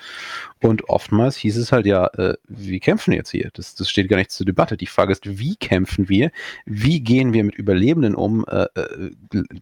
Und 0.61 0.91
oftmals 0.91 1.37
hieß 1.37 1.57
es 1.57 1.73
halt 1.73 1.87
ja, 1.87 2.07
äh, 2.19 2.35
wie 2.47 2.81
kämpfen 2.81 3.13
wir 3.13 3.19
jetzt 3.19 3.31
hier? 3.31 3.51
Das, 3.55 3.77
das 3.77 3.89
steht 3.89 4.11
gar 4.11 4.19
nicht 4.19 4.31
zur 4.31 4.45
Debatte. 4.45 4.77
Die 4.77 4.87
Frage 4.87 5.13
ist, 5.13 5.39
wie 5.39 5.57
kämpfen 5.57 6.11
wir? 6.11 6.31
Wie 6.67 7.01
gehen 7.01 7.33
wir 7.33 7.45
mit 7.45 7.55
Überlebenden 7.55 8.15
um? 8.15 8.45
Äh, 8.47 8.67
äh 8.75 9.11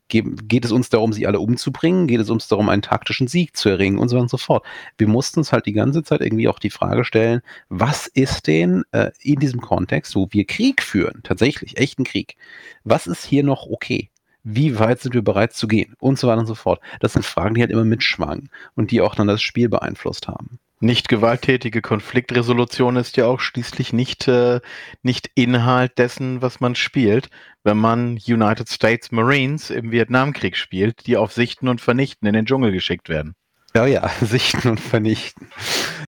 geht 0.09 0.65
es 0.65 0.73
uns 0.73 0.89
darum, 0.91 1.13
sie 1.13 1.27
alle 1.29 1.39
umzubringen? 1.39 2.09
Geht 2.09 2.21
es 2.21 2.31
uns 2.31 2.49
darum, 2.49 2.69
einen 2.69 2.83
taktischen 2.83 3.29
Sieg 3.29 3.57
zu 3.57 3.69
erringen 3.69 3.99
und 3.99 4.09
so 4.09 4.17
weiter 4.17 4.23
und 4.23 4.31
so 4.31 4.39
fort? 4.39 4.65
Wir 4.99 5.07
mussten 5.07 5.41
uns 5.41 5.53
halt 5.53 5.67
die 5.67 5.73
ganze 5.73 6.03
Zeit 6.03 6.21
irgendwie 6.21 6.49
auch 6.49 6.59
die 6.59 6.71
Frage 6.71 7.05
stellen, 7.05 7.43
was 7.69 8.09
ist 8.09 8.49
denn 8.49 8.72
denn 8.73 8.85
äh, 8.93 9.11
in 9.21 9.39
diesem 9.39 9.61
Kontext, 9.61 10.15
wo 10.15 10.29
wir 10.31 10.47
Krieg 10.47 10.83
führen, 10.83 11.21
tatsächlich 11.23 11.79
echten 11.79 12.05
Krieg, 12.05 12.37
was 12.85 13.07
ist 13.07 13.25
hier 13.25 13.43
noch 13.43 13.67
okay? 13.67 14.11
Wie 14.45 14.79
weit 14.79 15.01
sind 15.01 15.15
wir 15.15 15.23
bereit 15.23 15.53
zu 15.53 15.69
gehen? 15.69 15.95
Und 16.01 16.19
so 16.19 16.27
weiter 16.27 16.41
und 16.41 16.47
so 16.47 16.57
fort. 16.57 16.81
Das 17.01 17.13
sind 17.13 17.25
Fragen, 17.25 17.55
die 17.55 17.61
halt 17.61 17.71
immer 17.71 17.85
mitschwangen 17.85 18.51
und 18.75 18.91
die 18.91 19.01
auch 19.01 19.15
dann 19.15 19.29
das 19.29 19.41
Spiel 19.41 19.69
beeinflusst 19.69 20.27
haben. 20.27 20.59
Nicht 20.81 21.09
gewalttätige 21.09 21.81
Konfliktresolution 21.81 22.97
ist 22.97 23.17
ja 23.17 23.27
auch 23.27 23.39
schließlich 23.39 23.93
nicht, 23.93 24.27
äh, 24.27 24.61
nicht 25.03 25.31
Inhalt 25.37 25.97
dessen, 25.97 26.43
was 26.43 26.59
man 26.59 26.75
spielt, 26.75 27.31
wenn 27.63 27.77
man 27.77 28.19
United 28.27 28.69
States 28.69 29.13
Marines 29.13 29.71
im 29.71 29.93
Vietnamkrieg 29.93 30.57
spielt, 30.57 31.07
die 31.07 31.17
auf 31.17 31.33
Sichten 31.33 31.69
und 31.69 31.81
Vernichten 31.81 32.27
in 32.27 32.35
den 32.35 32.47
Dschungel 32.47 32.73
geschickt 32.73 33.09
werden. 33.09 33.37
Ja, 33.75 33.87
ja, 33.87 34.11
sichten 34.21 34.69
und 34.69 34.81
vernichten. 34.81 35.49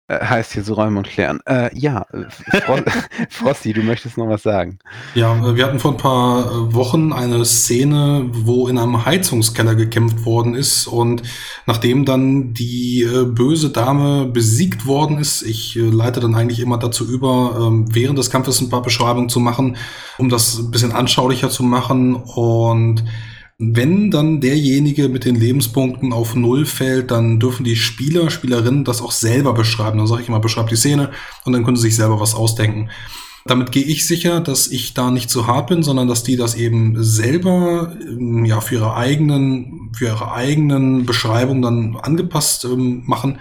Äh, 0.07 0.25
heißt 0.25 0.53
hier 0.53 0.63
so 0.63 0.73
räumen 0.73 0.97
und 0.97 1.07
klären. 1.07 1.39
Äh, 1.45 1.69
ja, 1.77 2.05
Fro 2.65 2.79
Frosty, 3.29 3.71
du 3.71 3.81
möchtest 3.81 4.17
noch 4.17 4.27
was 4.27 4.43
sagen. 4.43 4.79
Ja, 5.15 5.35
äh, 5.37 5.55
wir 5.55 5.65
hatten 5.65 5.79
vor 5.79 5.91
ein 5.91 5.97
paar 5.97 6.45
äh, 6.45 6.73
Wochen 6.73 7.13
eine 7.13 7.45
Szene, 7.45 8.25
wo 8.31 8.67
in 8.67 8.77
einem 8.77 9.05
Heizungskeller 9.05 9.75
gekämpft 9.75 10.25
worden 10.25 10.55
ist 10.55 10.87
und 10.87 11.23
nachdem 11.65 12.03
dann 12.03 12.53
die 12.53 13.03
äh, 13.03 13.25
böse 13.25 13.69
Dame 13.69 14.25
besiegt 14.25 14.85
worden 14.85 15.17
ist, 15.17 15.43
ich 15.43 15.75
leite 15.75 16.19
dann 16.19 16.35
eigentlich 16.35 16.59
immer 16.59 16.77
dazu 16.77 17.07
über, 17.07 17.57
ähm, 17.61 17.85
während 17.93 18.17
des 18.17 18.29
Kampfes 18.29 18.59
ein 18.59 18.69
paar 18.69 18.81
Beschreibungen 18.81 19.29
zu 19.29 19.39
machen, 19.39 19.77
um 20.17 20.29
das 20.29 20.57
ein 20.57 20.71
bisschen 20.71 20.91
anschaulicher 20.91 21.49
zu 21.49 21.63
machen 21.63 22.15
und 22.15 23.03
wenn 23.63 24.09
dann 24.09 24.41
derjenige 24.41 25.07
mit 25.07 25.23
den 25.23 25.35
Lebenspunkten 25.35 26.13
auf 26.13 26.33
Null 26.35 26.65
fällt, 26.65 27.11
dann 27.11 27.39
dürfen 27.39 27.63
die 27.63 27.75
Spieler, 27.75 28.31
Spielerinnen 28.31 28.83
das 28.83 29.03
auch 29.03 29.11
selber 29.11 29.53
beschreiben. 29.53 29.99
Dann 29.99 30.07
sage 30.07 30.23
ich 30.23 30.29
immer, 30.29 30.39
beschreib 30.39 30.69
die 30.69 30.75
Szene 30.75 31.11
und 31.45 31.53
dann 31.53 31.63
können 31.63 31.77
sie 31.77 31.83
sich 31.83 31.95
selber 31.95 32.19
was 32.19 32.33
ausdenken. 32.33 32.89
Damit 33.45 33.71
gehe 33.71 33.83
ich 33.83 34.07
sicher, 34.07 34.39
dass 34.39 34.67
ich 34.67 34.95
da 34.95 35.11
nicht 35.11 35.29
zu 35.29 35.45
hart 35.45 35.67
bin, 35.67 35.83
sondern 35.83 36.07
dass 36.07 36.23
die 36.23 36.37
das 36.37 36.55
eben 36.55 37.03
selber 37.03 37.95
ähm, 38.01 38.45
ja 38.45 38.61
für 38.61 38.75
ihre 38.75 38.95
eigenen, 38.95 39.91
für 39.95 40.05
ihre 40.05 40.31
eigenen 40.31 41.05
Beschreibungen 41.05 41.61
dann 41.61 41.97
angepasst 41.97 42.65
ähm, 42.65 43.03
machen. 43.05 43.37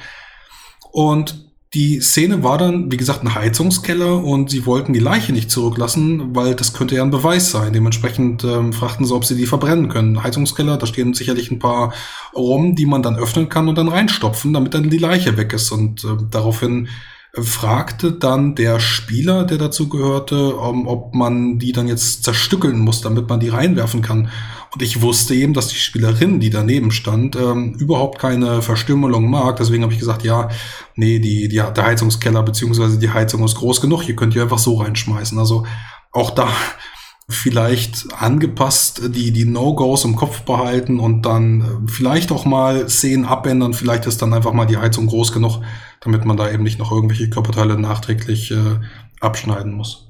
Und 0.93 1.50
die 1.73 2.01
Szene 2.01 2.43
war 2.43 2.59
dann, 2.59 2.91
wie 2.91 2.97
gesagt, 2.97 3.23
ein 3.23 3.35
Heizungskeller 3.35 4.25
und 4.25 4.51
sie 4.51 4.67
wollten 4.67 4.93
die 4.93 4.99
Leiche 4.99 5.33
nicht 5.33 5.53
zurücklassen, 5.53 6.35
weil 6.35 6.57
das 6.57 6.73
könnte 6.73 6.97
ja 6.97 7.03
ein 7.03 7.13
Beweis 7.13 7.53
sein. 7.53 7.73
Dementsprechend 7.73 8.43
ähm, 8.43 8.73
fragten 8.73 9.07
sie, 9.07 9.15
ob 9.15 9.25
sie 9.25 9.37
die 9.37 9.47
verbrennen 9.47 9.89
können. 9.89 10.21
Heizungskeller, 10.21 10.79
da 10.79 10.87
stehen 10.87 11.15
sicherlich 11.15 11.53
ein 11.53 11.61
paar 11.61 11.93
rum, 12.35 12.75
die 12.75 12.87
man 12.87 13.05
dann 13.05 13.17
öffnen 13.17 13.49
kann 13.49 13.69
und 13.69 13.79
dann 13.79 13.87
reinstopfen, 13.87 14.53
damit 14.53 14.75
dann 14.75 14.91
die 14.91 14.99
Leiche 14.99 15.37
weg 15.37 15.53
ist. 15.53 15.71
Und 15.71 16.03
äh, 16.03 16.17
daraufhin 16.29 16.89
fragte 17.35 18.11
dann 18.11 18.57
der 18.57 18.81
Spieler, 18.81 19.45
der 19.45 19.59
dazu 19.59 19.89
gehörte, 19.89 20.57
um, 20.57 20.81
ähm, 20.81 20.87
ob 20.89 21.15
man 21.15 21.61
die 21.61 21.71
dann 21.71 21.87
jetzt 21.87 22.25
zerstückeln 22.25 22.81
muss, 22.81 23.01
damit 23.01 23.29
man 23.29 23.39
die 23.39 23.49
reinwerfen 23.49 24.03
kann. 24.03 24.29
Und 24.73 24.83
ich 24.83 25.03
wusste 25.03 25.35
eben, 25.35 25.53
dass 25.53 25.69
die 25.69 25.77
Spielerin, 25.77 26.39
die 26.39 26.51
daneben 26.51 26.93
stand, 26.93 27.35
ähm, 27.35 27.75
überhaupt 27.75 28.21
keine 28.21 28.63
Verstümmelung 28.63 29.29
mag. 29.29 29.57
Deswegen 29.57 29.83
habe 29.83 29.93
ich 29.93 29.99
gesagt, 29.99 30.23
ja, 30.23 30.49
nee, 30.95 31.19
die, 31.19 31.49
die, 31.49 31.57
der 31.57 31.85
Heizungskeller 31.85 32.43
beziehungsweise 32.45 32.99
die 32.99 33.11
Heizung 33.11 33.43
ist 33.45 33.57
groß 33.57 33.81
genug, 33.81 34.03
hier 34.03 34.15
könnt 34.15 34.35
ihr 34.37 34.43
einfach 34.43 34.59
so 34.59 34.77
reinschmeißen. 34.77 35.39
Also 35.39 35.67
auch 36.13 36.31
da 36.31 36.49
vielleicht 37.29 38.13
angepasst, 38.15 39.03
die, 39.09 39.33
die 39.33 39.45
No-Gos 39.45 40.05
im 40.05 40.15
Kopf 40.15 40.43
behalten 40.43 41.01
und 41.01 41.23
dann 41.23 41.61
äh, 41.61 41.91
vielleicht 41.91 42.31
auch 42.31 42.45
mal 42.45 42.89
Szenen 42.89 43.25
abändern. 43.25 43.75
Vielleicht 43.75 44.07
ist 44.07 44.23
dann 44.23 44.35
einfach 44.35 44.53
mal 44.53 44.67
die 44.67 44.79
Heizung 44.79 45.09
groß 45.09 45.33
genug, 45.33 45.63
damit 46.01 46.25
man 46.25 46.37
da 46.37 46.49
eben 46.49 46.63
nicht 46.63 46.79
noch 46.79 46.93
irgendwelche 46.93 47.29
Körperteile 47.29 47.77
nachträglich 47.77 48.53
äh, 48.53 48.79
abschneiden 49.21 49.73
muss. 49.73 50.10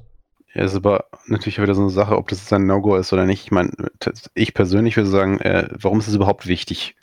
Ja, 0.55 0.65
ist 0.65 0.75
aber 0.75 1.05
natürlich 1.27 1.61
wieder 1.61 1.75
so 1.75 1.83
eine 1.83 1.91
Sache, 1.91 2.17
ob 2.17 2.29
das 2.29 2.41
jetzt 2.41 2.53
ein 2.53 2.67
No-Go 2.67 2.97
ist 2.97 3.13
oder 3.13 3.25
nicht. 3.25 3.45
Ich 3.45 3.51
meine, 3.51 3.71
ich 4.35 4.53
persönlich 4.55 4.97
würde 4.97 5.09
sagen, 5.09 5.39
äh, 5.41 5.69
warum 5.73 6.01
ist 6.01 6.09
es 6.09 6.15
überhaupt 6.15 6.47
wichtig? 6.47 6.97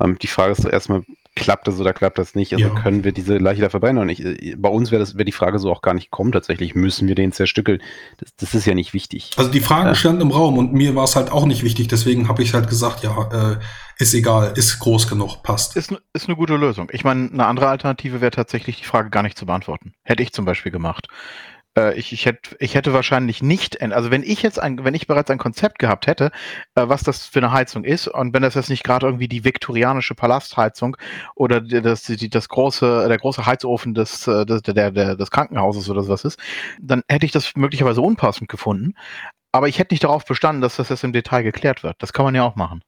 Ähm, 0.00 0.18
die 0.18 0.26
Frage 0.26 0.52
ist 0.52 0.64
doch 0.64 0.72
erstmal, 0.72 1.02
klappt 1.34 1.68
das 1.68 1.78
oder 1.78 1.92
klappt 1.92 2.18
das 2.18 2.34
nicht? 2.34 2.54
Also 2.54 2.66
ja. 2.66 2.74
können 2.74 3.04
wir 3.04 3.12
diese 3.12 3.36
Leiche 3.36 3.60
da 3.60 3.68
verbrennen 3.68 3.98
oder 3.98 4.06
nicht? 4.06 4.24
Äh, 4.24 4.56
bei 4.56 4.70
uns 4.70 4.90
wäre 4.90 5.00
das 5.00 5.14
wäre 5.14 5.26
die 5.26 5.32
Frage 5.32 5.58
so 5.58 5.70
auch 5.70 5.82
gar 5.82 5.94
nicht 5.94 6.10
kommen. 6.10 6.32
Tatsächlich 6.32 6.74
müssen 6.74 7.06
wir 7.06 7.14
den 7.14 7.32
zerstückeln. 7.32 7.82
Das, 8.16 8.34
das 8.36 8.54
ist 8.54 8.66
ja 8.66 8.74
nicht 8.74 8.94
wichtig. 8.94 9.30
Also 9.36 9.50
die 9.50 9.60
Frage 9.60 9.90
äh, 9.90 9.94
stand 9.94 10.20
im 10.22 10.30
Raum 10.30 10.58
und 10.58 10.72
mir 10.72 10.94
war 10.94 11.04
es 11.04 11.14
halt 11.14 11.30
auch 11.30 11.44
nicht 11.44 11.62
wichtig. 11.62 11.88
Deswegen 11.88 12.28
habe 12.28 12.42
ich 12.42 12.54
halt 12.54 12.68
gesagt, 12.68 13.04
ja, 13.04 13.52
äh, 13.52 13.56
ist 13.98 14.14
egal, 14.14 14.52
ist 14.56 14.78
groß 14.78 15.08
genug, 15.08 15.42
passt. 15.42 15.76
Ist, 15.76 15.94
ist 16.12 16.26
eine 16.26 16.36
gute 16.36 16.56
Lösung. 16.56 16.88
Ich 16.92 17.04
meine, 17.04 17.30
eine 17.30 17.46
andere 17.46 17.68
Alternative 17.68 18.20
wäre 18.20 18.30
tatsächlich 18.30 18.78
die 18.78 18.84
Frage 18.84 19.10
gar 19.10 19.22
nicht 19.22 19.38
zu 19.38 19.46
beantworten. 19.46 19.94
Hätte 20.02 20.22
ich 20.22 20.32
zum 20.32 20.44
Beispiel 20.44 20.72
gemacht. 20.72 21.08
Äh, 21.76 21.94
ich, 21.98 22.12
ich, 22.12 22.26
hätte, 22.26 22.56
ich 22.58 22.74
hätte 22.74 22.92
wahrscheinlich 22.92 23.42
nicht, 23.42 23.80
also 23.82 24.10
wenn 24.10 24.22
ich 24.22 24.42
jetzt 24.42 24.58
ein, 24.60 24.82
wenn 24.84 24.94
ich 24.94 25.06
bereits 25.06 25.30
ein 25.30 25.38
Konzept 25.38 25.78
gehabt 25.78 26.06
hätte, 26.06 26.30
äh, 26.74 26.88
was 26.88 27.02
das 27.02 27.26
für 27.26 27.40
eine 27.40 27.52
Heizung 27.52 27.84
ist, 27.84 28.08
und 28.08 28.34
wenn 28.34 28.42
das 28.42 28.54
jetzt 28.54 28.70
nicht 28.70 28.84
gerade 28.84 29.06
irgendwie 29.06 29.28
die 29.28 29.44
viktorianische 29.44 30.14
Palastheizung 30.14 30.96
oder 31.34 31.60
das, 31.60 32.02
die, 32.04 32.30
das 32.30 32.48
große, 32.48 33.06
der 33.08 33.18
große 33.18 33.46
Heizofen 33.46 33.94
des, 33.94 34.26
äh, 34.26 34.46
des, 34.46 34.62
der, 34.62 34.90
der, 34.90 35.16
des 35.16 35.30
Krankenhauses 35.30 35.88
oder 35.90 36.02
sowas 36.02 36.24
ist, 36.24 36.40
dann 36.80 37.02
hätte 37.08 37.26
ich 37.26 37.32
das 37.32 37.54
möglicherweise 37.56 38.00
unpassend 38.00 38.48
gefunden. 38.48 38.94
Aber 39.52 39.68
ich 39.68 39.78
hätte 39.78 39.94
nicht 39.94 40.04
darauf 40.04 40.24
bestanden, 40.24 40.62
dass 40.62 40.76
das 40.76 40.90
jetzt 40.90 41.04
im 41.04 41.12
Detail 41.12 41.42
geklärt 41.42 41.82
wird. 41.82 41.96
Das 42.00 42.12
kann 42.12 42.24
man 42.24 42.34
ja 42.34 42.42
auch 42.42 42.56
machen. 42.56 42.82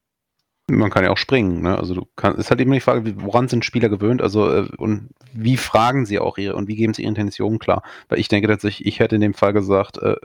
Man 0.71 0.91
kann 0.91 1.05
ja 1.05 1.11
auch 1.11 1.17
springen, 1.17 1.63
ne? 1.63 1.79
Also 1.79 1.95
du 1.95 2.07
kannst, 2.17 2.39
ist 2.39 2.51
halt 2.51 2.61
eben 2.61 2.73
die 2.73 2.81
Frage, 2.81 3.15
woran 3.23 3.49
sind 3.49 3.65
Spieler 3.65 3.89
gewöhnt, 3.89 4.21
also 4.21 4.51
äh, 4.51 4.69
und 4.77 5.09
wie 5.33 5.57
fragen 5.57 6.05
sie 6.05 6.19
auch 6.19 6.37
ihre 6.37 6.57
und 6.57 6.69
wie 6.69 6.77
geben 6.77 6.93
sie 6.95 7.03
ihre 7.03 7.09
Intentionen 7.09 7.59
klar? 7.59 7.83
Weil 8.09 8.19
ich 8.19 8.29
denke 8.29 8.49
tatsächlich, 8.49 8.87
ich 8.87 9.01
hätte 9.01 9.15
in 9.15 9.23
dem 9.23 9.35
Fall 9.35 9.53
gesagt, 9.55 9.99
äh, 9.99 10.17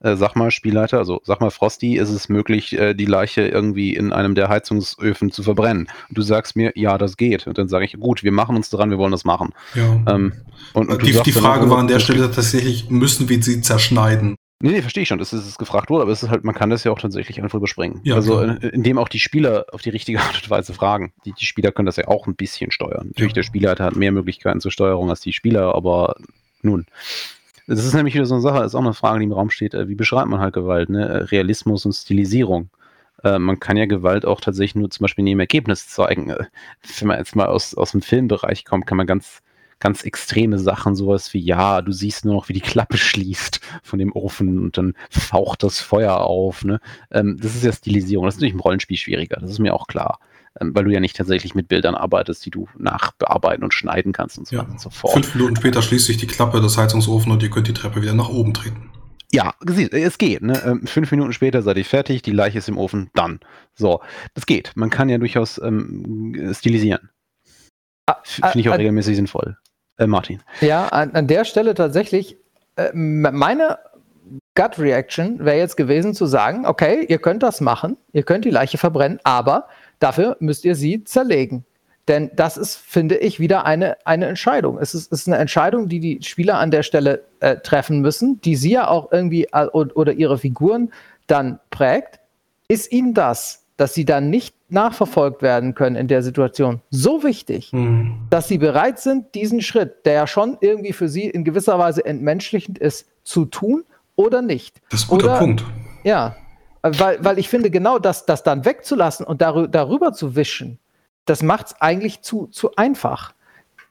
äh, 0.00 0.16
sag 0.16 0.36
mal, 0.36 0.50
Spielleiter, 0.50 0.98
also 0.98 1.20
sag 1.24 1.40
mal, 1.40 1.50
Frosty, 1.50 1.96
ist 1.96 2.10
es 2.10 2.28
möglich, 2.28 2.78
äh, 2.78 2.94
die 2.94 3.04
Leiche 3.04 3.42
irgendwie 3.42 3.94
in 3.94 4.12
einem 4.12 4.36
der 4.36 4.48
Heizungsöfen 4.48 5.32
zu 5.32 5.42
verbrennen? 5.42 5.88
Und 6.08 6.18
du 6.18 6.22
sagst 6.22 6.54
mir, 6.54 6.72
ja, 6.76 6.98
das 6.98 7.16
geht. 7.16 7.46
Und 7.46 7.58
dann 7.58 7.68
sage 7.68 7.84
ich, 7.84 7.98
gut, 7.98 8.22
wir 8.22 8.32
machen 8.32 8.54
uns 8.54 8.70
dran, 8.70 8.90
wir 8.90 8.98
wollen 8.98 9.12
das 9.12 9.24
machen. 9.24 9.52
Ja. 9.74 10.14
Ähm, 10.14 10.34
und, 10.72 10.88
und 10.88 11.02
die, 11.02 11.20
die 11.24 11.32
Frage 11.32 11.68
war 11.68 11.78
an 11.78 11.88
der 11.88 11.98
Stelle 11.98 12.30
tatsächlich, 12.30 12.90
müssen 12.90 13.28
wir 13.28 13.42
sie 13.42 13.60
zerschneiden? 13.60 14.36
Nee, 14.60 14.72
nee, 14.72 14.82
verstehe 14.82 15.02
ich 15.02 15.08
schon, 15.08 15.18
dass 15.18 15.32
es 15.32 15.56
gefragt 15.56 15.88
wurde, 15.88 16.02
aber 16.02 16.10
es 16.10 16.24
ist 16.24 16.30
halt, 16.30 16.42
man 16.42 16.54
kann 16.54 16.70
das 16.70 16.82
ja 16.82 16.90
auch 16.90 16.98
tatsächlich 16.98 17.40
einfach 17.40 17.56
überspringen. 17.58 18.00
Ja, 18.02 18.16
also 18.16 18.40
in, 18.40 18.56
indem 18.56 18.98
auch 18.98 19.08
die 19.08 19.20
Spieler 19.20 19.66
auf 19.70 19.82
die 19.82 19.90
richtige 19.90 20.18
Art 20.20 20.34
und 20.34 20.50
Weise 20.50 20.74
fragen. 20.74 21.12
Die, 21.24 21.32
die 21.32 21.46
Spieler 21.46 21.70
können 21.70 21.86
das 21.86 21.96
ja 21.96 22.08
auch 22.08 22.26
ein 22.26 22.34
bisschen 22.34 22.72
steuern. 22.72 23.08
Natürlich, 23.08 23.32
ja. 23.32 23.36
der 23.36 23.42
Spieler 23.44 23.76
hat 23.78 23.94
mehr 23.94 24.10
Möglichkeiten 24.10 24.60
zur 24.60 24.72
Steuerung 24.72 25.10
als 25.10 25.20
die 25.20 25.32
Spieler, 25.32 25.76
aber 25.76 26.16
nun. 26.62 26.86
Das 27.68 27.84
ist 27.84 27.94
nämlich 27.94 28.14
wieder 28.14 28.26
so 28.26 28.34
eine 28.34 28.42
Sache, 28.42 28.64
ist 28.64 28.74
auch 28.74 28.80
eine 28.80 28.94
Frage, 28.94 29.20
die 29.20 29.26
im 29.26 29.32
Raum 29.32 29.50
steht, 29.50 29.74
äh, 29.74 29.88
wie 29.88 29.94
beschreibt 29.94 30.28
man 30.28 30.40
halt 30.40 30.54
Gewalt, 30.54 30.88
ne? 30.88 31.30
Realismus 31.30 31.86
und 31.86 31.92
Stilisierung. 31.92 32.70
Äh, 33.22 33.38
man 33.38 33.60
kann 33.60 33.76
ja 33.76 33.86
Gewalt 33.86 34.24
auch 34.24 34.40
tatsächlich 34.40 34.74
nur 34.74 34.90
zum 34.90 35.04
Beispiel 35.04 35.22
neben 35.22 35.38
Ergebnis 35.38 35.88
zeigen. 35.88 36.30
Äh, 36.30 36.46
wenn 36.98 37.08
man 37.08 37.18
jetzt 37.18 37.36
mal 37.36 37.46
aus, 37.46 37.74
aus 37.76 37.92
dem 37.92 38.02
Filmbereich 38.02 38.64
kommt, 38.64 38.86
kann 38.86 38.96
man 38.96 39.06
ganz 39.06 39.40
ganz 39.80 40.02
extreme 40.02 40.58
Sachen, 40.58 40.94
sowas 40.96 41.32
wie, 41.34 41.40
ja, 41.40 41.82
du 41.82 41.92
siehst 41.92 42.24
nur 42.24 42.34
noch, 42.34 42.48
wie 42.48 42.52
die 42.52 42.60
Klappe 42.60 42.98
schließt 42.98 43.60
von 43.82 43.98
dem 43.98 44.12
Ofen 44.12 44.58
und 44.58 44.78
dann 44.78 44.94
faucht 45.10 45.62
das 45.62 45.80
Feuer 45.80 46.18
auf. 46.18 46.64
Ne? 46.64 46.80
Ähm, 47.10 47.38
das 47.40 47.54
ist 47.54 47.64
ja 47.64 47.72
Stilisierung. 47.72 48.24
Das 48.24 48.34
ist 48.34 48.38
natürlich 48.38 48.54
im 48.54 48.60
Rollenspiel 48.60 48.96
schwieriger, 48.96 49.38
das 49.40 49.50
ist 49.50 49.58
mir 49.58 49.74
auch 49.74 49.86
klar. 49.86 50.20
Ähm, 50.60 50.74
weil 50.74 50.84
du 50.84 50.90
ja 50.90 51.00
nicht 51.00 51.16
tatsächlich 51.16 51.54
mit 51.54 51.68
Bildern 51.68 51.94
arbeitest, 51.94 52.44
die 52.44 52.50
du 52.50 52.68
nachbearbeiten 52.78 53.62
und 53.62 53.74
schneiden 53.74 54.12
kannst 54.12 54.38
und 54.38 54.48
so 54.48 54.56
ja. 54.56 54.62
weiter 54.62 54.72
und 54.72 54.80
so 54.80 54.90
fort. 54.90 55.12
Fünf 55.12 55.34
Minuten 55.34 55.56
später 55.56 55.82
schließt 55.82 56.06
sich 56.06 56.16
die 56.16 56.26
Klappe 56.26 56.60
des 56.60 56.76
Heizungsofens 56.76 57.32
und 57.32 57.42
ihr 57.42 57.50
könnt 57.50 57.68
die 57.68 57.74
Treppe 57.74 58.02
wieder 58.02 58.14
nach 58.14 58.28
oben 58.28 58.54
treten. 58.54 58.90
Ja, 59.30 59.54
es 59.60 60.16
geht. 60.16 60.42
Ne? 60.42 60.60
Ähm, 60.64 60.86
fünf 60.86 61.10
Minuten 61.10 61.34
später 61.34 61.60
seid 61.60 61.76
ihr 61.76 61.84
fertig, 61.84 62.22
die 62.22 62.32
Leiche 62.32 62.58
ist 62.58 62.68
im 62.68 62.78
Ofen, 62.78 63.10
dann. 63.14 63.40
So, 63.74 64.00
das 64.32 64.46
geht. 64.46 64.72
Man 64.74 64.88
kann 64.88 65.10
ja 65.10 65.18
durchaus 65.18 65.60
ähm, 65.62 66.50
stilisieren. 66.54 67.10
Ah, 68.06 68.16
Finde 68.24 68.60
ich 68.60 68.68
auch 68.70 68.72
ah, 68.72 68.76
regelmäßig 68.76 69.16
sinnvoll. 69.16 69.58
Äh, 69.98 70.06
Martin. 70.06 70.40
Ja, 70.60 70.88
an, 70.88 71.12
an, 71.12 71.26
der 71.26 71.44
Stelle 71.44 71.74
tatsächlich, 71.74 72.36
äh, 72.76 72.90
meine 72.94 73.78
Gut 74.54 74.78
Reaction 74.78 75.44
wäre 75.44 75.58
jetzt 75.58 75.76
gewesen 75.76 76.14
zu 76.14 76.26
sagen, 76.26 76.66
okay, 76.66 77.04
ihr 77.08 77.18
könnt 77.18 77.42
das 77.42 77.60
machen, 77.60 77.96
ihr 78.12 78.22
könnt 78.22 78.44
die 78.44 78.50
Leiche 78.50 78.78
verbrennen, 78.78 79.20
aber 79.24 79.68
dafür 79.98 80.36
müsst 80.40 80.64
ihr 80.64 80.74
sie 80.74 81.04
zerlegen. 81.04 81.64
Denn 82.08 82.30
das 82.34 82.56
ist, 82.56 82.76
finde 82.76 83.16
ich, 83.18 83.38
wieder 83.38 83.66
eine, 83.66 83.98
eine 84.06 84.26
Entscheidung. 84.26 84.78
Es 84.78 84.94
ist, 84.94 85.12
ist 85.12 85.28
eine 85.28 85.36
Entscheidung, 85.36 85.88
die 85.88 86.00
die 86.00 86.22
Spieler 86.22 86.58
an 86.58 86.70
der 86.70 86.82
Stelle 86.82 87.24
äh, 87.40 87.56
treffen 87.56 88.00
müssen, 88.00 88.40
die 88.40 88.56
sie 88.56 88.72
ja 88.72 88.88
auch 88.88 89.12
irgendwie 89.12 89.44
äh, 89.52 89.66
oder 89.66 90.12
ihre 90.14 90.38
Figuren 90.38 90.90
dann 91.26 91.60
prägt. 91.70 92.18
Ist 92.66 92.90
ihnen 92.92 93.12
das 93.12 93.64
dass 93.78 93.94
sie 93.94 94.04
dann 94.04 94.28
nicht 94.28 94.54
nachverfolgt 94.68 95.40
werden 95.40 95.74
können 95.74 95.96
in 95.96 96.08
der 96.08 96.22
Situation, 96.22 96.82
so 96.90 97.22
wichtig, 97.22 97.72
mhm. 97.72 98.26
dass 98.28 98.48
sie 98.48 98.58
bereit 98.58 98.98
sind, 98.98 99.34
diesen 99.34 99.62
Schritt, 99.62 100.04
der 100.04 100.12
ja 100.14 100.26
schon 100.26 100.58
irgendwie 100.60 100.92
für 100.92 101.08
sie 101.08 101.30
in 101.30 101.44
gewisser 101.44 101.78
Weise 101.78 102.04
entmenschlichend 102.04 102.78
ist, 102.78 103.08
zu 103.22 103.46
tun 103.46 103.84
oder 104.16 104.42
nicht. 104.42 104.82
Das 104.90 105.02
ist 105.02 105.06
ein 105.06 105.10
guter 105.10 105.26
oder, 105.26 105.38
Punkt. 105.38 105.64
Ja, 106.02 106.36
weil, 106.82 107.24
weil 107.24 107.38
ich 107.38 107.48
finde, 107.48 107.70
genau 107.70 107.98
das, 107.98 108.26
das 108.26 108.42
dann 108.42 108.64
wegzulassen 108.64 109.24
und 109.24 109.40
darüber, 109.40 109.68
darüber 109.68 110.12
zu 110.12 110.34
wischen, 110.34 110.78
das 111.24 111.42
macht 111.42 111.68
es 111.68 111.80
eigentlich 111.80 112.20
zu, 112.22 112.48
zu 112.48 112.74
einfach. 112.74 113.32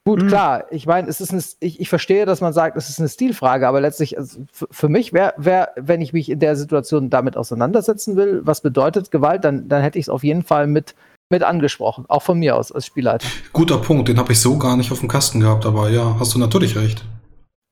Gut, 0.07 0.23
mhm. 0.23 0.27
klar, 0.29 0.63
ich 0.71 0.85
meine, 0.85 1.09
es 1.09 1.19
ist 1.19 1.33
eine, 1.33 1.43
ich, 1.59 1.81
ich 1.81 1.89
verstehe, 1.89 2.25
dass 2.25 2.39
man 2.39 2.53
sagt, 2.53 2.77
es 2.77 2.87
ist 2.87 2.97
eine 2.97 3.09
Stilfrage, 3.09 3.67
aber 3.67 3.81
letztlich, 3.81 4.17
also 4.17 4.39
für 4.71 4.87
mich 4.87 5.11
wäre, 5.11 5.33
wär, 5.35 5.71
wenn 5.75 5.99
ich 5.99 6.13
mich 6.13 6.29
in 6.29 6.39
der 6.39 6.55
Situation 6.55 7.09
damit 7.09 7.35
auseinandersetzen 7.35 8.15
will, 8.15 8.39
was 8.45 8.61
bedeutet 8.61 9.11
Gewalt, 9.11 9.43
dann, 9.43 9.67
dann 9.67 9.81
hätte 9.81 9.99
ich 9.99 10.05
es 10.05 10.09
auf 10.09 10.23
jeden 10.23 10.43
Fall 10.43 10.65
mit, 10.65 10.95
mit 11.29 11.43
angesprochen, 11.43 12.05
auch 12.07 12.21
von 12.21 12.39
mir 12.39 12.55
aus 12.55 12.71
als 12.71 12.85
Spielleiter. 12.85 13.27
Guter 13.51 13.79
Punkt, 13.79 14.07
den 14.07 14.17
habe 14.17 14.31
ich 14.31 14.39
so 14.39 14.57
gar 14.57 14.77
nicht 14.77 14.93
auf 14.93 15.01
dem 15.01 15.09
Kasten 15.09 15.41
gehabt, 15.41 15.65
aber 15.65 15.89
ja, 15.89 16.15
hast 16.21 16.33
du 16.33 16.39
natürlich 16.39 16.77
recht. 16.77 17.03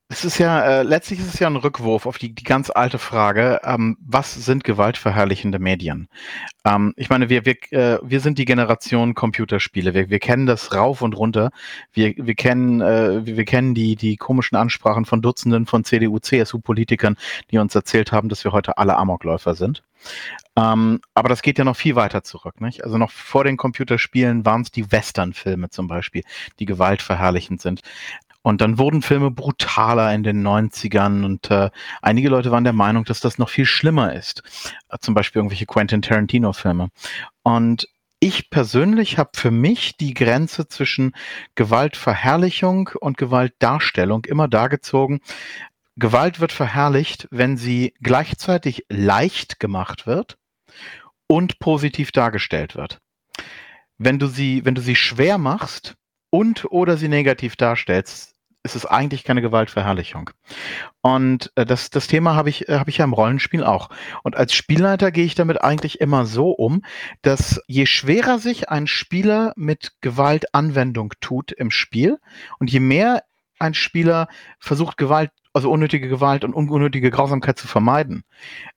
Es 0.08 0.24
ist 0.24 0.38
ja, 0.38 0.62
äh, 0.62 0.84
letztlich 0.84 1.20
ist 1.20 1.34
es 1.34 1.40
ja 1.40 1.48
ein 1.48 1.56
Rückwurf 1.56 2.06
auf 2.06 2.20
die, 2.20 2.36
die 2.36 2.44
ganz 2.44 2.70
alte 2.70 3.00
Frage, 3.00 3.60
ähm, 3.64 3.98
was 4.06 4.36
sind 4.36 4.64
gewaltverherrlichende 4.64 5.58
Medien? 5.58 6.10
Ähm, 6.64 6.94
ich 6.96 7.10
meine, 7.10 7.28
wir, 7.30 7.44
wir, 7.46 7.56
äh, 7.72 7.98
wir 8.04 8.20
sind 8.20 8.38
die 8.38 8.46
Generation 8.46 9.16
Computerspiele. 9.16 9.96
Wir, 9.96 10.12
wir 10.12 10.20
kennen 10.20 10.46
das 10.46 10.76
rauf 10.76 11.02
und 11.02 11.18
runter. 11.18 11.50
Wir, 11.92 12.14
wir 12.18 12.36
kennen, 12.36 12.82
äh, 12.82 13.26
wir, 13.26 13.38
wir 13.38 13.46
kennen 13.46 13.74
die, 13.74 13.96
die 13.96 14.16
komischen 14.16 14.56
Ansprachen 14.56 15.06
von 15.06 15.24
Dutzenden 15.24 15.66
von 15.66 15.84
CDU, 15.84 16.20
CSU-Politikern, 16.20 17.18
die 17.50 17.58
uns 17.58 17.74
erzählt 17.74 18.12
haben, 18.12 18.30
dass 18.30 18.44
wir 18.44 18.52
heute 18.52 18.78
alle 18.78 18.98
Amokläufer 18.98 19.56
sind. 19.56 19.82
Ähm, 20.56 21.02
aber 21.14 21.30
das 21.30 21.42
geht 21.42 21.58
ja 21.58 21.66
noch 21.66 21.76
viel 21.76 21.96
weiter 21.96 22.24
zurück. 22.24 22.62
Nicht? 22.62 22.84
Also 22.84 22.98
noch 22.98 23.12
vor 23.12 23.44
den 23.44 23.58
Computerspielen 23.58 24.46
waren 24.46 24.62
es 24.62 24.72
die 24.72 24.92
Western-Filme 24.92 25.70
zum 25.70 25.88
Beispiel, 25.88 26.24
die 26.60 26.66
gewaltverherrlichend 26.66 27.62
sind. 27.62 27.82
Und 28.46 28.62
dann 28.62 28.78
wurden 28.78 29.02
Filme 29.02 29.32
brutaler 29.32 30.14
in 30.14 30.22
den 30.22 30.46
90ern 30.46 31.26
und 31.26 31.50
äh, 31.50 31.72
einige 32.04 32.30
Leute 32.30 32.52
waren 32.52 32.64
der 32.64 32.74
Meinung, 32.74 33.04
dass 33.04 33.20
das 33.20 33.40
noch 33.40 33.50
viel 33.50 33.66
schlimmer 33.66 34.14
ist. 34.14 34.44
Äh, 34.88 35.00
zum 35.02 35.16
Beispiel 35.16 35.40
irgendwelche 35.40 35.66
Quentin 35.66 36.04
Tarantino-Filme. 36.04 36.90
Und 37.42 37.88
ich 38.20 38.52
persönlich 38.52 39.18
habe 39.18 39.32
für 39.34 39.50
mich 39.50 39.98
die 39.98 40.14
Grenze 40.14 40.68
zwischen 40.68 41.16
Gewaltverherrlichung 41.56 42.92
und 43.00 43.18
Gewaltdarstellung 43.18 44.26
immer 44.26 44.48
da 44.48 44.68
gezogen. 44.68 45.22
Gewalt 45.96 46.40
wird 46.40 46.52
verherrlicht, 46.52 47.28
wenn 47.32 47.58
sie 47.58 47.96
gleichzeitig 48.00 48.86
leicht 48.90 49.60
gemacht 49.60 50.06
wird 50.06 50.38
und 51.26 51.58
positiv 51.58 52.12
dargestellt 52.12 52.76
wird. 52.76 53.00
Wenn 53.98 54.20
du 54.20 54.28
sie, 54.28 54.64
wenn 54.66 54.76
du 54.76 54.82
sie 54.82 54.96
schwer 54.96 55.40
machst 55.40 55.96
und 56.30 56.66
oder 56.66 56.96
sie 56.96 57.08
negativ 57.08 57.56
darstellst, 57.56 58.35
ist 58.66 58.76
es 58.76 58.86
eigentlich 58.86 59.24
keine 59.24 59.42
Gewaltverherrlichung. 59.42 60.32
Und 61.02 61.52
äh, 61.56 61.66
das, 61.66 61.92
das 61.92 62.08
Thema 62.08 62.36
habe 62.36 62.50
ich, 62.50 62.68
äh, 62.68 62.80
habe 62.80 62.90
ich 62.90 62.98
ja 62.98 63.06
im 63.06 63.14
Rollenspiel 63.14 63.64
auch. 63.64 63.90
Und 64.24 64.36
als 64.36 64.54
Spielleiter 64.54 65.12
gehe 65.12 65.26
ich 65.26 65.36
damit 65.36 65.62
eigentlich 65.62 66.02
immer 66.02 66.26
so 66.26 66.50
um, 66.50 66.82
dass 67.22 67.62
je 67.68 67.86
schwerer 67.86 68.40
sich 68.40 68.70
ein 68.70 68.88
Spieler 68.88 69.54
mit 69.56 69.94
Gewaltanwendung 70.02 71.14
tut 71.22 71.52
im 71.52 71.72
Spiel 71.72 72.18
und 72.60 72.72
je 72.72 72.80
mehr 72.80 73.24
ein 73.60 73.74
Spieler 73.74 74.28
versucht, 74.60 74.98
Gewalt 74.98 75.32
also 75.54 75.72
unnötige 75.72 76.10
Gewalt 76.10 76.44
und 76.44 76.54
unnötige 76.54 77.10
Grausamkeit 77.12 77.58
zu 77.58 77.66
vermeiden, 77.66 78.26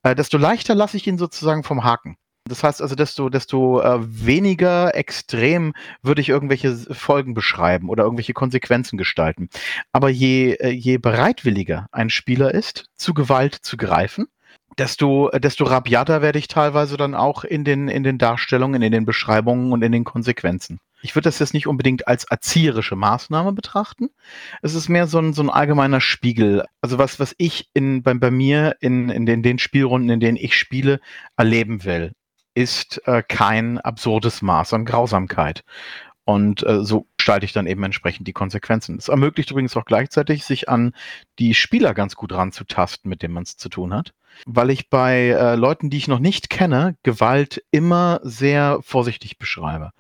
äh, 0.04 0.14
desto 0.14 0.38
leichter 0.38 0.76
lasse 0.76 0.96
ich 0.96 1.08
ihn 1.08 1.18
sozusagen 1.18 1.64
vom 1.64 1.82
Haken. 1.82 2.16
Das 2.48 2.64
heißt 2.64 2.82
also, 2.82 2.94
desto, 2.94 3.28
desto 3.28 3.80
äh, 3.80 3.98
weniger 4.00 4.94
extrem 4.94 5.72
würde 6.02 6.20
ich 6.20 6.28
irgendwelche 6.28 6.76
Folgen 6.76 7.34
beschreiben 7.34 7.88
oder 7.88 8.04
irgendwelche 8.04 8.34
Konsequenzen 8.34 8.96
gestalten. 8.96 9.48
Aber 9.92 10.08
je, 10.08 10.52
äh, 10.54 10.70
je 10.70 10.98
bereitwilliger 10.98 11.86
ein 11.92 12.10
Spieler 12.10 12.54
ist, 12.54 12.86
zu 12.96 13.14
Gewalt 13.14 13.54
zu 13.54 13.76
greifen, 13.76 14.26
desto, 14.78 15.30
desto 15.30 15.64
rabiater 15.64 16.22
werde 16.22 16.38
ich 16.38 16.48
teilweise 16.48 16.96
dann 16.96 17.14
auch 17.14 17.44
in 17.44 17.64
den, 17.64 17.88
in 17.88 18.02
den 18.02 18.18
Darstellungen, 18.18 18.82
in 18.82 18.92
den 18.92 19.04
Beschreibungen 19.04 19.72
und 19.72 19.82
in 19.82 19.92
den 19.92 20.04
Konsequenzen. 20.04 20.78
Ich 21.00 21.14
würde 21.14 21.28
das 21.28 21.38
jetzt 21.38 21.54
nicht 21.54 21.68
unbedingt 21.68 22.08
als 22.08 22.24
erzieherische 22.24 22.96
Maßnahme 22.96 23.52
betrachten. 23.52 24.08
Es 24.62 24.74
ist 24.74 24.88
mehr 24.88 25.06
so 25.06 25.18
ein, 25.18 25.32
so 25.32 25.42
ein 25.42 25.50
allgemeiner 25.50 26.00
Spiegel. 26.00 26.64
Also 26.80 26.98
was, 26.98 27.20
was 27.20 27.34
ich 27.38 27.68
in, 27.72 28.02
bei, 28.02 28.14
bei 28.14 28.30
mir 28.30 28.76
in, 28.80 29.08
in 29.08 29.24
den, 29.24 29.42
den 29.42 29.58
Spielrunden, 29.58 30.10
in 30.10 30.20
denen 30.20 30.36
ich 30.36 30.56
spiele, 30.56 31.00
erleben 31.36 31.84
will 31.84 32.12
ist 32.58 33.00
äh, 33.06 33.22
kein 33.22 33.78
absurdes 33.78 34.42
Maß 34.42 34.74
an 34.74 34.84
Grausamkeit. 34.84 35.62
Und 36.24 36.66
äh, 36.66 36.84
so 36.84 37.06
gestalte 37.16 37.46
ich 37.46 37.52
dann 37.52 37.68
eben 37.68 37.84
entsprechend 37.84 38.26
die 38.26 38.32
Konsequenzen. 38.32 38.98
Es 38.98 39.08
ermöglicht 39.08 39.52
übrigens 39.52 39.76
auch 39.76 39.84
gleichzeitig, 39.84 40.44
sich 40.44 40.68
an 40.68 40.92
die 41.38 41.54
Spieler 41.54 41.94
ganz 41.94 42.16
gut 42.16 42.32
ranzutasten, 42.32 43.08
mit 43.08 43.22
denen 43.22 43.32
man 43.32 43.44
es 43.44 43.56
zu 43.56 43.68
tun 43.68 43.94
hat. 43.94 44.12
Weil 44.44 44.70
ich 44.70 44.90
bei 44.90 45.28
äh, 45.28 45.54
Leuten, 45.54 45.88
die 45.88 45.98
ich 45.98 46.08
noch 46.08 46.18
nicht 46.18 46.50
kenne, 46.50 46.96
Gewalt 47.04 47.62
immer 47.70 48.18
sehr 48.24 48.80
vorsichtig 48.82 49.38
beschreibe. 49.38 49.92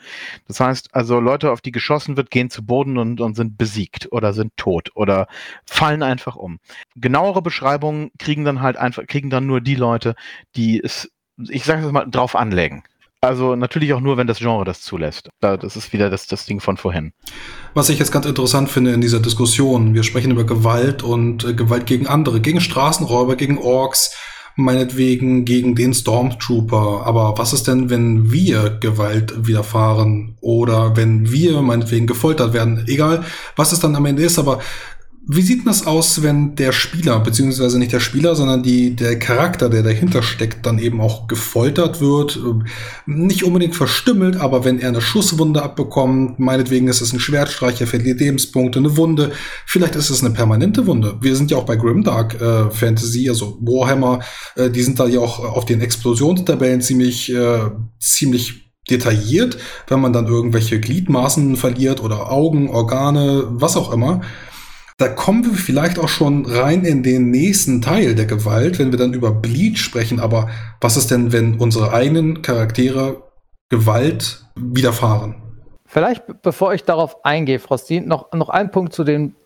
Das 0.48 0.58
heißt, 0.58 0.94
also 0.94 1.20
Leute, 1.20 1.52
auf 1.52 1.60
die 1.60 1.72
geschossen 1.72 2.16
wird, 2.16 2.30
gehen 2.32 2.50
zu 2.50 2.66
Boden 2.66 2.98
und, 2.98 3.20
und 3.20 3.36
sind 3.36 3.56
besiegt 3.56 4.08
oder 4.10 4.32
sind 4.32 4.56
tot 4.56 4.90
oder 4.96 5.28
fallen 5.64 6.02
einfach 6.02 6.34
um. 6.34 6.58
Genauere 6.96 7.40
Beschreibungen 7.40 8.10
kriegen 8.18 8.44
dann 8.44 8.60
halt 8.60 8.76
einfach, 8.76 9.06
kriegen 9.06 9.30
dann 9.30 9.46
nur 9.46 9.60
die 9.60 9.76
Leute, 9.76 10.16
die 10.56 10.82
es 10.82 11.08
ich 11.48 11.64
sage 11.64 11.86
es 11.86 11.92
mal, 11.92 12.06
drauf 12.06 12.34
anlegen. 12.34 12.82
Also 13.20 13.56
natürlich 13.56 13.92
auch 13.94 14.00
nur, 14.00 14.16
wenn 14.16 14.28
das 14.28 14.38
Genre 14.38 14.64
das 14.64 14.80
zulässt. 14.80 15.28
Das 15.40 15.76
ist 15.76 15.92
wieder 15.92 16.08
das, 16.08 16.28
das 16.28 16.46
Ding 16.46 16.60
von 16.60 16.76
vorhin. 16.76 17.12
Was 17.74 17.88
ich 17.88 17.98
jetzt 17.98 18.12
ganz 18.12 18.26
interessant 18.26 18.70
finde 18.70 18.92
in 18.92 19.00
dieser 19.00 19.18
Diskussion, 19.18 19.94
wir 19.94 20.04
sprechen 20.04 20.30
über 20.30 20.44
Gewalt 20.44 21.02
und 21.02 21.44
äh, 21.44 21.54
Gewalt 21.54 21.86
gegen 21.86 22.06
andere, 22.06 22.40
gegen 22.40 22.60
Straßenräuber, 22.60 23.34
gegen 23.34 23.58
Orks, 23.58 24.14
meinetwegen 24.54 25.44
gegen 25.44 25.74
den 25.74 25.94
Stormtrooper. 25.94 27.06
Aber 27.06 27.38
was 27.38 27.52
ist 27.52 27.66
denn, 27.66 27.90
wenn 27.90 28.30
wir 28.30 28.78
Gewalt 28.80 29.46
widerfahren 29.46 30.36
oder 30.40 30.96
wenn 30.96 31.30
wir 31.30 31.60
meinetwegen 31.62 32.06
gefoltert 32.06 32.52
werden? 32.52 32.84
Egal, 32.86 33.24
was 33.56 33.72
es 33.72 33.80
dann 33.80 33.96
am 33.96 34.06
Ende 34.06 34.22
ist, 34.22 34.38
aber 34.38 34.60
wie 35.30 35.42
sieht 35.42 35.66
das 35.66 35.86
aus, 35.86 36.22
wenn 36.22 36.54
der 36.54 36.72
Spieler, 36.72 37.20
beziehungsweise 37.20 37.78
nicht 37.78 37.92
der 37.92 38.00
Spieler, 38.00 38.34
sondern 38.34 38.62
die, 38.62 38.96
der 38.96 39.18
Charakter, 39.18 39.68
der 39.68 39.82
dahinter 39.82 40.22
steckt, 40.22 40.64
dann 40.64 40.78
eben 40.78 41.02
auch 41.02 41.28
gefoltert 41.28 42.00
wird? 42.00 42.40
Nicht 43.04 43.44
unbedingt 43.44 43.76
verstümmelt, 43.76 44.36
aber 44.36 44.64
wenn 44.64 44.78
er 44.78 44.88
eine 44.88 45.02
Schusswunde 45.02 45.62
abbekommt, 45.62 46.38
meinetwegen 46.38 46.88
ist 46.88 47.02
es 47.02 47.12
ein 47.12 47.20
Schwertstreich, 47.20 47.78
er 47.78 47.86
verliert 47.86 48.20
Lebenspunkte, 48.20 48.78
eine 48.78 48.96
Wunde, 48.96 49.32
vielleicht 49.66 49.96
ist 49.96 50.08
es 50.08 50.24
eine 50.24 50.32
permanente 50.32 50.86
Wunde. 50.86 51.18
Wir 51.20 51.36
sind 51.36 51.50
ja 51.50 51.58
auch 51.58 51.66
bei 51.66 51.76
Grimdark 51.76 52.40
äh, 52.40 52.70
Fantasy, 52.70 53.28
also 53.28 53.58
Warhammer, 53.60 54.20
äh, 54.56 54.70
die 54.70 54.82
sind 54.82 54.98
da 54.98 55.06
ja 55.06 55.20
auch 55.20 55.40
auf 55.40 55.66
den 55.66 55.82
Explosionstabellen 55.82 56.80
ziemlich, 56.80 57.30
äh, 57.30 57.70
ziemlich 58.00 58.72
detailliert, 58.88 59.58
wenn 59.88 60.00
man 60.00 60.14
dann 60.14 60.26
irgendwelche 60.26 60.80
Gliedmaßen 60.80 61.56
verliert 61.56 62.02
oder 62.02 62.32
Augen, 62.32 62.70
Organe, 62.70 63.44
was 63.50 63.76
auch 63.76 63.92
immer. 63.92 64.22
Da 65.00 65.06
kommen 65.06 65.44
wir 65.44 65.52
vielleicht 65.52 65.96
auch 66.00 66.08
schon 66.08 66.44
rein 66.44 66.84
in 66.84 67.04
den 67.04 67.30
nächsten 67.30 67.80
Teil 67.80 68.16
der 68.16 68.26
Gewalt, 68.26 68.80
wenn 68.80 68.90
wir 68.90 68.98
dann 68.98 69.14
über 69.14 69.30
Bleach 69.30 69.78
sprechen. 69.78 70.18
Aber 70.18 70.50
was 70.80 70.96
ist 70.96 71.12
denn, 71.12 71.32
wenn 71.32 71.54
unsere 71.60 71.92
eigenen 71.92 72.42
Charaktere 72.42 73.22
Gewalt 73.68 74.44
widerfahren? 74.56 75.36
Vielleicht, 75.86 76.42
bevor 76.42 76.74
ich 76.74 76.82
darauf 76.82 77.24
eingehe, 77.24 77.60
Frostin, 77.60 78.08
noch, 78.08 78.32
noch 78.32 78.48
ein 78.48 78.72
Punkt 78.72 78.92
zu 78.92 79.04
dem 79.04 79.36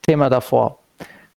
Thema 0.00 0.30
davor. 0.30 0.78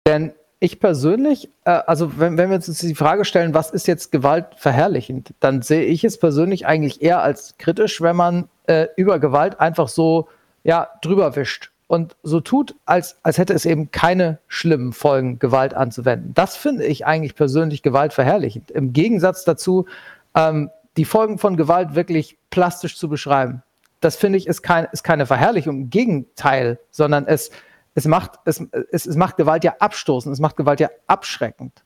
Denn 0.07 0.33
ich 0.61 0.79
persönlich, 0.79 1.49
äh, 1.65 1.71
also 1.71 2.21
wenn, 2.21 2.39
wenn 2.39 2.51
wir 2.51 2.57
uns 2.57 2.67
die 2.67 2.95
Frage 2.95 3.25
stellen, 3.25 3.55
was 3.55 3.73
ist 3.73 3.89
jetzt 3.89 4.13
Gewalt 4.13 4.47
verherrlichend, 4.57 5.35
dann 5.41 5.63
sehe 5.63 5.83
ich 5.83 6.05
es 6.05 6.21
persönlich 6.21 6.65
eigentlich 6.65 7.03
eher 7.03 7.23
als 7.23 7.57
kritisch, 7.59 8.01
wenn 8.01 8.15
man 8.15 8.49
äh, 8.69 8.87
über 8.97 9.19
Gewalt 9.19 9.59
einfach 9.59 9.89
so 9.89 10.29
ja, 10.63 10.91
drüber 11.03 11.35
wischt 11.35 11.73
und 11.87 12.17
so 12.23 12.41
tut, 12.41 12.75
als, 12.87 13.19
als 13.23 13.39
hätte 13.39 13.53
es 13.53 13.67
eben 13.67 13.91
keine 13.91 14.39
schlimmen 14.49 14.93
Folgen, 14.93 15.39
Gewalt 15.39 15.75
anzuwenden. 15.75 16.33
Das 16.35 16.57
finde 16.57 16.85
ich 16.85 17.07
eigentlich 17.07 17.35
persönlich 17.35 17.83
gewaltverherrlichend. 17.83 18.71
Im 18.71 18.93
Gegensatz 18.93 19.45
dazu, 19.45 19.87
ähm, 20.35 20.71
die 20.97 21.05
Folgen 21.05 21.39
von 21.39 21.57
Gewalt 21.57 21.95
wirklich 21.95 22.39
plastisch 22.51 22.97
zu 22.97 23.09
beschreiben. 23.09 23.63
Das 24.01 24.17
finde 24.17 24.39
ich 24.39 24.47
ist, 24.47 24.63
kein, 24.63 24.87
ist 24.93 25.03
keine 25.03 25.27
Verherrlichung, 25.27 25.83
im 25.83 25.91
Gegenteil, 25.91 26.79
sondern 26.91 27.27
es, 27.27 27.51
es, 27.95 28.07
macht, 28.07 28.39
es, 28.45 28.63
es, 28.91 29.07
es 29.07 29.17
macht 29.17 29.37
Gewalt 29.37 29.65
ja 29.65 29.77
abstoßend, 29.79 30.33
es 30.33 30.41
macht 30.41 30.57
Gewalt 30.57 30.81
ja 30.81 30.91
abschreckend. 31.07 31.85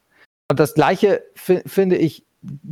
Und 0.50 0.60
das 0.60 0.74
Gleiche 0.74 1.22
finde 1.34 1.96
ich 1.96 2.24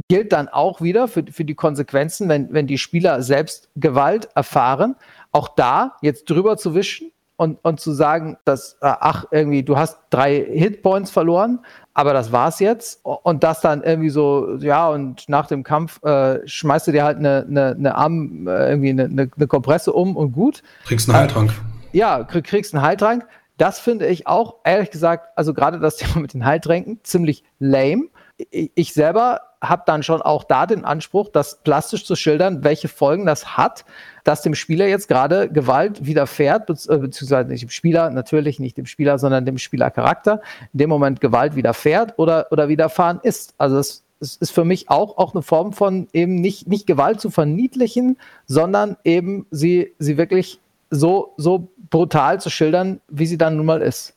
gilt 0.09 0.33
dann 0.33 0.49
auch 0.49 0.81
wieder 0.81 1.09
für, 1.09 1.25
für 1.31 1.45
die 1.45 1.55
Konsequenzen, 1.55 2.29
wenn, 2.29 2.53
wenn 2.53 2.67
die 2.67 2.79
Spieler 2.79 3.23
selbst 3.23 3.69
Gewalt 3.77 4.29
erfahren. 4.35 4.97
Auch 5.33 5.49
da 5.49 5.97
jetzt 6.03 6.31
drüber 6.31 6.57
zu 6.57 6.75
wischen, 6.75 7.11
und, 7.37 7.59
und 7.63 7.81
zu 7.81 7.93
sagen, 7.93 8.39
dass, 8.45 8.75
äh, 8.81 8.93
ach, 9.01 9.27
irgendwie, 9.31 9.63
du 9.63 9.77
hast 9.77 9.99
drei 10.11 10.35
Hitpoints 10.37 11.11
verloren, 11.11 11.61
aber 11.95 12.13
das 12.13 12.33
war's 12.33 12.61
jetzt. 12.61 13.01
Und 13.05 13.45
das 13.45 13.61
dann 13.61 13.83
irgendwie 13.83 14.09
so, 14.09 14.57
ja, 14.59 14.89
und 14.89 15.29
nach 15.29 15.47
dem 15.47 15.63
Kampf 15.63 16.03
äh, 16.03 16.47
schmeißt 16.47 16.87
du 16.87 16.93
dir 16.93 17.05
halt 17.05 17.19
eine, 17.19 17.47
eine, 17.49 17.75
eine 17.79 17.95
Arm, 17.95 18.47
äh, 18.49 18.71
irgendwie 18.71 18.91
eine, 18.91 19.05
eine, 19.05 19.31
eine, 19.35 19.47
Kompresse 19.47 19.93
um 19.93 20.17
und 20.17 20.33
gut. 20.33 20.63
Kriegst 20.85 21.09
einen 21.09 21.19
Heiltrank. 21.19 21.51
Äh, 21.93 21.99
ja, 21.99 22.25
krieg, 22.25 22.45
kriegst 22.45 22.75
einen 22.75 22.85
Heiltrank. 22.85 23.27
Das 23.59 23.79
finde 23.79 24.07
ich 24.07 24.27
auch, 24.27 24.57
ehrlich 24.65 24.91
gesagt, 24.91 25.29
also 25.37 25.55
gerade 25.55 25.79
das 25.79 25.97
Thema 25.99 26.21
mit 26.21 26.35
den 26.35 26.45
Heiltränken, 26.45 27.01
ziemlich 27.03 27.45
lame. 27.59 28.09
Ich, 28.51 28.93
selber 28.93 29.41
habe 29.63 29.83
dann 29.87 30.03
schon 30.03 30.21
auch 30.21 30.45
da 30.45 30.67
den 30.67 30.85
Anspruch, 30.85 31.31
das 31.31 31.63
plastisch 31.63 32.05
zu 32.05 32.17
schildern, 32.17 32.65
welche 32.65 32.89
Folgen 32.89 33.25
das 33.25 33.57
hat 33.57 33.85
dass 34.27 34.43
dem 34.43 34.57
Spieler 34.57 34.89
jetzt 34.89 35.07
gerade 35.07 35.49
Gewalt 35.49 36.05
widerfährt, 36.05 36.69
äh, 36.69 36.99
beziehungsweise 36.99 37.49
nicht 37.49 37.63
dem 37.63 37.71
Spieler, 37.71 38.11
natürlich 38.11 38.59
nicht 38.59 38.77
dem 38.77 38.87
Spieler, 38.87 39.19
sondern 39.19 39.47
dem 39.47 39.57
Spielercharakter, 39.57 40.41
in 40.73 40.79
dem 40.79 40.91
Moment 40.91 41.21
Gewalt 41.21 41.55
widerfährt 41.55 42.15
oder, 42.19 42.49
oder 42.51 42.69
widerfahren 42.69 43.21
ist. 43.23 43.55
Also 43.57 43.79
es, 43.79 44.03
es 44.19 44.37
ist 44.37 44.51
für 44.51 44.65
mich 44.65 44.91
auch, 44.91 45.17
auch 45.17 45.33
eine 45.33 45.43
Form 45.43 45.73
von 45.73 46.09
eben 46.13 46.35
nicht, 46.35 46.67
nicht 46.67 46.89
Gewalt 46.89 47.21
zu 47.21 47.31
verniedlichen, 47.31 48.19
sondern 48.47 48.97
eben 49.05 49.47
sie, 49.53 49.95
sie 50.01 50.19
wirklich 50.19 50.59
so, 50.91 51.35
so 51.37 51.69
brutal 51.89 52.41
zu 52.41 52.51
schildern, 52.51 53.01
wie 53.09 53.27
sie 53.27 53.39
dann 53.39 53.57
nun 53.57 53.67
mal 53.67 53.81
ist. 53.81 54.16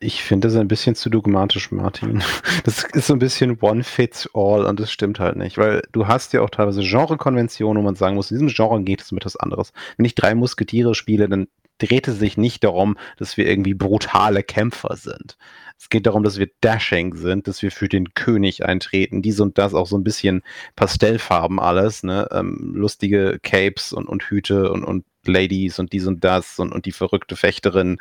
Ich 0.00 0.22
finde 0.22 0.48
das 0.48 0.56
ein 0.56 0.68
bisschen 0.68 0.94
zu 0.94 1.10
dogmatisch, 1.10 1.70
Martin. 1.72 2.22
Das 2.64 2.84
ist 2.84 3.06
so 3.06 3.12
ein 3.12 3.18
bisschen 3.18 3.58
one 3.60 3.84
fits 3.84 4.28
all 4.34 4.64
und 4.64 4.80
das 4.80 4.90
stimmt 4.90 5.20
halt 5.20 5.36
nicht, 5.36 5.56
weil 5.58 5.82
du 5.92 6.08
hast 6.08 6.32
ja 6.32 6.40
auch 6.40 6.50
teilweise 6.50 6.82
Genrekonventionen, 6.82 7.82
wo 7.82 7.86
man 7.86 7.94
sagen 7.94 8.16
muss, 8.16 8.30
in 8.30 8.38
diesem 8.38 8.48
Genre 8.48 8.82
geht 8.82 9.02
es 9.02 9.12
um 9.12 9.18
etwas 9.18 9.36
anderes. 9.36 9.72
Wenn 9.96 10.06
ich 10.06 10.14
drei 10.14 10.34
Musketiere 10.34 10.94
spiele, 10.94 11.28
dann 11.28 11.46
dreht 11.78 12.08
es 12.08 12.18
sich 12.18 12.36
nicht 12.36 12.64
darum, 12.64 12.96
dass 13.18 13.36
wir 13.36 13.46
irgendwie 13.46 13.74
brutale 13.74 14.42
Kämpfer 14.42 14.96
sind. 14.96 15.36
Es 15.78 15.90
geht 15.90 16.06
darum, 16.06 16.22
dass 16.22 16.38
wir 16.38 16.48
dashing 16.62 17.14
sind, 17.14 17.46
dass 17.46 17.62
wir 17.62 17.70
für 17.70 17.88
den 17.88 18.14
König 18.14 18.64
eintreten, 18.64 19.20
dies 19.20 19.40
und 19.40 19.58
das 19.58 19.74
auch 19.74 19.86
so 19.86 19.96
ein 19.98 20.04
bisschen 20.04 20.42
Pastellfarben 20.74 21.60
alles, 21.60 22.02
ne? 22.02 22.28
Ähm, 22.32 22.72
lustige 22.74 23.38
Capes 23.42 23.92
und, 23.92 24.08
und 24.08 24.22
Hüte 24.24 24.72
und, 24.72 24.84
und 24.84 25.04
Ladies 25.26 25.78
und 25.78 25.92
dies 25.92 26.06
und 26.06 26.24
das 26.24 26.58
und, 26.58 26.72
und 26.72 26.86
die 26.86 26.92
verrückte 26.92 27.36
Fechterin. 27.36 27.98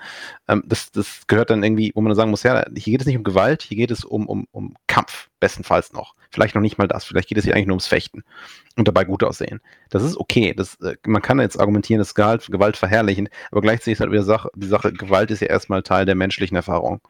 Ähm, 0.47 0.63
das, 0.65 0.91
das 0.91 1.27
gehört 1.27 1.49
dann 1.49 1.63
irgendwie, 1.63 1.91
wo 1.95 2.01
man 2.01 2.15
sagen 2.15 2.31
muss, 2.31 2.43
ja, 2.43 2.65
hier 2.75 2.91
geht 2.91 3.01
es 3.01 3.07
nicht 3.07 3.17
um 3.17 3.23
Gewalt, 3.23 3.61
hier 3.63 3.77
geht 3.77 3.91
es 3.91 4.03
um, 4.03 4.27
um, 4.27 4.47
um 4.51 4.75
Kampf, 4.87 5.29
bestenfalls 5.39 5.93
noch. 5.93 6.15
Vielleicht 6.31 6.55
noch 6.55 6.61
nicht 6.61 6.77
mal 6.77 6.87
das, 6.87 7.05
vielleicht 7.05 7.29
geht 7.29 7.37
es 7.37 7.45
hier 7.45 7.53
eigentlich 7.53 7.67
nur 7.67 7.75
ums 7.75 7.87
Fechten 7.87 8.23
und 8.75 8.87
dabei 8.87 9.05
gut 9.05 9.23
aussehen. 9.23 9.61
Das 9.89 10.03
ist 10.03 10.17
okay. 10.17 10.53
Das, 10.53 10.75
äh, 10.81 10.95
man 11.05 11.21
kann 11.21 11.39
jetzt 11.39 11.59
argumentieren, 11.59 11.99
dass 11.99 12.15
Gewalt, 12.15 12.47
Gewalt 12.47 12.77
verherrlichen, 12.77 13.29
aber 13.51 13.61
gleichzeitig 13.61 13.93
ist 13.93 13.99
halt 14.01 14.11
wieder 14.11 14.23
Sache, 14.23 14.49
die 14.55 14.67
Sache, 14.67 14.91
Gewalt 14.91 15.31
ist 15.31 15.41
ja 15.41 15.47
erstmal 15.47 15.83
Teil 15.83 16.05
der 16.05 16.15
menschlichen 16.15 16.55
Erfahrung. 16.55 17.01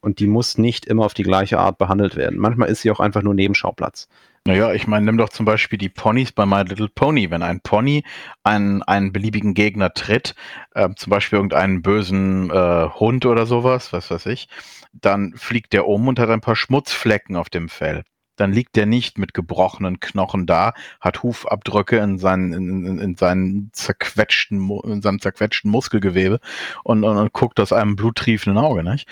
Und 0.00 0.18
die 0.18 0.26
muss 0.26 0.58
nicht 0.58 0.86
immer 0.86 1.04
auf 1.04 1.14
die 1.14 1.22
gleiche 1.22 1.58
Art 1.58 1.78
behandelt 1.78 2.16
werden. 2.16 2.38
Manchmal 2.38 2.68
ist 2.68 2.82
sie 2.82 2.90
auch 2.90 3.00
einfach 3.00 3.22
nur 3.22 3.34
Nebenschauplatz. 3.34 4.08
Naja, 4.46 4.74
ich 4.74 4.86
meine, 4.86 5.06
nimm 5.06 5.16
doch 5.16 5.30
zum 5.30 5.46
Beispiel 5.46 5.78
die 5.78 5.88
Ponys 5.88 6.30
bei 6.30 6.44
My 6.44 6.62
Little 6.62 6.90
Pony. 6.90 7.30
Wenn 7.30 7.42
ein 7.42 7.60
Pony 7.60 8.04
einen, 8.42 8.82
einen 8.82 9.10
beliebigen 9.10 9.54
Gegner 9.54 9.94
tritt, 9.94 10.34
äh, 10.74 10.90
zum 10.96 11.10
Beispiel 11.10 11.38
irgendeinen 11.38 11.80
bösen 11.80 12.50
äh, 12.50 12.88
Hund 12.90 13.24
oder 13.24 13.46
sowas, 13.46 13.94
was 13.94 14.10
weiß 14.10 14.26
ich, 14.26 14.48
dann 14.92 15.32
fliegt 15.34 15.72
der 15.72 15.88
um 15.88 16.08
und 16.08 16.18
hat 16.18 16.28
ein 16.28 16.42
paar 16.42 16.56
Schmutzflecken 16.56 17.36
auf 17.36 17.48
dem 17.48 17.70
Fell. 17.70 18.04
Dann 18.36 18.52
liegt 18.52 18.76
der 18.76 18.84
nicht 18.84 19.16
mit 19.16 19.32
gebrochenen 19.32 20.00
Knochen 20.00 20.44
da, 20.46 20.74
hat 21.00 21.22
Hufabdrücke 21.22 21.98
in 21.98 22.18
seinen, 22.18 22.52
in, 22.52 22.86
in, 22.86 22.98
in 22.98 23.16
seinen 23.16 23.70
zerquetschten, 23.72 24.70
in 24.84 25.02
seinem 25.02 25.20
zerquetschten 25.20 25.70
Muskelgewebe 25.70 26.40
und, 26.82 27.04
und, 27.04 27.16
und 27.16 27.32
guckt 27.32 27.60
aus 27.60 27.72
einem 27.72 27.96
bluttriefenden 27.96 28.62
Auge, 28.62 28.82
nicht? 28.82 29.08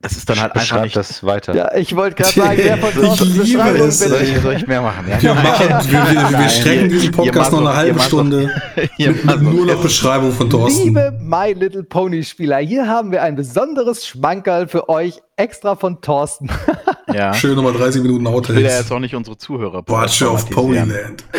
Das 0.00 0.12
ist 0.12 0.28
dann 0.28 0.40
halt 0.40 0.54
einfach 0.54 0.82
nicht 0.82 0.94
das 0.94 1.24
weiter. 1.24 1.54
Ja, 1.54 1.74
ich 1.74 1.96
wollte 1.96 2.16
gerade 2.22 2.32
sagen, 2.34 2.56
der 2.58 2.76
von 2.78 3.04
Ich 3.04 3.20
liebe 3.20 3.62
es. 3.78 3.98
soll, 4.00 4.20
ich, 4.22 4.38
soll 4.40 4.54
ich 4.54 4.66
mehr 4.66 4.82
machen? 4.82 5.06
Ja, 5.08 5.22
Wir, 5.22 5.34
machen, 5.34 5.68
wir, 5.68 6.30
wir, 6.32 6.38
wir 6.38 6.48
strecken 6.48 6.88
diesen 6.90 7.10
Podcast 7.12 7.50
noch 7.52 7.60
eine 7.60 7.74
halbe 7.74 8.00
Stunde 8.00 8.50
mit, 8.98 9.24
mit 9.24 9.42
nur 9.42 9.66
noch 9.66 9.80
Beschreibung 9.82 10.32
von 10.32 10.50
Thorsten. 10.50 10.84
Liebe 10.84 11.18
My 11.20 11.52
Little 11.52 11.82
Pony 11.82 12.22
Spieler, 12.24 12.58
hier 12.58 12.86
haben 12.86 13.10
wir 13.10 13.22
ein 13.22 13.36
besonderes 13.36 14.06
Schmankerl 14.06 14.68
für 14.68 14.88
euch, 14.88 15.22
extra 15.36 15.76
von 15.76 16.00
Thorsten. 16.00 16.50
ja. 17.12 17.32
Schön 17.34 17.56
nochmal 17.56 17.72
30 17.72 18.02
Minuten 18.02 18.26
Ich 18.26 18.32
will 18.32 18.32
ja 18.32 18.36
Outtakes. 18.38 18.78
jetzt 18.78 18.92
auch 18.92 18.98
nicht 19.00 19.14
unsere 19.14 19.38
Zuhörer 19.38 19.82
Watch 19.88 20.22
of. 20.22 20.48
Ponyland. 20.50 21.24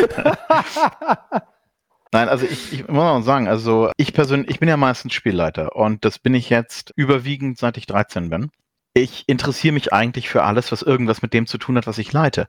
Nein, 2.18 2.30
also 2.30 2.48
ich, 2.48 2.74
ich 2.74 2.88
muss 2.88 3.04
auch 3.04 3.22
sagen, 3.22 3.48
also 3.48 3.92
ich 3.96 4.12
persönlich, 4.12 4.50
ich 4.50 4.60
bin 4.60 4.68
ja 4.68 4.76
meistens 4.76 5.14
Spielleiter 5.14 5.76
und 5.76 6.04
das 6.04 6.18
bin 6.18 6.34
ich 6.34 6.50
jetzt 6.50 6.92
überwiegend, 6.96 7.60
seit 7.60 7.78
ich 7.78 7.86
13 7.86 8.32
bin. 8.32 8.50
Ich 8.96 9.26
interessiere 9.28 9.76
mich 9.76 9.94
eigentlich 9.94 10.28
für 10.28 10.42
alles, 10.42 10.72
was 10.72 10.82
irgendwas 10.82 11.22
mit 11.22 11.32
dem 11.36 11.46
zu 11.46 11.60
tun 11.60 11.78
hat, 11.78 11.86
was 11.86 12.00
ich 12.00 12.12
leite. 12.12 12.48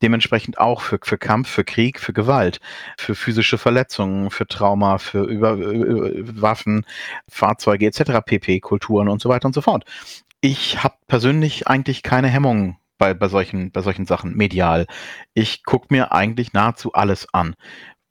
Dementsprechend 0.00 0.56
auch 0.56 0.80
für, 0.80 0.98
für 1.02 1.18
Kampf, 1.18 1.50
für 1.50 1.64
Krieg, 1.64 2.00
für 2.00 2.14
Gewalt, 2.14 2.60
für 2.96 3.14
physische 3.14 3.58
Verletzungen, 3.58 4.30
für 4.30 4.46
Trauma, 4.46 4.96
für 4.96 5.24
über, 5.24 5.52
über 5.52 6.40
Waffen, 6.40 6.86
Fahrzeuge 7.28 7.88
etc., 7.88 8.24
PP, 8.24 8.60
Kulturen 8.60 9.10
und 9.10 9.20
so 9.20 9.28
weiter 9.28 9.44
und 9.44 9.54
so 9.54 9.60
fort. 9.60 9.84
Ich 10.40 10.82
habe 10.82 10.94
persönlich 11.08 11.68
eigentlich 11.68 12.02
keine 12.02 12.28
Hemmungen 12.28 12.78
bei, 12.96 13.12
bei, 13.12 13.28
solchen, 13.28 13.70
bei 13.70 13.82
solchen 13.82 14.06
Sachen 14.06 14.34
medial. 14.34 14.86
Ich 15.34 15.64
gucke 15.64 15.88
mir 15.90 16.12
eigentlich 16.12 16.54
nahezu 16.54 16.94
alles 16.94 17.26
an 17.34 17.54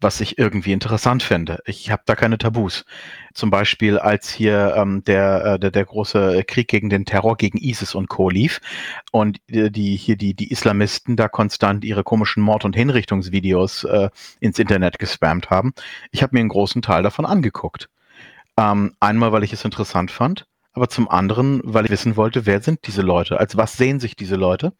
was 0.01 0.21
ich 0.21 0.37
irgendwie 0.37 0.71
interessant 0.71 1.23
finde. 1.23 1.59
Ich 1.65 1.91
habe 1.91 2.03
da 2.05 2.15
keine 2.15 2.37
Tabus. 2.37 2.85
Zum 3.33 3.49
Beispiel, 3.49 3.99
als 3.99 4.29
hier 4.29 4.73
ähm, 4.77 5.03
der, 5.03 5.45
äh, 5.45 5.59
der, 5.59 5.71
der 5.71 5.85
große 5.85 6.43
Krieg 6.45 6.67
gegen 6.67 6.89
den 6.89 7.05
Terror, 7.05 7.35
gegen 7.37 7.57
ISIS 7.57 7.95
und 7.95 8.07
Co. 8.07 8.29
lief 8.29 8.61
und 9.11 9.39
äh, 9.49 9.69
die 9.69 9.95
hier 9.95 10.15
die, 10.15 10.33
die 10.33 10.51
Islamisten 10.51 11.15
da 11.15 11.27
konstant 11.27 11.83
ihre 11.83 12.03
komischen 12.03 12.41
Mord- 12.41 12.65
und 12.65 12.75
Hinrichtungsvideos 12.75 13.83
äh, 13.83 14.09
ins 14.39 14.59
Internet 14.59 14.99
gespammt 14.99 15.49
haben. 15.49 15.73
Ich 16.11 16.23
habe 16.23 16.35
mir 16.35 16.39
einen 16.39 16.49
großen 16.49 16.81
Teil 16.81 17.03
davon 17.03 17.25
angeguckt. 17.25 17.89
Ähm, 18.57 18.95
einmal, 18.99 19.31
weil 19.31 19.43
ich 19.43 19.53
es 19.53 19.65
interessant 19.65 20.11
fand, 20.11 20.45
aber 20.73 20.89
zum 20.89 21.09
anderen, 21.09 21.61
weil 21.63 21.85
ich 21.85 21.91
wissen 21.91 22.15
wollte, 22.15 22.45
wer 22.45 22.61
sind 22.61 22.87
diese 22.87 23.01
Leute? 23.01 23.39
Als 23.39 23.57
was 23.57 23.73
sehen 23.73 23.99
sich 23.99 24.15
diese 24.15 24.35
Leute? 24.35 24.73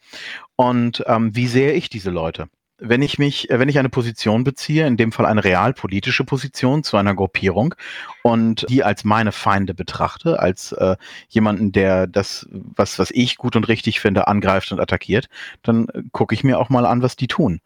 Und 0.56 1.04
ähm, 1.08 1.36
wie 1.36 1.48
sehe 1.48 1.74
ich 1.74 1.90
diese 1.90 2.10
Leute? 2.10 2.50
Wenn 2.80 3.02
ich 3.02 3.20
mich, 3.20 3.50
äh, 3.50 3.60
wenn 3.60 3.70
ich 3.70 3.80
eine 3.80 3.90
Position 3.90 4.44
beziehe, 4.44 4.88
in 4.88 4.98
dem 4.98 5.12
Fall 5.12 5.26
eine 5.26 5.44
realpolitische 5.44 6.24
Position 6.24 6.84
zu 6.84 6.98
einer 6.98 7.14
Gruppierung 7.14 7.76
und 8.24 8.66
die 8.70 8.84
als 8.84 9.04
meine 9.04 9.32
Feinde 9.32 9.74
betrachte, 9.74 10.40
als 10.40 10.72
äh, 10.72 10.96
jemanden, 11.28 11.72
der 11.72 12.08
das, 12.08 12.48
was, 12.52 13.00
was 13.00 13.12
ich 13.12 13.38
gut 13.38 13.56
und 13.56 13.68
richtig 13.68 14.00
finde, 14.00 14.28
angreift 14.28 14.72
und 14.72 14.80
attackiert, 14.80 15.30
dann 15.64 15.88
äh, 15.90 16.04
gucke 16.12 16.34
ich 16.34 16.44
mir 16.44 16.60
auch 16.60 16.70
mal 16.70 16.86
an, 16.86 17.02
was 17.02 17.16
die 17.16 17.28
tun. 17.28 17.62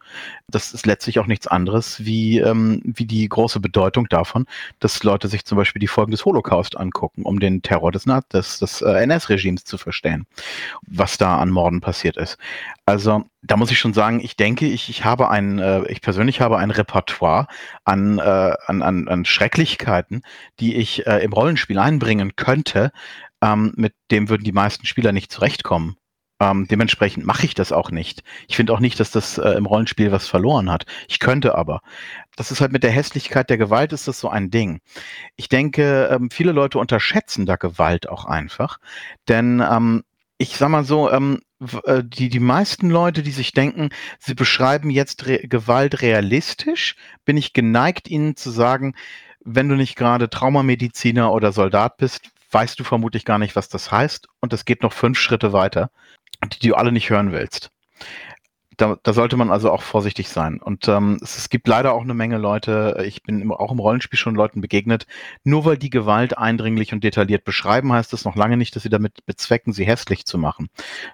Das 0.48 0.74
ist 0.74 0.86
letztlich 0.86 1.18
auch 1.18 1.26
nichts 1.26 1.46
anderes 1.46 2.04
wie, 2.04 2.38
ähm, 2.38 2.82
wie 2.84 3.06
die 3.06 3.28
große 3.28 3.60
Bedeutung 3.60 4.08
davon, 4.08 4.46
dass 4.80 5.02
Leute 5.02 5.28
sich 5.28 5.44
zum 5.44 5.56
Beispiel 5.56 5.80
die 5.80 5.86
Folgen 5.86 6.10
des 6.10 6.24
Holocaust 6.24 6.76
angucken, 6.76 7.22
um 7.22 7.40
den 7.40 7.62
Terror 7.62 7.92
des, 7.92 8.04
des, 8.32 8.58
des 8.58 8.82
äh, 8.82 9.02
NS-Regimes 9.02 9.64
zu 9.64 9.78
verstehen, 9.78 10.26
was 10.86 11.18
da 11.18 11.38
an 11.38 11.50
Morden 11.50 11.80
passiert 11.80 12.16
ist. 12.16 12.38
Also 12.86 13.24
da 13.46 13.56
muss 13.56 13.70
ich 13.70 13.78
schon 13.78 13.94
sagen, 13.94 14.20
ich 14.20 14.36
denke, 14.36 14.66
ich, 14.66 14.88
ich 14.88 15.04
habe 15.04 15.28
ein, 15.28 15.58
äh, 15.58 15.84
ich 15.88 16.00
persönlich 16.00 16.40
habe 16.40 16.58
ein 16.58 16.70
Repertoire 16.70 17.46
an, 17.84 18.18
äh, 18.18 18.54
an, 18.66 18.82
an, 18.82 19.08
an 19.08 19.24
Schrecklichkeiten, 19.24 20.22
die 20.60 20.74
ich 20.76 21.06
äh, 21.06 21.18
im 21.22 21.32
Rollenspiel 21.32 21.78
einbringen 21.78 22.36
könnte. 22.36 22.90
Ähm, 23.42 23.72
mit 23.76 23.94
dem 24.10 24.28
würden 24.28 24.44
die 24.44 24.52
meisten 24.52 24.86
Spieler 24.86 25.12
nicht 25.12 25.30
zurechtkommen. 25.30 25.96
Ähm, 26.40 26.66
dementsprechend 26.68 27.24
mache 27.24 27.46
ich 27.46 27.54
das 27.54 27.70
auch 27.70 27.90
nicht. 27.90 28.22
Ich 28.48 28.56
finde 28.56 28.72
auch 28.72 28.80
nicht, 28.80 28.98
dass 28.98 29.10
das 29.10 29.38
äh, 29.38 29.50
im 29.50 29.66
Rollenspiel 29.66 30.10
was 30.10 30.26
verloren 30.26 30.70
hat. 30.70 30.84
Ich 31.08 31.20
könnte 31.20 31.54
aber. 31.54 31.80
Das 32.36 32.50
ist 32.50 32.60
halt 32.60 32.72
mit 32.72 32.82
der 32.82 32.90
Hässlichkeit 32.90 33.50
der 33.50 33.58
Gewalt 33.58 33.92
ist 33.92 34.08
das 34.08 34.18
so 34.18 34.28
ein 34.28 34.50
Ding. 34.50 34.80
Ich 35.36 35.48
denke, 35.48 36.08
ähm, 36.10 36.30
viele 36.30 36.52
Leute 36.52 36.78
unterschätzen 36.78 37.46
da 37.46 37.56
Gewalt 37.56 38.08
auch 38.08 38.24
einfach. 38.24 38.78
Denn 39.28 39.62
ähm, 39.70 40.02
ich 40.44 40.58
sag 40.58 40.68
mal 40.68 40.84
so, 40.84 41.10
ähm, 41.10 41.40
äh, 41.84 42.02
die, 42.04 42.28
die 42.28 42.40
meisten 42.40 42.90
Leute, 42.90 43.22
die 43.22 43.30
sich 43.30 43.52
denken, 43.52 43.88
sie 44.18 44.34
beschreiben 44.34 44.90
jetzt 44.90 45.26
Re 45.26 45.38
Gewalt 45.38 46.02
realistisch, 46.02 46.96
bin 47.24 47.38
ich 47.38 47.54
geneigt, 47.54 48.08
ihnen 48.08 48.36
zu 48.36 48.50
sagen, 48.50 48.94
wenn 49.40 49.68
du 49.68 49.74
nicht 49.74 49.96
gerade 49.96 50.28
Traumamediziner 50.28 51.32
oder 51.32 51.52
Soldat 51.52 51.96
bist, 51.96 52.30
weißt 52.50 52.78
du 52.78 52.84
vermutlich 52.84 53.24
gar 53.24 53.38
nicht, 53.38 53.56
was 53.56 53.68
das 53.70 53.90
heißt. 53.90 54.28
Und 54.40 54.52
das 54.52 54.66
geht 54.66 54.82
noch 54.82 54.92
fünf 54.92 55.18
Schritte 55.18 55.52
weiter, 55.52 55.90
die 56.52 56.68
du 56.68 56.74
alle 56.74 56.92
nicht 56.92 57.08
hören 57.08 57.32
willst. 57.32 57.70
Da, 58.76 58.96
da 59.02 59.12
sollte 59.12 59.36
man 59.36 59.50
also 59.50 59.70
auch 59.70 59.82
vorsichtig 59.82 60.28
sein. 60.28 60.60
Und 60.60 60.88
ähm, 60.88 61.18
es, 61.22 61.36
es 61.36 61.48
gibt 61.48 61.68
leider 61.68 61.92
auch 61.92 62.02
eine 62.02 62.14
Menge 62.14 62.38
Leute, 62.38 63.02
ich 63.06 63.22
bin 63.22 63.40
im, 63.40 63.52
auch 63.52 63.72
im 63.72 63.78
Rollenspiel 63.78 64.18
schon 64.18 64.34
Leuten 64.34 64.60
begegnet, 64.60 65.06
nur 65.42 65.64
weil 65.64 65.76
die 65.78 65.90
Gewalt 65.90 66.38
eindringlich 66.38 66.92
und 66.92 67.04
detailliert 67.04 67.44
beschreiben, 67.44 67.92
heißt 67.92 68.12
das 68.12 68.24
noch 68.24 68.36
lange 68.36 68.56
nicht, 68.56 68.74
dass 68.76 68.82
sie 68.82 68.90
damit 68.90 69.24
bezwecken, 69.26 69.72
sie 69.72 69.84
hässlich 69.84 70.24
zu 70.26 70.38
machen. 70.38 70.68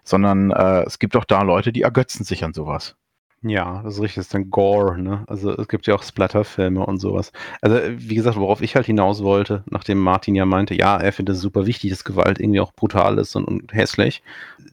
Sondern 0.04 0.50
äh, 0.50 0.82
es 0.82 0.98
gibt 0.98 1.16
auch 1.16 1.24
da 1.24 1.42
Leute, 1.42 1.72
die 1.72 1.82
ergötzen 1.82 2.24
sich 2.24 2.44
an 2.44 2.54
sowas. 2.54 2.96
Ja, 3.42 3.80
das 3.82 3.94
ist 3.94 4.00
richtig, 4.02 4.16
das 4.16 4.26
ist 4.26 4.34
dann 4.34 4.50
Gore, 4.50 5.00
ne? 5.00 5.24
Also 5.26 5.52
es 5.56 5.66
gibt 5.66 5.86
ja 5.86 5.94
auch 5.94 6.02
Splatterfilme 6.02 6.84
und 6.84 6.98
sowas. 6.98 7.32
Also 7.62 7.78
wie 7.96 8.14
gesagt, 8.14 8.36
worauf 8.36 8.60
ich 8.60 8.76
halt 8.76 8.84
hinaus 8.84 9.22
wollte, 9.22 9.64
nachdem 9.70 9.98
Martin 9.98 10.34
ja 10.34 10.44
meinte, 10.44 10.74
ja, 10.74 10.98
er 10.98 11.10
findet 11.10 11.36
es 11.36 11.40
super 11.40 11.64
wichtig, 11.64 11.88
dass 11.88 12.04
Gewalt 12.04 12.38
irgendwie 12.38 12.60
auch 12.60 12.74
brutal 12.74 13.16
ist 13.16 13.34
und, 13.36 13.46
und 13.46 13.72
hässlich. 13.72 14.22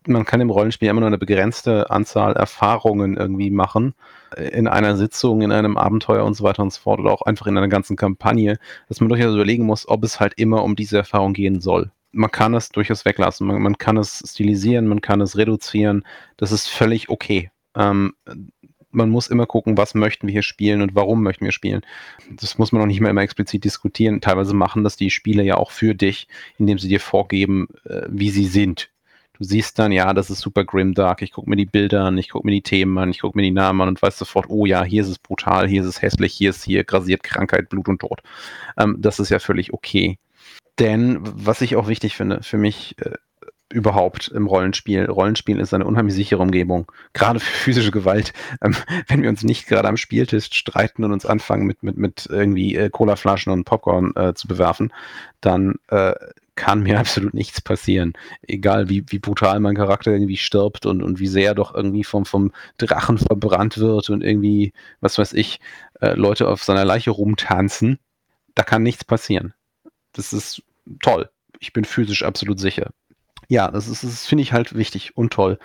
Man 0.05 0.25
kann 0.25 0.41
im 0.41 0.49
Rollenspiel 0.49 0.89
immer 0.89 0.99
nur 0.99 1.07
eine 1.07 1.17
begrenzte 1.17 1.89
Anzahl 1.89 2.33
Erfahrungen 2.33 3.15
irgendwie 3.15 3.51
machen. 3.51 3.93
äh, 4.35 4.49
In 4.49 4.67
einer 4.67 4.97
Sitzung, 4.97 5.41
in 5.41 5.53
einem 5.53 5.77
Abenteuer 5.77 6.25
und 6.25 6.33
so 6.33 6.43
weiter 6.43 6.61
und 6.61 6.73
so 6.73 6.81
fort 6.81 6.99
oder 6.99 7.13
auch 7.13 7.21
einfach 7.21 7.47
in 7.47 7.57
einer 7.57 7.69
ganzen 7.69 7.95
Kampagne, 7.95 8.57
dass 8.89 8.99
man 8.99 9.07
durchaus 9.07 9.33
überlegen 9.33 9.65
muss, 9.65 9.87
ob 9.87 10.03
es 10.03 10.19
halt 10.19 10.33
immer 10.35 10.63
um 10.65 10.75
diese 10.75 10.97
Erfahrung 10.97 11.31
gehen 11.31 11.61
soll. 11.61 11.91
Man 12.11 12.31
kann 12.31 12.53
es 12.53 12.67
durchaus 12.69 13.05
weglassen, 13.05 13.47
man, 13.47 13.61
man 13.61 13.77
kann 13.77 13.95
es 13.95 14.21
stilisieren, 14.27 14.87
man 14.87 14.99
kann 14.99 15.21
es 15.21 15.37
reduzieren. 15.37 16.05
Das 16.35 16.51
ist 16.51 16.67
völlig 16.67 17.07
okay. 17.07 17.49
Ähm, 17.75 18.13
man 18.91 19.09
muss 19.09 19.27
immer 19.27 19.45
gucken, 19.45 19.77
was 19.77 19.95
möchten 19.95 20.27
wir 20.27 20.31
hier 20.31 20.43
spielen 20.43 20.81
und 20.81 20.95
warum 20.95 21.23
möchten 21.23 21.45
wir 21.45 21.51
spielen. 21.51 21.81
Das 22.29 22.57
muss 22.57 22.71
man 22.71 22.81
auch 22.81 22.87
nicht 22.87 23.01
mehr 23.01 23.11
immer 23.11 23.21
explizit 23.21 23.63
diskutieren. 23.63 24.21
Teilweise 24.21 24.53
machen 24.53 24.83
das 24.83 24.95
die 24.95 25.09
Spiele 25.09 25.43
ja 25.43 25.55
auch 25.55 25.71
für 25.71 25.93
dich, 25.93 26.27
indem 26.57 26.79
sie 26.79 26.87
dir 26.87 26.99
vorgeben, 26.99 27.67
äh, 27.85 28.03
wie 28.09 28.29
sie 28.29 28.45
sind. 28.45 28.89
Du 29.37 29.43
siehst 29.43 29.77
dann, 29.77 29.91
ja, 29.91 30.13
das 30.13 30.31
ist 30.31 30.39
super 30.39 30.63
grimdark. 30.63 31.21
Ich 31.21 31.31
gucke 31.31 31.49
mir 31.49 31.55
die 31.55 31.67
Bilder 31.67 32.05
an, 32.05 32.17
ich 32.17 32.29
gucke 32.29 32.47
mir 32.47 32.53
die 32.53 32.63
Themen 32.63 32.97
an, 32.97 33.11
ich 33.11 33.21
gucke 33.21 33.37
mir 33.37 33.43
die 33.43 33.51
Namen 33.51 33.81
an 33.81 33.89
und 33.89 34.01
weiß 34.01 34.17
sofort, 34.17 34.47
oh 34.49 34.65
ja, 34.65 34.83
hier 34.83 35.03
ist 35.03 35.09
es 35.09 35.19
brutal, 35.19 35.67
hier 35.67 35.81
ist 35.81 35.87
es 35.87 36.01
hässlich, 36.01 36.33
hier 36.33 36.49
ist 36.49 36.63
hier 36.63 36.83
grasiert 36.83 37.21
Krankheit, 37.21 37.69
Blut 37.69 37.87
und 37.87 37.99
Tod. 37.99 38.21
Ähm, 38.77 38.97
das 38.99 39.19
ist 39.19 39.29
ja 39.29 39.37
völlig 39.37 39.73
okay. 39.73 40.17
Denn 40.79 41.19
was 41.21 41.61
ich 41.61 41.75
auch 41.75 41.87
wichtig 41.87 42.15
finde, 42.15 42.41
für 42.41 42.57
mich 42.57 42.95
äh, 42.99 43.11
überhaupt 43.71 44.27
im 44.29 44.47
Rollenspiel. 44.47 45.05
Rollenspiel 45.05 45.59
ist 45.59 45.73
eine 45.73 45.85
unheimlich 45.85 46.15
sichere 46.15 46.41
Umgebung, 46.41 46.91
gerade 47.13 47.39
für 47.39 47.51
physische 47.51 47.91
Gewalt. 47.91 48.33
Ähm, 48.61 48.75
wenn 49.07 49.21
wir 49.21 49.29
uns 49.29 49.43
nicht 49.43 49.67
gerade 49.67 49.87
am 49.87 49.97
Spieltisch 49.97 50.49
streiten 50.51 51.03
und 51.03 51.11
uns 51.11 51.25
anfangen 51.25 51.65
mit, 51.65 51.83
mit, 51.83 51.97
mit 51.97 52.27
irgendwie 52.29 52.75
äh, 52.75 52.89
Colaflaschen 52.89 53.51
und 53.51 53.65
Popcorn 53.65 54.13
äh, 54.15 54.33
zu 54.33 54.47
bewerfen, 54.47 54.93
dann 55.41 55.75
äh, 55.89 56.13
kann 56.55 56.83
mir 56.83 56.99
absolut 56.99 57.33
nichts 57.33 57.61
passieren. 57.61 58.13
Egal 58.41 58.89
wie, 58.89 59.03
wie 59.07 59.19
brutal 59.19 59.59
mein 59.59 59.75
Charakter 59.75 60.11
irgendwie 60.11 60.37
stirbt 60.37 60.85
und, 60.85 61.03
und 61.03 61.19
wie 61.19 61.27
sehr 61.27 61.53
doch 61.55 61.75
irgendwie 61.75 62.03
vom, 62.03 62.25
vom 62.25 62.51
Drachen 62.77 63.17
verbrannt 63.17 63.77
wird 63.77 64.09
und 64.09 64.23
irgendwie, 64.23 64.73
was 65.01 65.17
weiß 65.17 65.33
ich, 65.33 65.59
äh, 66.01 66.13
Leute 66.13 66.47
auf 66.47 66.63
seiner 66.63 66.85
Leiche 66.85 67.11
rumtanzen 67.11 67.99
da 68.57 68.63
kann 68.63 68.81
nichts 68.81 69.05
passieren. 69.05 69.53
Das 70.13 70.33
ist 70.33 70.63
toll. 70.99 71.29
Ich 71.59 71.73
bin 71.73 71.85
physisch 71.85 72.23
absolut 72.23 72.59
sicher. 72.59 72.89
Ja, 73.49 73.69
das 73.71 73.87
das 73.87 74.25
finde 74.25 74.41
ich 74.43 74.53
halt 74.53 74.75
wichtig 74.75 75.15
und 75.17 75.31
toll. 75.33 75.57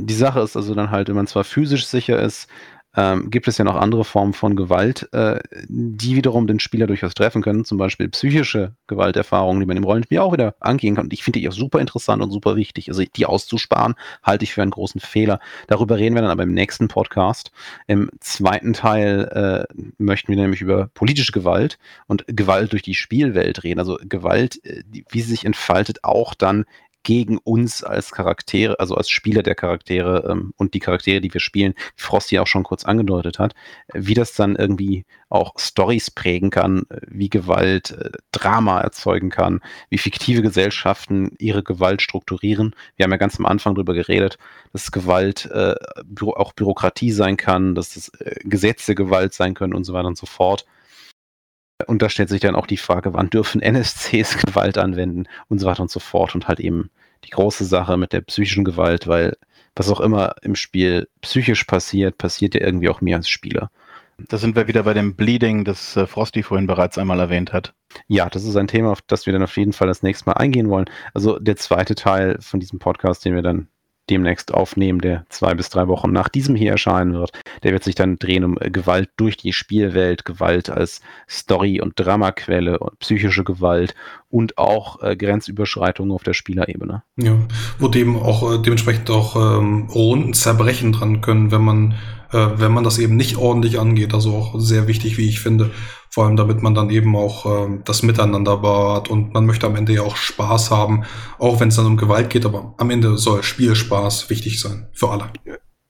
Die 0.00 0.14
Sache 0.14 0.40
ist 0.40 0.56
also 0.56 0.74
dann 0.74 0.90
halt, 0.90 1.08
wenn 1.08 1.16
man 1.16 1.26
zwar 1.26 1.44
physisch 1.44 1.86
sicher 1.86 2.20
ist, 2.20 2.48
ähm, 2.96 3.30
gibt 3.30 3.48
es 3.48 3.58
ja 3.58 3.64
noch 3.64 3.76
andere 3.76 4.04
Formen 4.04 4.34
von 4.34 4.56
Gewalt, 4.56 5.08
äh, 5.12 5.40
die 5.68 6.16
wiederum 6.16 6.46
den 6.46 6.60
Spieler 6.60 6.86
durchaus 6.86 7.14
treffen 7.14 7.42
können, 7.42 7.64
zum 7.64 7.78
Beispiel 7.78 8.08
psychische 8.08 8.76
Gewalterfahrungen, 8.86 9.60
die 9.60 9.66
man 9.66 9.76
im 9.76 9.84
Rollenspiel 9.84 10.18
auch 10.18 10.32
wieder 10.32 10.54
angehen 10.60 10.94
kann. 10.94 11.06
Und 11.06 11.12
ich 11.12 11.24
finde 11.24 11.40
die 11.40 11.48
auch 11.48 11.52
super 11.52 11.80
interessant 11.80 12.22
und 12.22 12.30
super 12.30 12.56
wichtig. 12.56 12.88
Also 12.88 13.02
die 13.04 13.26
auszusparen, 13.26 13.94
halte 14.22 14.44
ich 14.44 14.54
für 14.54 14.62
einen 14.62 14.70
großen 14.70 15.00
Fehler. 15.00 15.40
Darüber 15.66 15.98
reden 15.98 16.14
wir 16.14 16.22
dann 16.22 16.30
aber 16.30 16.44
im 16.44 16.54
nächsten 16.54 16.88
Podcast. 16.88 17.50
Im 17.88 18.10
zweiten 18.20 18.72
Teil 18.74 19.66
äh, 19.68 19.74
möchten 19.98 20.28
wir 20.28 20.36
nämlich 20.36 20.60
über 20.60 20.88
politische 20.94 21.32
Gewalt 21.32 21.78
und 22.06 22.24
Gewalt 22.28 22.72
durch 22.72 22.82
die 22.82 22.94
Spielwelt 22.94 23.64
reden. 23.64 23.80
Also 23.80 23.98
Gewalt, 24.02 24.64
äh, 24.64 24.84
wie 25.10 25.20
sie 25.20 25.30
sich 25.30 25.44
entfaltet, 25.44 26.04
auch 26.04 26.34
dann 26.34 26.64
gegen 27.04 27.38
uns 27.38 27.84
als 27.84 28.10
Charaktere, 28.10 28.80
also 28.80 28.96
als 28.96 29.08
Spieler 29.08 29.42
der 29.42 29.54
Charaktere 29.54 30.28
ähm, 30.28 30.52
und 30.56 30.74
die 30.74 30.80
Charaktere, 30.80 31.20
die 31.20 31.32
wir 31.32 31.40
spielen, 31.40 31.74
wie 31.96 32.02
Frosty 32.02 32.38
auch 32.38 32.46
schon 32.46 32.64
kurz 32.64 32.84
angedeutet 32.84 33.38
hat, 33.38 33.54
wie 33.92 34.14
das 34.14 34.34
dann 34.34 34.56
irgendwie 34.56 35.04
auch 35.28 35.54
Stories 35.58 36.10
prägen 36.10 36.50
kann, 36.50 36.84
wie 37.06 37.28
Gewalt 37.28 37.92
äh, 37.92 38.10
Drama 38.32 38.80
erzeugen 38.80 39.30
kann, 39.30 39.60
wie 39.90 39.98
fiktive 39.98 40.42
Gesellschaften 40.42 41.32
ihre 41.38 41.62
Gewalt 41.62 42.02
strukturieren. 42.02 42.74
Wir 42.96 43.04
haben 43.04 43.12
ja 43.12 43.18
ganz 43.18 43.38
am 43.38 43.46
Anfang 43.46 43.74
darüber 43.74 43.94
geredet, 43.94 44.38
dass 44.72 44.90
Gewalt 44.90 45.46
äh, 45.52 45.74
auch 46.20 46.52
Bürokratie 46.54 47.12
sein 47.12 47.36
kann, 47.36 47.74
dass 47.74 47.96
es 47.96 48.08
äh, 48.20 48.36
Gesetze 48.44 48.94
Gewalt 48.94 49.34
sein 49.34 49.54
können 49.54 49.74
und 49.74 49.84
so 49.84 49.92
weiter 49.92 50.08
und 50.08 50.18
so 50.18 50.26
fort. 50.26 50.64
Und 51.86 52.02
da 52.02 52.08
stellt 52.08 52.28
sich 52.28 52.40
dann 52.40 52.54
auch 52.54 52.66
die 52.66 52.76
Frage, 52.76 53.14
wann 53.14 53.30
dürfen 53.30 53.60
NSCs 53.60 54.38
Gewalt 54.44 54.78
anwenden 54.78 55.24
und 55.48 55.58
so 55.58 55.66
weiter 55.66 55.82
und 55.82 55.90
so 55.90 56.00
fort. 56.00 56.34
Und 56.34 56.48
halt 56.48 56.60
eben 56.60 56.90
die 57.24 57.30
große 57.30 57.64
Sache 57.64 57.96
mit 57.96 58.12
der 58.12 58.20
psychischen 58.20 58.64
Gewalt, 58.64 59.06
weil 59.06 59.36
was 59.76 59.90
auch 59.90 60.00
immer 60.00 60.36
im 60.42 60.54
Spiel 60.54 61.08
psychisch 61.20 61.64
passiert, 61.64 62.18
passiert 62.18 62.54
ja 62.54 62.60
irgendwie 62.60 62.88
auch 62.88 63.00
mir 63.00 63.16
als 63.16 63.28
Spieler. 63.28 63.70
Da 64.28 64.38
sind 64.38 64.54
wir 64.54 64.68
wieder 64.68 64.84
bei 64.84 64.94
dem 64.94 65.16
Bleeding, 65.16 65.64
das 65.64 65.96
äh, 65.96 66.06
Frosty 66.06 66.44
vorhin 66.44 66.68
bereits 66.68 66.98
einmal 66.98 67.18
erwähnt 67.18 67.52
hat. 67.52 67.74
Ja, 68.06 68.30
das 68.30 68.44
ist 68.44 68.54
ein 68.54 68.68
Thema, 68.68 68.92
auf 68.92 69.02
das 69.02 69.26
wir 69.26 69.32
dann 69.32 69.42
auf 69.42 69.56
jeden 69.56 69.72
Fall 69.72 69.88
das 69.88 70.04
nächste 70.04 70.30
Mal 70.30 70.34
eingehen 70.34 70.70
wollen. 70.70 70.86
Also 71.14 71.40
der 71.40 71.56
zweite 71.56 71.96
Teil 71.96 72.38
von 72.40 72.60
diesem 72.60 72.78
Podcast, 72.78 73.24
den 73.24 73.34
wir 73.34 73.42
dann 73.42 73.68
demnächst 74.10 74.52
aufnehmen, 74.52 75.00
der 75.00 75.24
zwei 75.28 75.54
bis 75.54 75.70
drei 75.70 75.88
Wochen 75.88 76.12
nach 76.12 76.28
diesem 76.28 76.54
hier 76.54 76.72
erscheinen 76.72 77.14
wird. 77.14 77.32
Der 77.62 77.72
wird 77.72 77.84
sich 77.84 77.94
dann 77.94 78.18
drehen 78.18 78.44
um 78.44 78.58
äh, 78.60 78.70
Gewalt 78.70 79.10
durch 79.16 79.36
die 79.36 79.52
Spielwelt, 79.52 80.24
Gewalt 80.24 80.70
als 80.70 81.00
Story- 81.28 81.80
und 81.80 81.94
Dramaquelle 81.96 82.78
und 82.78 82.98
psychische 82.98 83.44
Gewalt 83.44 83.94
und 84.30 84.58
auch 84.58 85.02
äh, 85.02 85.16
Grenzüberschreitungen 85.16 86.12
auf 86.12 86.22
der 86.22 86.34
Spielerebene. 86.34 87.02
Ja, 87.16 87.38
wo 87.78 87.88
dem 87.88 88.16
auch 88.16 88.52
äh, 88.52 88.62
dementsprechend 88.62 89.08
auch 89.10 89.36
ähm, 89.36 89.88
Runden 89.94 90.34
zerbrechen 90.34 90.92
dran 90.92 91.20
können, 91.20 91.50
wenn 91.50 91.62
man, 91.62 91.94
äh, 92.34 92.58
wenn 92.58 92.72
man 92.72 92.84
das 92.84 92.98
eben 92.98 93.16
nicht 93.16 93.36
ordentlich 93.36 93.78
angeht. 93.78 94.12
Also 94.12 94.34
auch 94.34 94.58
sehr 94.58 94.88
wichtig, 94.88 95.16
wie 95.16 95.28
ich 95.28 95.40
finde. 95.40 95.70
Vor 96.10 96.26
allem, 96.26 96.36
damit 96.36 96.62
man 96.62 96.74
dann 96.74 96.90
eben 96.90 97.16
auch 97.16 97.46
äh, 97.46 97.78
das 97.84 98.02
Miteinander 98.02 98.56
bewahrt 98.56 99.08
und 99.08 99.32
man 99.32 99.46
möchte 99.46 99.66
am 99.66 99.76
Ende 99.76 99.94
ja 99.94 100.02
auch 100.02 100.16
Spaß 100.16 100.70
haben, 100.70 101.04
auch 101.38 101.60
wenn 101.60 101.68
es 101.68 101.76
dann 101.76 101.86
um 101.86 101.96
Gewalt 101.96 102.30
geht, 102.30 102.44
aber 102.44 102.74
am 102.78 102.90
Ende 102.90 103.16
soll 103.18 103.42
Spielspaß 103.42 104.30
wichtig 104.30 104.60
sein 104.60 104.88
für 104.92 105.10
alle. 105.10 105.30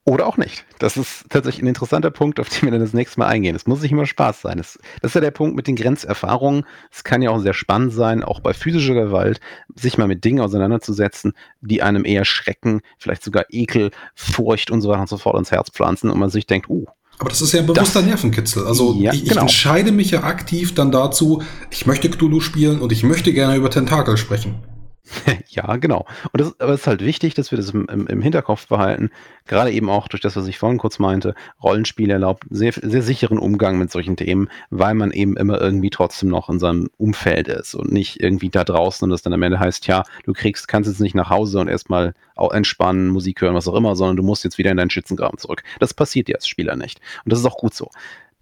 Oder 0.06 0.26
auch 0.26 0.36
nicht. 0.36 0.66
Das 0.78 0.98
ist 0.98 1.24
tatsächlich 1.31 1.62
ein 1.62 1.68
interessanter 1.68 2.10
Punkt, 2.10 2.39
auf 2.39 2.51
den 2.51 2.62
wir 2.62 2.70
dann 2.72 2.81
das 2.81 2.93
nächste 2.93 3.18
Mal 3.20 3.28
eingehen. 3.28 3.56
Es 3.56 3.66
muss 3.66 3.81
nicht 3.81 3.93
immer 3.93 4.05
Spaß 4.05 4.43
sein. 4.43 4.59
Das, 4.59 4.78
das 5.01 5.10
ist 5.10 5.14
ja 5.14 5.22
der 5.22 5.31
Punkt 5.31 5.56
mit 5.56 5.66
den 5.66 5.76
Grenzerfahrungen. 5.76 6.66
Es 6.93 7.05
kann 7.05 7.22
ja 7.22 7.31
auch 7.31 7.39
sehr 7.39 7.55
spannend 7.55 7.94
sein, 7.94 8.22
auch 8.22 8.40
bei 8.40 8.52
physischer 8.52 8.93
Gewalt, 8.93 9.40
sich 9.74 9.97
mal 9.97 10.06
mit 10.06 10.24
Dingen 10.24 10.40
auseinanderzusetzen, 10.40 11.32
die 11.62 11.82
einem 11.82 12.05
eher 12.05 12.26
Schrecken, 12.26 12.82
vielleicht 12.98 13.24
sogar 13.24 13.47
Ekel, 13.48 13.93
Furcht 14.14 14.70
und 14.70 14.82
so 14.82 14.90
weiter 14.90 15.01
und 15.01 15.09
so 15.09 15.16
fort 15.16 15.39
ins 15.39 15.51
Herz 15.51 15.70
pflanzen 15.70 16.10
und 16.10 16.18
man 16.18 16.28
sich 16.28 16.47
denkt, 16.47 16.68
uh, 16.68 16.85
aber 17.18 17.31
das 17.31 17.40
ist 17.40 17.52
ja 17.52 17.60
ein 17.60 17.66
bewusster 17.66 18.01
das, 18.01 18.09
Nervenkitzel. 18.09 18.66
Also 18.66 18.97
ja, 18.98 19.12
ich, 19.12 19.22
ich 19.22 19.28
genau. 19.28 19.43
entscheide 19.43 19.93
mich 19.93 20.10
ja 20.10 20.24
aktiv 20.24 20.74
dann 20.74 20.90
dazu, 20.90 21.43
ich 21.70 21.86
möchte 21.86 22.10
Cthulhu 22.10 22.40
spielen 22.40 22.81
und 22.81 22.90
ich 22.90 23.05
möchte 23.05 23.32
gerne 23.32 23.55
über 23.56 23.70
Tentakel 23.70 24.16
sprechen. 24.16 24.56
ja, 25.48 25.76
genau. 25.76 26.06
Und 26.32 26.40
das, 26.40 26.59
aber 26.60 26.72
es 26.72 26.81
ist 26.81 26.86
halt 26.86 27.05
wichtig, 27.05 27.35
dass 27.35 27.51
wir 27.51 27.59
das 27.59 27.70
im, 27.70 27.86
im, 27.89 28.06
im, 28.06 28.22
Hinterkopf 28.22 28.68
behalten. 28.68 29.10
Gerade 29.47 29.70
eben 29.70 29.90
auch 29.90 30.09
durch 30.09 30.22
das, 30.22 30.35
was 30.36 30.47
ich 30.47 30.59
vorhin 30.59 30.78
kurz 30.78 30.98
meinte. 30.98 31.35
Rollenspiel 31.62 32.10
erlaubt 32.10 32.44
sehr, 32.48 32.72
sehr 32.72 33.02
sicheren 33.02 33.39
Umgang 33.39 33.78
mit 33.78 33.90
solchen 33.90 34.16
Themen, 34.16 34.48
weil 34.70 34.94
man 34.94 35.10
eben 35.10 35.36
immer 35.36 35.60
irgendwie 35.60 35.90
trotzdem 35.90 36.31
noch 36.31 36.48
in 36.48 36.59
seinem 36.59 36.89
Umfeld 36.97 37.48
ist 37.48 37.74
und 37.74 37.93
nicht 37.93 38.20
irgendwie 38.20 38.48
da 38.48 38.64
draußen 38.64 39.05
und 39.05 39.10
das 39.10 39.22
dann 39.22 39.35
am 39.35 39.43
Ende 39.43 39.60
heißt, 39.60 39.86
ja, 39.86 40.05
du 40.24 40.32
kriegst, 40.32 40.68
kannst 40.68 40.89
jetzt 40.89 41.01
nicht 41.01 41.14
nach 41.14 41.28
Hause 41.28 41.59
und 41.59 41.68
erstmal 41.68 42.14
entspannen, 42.36 43.09
Musik 43.09 43.43
hören, 43.43 43.55
was 43.55 43.68
auch 43.68 43.74
immer, 43.74 43.97
sondern 43.97 44.16
du 44.16 44.22
musst 44.22 44.44
jetzt 44.44 44.59
wieder 44.59 44.70
in 44.70 44.78
deinen 44.78 44.90
Schützengraben 44.90 45.39
zurück. 45.39 45.62
Das 45.81 45.93
passiert 45.93 46.28
dir 46.28 46.36
als 46.36 46.48
Spieler 46.48 46.76
nicht. 46.76 47.01
Und 47.24 47.32
das 47.32 47.40
ist 47.40 47.47
auch 47.47 47.59
gut 47.59 47.74
so. 47.74 47.90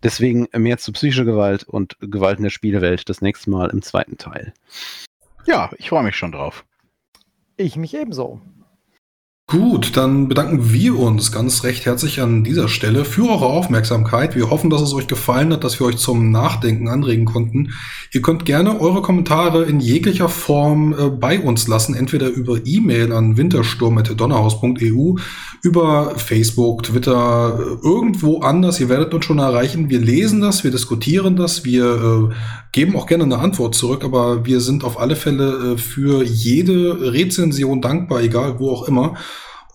Deswegen 0.02 0.48
mehr 0.56 0.78
zu 0.78 0.92
psychischer 0.92 1.24
Gewalt 1.24 1.64
und 1.64 1.96
Gewalt 2.00 2.38
in 2.38 2.44
der 2.44 2.50
Spielewelt 2.50 3.08
das 3.08 3.20
nächste 3.20 3.50
Mal 3.50 3.70
im 3.70 3.82
zweiten 3.82 4.16
Teil. 4.16 4.52
Ja, 5.44 5.70
ich 5.78 5.88
freue 5.88 6.04
mich 6.04 6.16
schon 6.16 6.32
drauf. 6.32 6.64
Ich 7.56 7.76
mich 7.76 7.94
ebenso. 7.94 8.40
Gut, 9.52 9.98
dann 9.98 10.28
bedanken 10.28 10.72
wir 10.72 10.98
uns 10.98 11.30
ganz 11.30 11.62
recht 11.62 11.84
herzlich 11.84 12.22
an 12.22 12.42
dieser 12.42 12.68
Stelle 12.68 13.04
für 13.04 13.28
eure 13.28 13.44
Aufmerksamkeit. 13.44 14.34
Wir 14.34 14.48
hoffen, 14.48 14.70
dass 14.70 14.80
es 14.80 14.94
euch 14.94 15.08
gefallen 15.08 15.52
hat, 15.52 15.62
dass 15.62 15.78
wir 15.78 15.86
euch 15.86 15.98
zum 15.98 16.30
Nachdenken 16.30 16.88
anregen 16.88 17.26
konnten. 17.26 17.72
Ihr 18.12 18.22
könnt 18.22 18.46
gerne 18.46 18.80
eure 18.80 19.02
Kommentare 19.02 19.64
in 19.64 19.78
jeglicher 19.78 20.30
Form 20.30 20.94
äh, 20.98 21.10
bei 21.10 21.38
uns 21.38 21.68
lassen, 21.68 21.94
entweder 21.94 22.30
über 22.30 22.60
E-Mail 22.64 23.12
an 23.12 23.36
wintersturm.donnerhaus.eu, 23.36 25.16
über 25.60 26.14
Facebook, 26.16 26.84
Twitter, 26.84 27.58
äh, 27.60 27.86
irgendwo 27.86 28.40
anders. 28.40 28.80
Ihr 28.80 28.88
werdet 28.88 29.12
uns 29.12 29.26
schon 29.26 29.38
erreichen. 29.38 29.90
Wir 29.90 30.00
lesen 30.00 30.40
das, 30.40 30.64
wir 30.64 30.70
diskutieren 30.70 31.36
das, 31.36 31.62
wir 31.66 32.30
äh, 32.30 32.34
geben 32.72 32.96
auch 32.96 33.04
gerne 33.06 33.24
eine 33.24 33.38
Antwort 33.38 33.74
zurück, 33.74 34.02
aber 34.02 34.46
wir 34.46 34.60
sind 34.60 34.82
auf 34.82 34.98
alle 34.98 35.14
Fälle 35.14 35.74
äh, 35.74 35.76
für 35.76 36.22
jede 36.24 37.12
Rezension 37.12 37.82
dankbar, 37.82 38.22
egal 38.22 38.58
wo 38.58 38.70
auch 38.70 38.88
immer. 38.88 39.14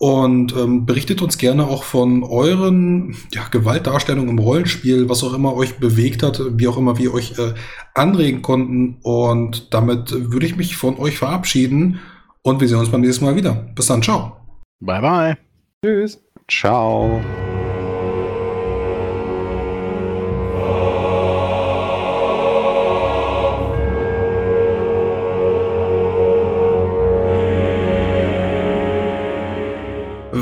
Und 0.00 0.54
ähm, 0.56 0.86
berichtet 0.86 1.22
uns 1.22 1.38
gerne 1.38 1.66
auch 1.66 1.82
von 1.82 2.22
euren 2.22 3.16
ja, 3.32 3.48
Gewaltdarstellungen 3.50 4.30
im 4.30 4.38
Rollenspiel, 4.38 5.08
was 5.08 5.24
auch 5.24 5.34
immer 5.34 5.54
euch 5.54 5.78
bewegt 5.78 6.22
hat, 6.22 6.40
wie 6.52 6.68
auch 6.68 6.76
immer 6.76 6.98
wir 6.98 7.12
euch 7.12 7.36
äh, 7.38 7.54
anregen 7.94 8.40
konnten. 8.42 8.98
Und 9.02 9.74
damit 9.74 10.12
würde 10.30 10.46
ich 10.46 10.56
mich 10.56 10.76
von 10.76 10.98
euch 10.98 11.18
verabschieden 11.18 11.98
und 12.42 12.60
wir 12.60 12.68
sehen 12.68 12.78
uns 12.78 12.90
beim 12.90 13.00
nächsten 13.00 13.24
Mal 13.24 13.34
wieder. 13.34 13.54
Bis 13.74 13.86
dann, 13.86 14.02
ciao. 14.02 14.36
Bye 14.80 15.00
bye. 15.00 15.38
Tschüss. 15.84 16.22
Ciao. 16.48 17.20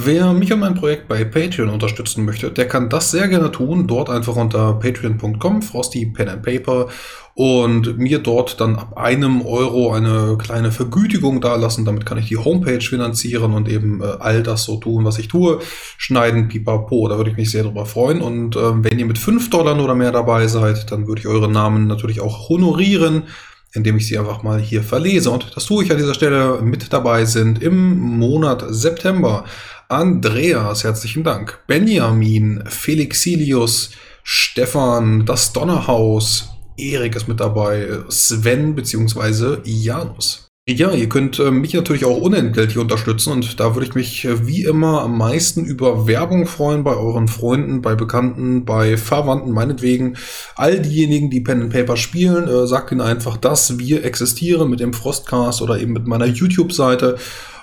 Wer 0.07 0.33
mich 0.35 0.53
und 0.53 0.61
mein 0.61 0.77
Projekt 0.77 1.09
bei 1.09 1.25
Patreon 1.25 1.69
unterstützen 1.69 2.25
möchte, 2.25 2.53
der 2.53 2.69
kann 2.69 2.89
das 2.89 3.11
sehr 3.11 3.27
gerne 3.27 3.51
tun. 3.51 3.89
Dort 3.89 4.09
einfach 4.09 4.37
unter 4.37 4.75
patreon.com, 4.75 5.63
Frosty 5.63 6.07
Pen 6.07 6.29
and 6.29 6.45
Paper 6.45 6.87
und 7.35 7.99
mir 7.99 8.21
dort 8.21 8.61
dann 8.61 8.77
ab 8.77 8.97
einem 8.97 9.43
Euro 9.43 9.93
eine 9.93 10.39
kleine 10.39 10.71
Vergütigung 10.71 11.41
dalassen. 11.41 11.85
Damit 11.85 12.07
kann 12.07 12.19
ich 12.19 12.29
die 12.29 12.37
Homepage 12.37 12.81
finanzieren 12.81 13.53
und 13.53 13.69
eben 13.69 14.01
äh, 14.01 14.05
all 14.21 14.45
das 14.45 14.63
so 14.63 14.77
tun, 14.77 15.05
was 15.05 15.19
ich 15.19 15.27
tue. 15.27 15.59
Schneiden, 15.99 16.47
pipapo. 16.47 17.09
Da 17.09 17.17
würde 17.17 17.31
ich 17.31 17.37
mich 17.37 17.51
sehr 17.51 17.65
drüber 17.65 17.85
freuen. 17.85 18.21
Und 18.21 18.55
äh, 18.55 18.85
wenn 18.85 19.01
ihr 19.01 19.07
mit 19.07 19.19
5 19.19 19.51
Dollar 19.51 19.77
oder 19.83 19.97
mehr 19.97 20.13
dabei 20.13 20.47
seid, 20.47 20.93
dann 20.93 21.09
würde 21.09 21.23
ich 21.23 21.27
eure 21.27 21.51
Namen 21.51 21.89
natürlich 21.89 22.21
auch 22.21 22.49
honorieren 22.49 23.25
indem 23.73 23.99
ich 23.99 24.07
sie 24.07 24.17
einfach 24.17 24.43
mal 24.43 24.59
hier 24.59 24.83
verlese. 24.83 25.31
Und 25.31 25.55
das 25.55 25.67
tue 25.67 25.85
ich 25.85 25.91
an 25.91 25.99
dieser 25.99 26.15
Stelle 26.15 26.63
mit 26.63 26.95
dabei 26.95 27.27
sind 27.27 27.63
im 27.63 27.99
Monat 28.19 28.65
September 28.71 29.45
Andreas, 29.89 30.83
herzlichen 30.83 31.23
Dank. 31.23 31.61
Benjamin, 31.69 32.65
Felixilius, 32.67 33.91
Stefan, 34.25 35.25
das 35.25 35.53
Donnerhaus, 35.53 36.49
Erik 36.77 37.15
ist 37.15 37.29
mit 37.29 37.39
dabei, 37.39 37.89
Sven 38.09 38.75
bzw. 38.75 39.59
Janus. 39.65 40.47
Ja, 40.69 40.91
ihr 40.91 41.09
könnt 41.09 41.39
äh, 41.39 41.53
mich 41.53 41.75
natürlich 41.75 42.05
auch 42.05 42.17
unentgeltlich 42.17 42.79
unterstützen 42.79 43.33
und 43.33 43.61
da 43.61 43.77
würde 43.77 43.87
ich 43.87 43.95
mich 43.95 44.25
äh, 44.25 44.49
wie 44.49 44.65
immer 44.65 45.03
am 45.03 45.17
meisten 45.17 45.65
über 45.65 46.09
Werbung 46.09 46.47
freuen 46.47 46.83
bei 46.83 46.97
euren 46.97 47.29
Freunden, 47.29 47.83
bei 47.83 47.95
Bekannten, 47.95 48.65
bei 48.65 48.97
Verwandten, 48.97 49.53
meinetwegen. 49.53 50.17
All 50.57 50.81
diejenigen, 50.81 51.31
die 51.31 51.41
Pen 51.41 51.63
and 51.63 51.73
Paper 51.73 51.97
spielen, 51.97 52.49
äh, 52.49 52.67
sagt 52.67 52.91
ihnen 52.91 53.01
einfach, 53.01 53.37
dass 53.37 53.79
wir 53.79 54.05
existieren 54.05 54.69
mit 54.69 54.81
dem 54.81 54.93
Frostcast 54.93 55.63
oder 55.63 55.79
eben 55.79 55.93
mit 55.93 56.09
meiner 56.09 56.27
YouTube-Seite 56.27 57.17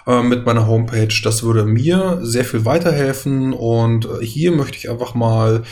äh, 0.08 0.22
mit 0.22 0.46
meiner 0.46 0.68
Homepage. 0.68 1.14
Das 1.24 1.44
würde 1.44 1.66
mir 1.66 2.20
sehr 2.22 2.46
viel 2.46 2.66
weiterhelfen 2.66 3.54
und 3.54 4.06
äh, 4.06 4.26
hier 4.26 4.52
möchte 4.52 4.78
ich 4.78 4.90
einfach 4.90 5.14
mal 5.16 5.64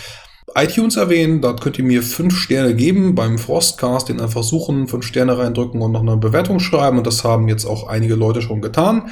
iTunes 0.56 0.98
erwähnen. 0.98 1.42
Dort 1.42 1.62
könnt 1.62 1.78
ihr 1.78 1.86
mir 1.86 2.04
fünf 2.04 2.38
Sterne 2.38 2.76
geben 2.76 3.16
beim 3.16 3.38
Frostcast, 3.38 4.10
den 4.10 4.20
einfach 4.20 4.44
suchen, 4.44 4.88
fünf 4.88 5.06
Sterne 5.06 5.38
reindrücken 5.38 5.82
und 5.82 5.92
noch 5.92 6.02
eine 6.02 6.18
Bewertung 6.18 6.60
schreiben. 6.60 6.98
Und 6.98 7.08
das 7.08 7.24
haben 7.24 7.48
jetzt 7.48 7.66
auch 7.66 7.88
einige 7.88 8.16
Leute 8.16 8.42
schon 8.42 8.62
getan. 8.62 9.12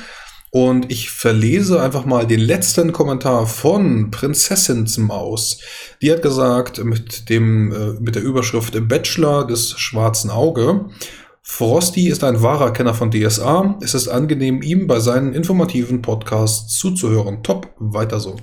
Und 0.52 0.92
ich 0.92 1.12
verlese 1.12 1.80
einfach 1.80 2.06
mal 2.06 2.26
den 2.26 2.40
letzten 2.40 2.92
Kommentar 2.92 3.46
von 3.46 4.10
Prinzessinsmaus. 4.10 5.60
Die 6.02 6.12
hat 6.12 6.24
gesagt, 6.24 6.84
mit 6.84 7.30
dem, 7.30 7.72
äh, 7.72 8.00
mit 8.00 8.16
der 8.16 8.24
Überschrift 8.24 8.88
Bachelor 8.88 9.46
des 9.46 9.80
schwarzen 9.80 10.32
Auge. 10.32 10.86
Frosty 11.52 12.08
ist 12.08 12.24
ein 12.24 12.42
wahrer 12.42 12.72
Kenner 12.72 12.94
von 12.94 13.12
DSA. 13.12 13.80
Es 13.82 13.94
ist 13.94 14.08
angenehm, 14.08 14.62
ihm 14.62 14.88
bei 14.88 15.00
seinen 15.02 15.34
informativen 15.34 16.02
Podcasts 16.02 16.78
zuzuhören. 16.78 17.44
Top, 17.44 17.74
weiter 17.80 18.22
so. 18.22 18.38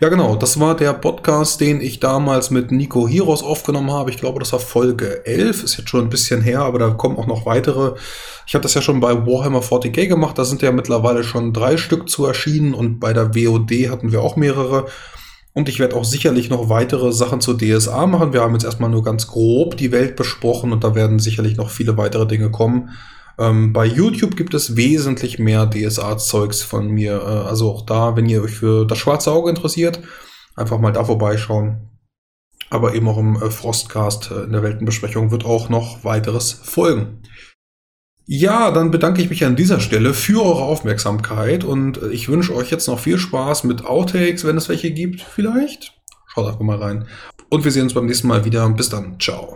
Ja, 0.00 0.10
genau, 0.10 0.36
das 0.36 0.60
war 0.60 0.76
der 0.76 0.92
Podcast, 0.92 1.60
den 1.62 1.80
ich 1.80 2.00
damals 2.00 2.50
mit 2.50 2.70
Nico 2.70 3.08
Hiros 3.08 3.42
aufgenommen 3.42 3.90
habe. 3.92 4.10
Ich 4.10 4.18
glaube, 4.18 4.40
das 4.40 4.52
war 4.52 4.58
Folge 4.58 5.24
11, 5.24 5.62
ist 5.62 5.78
jetzt 5.78 5.88
schon 5.88 6.02
ein 6.02 6.10
bisschen 6.10 6.42
her, 6.42 6.60
aber 6.60 6.78
da 6.80 6.90
kommen 6.90 7.16
auch 7.16 7.28
noch 7.28 7.46
weitere. 7.46 7.94
Ich 8.46 8.54
habe 8.54 8.62
das 8.62 8.74
ja 8.74 8.82
schon 8.82 9.00
bei 9.00 9.14
Warhammer 9.14 9.60
40k 9.60 10.08
gemacht, 10.08 10.36
da 10.36 10.44
sind 10.44 10.60
ja 10.60 10.72
mittlerweile 10.72 11.24
schon 11.24 11.54
drei 11.54 11.78
Stück 11.78 12.10
zu 12.10 12.26
erschienen 12.26 12.74
und 12.74 12.98
bei 12.98 13.14
der 13.14 13.34
WOD 13.34 13.88
hatten 13.88 14.12
wir 14.12 14.20
auch 14.20 14.36
mehrere. 14.36 14.86
Und 15.54 15.68
ich 15.68 15.78
werde 15.78 15.96
auch 15.96 16.04
sicherlich 16.04 16.48
noch 16.48 16.68
weitere 16.68 17.12
Sachen 17.12 17.40
zur 17.40 17.58
DSA 17.58 18.06
machen. 18.06 18.32
Wir 18.32 18.40
haben 18.40 18.54
jetzt 18.54 18.64
erstmal 18.64 18.88
nur 18.88 19.02
ganz 19.02 19.26
grob 19.26 19.76
die 19.76 19.92
Welt 19.92 20.16
besprochen 20.16 20.72
und 20.72 20.82
da 20.82 20.94
werden 20.94 21.18
sicherlich 21.18 21.56
noch 21.56 21.70
viele 21.70 21.96
weitere 21.98 22.26
Dinge 22.26 22.50
kommen. 22.50 22.90
Ähm, 23.38 23.72
bei 23.72 23.84
YouTube 23.84 24.36
gibt 24.36 24.54
es 24.54 24.76
wesentlich 24.76 25.38
mehr 25.38 25.68
DSA-Zeugs 25.68 26.62
von 26.62 26.88
mir. 26.88 27.20
Äh, 27.20 27.48
also 27.48 27.70
auch 27.70 27.84
da, 27.84 28.16
wenn 28.16 28.28
ihr 28.28 28.42
euch 28.42 28.52
für 28.52 28.86
das 28.86 28.98
schwarze 28.98 29.30
Auge 29.30 29.50
interessiert, 29.50 30.00
einfach 30.56 30.78
mal 30.78 30.92
da 30.92 31.04
vorbeischauen. 31.04 31.88
Aber 32.70 32.94
eben 32.94 33.08
auch 33.08 33.18
im 33.18 33.36
äh, 33.36 33.50
Frostcast 33.50 34.30
äh, 34.30 34.44
in 34.44 34.52
der 34.52 34.62
Weltenbesprechung 34.62 35.30
wird 35.30 35.44
auch 35.44 35.68
noch 35.68 36.04
weiteres 36.04 36.52
folgen. 36.52 37.22
Ja, 38.26 38.70
dann 38.70 38.90
bedanke 38.90 39.20
ich 39.20 39.30
mich 39.30 39.44
an 39.44 39.56
dieser 39.56 39.80
Stelle 39.80 40.14
für 40.14 40.44
eure 40.44 40.62
Aufmerksamkeit 40.62 41.64
und 41.64 42.00
äh, 42.00 42.08
ich 42.08 42.28
wünsche 42.28 42.54
euch 42.54 42.70
jetzt 42.70 42.86
noch 42.86 42.98
viel 42.98 43.18
Spaß 43.18 43.64
mit 43.64 43.84
Outtakes, 43.84 44.44
wenn 44.44 44.56
es 44.56 44.68
welche 44.68 44.90
gibt, 44.90 45.20
vielleicht. 45.20 45.94
Schaut 46.32 46.46
einfach 46.46 46.60
mal 46.60 46.78
rein. 46.78 47.06
Und 47.50 47.64
wir 47.64 47.70
sehen 47.70 47.82
uns 47.82 47.92
beim 47.92 48.06
nächsten 48.06 48.28
Mal 48.28 48.46
wieder. 48.46 48.66
Bis 48.70 48.88
dann. 48.88 49.20
Ciao. 49.20 49.54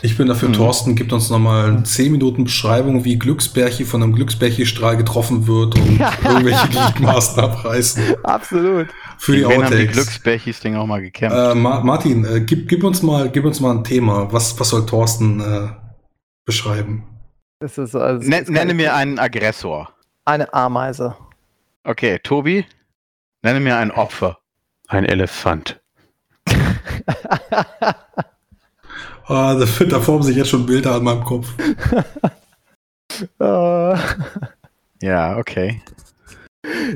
Ich 0.00 0.16
bin 0.16 0.28
dafür, 0.28 0.48
mhm. 0.48 0.54
Thorsten 0.54 0.96
gibt 0.96 1.12
uns 1.12 1.28
nochmal 1.28 1.82
10 1.84 2.12
Minuten 2.12 2.44
Beschreibung, 2.44 3.04
wie 3.04 3.18
Glücksbärchi 3.18 3.84
von 3.84 4.02
einem 4.02 4.14
Glücksbärchi-Strahl 4.14 4.96
getroffen 4.96 5.46
wird 5.46 5.74
und 5.74 6.00
irgendwelche 6.24 6.68
Gliedmaßen 6.68 7.38
abreißen. 7.38 8.02
Absolut. 8.22 8.86
Für 9.18 9.36
die 9.36 9.44
Outtakes. 9.44 9.64
haben 9.66 9.78
die 9.78 9.86
Glücksbärchis 9.88 10.60
Ding 10.60 10.76
auch 10.76 10.86
mal 10.86 11.02
gekämpft. 11.02 11.36
Äh, 11.36 11.54
Ma 11.54 11.80
Martin, 11.80 12.24
äh, 12.24 12.40
gib, 12.40 12.66
gib, 12.66 12.82
uns 12.82 13.02
mal, 13.02 13.28
gib 13.28 13.44
uns 13.44 13.60
mal 13.60 13.76
ein 13.76 13.84
Thema. 13.84 14.32
Was, 14.32 14.58
was 14.58 14.70
soll 14.70 14.86
Thorsten 14.86 15.40
äh, 15.40 15.68
beschreiben? 16.46 17.04
Das 17.60 17.76
ist, 17.76 17.94
also, 17.94 18.30
das 18.30 18.48
nenne 18.48 18.72
mir 18.72 18.94
einen 18.94 19.18
Aggressor. 19.18 19.94
Eine 20.24 20.52
Ameise. 20.54 21.14
Okay, 21.84 22.18
Tobi, 22.18 22.64
nenne 23.42 23.60
mir 23.60 23.76
ein 23.76 23.90
Opfer. 23.90 24.38
Ein 24.88 25.04
Elefant. 25.04 25.78
ah, 29.26 29.54
da, 29.54 29.66
da 29.84 30.00
formen 30.00 30.22
sich 30.22 30.36
jetzt 30.36 30.48
schon 30.48 30.64
Bilder 30.64 30.94
an 30.94 31.04
meinem 31.04 31.22
Kopf. 31.22 31.52
ja, 35.02 35.36
okay. 35.36 35.82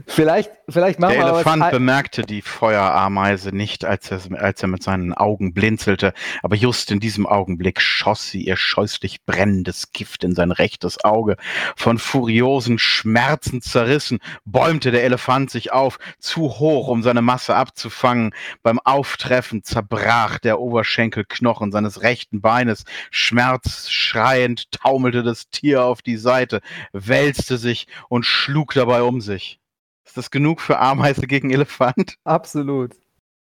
Vielleicht, 0.06 0.50
vielleicht 0.68 0.98
machen 0.98 1.14
Der 1.14 1.26
Elefant 1.26 1.70
bemerkte 1.70 2.22
die 2.22 2.42
Feuerameise 2.42 3.54
nicht, 3.54 3.84
als 3.84 4.10
er, 4.10 4.20
als 4.38 4.62
er 4.62 4.68
mit 4.68 4.82
seinen 4.82 5.12
Augen 5.12 5.54
blinzelte, 5.54 6.12
aber 6.42 6.56
just 6.56 6.90
in 6.90 7.00
diesem 7.00 7.26
Augenblick 7.26 7.80
schoss 7.80 8.30
sie 8.30 8.42
ihr 8.42 8.56
scheußlich 8.56 9.24
brennendes 9.24 9.92
Gift 9.92 10.24
in 10.24 10.34
sein 10.34 10.50
rechtes 10.50 11.02
Auge. 11.04 11.36
Von 11.76 11.98
furiosen 11.98 12.78
Schmerzen 12.78 13.60
zerrissen, 13.60 14.18
bäumte 14.44 14.90
der 14.90 15.04
Elefant 15.04 15.50
sich 15.50 15.72
auf, 15.72 15.98
zu 16.18 16.42
hoch, 16.42 16.88
um 16.88 17.02
seine 17.02 17.22
Masse 17.22 17.56
abzufangen. 17.56 18.34
Beim 18.62 18.78
Auftreffen 18.78 19.62
zerbrach 19.62 20.38
der 20.38 20.60
Oberschenkelknochen 20.60 21.72
seines 21.72 22.02
rechten 22.02 22.40
Beines. 22.40 22.84
Schmerzschreiend 23.10 24.70
taumelte 24.72 25.22
das 25.22 25.50
Tier 25.50 25.84
auf 25.84 26.02
die 26.02 26.16
Seite, 26.16 26.60
wälzte 26.92 27.58
sich 27.58 27.86
und 28.08 28.24
schlug 28.24 28.74
dabei 28.74 29.02
um 29.02 29.20
sich. 29.20 29.60
Ist 30.04 30.16
das 30.16 30.30
genug 30.30 30.60
für 30.60 30.78
Ameise 30.78 31.26
gegen 31.26 31.50
Elefant? 31.50 32.16
Absolut. 32.24 32.92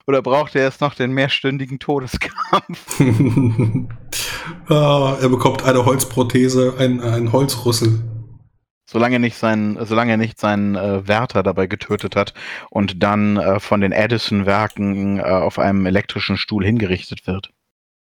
Oder 0.07 0.21
braucht 0.21 0.55
er 0.55 0.63
jetzt 0.63 0.81
noch 0.81 0.95
den 0.95 1.11
mehrstündigen 1.11 1.79
Todeskampf? 1.79 2.99
ah, 4.69 5.17
er 5.21 5.29
bekommt 5.29 5.63
eine 5.63 5.85
Holzprothese, 5.85 6.75
ein, 6.79 6.99
ein 7.01 7.31
Holzrüssel. 7.31 8.01
Solange 8.89 9.17
er 9.17 9.19
nicht 9.19 9.37
seinen, 9.37 9.85
solange 9.85 10.11
er 10.11 10.17
nicht 10.17 10.39
seinen 10.39 10.75
äh, 10.75 11.07
Wärter 11.07 11.43
dabei 11.43 11.67
getötet 11.67 12.15
hat 12.15 12.33
und 12.71 13.03
dann 13.03 13.37
äh, 13.37 13.59
von 13.59 13.81
den 13.81 13.91
Edison-Werken 13.91 15.19
äh, 15.19 15.21
auf 15.21 15.59
einem 15.59 15.85
elektrischen 15.85 16.37
Stuhl 16.37 16.65
hingerichtet 16.65 17.27
wird. 17.27 17.51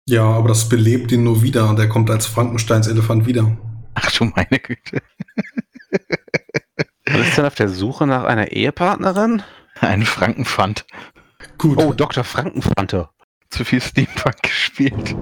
Ja, 0.07 0.25
aber 0.25 0.49
das 0.49 0.69
belebt 0.69 1.11
ihn 1.11 1.23
nur 1.23 1.41
wieder 1.41 1.67
und 1.67 1.79
er 1.79 1.89
kommt 1.89 2.11
als 2.11 2.27
Frankensteins 2.27 2.85
Elefant 2.85 3.25
wieder. 3.25 3.57
Ach 3.95 4.11
du 4.11 4.25
meine 4.25 4.59
Güte. 4.59 5.01
Was 7.19 7.27
ist 7.29 7.37
denn 7.37 7.45
auf 7.45 7.55
der 7.55 7.69
Suche 7.69 8.05
nach 8.05 8.25
einer 8.25 8.51
Ehepartnerin? 8.51 9.41
Ein 9.79 10.03
Frankenpfand. 10.03 10.85
Gut. 11.57 11.77
Oh, 11.77 11.93
Dr. 11.93 12.25
Frankenpfante. 12.25 13.09
Zu 13.49 13.63
viel 13.63 13.81
Steampunk 13.81 14.41
gespielt. 14.41 15.15